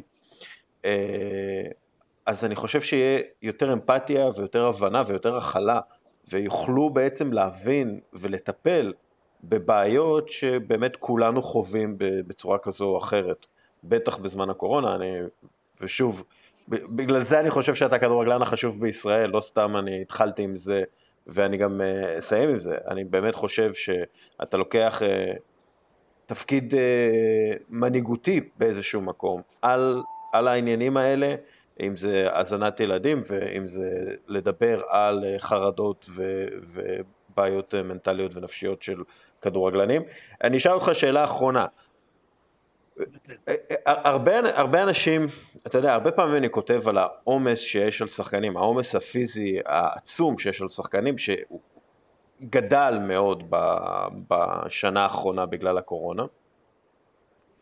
אז 2.29 2.45
אני 2.45 2.55
חושב 2.55 2.81
שיהיה 2.81 3.21
יותר 3.41 3.73
אמפתיה 3.73 4.29
ויותר 4.37 4.65
הבנה 4.65 5.01
ויותר 5.07 5.37
הכלה, 5.37 5.79
ויוכלו 6.27 6.89
בעצם 6.89 7.33
להבין 7.33 7.99
ולטפל 8.13 8.93
בבעיות 9.43 10.29
שבאמת 10.29 10.95
כולנו 10.95 11.41
חווים 11.43 11.95
בצורה 11.99 12.57
כזו 12.57 12.85
או 12.85 12.97
אחרת, 12.97 13.47
בטח 13.83 14.17
בזמן 14.17 14.49
הקורונה, 14.49 14.95
אני, 14.95 15.17
ושוב, 15.81 16.23
בגלל 16.67 17.21
זה 17.21 17.39
אני 17.39 17.49
חושב 17.49 17.75
שאתה 17.75 17.95
הכדורגלן 17.95 18.41
החשוב 18.41 18.81
בישראל, 18.81 19.29
לא 19.29 19.39
סתם 19.41 19.77
אני 19.77 20.01
התחלתי 20.01 20.43
עם 20.43 20.55
זה 20.55 20.83
ואני 21.27 21.57
גם 21.57 21.81
אה, 21.81 22.17
אסיים 22.17 22.49
עם 22.49 22.59
זה, 22.59 22.77
אני 22.87 23.03
באמת 23.03 23.35
חושב 23.35 23.73
שאתה 23.73 24.57
לוקח 24.57 25.01
אה, 25.03 25.31
תפקיד 26.25 26.75
אה, 26.75 27.51
מנהיגותי 27.69 28.41
באיזשהו 28.57 29.01
מקום. 29.01 29.41
על, 29.61 30.03
על 30.33 30.47
העניינים 30.47 30.97
האלה, 30.97 31.35
אם 31.79 31.97
זה 31.97 32.27
הזנת 32.31 32.79
ילדים 32.79 33.21
ואם 33.27 33.67
זה 33.67 33.89
לדבר 34.27 34.81
על 34.87 35.25
חרדות 35.37 36.05
ו, 36.09 36.45
ובעיות 36.61 37.75
מנטליות 37.75 38.35
ונפשיות 38.35 38.81
של 38.81 39.03
כדורגלנים. 39.41 40.01
אני 40.43 40.57
אשאל 40.57 40.71
אותך 40.71 40.89
שאלה 40.93 41.23
אחרונה. 41.23 41.65
הרבה, 43.85 44.31
הרבה 44.55 44.83
אנשים, 44.83 45.25
אתה 45.67 45.77
יודע, 45.77 45.93
הרבה 45.93 46.11
פעמים 46.11 46.35
אני 46.35 46.49
כותב 46.49 46.87
על 46.87 46.97
העומס 46.97 47.59
שיש 47.59 48.01
על 48.01 48.07
שחקנים, 48.07 48.57
העומס 48.57 48.95
הפיזי 48.95 49.59
העצום 49.65 50.37
שיש 50.37 50.61
על 50.61 50.67
שחקנים, 50.67 51.15
שגדל 51.17 52.97
מאוד 53.07 53.53
בשנה 54.29 55.03
האחרונה 55.03 55.45
בגלל 55.45 55.77
הקורונה. 55.77 56.23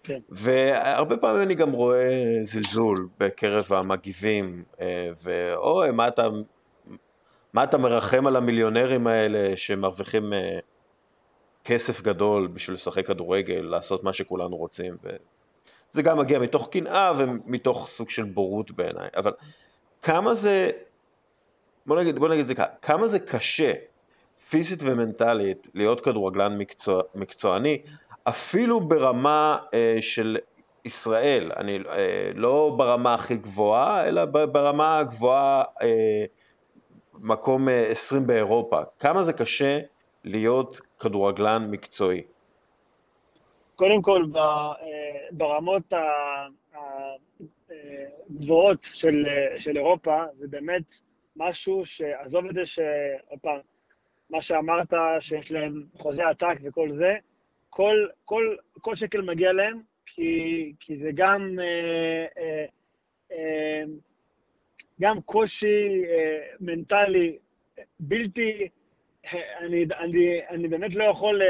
כן. 0.07 0.19
והרבה 0.29 1.17
פעמים 1.17 1.41
אני 1.41 1.55
גם 1.55 1.71
רואה 1.71 2.39
זלזול 2.41 3.07
בקרב 3.19 3.65
המגיבים, 3.69 4.63
אה, 4.81 5.11
ואוי, 5.23 5.91
מה 5.91 6.07
אתה, 6.07 6.27
מה 7.53 7.63
אתה 7.63 7.77
מרחם 7.77 8.27
על 8.27 8.35
המיליונרים 8.35 9.07
האלה 9.07 9.57
שמרוויחים 9.57 10.33
אה, 10.33 10.59
כסף 11.65 12.01
גדול 12.01 12.47
בשביל 12.47 12.73
לשחק 12.73 13.07
כדורגל, 13.07 13.61
לעשות 13.61 14.03
מה 14.03 14.13
שכולנו 14.13 14.55
רוצים, 14.55 14.97
וזה 15.03 16.01
גם 16.01 16.17
מגיע 16.17 16.39
מתוך 16.39 16.69
קנאה 16.71 17.13
ומתוך 17.17 17.87
סוג 17.87 18.09
של 18.09 18.23
בורות 18.23 18.71
בעיניי, 18.71 19.09
אבל 19.15 19.31
כמה 20.01 20.33
זה, 20.33 20.69
בוא 21.85 21.99
נגיד, 21.99 22.19
בוא 22.19 22.29
נגיד 22.29 22.45
זה 22.45 22.55
ככה, 22.55 22.67
כמה 22.81 23.07
זה 23.07 23.19
קשה 23.19 23.73
פיזית 24.49 24.79
ומנטלית 24.83 25.67
להיות 25.73 26.01
כדורגלן 26.01 26.57
מקצוע, 26.57 27.01
מקצועני, 27.15 27.81
אפילו 28.27 28.79
ברמה 28.79 29.59
אה, 29.73 29.97
של 29.99 30.37
ישראל, 30.87 31.51
אני, 31.57 31.79
אה, 31.89 32.29
לא 32.35 32.73
ברמה 32.77 33.13
הכי 33.13 33.37
גבוהה, 33.37 34.07
אלא 34.07 34.25
ברמה 34.25 34.99
הגבוהה, 34.99 35.63
אה, 35.81 36.25
מקום 37.13 37.67
20 37.69 38.21
אה, 38.21 38.27
באירופה. 38.27 38.81
כמה 38.99 39.23
זה 39.23 39.33
קשה 39.33 39.79
להיות 40.23 40.79
כדורגלן 40.99 41.67
מקצועי? 41.71 42.21
קודם 43.75 44.01
כל, 44.01 44.23
ברמות 45.31 45.93
הגבוהות 48.29 48.83
של, 48.83 49.25
של 49.57 49.77
אירופה, 49.77 50.23
זה 50.39 50.47
באמת 50.47 50.95
משהו 51.35 51.85
שעזוב 51.85 52.45
את 52.45 52.53
זה 52.55 52.65
שעוד 52.65 53.39
פעם, 53.41 53.59
מה 54.29 54.41
שאמרת, 54.41 54.93
שיש 55.19 55.51
להם 55.51 55.83
חוזה 55.97 56.27
עתק 56.27 56.57
וכל 56.63 56.89
זה, 56.97 57.13
כל, 57.69 58.07
כל, 58.25 58.55
כל 58.81 58.95
שקל 58.95 59.21
מגיע 59.21 59.53
להם, 59.53 59.81
כי, 60.05 60.73
כי 60.79 60.97
זה 60.97 61.09
גם, 61.15 61.59
אה, 61.59 62.25
אה, 62.37 62.65
אה, 63.31 63.83
גם 65.01 65.21
קושי 65.21 66.03
מנטלי 66.59 67.37
בלתי, 67.99 68.67
אני, 69.33 69.85
אני, 69.99 70.39
אני 70.49 70.67
באמת 70.67 70.95
לא 70.95 71.03
יכול 71.03 71.41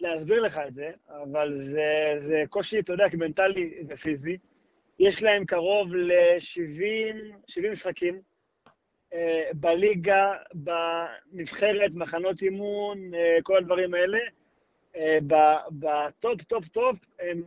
להסביר 0.00 0.40
לך 0.40 0.60
את 0.68 0.74
זה, 0.74 0.90
אבל 1.22 1.58
זה, 1.62 2.14
זה 2.28 2.42
קושי, 2.48 2.78
אתה 2.78 2.92
יודע, 2.92 3.04
מנטלי 3.14 3.74
ופיזי. 3.88 4.36
יש 4.98 5.22
להם 5.22 5.44
קרוב 5.44 5.94
ל-70 5.94 7.16
משחקים 7.72 8.20
בליגה, 9.54 10.32
בנבחרת, 10.54 11.90
מחנות 11.94 12.42
אימון, 12.42 13.10
כל 13.42 13.56
הדברים 13.56 13.94
האלה. 13.94 14.18
ב 15.70 15.84
top, 15.84 16.42
top, 16.42 16.68
top, 16.68 16.96
הם, 17.20 17.42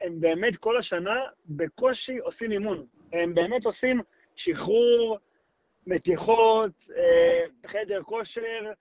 הם 0.00 0.20
באמת 0.20 0.56
כל 0.56 0.76
השנה 0.76 1.20
בקושי 1.46 2.18
עושים 2.18 2.52
אימון. 2.52 2.86
הם 3.12 3.34
באמת 3.34 3.64
עושים 3.64 4.00
שחרור, 4.36 5.18
מתיחות, 5.86 6.88
חדר 7.66 8.02
כושר, 8.02 8.72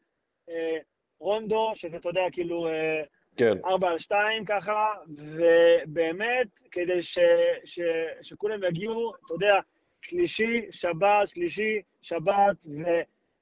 אה, 0.50 0.78
רונדו, 1.20 1.72
שזה, 1.76 1.98
אתה 1.98 2.10
יודע, 2.10 2.22
כאילו, 2.32 2.68
אה, 2.68 3.04
כן. 3.38 3.54
ארבע 3.66 3.90
על 3.90 3.98
שתיים 3.98 4.46
ככה, 4.46 4.94
ובאמת, 5.08 6.48
כדי 6.72 7.02
ש, 7.02 7.20
ש, 7.66 7.80
שכולם 8.22 8.64
יגיעו, 8.64 9.14
אתה 9.26 9.34
יודע, 9.34 9.60
שלישי, 10.02 10.62
שבת, 10.72 11.28
שלישי, 11.28 11.82
שבת, 12.02 12.66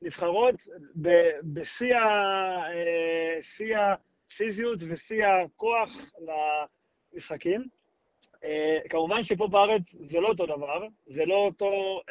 ונבחרות 0.02 0.56
בשיא 1.44 1.95
אה, 1.95 3.38
הפיזיות 4.34 4.80
ושיא 4.90 5.26
הכוח 5.26 6.12
למשחקים. 7.14 7.68
כמובן 8.90 9.24
שפה 9.24 9.48
בארץ 9.48 9.82
זה 10.00 10.20
לא 10.20 10.28
אותו 10.28 10.46
דבר, 10.46 10.88
זה 11.06 11.26
לא 11.26 11.36
אותו 11.36 12.02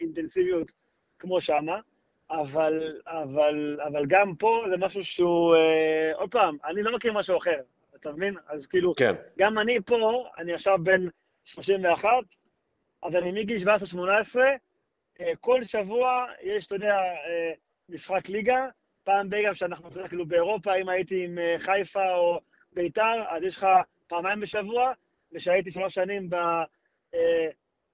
אינטנסיביות 0.00 0.72
כמו 1.18 1.40
שמה, 1.40 1.80
אבל, 2.32 3.00
אבל, 3.06 3.80
אבל 3.88 4.06
גם 4.06 4.34
פה 4.38 4.64
זה 4.70 4.76
משהו 4.76 5.04
שהוא, 5.04 5.54
אה, 5.54 6.14
עוד 6.14 6.30
פעם, 6.30 6.56
אני 6.64 6.82
לא 6.82 6.96
מכיר 6.96 7.12
משהו 7.12 7.38
אחר, 7.38 7.60
אתה 7.96 8.12
מבין? 8.12 8.34
אז 8.48 8.66
כאילו, 8.66 8.94
כן. 8.94 9.12
גם 9.38 9.58
אני 9.58 9.78
פה, 9.86 10.24
אני 10.38 10.52
עכשיו 10.52 10.78
בן 10.82 11.06
31, 11.44 12.08
אז 13.02 13.16
אני 13.16 13.32
מגיל 13.32 13.56
17-18, 13.56 13.66
אה, 15.20 15.32
כל 15.40 15.64
שבוע 15.64 16.20
יש, 16.42 16.66
אתה 16.66 16.74
יודע, 16.74 16.94
אה, 16.94 17.52
משחק 17.88 18.28
ליגה, 18.28 18.68
פעם 19.04 19.30
בגם 19.30 19.54
שאנחנו, 19.54 19.88
אתה 19.88 19.98
יודע, 19.98 20.08
כאילו 20.08 20.26
באירופה, 20.26 20.74
אם 20.74 20.88
הייתי 20.88 21.24
עם 21.24 21.38
אה, 21.38 21.54
חיפה 21.58 22.14
או 22.14 22.40
ביתר, 22.72 23.24
אז 23.28 23.42
יש 23.42 23.56
לך 23.56 23.66
פעמיים 24.06 24.40
בשבוע, 24.40 24.92
וכשהייתי 25.32 25.70
שלוש 25.70 25.94
שנים 25.94 26.30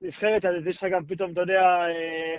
בנבחרת, 0.00 0.44
אז 0.44 0.66
יש 0.66 0.76
לך 0.76 0.90
גם 0.92 1.06
פתאום, 1.06 1.32
אתה 1.32 1.40
יודע, 1.40 1.62
אה, 1.62 2.36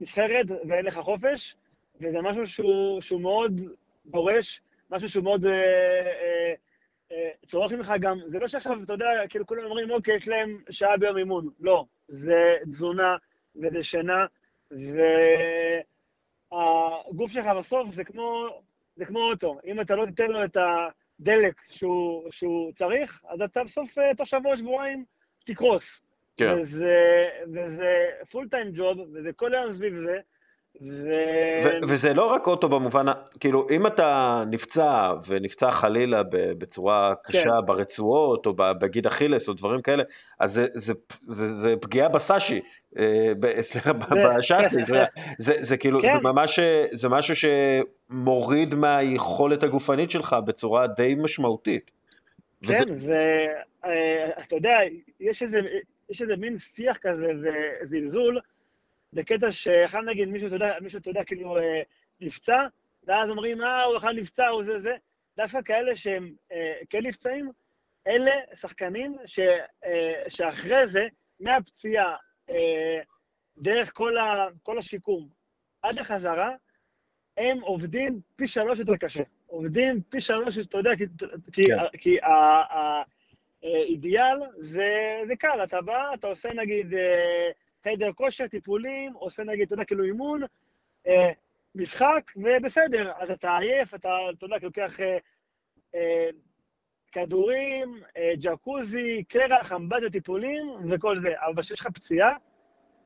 נבחרת 0.00 0.46
ואין 0.68 0.84
לך 0.84 0.98
חופש, 0.98 1.56
וזה 2.00 2.20
משהו 2.22 2.46
שהוא, 2.46 3.00
שהוא 3.00 3.20
מאוד 3.20 3.60
דורש, 4.06 4.62
משהו 4.90 5.08
שהוא 5.08 5.24
מאוד 5.24 5.46
אה, 5.46 5.52
אה, 5.52 6.54
אה, 7.12 7.30
צורך 7.46 7.72
ממך 7.72 7.92
גם, 8.00 8.18
זה 8.26 8.38
לא 8.38 8.48
שעכשיו, 8.48 8.82
אתה 8.82 8.92
יודע, 8.92 9.06
כאילו 9.28 9.46
כולם 9.46 9.64
אומרים, 9.64 9.90
אוקיי, 9.90 10.14
יש 10.14 10.28
להם 10.28 10.58
שעה 10.70 10.96
ביום 10.96 11.16
אימון. 11.16 11.48
לא, 11.60 11.84
זה 12.08 12.56
תזונה 12.70 13.16
וזה 13.56 13.82
שינה, 13.82 14.26
והגוף 16.52 17.32
שלך 17.32 17.46
בסוף 17.46 17.94
זה 17.94 18.04
כמו, 18.04 18.48
זה 18.96 19.04
כמו 19.04 19.18
אוטו. 19.18 19.58
אם 19.66 19.80
אתה 19.80 19.96
לא 19.96 20.06
תיתן 20.06 20.30
לו 20.30 20.44
את 20.44 20.56
הדלק 20.56 21.62
שהוא, 21.64 22.30
שהוא 22.30 22.72
צריך, 22.72 23.24
אז 23.28 23.40
אתה 23.40 23.64
בסוף, 23.64 23.98
אה, 23.98 24.14
תוך 24.14 24.26
שבוע, 24.26 24.56
שבועיים, 24.56 25.04
תקרוס. 25.44 26.02
כן. 26.36 26.58
וזה, 26.58 27.28
וזה 27.52 28.06
פול 28.30 28.48
טיים 28.48 28.70
ג'וב, 28.74 28.98
וזה 29.12 29.32
כל 29.32 29.54
היום 29.54 29.72
סביב 29.72 29.98
זה. 29.98 30.20
ו... 30.80 30.84
ו- 31.64 31.88
וזה 31.88 32.14
לא 32.14 32.32
רק 32.32 32.46
אוטו 32.46 32.68
במובן, 32.68 33.06
כאילו 33.40 33.66
אם 33.70 33.86
אתה 33.86 34.42
נפצע 34.50 35.12
ונפצע 35.28 35.70
חלילה 35.70 36.22
בצורה 36.30 37.14
קשה 37.24 37.42
כן. 37.42 37.66
ברצועות 37.66 38.46
או 38.46 38.54
בגיד 38.56 39.06
אכילס 39.06 39.48
או 39.48 39.54
דברים 39.54 39.82
כאלה, 39.82 40.02
אז 40.40 40.52
זה, 40.52 40.66
זה, 40.72 40.94
זה, 41.26 41.46
זה 41.46 41.76
פגיעה 41.76 42.08
בסאשי, 42.08 42.60
אה, 42.98 43.32
סליחה, 43.60 43.92
בשאסי, 43.92 44.76
זה, 45.38 45.54
זה 45.60 45.76
כאילו, 45.76 46.00
כן. 46.00 46.08
זה 46.08 46.14
ממש, 46.22 46.58
זה 46.92 47.08
משהו 47.08 47.34
שמוריד 47.36 48.74
מהיכולת 48.74 49.62
הגופנית 49.62 50.10
שלך 50.10 50.36
בצורה 50.46 50.86
די 50.86 51.14
משמעותית. 51.18 51.90
כן, 52.66 52.74
ואתה 53.00 54.56
יודע, 54.56 54.76
יש 55.20 55.42
איזה, 55.42 55.60
יש 56.10 56.22
איזה 56.22 56.36
מין 56.36 56.58
שיח 56.58 56.98
כזה 57.02 57.26
וזלזול, 57.82 58.40
בקטע 59.12 59.50
שאחד 59.50 60.00
נגיד 60.06 60.28
מישהו, 60.28 60.46
אתה 60.46 60.56
יודע, 60.56 60.76
מישהו, 60.80 60.98
אתה 60.98 61.10
יודע, 61.10 61.24
כאילו 61.24 61.58
אה, 61.58 61.82
נפצע, 62.20 62.66
ואז 63.04 63.30
אומרים, 63.30 63.62
אה, 63.62 63.82
הוא 63.84 63.96
בכלל 63.96 64.14
נפצע, 64.16 64.48
הוא 64.48 64.64
זה, 64.64 64.78
זה. 64.78 64.94
דווקא 65.36 65.62
כאלה 65.64 65.96
שהם 65.96 66.32
אה, 66.52 66.74
כן 66.90 67.06
נפצעים, 67.06 67.50
אלה 68.06 68.32
שחקנים 68.54 69.16
ש, 69.26 69.40
אה, 69.84 70.22
שאחרי 70.28 70.86
זה, 70.86 71.06
מהפציעה, 71.40 72.16
אה, 72.50 73.00
דרך 73.58 73.92
כל, 73.94 74.18
ה, 74.18 74.46
כל 74.62 74.78
השיקום, 74.78 75.28
עד 75.82 75.98
החזרה, 75.98 76.50
הם 77.36 77.60
עובדים 77.60 78.20
פי 78.36 78.46
שלוש 78.46 78.78
יותר 78.78 78.96
קשה. 78.96 79.22
עובדים 79.46 80.02
פי 80.08 80.20
שלוש, 80.20 80.58
אתה 80.58 80.78
יודע, 80.78 80.96
כי, 80.96 81.04
כי, 81.52 81.62
כן. 81.66 81.98
כי 81.98 82.16
האידיאל 83.62 84.38
זה, 84.58 85.20
זה 85.26 85.36
קל, 85.36 85.64
אתה 85.64 85.80
בא, 85.80 86.14
אתה 86.14 86.26
עושה 86.26 86.52
נגיד 86.52 86.94
אה, 86.94 87.50
חדר 87.84 88.12
כושר, 88.12 88.46
טיפולים, 88.46 89.12
עושה 89.12 89.44
נגיד, 89.44 89.66
אתה 89.66 89.74
יודע, 89.74 89.84
כאילו 89.84 90.04
אימון, 90.04 90.42
אה, 91.06 91.30
משחק, 91.74 92.32
ובסדר, 92.36 93.12
אז 93.18 93.30
אתה 93.30 93.58
עייף, 93.58 93.94
אתה, 93.94 94.08
אתה 94.38 94.46
יודע, 94.46 94.56
לוקח 94.62 95.00
אה, 95.00 95.18
אה, 95.94 96.28
כדורים, 97.12 98.02
אה, 98.16 98.32
ג'קוזי, 98.40 99.24
קרח, 99.28 99.72
אמבטיה, 99.72 100.10
טיפולים 100.10 100.66
וכל 100.90 101.18
זה. 101.18 101.32
אבל 101.40 101.62
כשיש 101.62 101.80
לך 101.80 101.86
פציעה, 101.86 102.36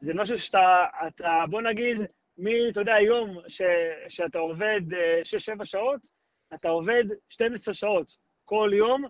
זה 0.00 0.14
משהו 0.14 0.38
שאתה, 0.38 0.86
אתה, 1.06 1.44
בוא 1.50 1.62
נגיד, 1.62 1.98
מ, 2.38 2.46
אתה 2.68 2.80
יודע, 2.80 3.00
יום 3.00 3.38
ש, 3.48 3.62
שאתה 4.08 4.38
עובד 4.38 4.80
6-7 5.60 5.64
שעות, 5.64 6.00
אתה 6.54 6.68
עובד 6.68 7.04
12 7.28 7.74
שעות 7.74 8.16
כל 8.44 8.70
יום 8.72 9.04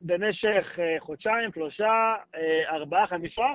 במשך 0.00 0.78
אה, 0.82 0.96
חודשיים, 0.98 1.52
שלושה, 1.54 2.14
אה, 2.34 2.76
ארבעה, 2.76 3.06
חמישה, 3.06 3.46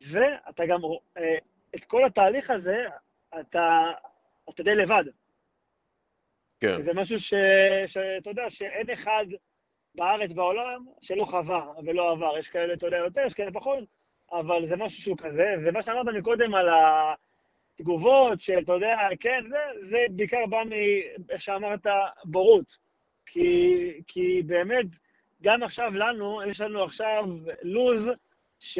ואתה 0.00 0.66
גם, 0.66 0.80
אה, 1.16 1.38
את 1.74 1.84
כל 1.84 2.04
התהליך 2.04 2.50
הזה, 2.50 2.84
אתה, 3.40 3.90
אתה 4.50 4.62
די 4.62 4.74
לבד. 4.74 5.04
כן. 6.60 6.82
זה 6.82 6.94
משהו 6.94 7.20
ש, 7.20 7.34
שאתה 7.86 8.30
יודע, 8.30 8.50
שאין 8.50 8.90
אחד 8.90 9.26
בארץ, 9.94 10.32
בעולם, 10.32 10.84
שלא 11.00 11.24
חווה 11.24 11.72
ולא 11.84 12.10
עבר. 12.12 12.38
יש 12.38 12.48
כאלה, 12.48 12.74
אתה 12.74 12.86
יודע, 12.86 12.96
יותר, 12.96 13.20
יש 13.26 13.34
כאלה 13.34 13.52
פחות, 13.52 13.84
אבל 14.32 14.66
זה 14.66 14.76
משהו 14.76 15.02
שהוא 15.02 15.16
כזה. 15.18 15.54
ומה 15.64 15.82
שאמרת 15.82 16.06
מקודם 16.18 16.54
על 16.54 16.68
התגובות, 17.78 18.40
שאתה 18.40 18.72
יודע, 18.72 18.96
כן, 19.20 19.44
זה, 19.48 19.88
זה 19.90 19.98
בעיקר 20.10 20.46
בא 20.50 20.62
מ... 20.64 20.72
איך 21.30 21.40
שאמרת, 21.40 21.86
בורות. 22.24 22.78
כי, 23.26 24.02
כי 24.06 24.42
באמת, 24.46 24.86
גם 25.42 25.62
עכשיו 25.62 25.94
לנו, 25.94 26.42
יש 26.42 26.60
לנו 26.60 26.82
עכשיו 26.82 27.24
לוז 27.62 28.10
ש... 28.60 28.78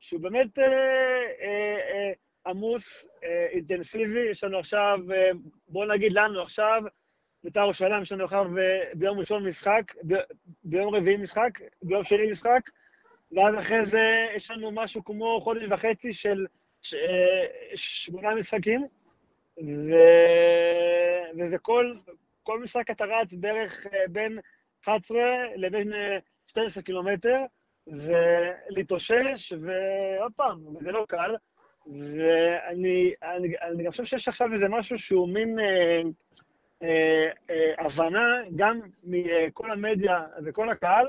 שהוא 0.00 0.20
באמת 0.20 0.58
אה, 0.58 0.64
אה, 0.64 1.78
אה, 1.90 2.12
עמוס, 2.46 3.06
אה, 3.24 3.46
אינטנסיבי, 3.50 4.30
יש 4.30 4.44
לנו 4.44 4.58
עכשיו, 4.58 4.98
אה, 5.12 5.30
בואו 5.68 5.88
נגיד 5.88 6.12
לנו 6.12 6.42
עכשיו, 6.42 6.82
בית"ר 7.44 7.60
ירושלים, 7.60 8.02
יש 8.02 8.12
לנו 8.12 8.24
עכשיו 8.24 8.58
אה, 8.58 8.90
ביום 8.94 9.18
ראשון 9.18 9.48
משחק, 9.48 9.92
ב, 10.06 10.14
ביום 10.64 10.94
רביעי 10.94 11.16
משחק, 11.16 11.50
ביום 11.82 12.04
שני 12.04 12.30
משחק, 12.30 12.70
ואז 13.32 13.54
אחרי 13.58 13.86
זה 13.86 14.26
יש 14.34 14.50
לנו 14.50 14.70
משהו 14.70 15.04
כמו 15.04 15.40
חודש 15.40 15.62
וחצי 15.70 16.12
של 16.12 16.46
ש, 16.82 16.94
אה, 16.94 17.46
שמונה 17.76 18.34
משחקים, 18.34 18.86
ו, 19.58 19.94
וזה 21.38 21.58
כל, 21.58 21.92
כל 22.42 22.62
משחק 22.62 22.90
אתה 22.90 23.04
רץ 23.04 23.34
בערך 23.34 23.86
אה, 23.86 23.98
בין 24.08 24.38
11 24.84 25.18
לבין 25.56 25.92
אה, 25.92 26.18
12 26.46 26.82
קילומטר, 26.82 27.36
ולהתאושש, 27.86 29.52
ועוד 29.52 30.32
פעם, 30.36 30.60
זה 30.80 30.92
לא 30.92 31.04
קל. 31.08 31.34
ואני 31.86 33.14
אני, 33.22 33.54
אני 33.62 33.84
גם 33.84 33.90
חושב 33.90 34.04
שיש 34.04 34.28
עכשיו 34.28 34.52
איזה 34.52 34.68
משהו 34.68 34.98
שהוא 34.98 35.28
מין 35.28 35.58
אה, 35.58 36.00
אה, 36.82 37.30
אה, 37.50 37.74
הבנה, 37.78 38.42
גם 38.56 38.80
מכל 39.04 39.70
המדיה 39.70 40.26
וכל 40.44 40.70
הקהל, 40.70 41.06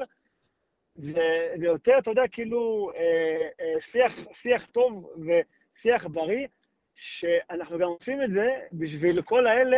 ויותר, 1.59 1.97
אתה 1.99 2.09
יודע, 2.09 2.27
כאילו, 2.31 2.91
אה, 2.95 3.47
אה, 3.61 3.81
שיח, 3.81 4.15
שיח 4.33 4.65
טוב 4.65 5.09
ושיח 5.25 6.07
בריא, 6.07 6.47
שאנחנו 6.95 7.77
גם 7.77 7.87
עושים 7.87 8.23
את 8.23 8.31
זה 8.33 8.59
בשביל 8.73 9.21
כל 9.21 9.47
האלה 9.47 9.77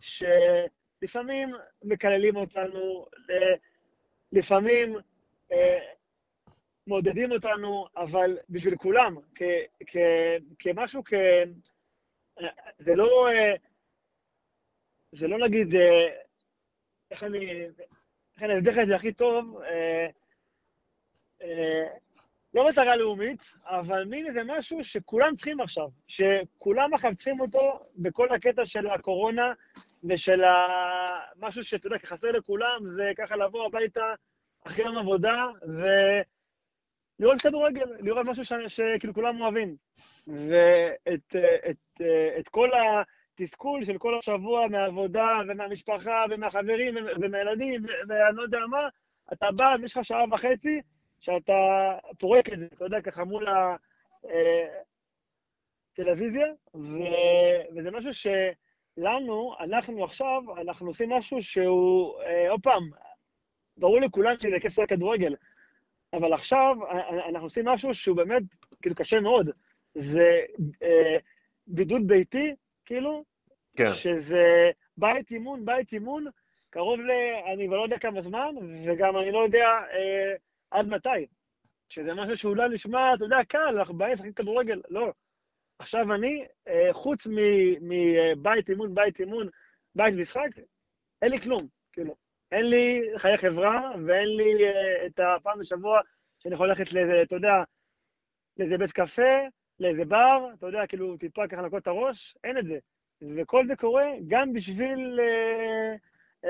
שלפעמים 0.00 1.54
מקללים 1.84 2.36
אותנו, 2.36 3.06
לפעמים 4.32 4.96
אה, 5.52 5.78
מעודדים 6.88 7.32
אותנו, 7.32 7.86
אבל 7.96 8.38
בשביל 8.48 8.76
כולם, 8.76 9.16
כמשהו. 10.58 11.02
זה 12.78 12.94
לא, 12.94 13.28
אה, 13.28 13.54
זה 15.12 15.28
לא 15.28 15.38
נגיד, 15.38 15.74
אה, 15.74 16.08
איך 17.10 17.24
אני, 17.24 17.64
איך 18.36 18.42
אני 18.42 18.54
אסביר 18.54 18.72
לך 18.72 18.78
את 18.78 18.86
זה 18.86 18.96
הכי 18.96 19.12
טוב, 19.12 19.60
אה, 19.62 20.06
לא 22.54 22.68
מטרה 22.68 22.96
לאומית, 22.96 23.40
אבל 23.66 24.04
מין 24.04 24.26
איזה 24.26 24.40
משהו 24.44 24.84
שכולם 24.84 25.34
צריכים 25.34 25.60
עכשיו, 25.60 25.88
שכולם 26.06 26.94
עכשיו 26.94 27.14
צריכים 27.14 27.40
אותו 27.40 27.80
בכל 27.96 28.34
הקטע 28.34 28.64
של 28.64 28.86
הקורונה 28.86 29.52
ושל 30.04 30.40
משהו 31.36 31.64
שאתה 31.64 31.86
יודע, 31.86 31.98
חסר 32.04 32.30
לכולם, 32.30 32.86
זה 32.86 33.12
ככה 33.16 33.36
לבוא 33.36 33.66
הביתה 33.66 34.14
אחרי 34.66 34.84
יום 34.84 34.98
עבודה, 34.98 35.46
ו... 35.68 35.82
לראות 37.20 37.42
כדורגל, 37.42 37.86
לראות 38.00 38.26
משהו 38.26 38.44
שכאילו 38.68 39.14
כולם 39.14 39.40
אוהבים. 39.40 39.76
ואת 40.26 41.36
את, 41.70 42.00
את 42.38 42.48
כל 42.48 42.70
התסכול 43.40 43.84
של 43.84 43.98
כל 43.98 44.18
השבוע 44.18 44.68
מהעבודה 44.68 45.28
ומהמשפחה 45.48 46.24
ומהחברים 46.30 46.96
ומהילדים 47.20 47.82
ואני 48.08 48.36
לא 48.36 48.42
יודע 48.42 48.58
מה, 48.70 48.88
אתה 49.32 49.46
בא 49.52 49.76
ויש 49.80 49.96
לך 49.96 50.04
שעה 50.04 50.24
וחצי 50.32 50.80
שאתה 51.20 51.54
פורק 52.18 52.48
את 52.52 52.58
זה, 52.58 52.66
אתה 52.66 52.84
יודע, 52.84 53.00
ככה 53.00 53.24
מול 53.24 53.46
הטלוויזיה, 55.92 56.46
ו... 56.74 56.98
וזה 57.76 57.90
משהו 57.90 58.10
שלנו, 58.12 59.54
אנחנו 59.60 60.04
עכשיו, 60.04 60.42
אנחנו 60.60 60.86
עושים 60.86 61.12
משהו 61.12 61.42
שהוא, 61.42 62.14
עוד 62.48 62.60
פעם, 62.62 62.90
ברור 63.76 64.00
לכולם 64.00 64.34
שזה 64.40 64.60
כיף 64.60 64.72
של 64.74 64.86
כדורגל, 64.86 65.34
אבל 66.12 66.32
עכשיו 66.32 66.76
אנחנו 67.28 67.46
עושים 67.46 67.68
משהו 67.68 67.94
שהוא 67.94 68.16
באמת, 68.16 68.42
כאילו, 68.82 68.94
קשה 68.94 69.20
מאוד. 69.20 69.50
זה 69.94 70.40
אה, 70.82 71.16
בידוד 71.66 72.06
ביתי, 72.06 72.54
כאילו, 72.84 73.24
כן. 73.76 73.92
שזה 73.92 74.70
בית 74.96 75.30
אימון, 75.30 75.64
בית 75.64 75.92
אימון, 75.92 76.26
קרוב 76.70 77.00
ל... 77.00 77.10
אני 77.52 77.66
כבר 77.66 77.76
לא 77.76 77.82
יודע 77.82 77.98
כמה 77.98 78.20
זמן, 78.20 78.54
וגם 78.86 79.16
אני 79.16 79.32
לא 79.32 79.38
יודע 79.38 79.66
אה, 79.66 80.34
עד 80.70 80.88
מתי. 80.88 81.26
שזה 81.88 82.14
משהו 82.14 82.36
שאולי 82.36 82.68
נשמע, 82.68 83.14
אתה 83.14 83.24
יודע, 83.24 83.44
קל, 83.48 83.78
אנחנו 83.78 83.98
באים 83.98 84.12
לשחק 84.12 84.36
כדורגל. 84.36 84.82
לא. 84.88 85.12
עכשיו 85.78 86.14
אני, 86.14 86.46
אה, 86.68 86.88
חוץ 86.92 87.26
מבית 87.80 88.70
אימון, 88.70 88.94
בית 88.94 89.20
אימון, 89.20 89.48
בית 89.94 90.14
משחק, 90.14 90.48
אין 91.22 91.30
לי 91.30 91.38
כלום, 91.38 91.66
כאילו. 91.92 92.14
אין 92.52 92.70
לי 92.70 93.02
חיי 93.16 93.36
חברה, 93.36 93.92
ואין 94.06 94.28
לי 94.36 94.70
uh, 94.70 95.06
את 95.06 95.20
הפעם 95.20 95.58
בשבוע 95.58 96.00
שאני 96.38 96.54
יכול 96.54 96.68
ללכת 96.68 96.92
לאיזה, 96.92 97.22
אתה 97.22 97.34
יודע, 97.34 97.62
לאיזה 98.56 98.78
בית 98.78 98.92
קפה, 98.92 99.38
לאיזה 99.80 100.04
בר, 100.04 100.48
אתה 100.58 100.66
יודע, 100.66 100.86
כאילו, 100.86 101.16
טיפה 101.16 101.48
ככה 101.48 101.62
לנקות 101.62 101.82
את 101.82 101.86
הראש, 101.86 102.36
אין 102.44 102.58
את 102.58 102.66
זה. 102.66 102.78
וכל 103.36 103.66
זה 103.66 103.76
קורה 103.76 104.06
גם 104.26 104.52
בשביל 104.52 105.20
uh, 105.20 106.44
uh, 106.44 106.48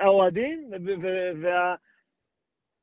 האוהדים 0.00 0.70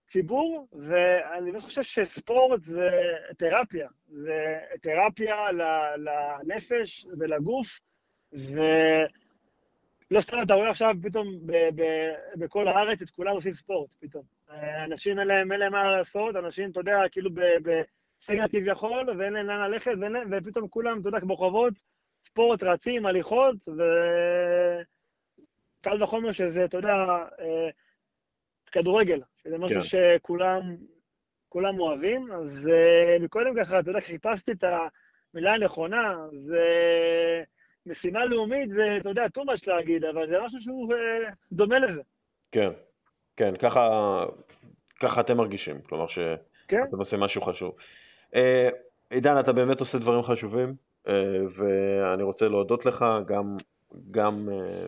והציבור, 0.07 0.67
ואני 0.73 1.51
לא 1.51 1.59
חושב 1.59 1.83
שספורט 1.83 2.63
זה 2.63 2.89
תרפיה, 3.37 3.89
זה 4.07 4.59
תרפיה 4.81 5.51
לנפש 5.97 7.05
ולגוף, 7.19 7.79
ו... 8.33 8.61
לא 10.11 10.21
סתם 10.21 10.37
אתה 10.45 10.53
רואה 10.53 10.69
עכשיו 10.69 10.95
פתאום 11.03 11.27
ב- 11.45 11.81
ב- 11.81 12.13
בכל 12.43 12.67
הארץ 12.67 13.01
את 13.01 13.09
כולם 13.09 13.33
עושים 13.33 13.53
ספורט 13.53 13.95
פתאום. 13.99 14.23
אנשים 14.85 15.19
אין 15.19 15.27
להם, 15.27 15.51
אין 15.51 15.59
להם 15.59 15.71
מה 15.71 15.97
לעשות, 15.97 16.35
אנשים, 16.35 16.71
אתה 16.71 16.79
יודע, 16.79 16.97
כאילו 17.11 17.29
בסגר 17.33 18.47
כביכול, 18.47 19.09
ואין 19.19 19.33
להם 19.33 19.47
לאן 19.47 19.71
ללכת, 19.71 19.91
להם, 19.91 20.31
ופתאום 20.31 20.67
כולם, 20.67 20.99
אתה 20.99 21.09
יודע, 21.09 21.19
ברחובות, 21.19 21.73
ספורט, 22.23 22.63
רצים, 22.63 23.05
הליכות, 23.05 23.55
וקל 25.81 26.03
וחומר 26.03 26.31
שזה, 26.31 26.65
אתה 26.65 26.77
יודע, 26.77 26.93
אה, 27.39 27.69
כדורגל, 28.71 29.21
שזה 29.37 29.57
משהו 29.57 29.81
כן. 29.81 29.87
שכולם 30.17 30.61
כולם 31.49 31.79
אוהבים, 31.79 32.31
אז 32.31 32.67
אה, 32.67 33.19
מקודם 33.19 33.53
ככה, 33.63 33.79
אתה 33.79 33.89
יודע, 33.89 34.01
חיפשתי 34.01 34.51
את 34.51 34.63
המילה 35.33 35.53
הנכונה, 35.53 36.15
זה... 36.31 36.63
משימה 37.87 38.25
לאומית 38.25 38.69
זה, 38.69 38.97
אתה 39.01 39.09
יודע, 39.09 39.25
too 39.37 39.41
much 39.41 39.63
להגיד, 39.67 40.03
אבל 40.03 40.27
זה 40.29 40.35
משהו 40.45 40.61
שהוא 40.61 40.93
אה, 40.93 41.31
דומה 41.51 41.79
לזה. 41.79 42.01
כן, 42.51 42.69
כן, 43.37 43.55
ככה, 43.55 44.25
ככה 44.99 45.21
אתם 45.21 45.37
מרגישים, 45.37 45.81
כלומר 45.81 46.07
שאתם 46.07 46.35
כן, 46.67 46.83
עושים 46.97 47.19
משהו 47.19 47.41
חשוב. 47.41 47.75
אה, 48.35 48.69
עידן, 49.09 49.39
אתה 49.39 49.53
באמת 49.53 49.79
עושה 49.79 49.97
דברים 49.97 50.21
חשובים, 50.21 50.75
אה, 51.07 51.39
ואני 51.57 52.23
רוצה 52.23 52.47
להודות 52.47 52.85
לך 52.85 53.05
גם, 53.27 53.57
גם 54.11 54.49
אה, 54.51 54.87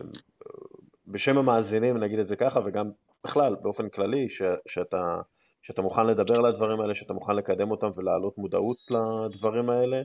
בשם 1.06 1.38
המאזינים, 1.38 1.96
נגיד 1.96 2.18
את 2.18 2.26
זה 2.26 2.36
ככה, 2.36 2.60
וגם 2.64 2.90
בכלל, 3.24 3.56
באופן 3.62 3.88
כללי, 3.88 4.28
ש, 4.28 4.42
שאתה, 4.66 5.20
שאתה 5.62 5.82
מוכן 5.82 6.06
לדבר 6.06 6.38
על 6.38 6.46
הדברים 6.46 6.80
האלה, 6.80 6.94
שאתה 6.94 7.12
מוכן 7.12 7.36
לקדם 7.36 7.70
אותם 7.70 7.90
ולהעלות 7.96 8.38
מודעות 8.38 8.76
לדברים 8.90 9.70
האלה, 9.70 10.02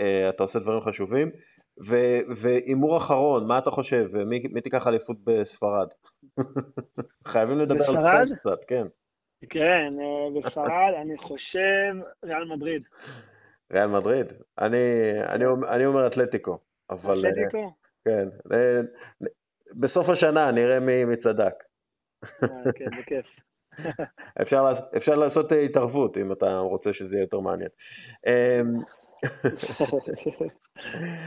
אה, 0.00 0.28
אתה 0.28 0.42
עושה 0.42 0.58
דברים 0.58 0.80
חשובים. 0.80 1.30
והימור 2.42 2.96
אחרון, 2.96 3.46
מה 3.46 3.58
אתה 3.58 3.70
חושב? 3.70 4.06
מי 4.52 4.60
תיקח 4.60 4.86
אליפות 4.86 5.16
בספרד? 5.24 5.88
חייבים 7.26 7.58
לדבר 7.58 7.84
על 7.90 7.98
ספרד 7.98 8.28
קצת, 8.38 8.64
כן. 8.64 8.86
כן, 9.50 9.92
אה, 10.00 10.40
בספרד 10.40 10.94
אני 11.02 11.18
חושב 11.18 11.94
ריאל 12.24 12.44
מדריד. 12.44 12.82
ריאל 13.72 13.86
מדריד? 13.86 14.32
אני, 14.58 15.12
אני, 15.28 15.44
אני 15.74 15.86
אומר 15.86 16.06
אתלטיקו, 16.06 16.58
אבל... 16.90 17.18
אתלטיקו? 17.18 17.72
כן. 18.04 18.28
בסוף 19.76 20.08
השנה 20.08 20.50
נראה 20.50 20.80
מי, 20.80 21.04
מי 21.04 21.16
צדק. 21.16 21.54
אה, 22.24 22.72
כן, 22.74 22.90
בכיף. 23.00 23.26
אפשר, 24.42 24.66
אפשר 24.96 25.16
לעשות 25.16 25.52
התערבות 25.52 26.18
אם 26.18 26.32
אתה 26.32 26.58
רוצה 26.58 26.92
שזה 26.92 27.16
יהיה 27.16 27.24
יותר 27.24 27.40
מעניין. 27.40 27.70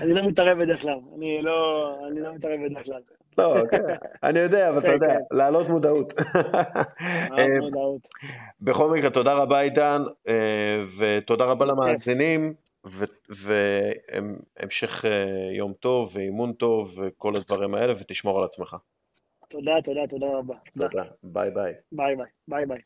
אני 0.02 0.14
לא 0.14 0.28
מתערב 0.28 0.64
בדרך 0.64 0.82
כלל, 0.82 1.00
אני 1.18 1.42
לא, 1.42 1.96
אני 2.12 2.20
לא 2.22 2.34
מתערב 2.34 2.60
בדרך 2.66 2.86
כלל. 2.86 3.02
לא, 3.38 3.56
כן, 3.72 3.78
אני 4.24 4.40
יודע, 4.40 4.70
אבל 4.70 4.80
אתה 4.80 4.92
יודע, 4.94 5.08
כן. 5.08 5.36
להעלות 5.38 5.70
מודעות. 5.70 6.14
אמ, 7.38 7.70
בכל 8.62 8.92
מקרה, 8.98 9.10
תודה 9.10 9.34
רבה 9.34 9.60
עידן, 9.60 10.02
אה, 10.28 10.82
ותודה 11.00 11.46
רבה 11.46 11.66
למאזינים, 11.66 12.54
והמשך 13.30 15.06
אה, 15.06 15.50
יום 15.52 15.74
טוב, 15.74 16.12
ואימון 16.16 16.54
טוב, 16.54 17.00
וכל 17.00 17.36
הדברים 17.36 17.76
האלה, 17.76 17.94
ותשמור 18.02 18.40
על 18.40 18.46
עצמך. 18.46 18.76
תודה, 19.50 19.72
תודה, 19.84 20.02
תודה 20.10 20.26
רבה. 20.26 20.56
תודה, 20.78 21.04
ביי 21.24 21.52
ביי. 21.52 21.74
ביי 21.92 22.16
ביי, 22.16 22.26
ביי 22.48 22.66
ביי. 22.66 22.82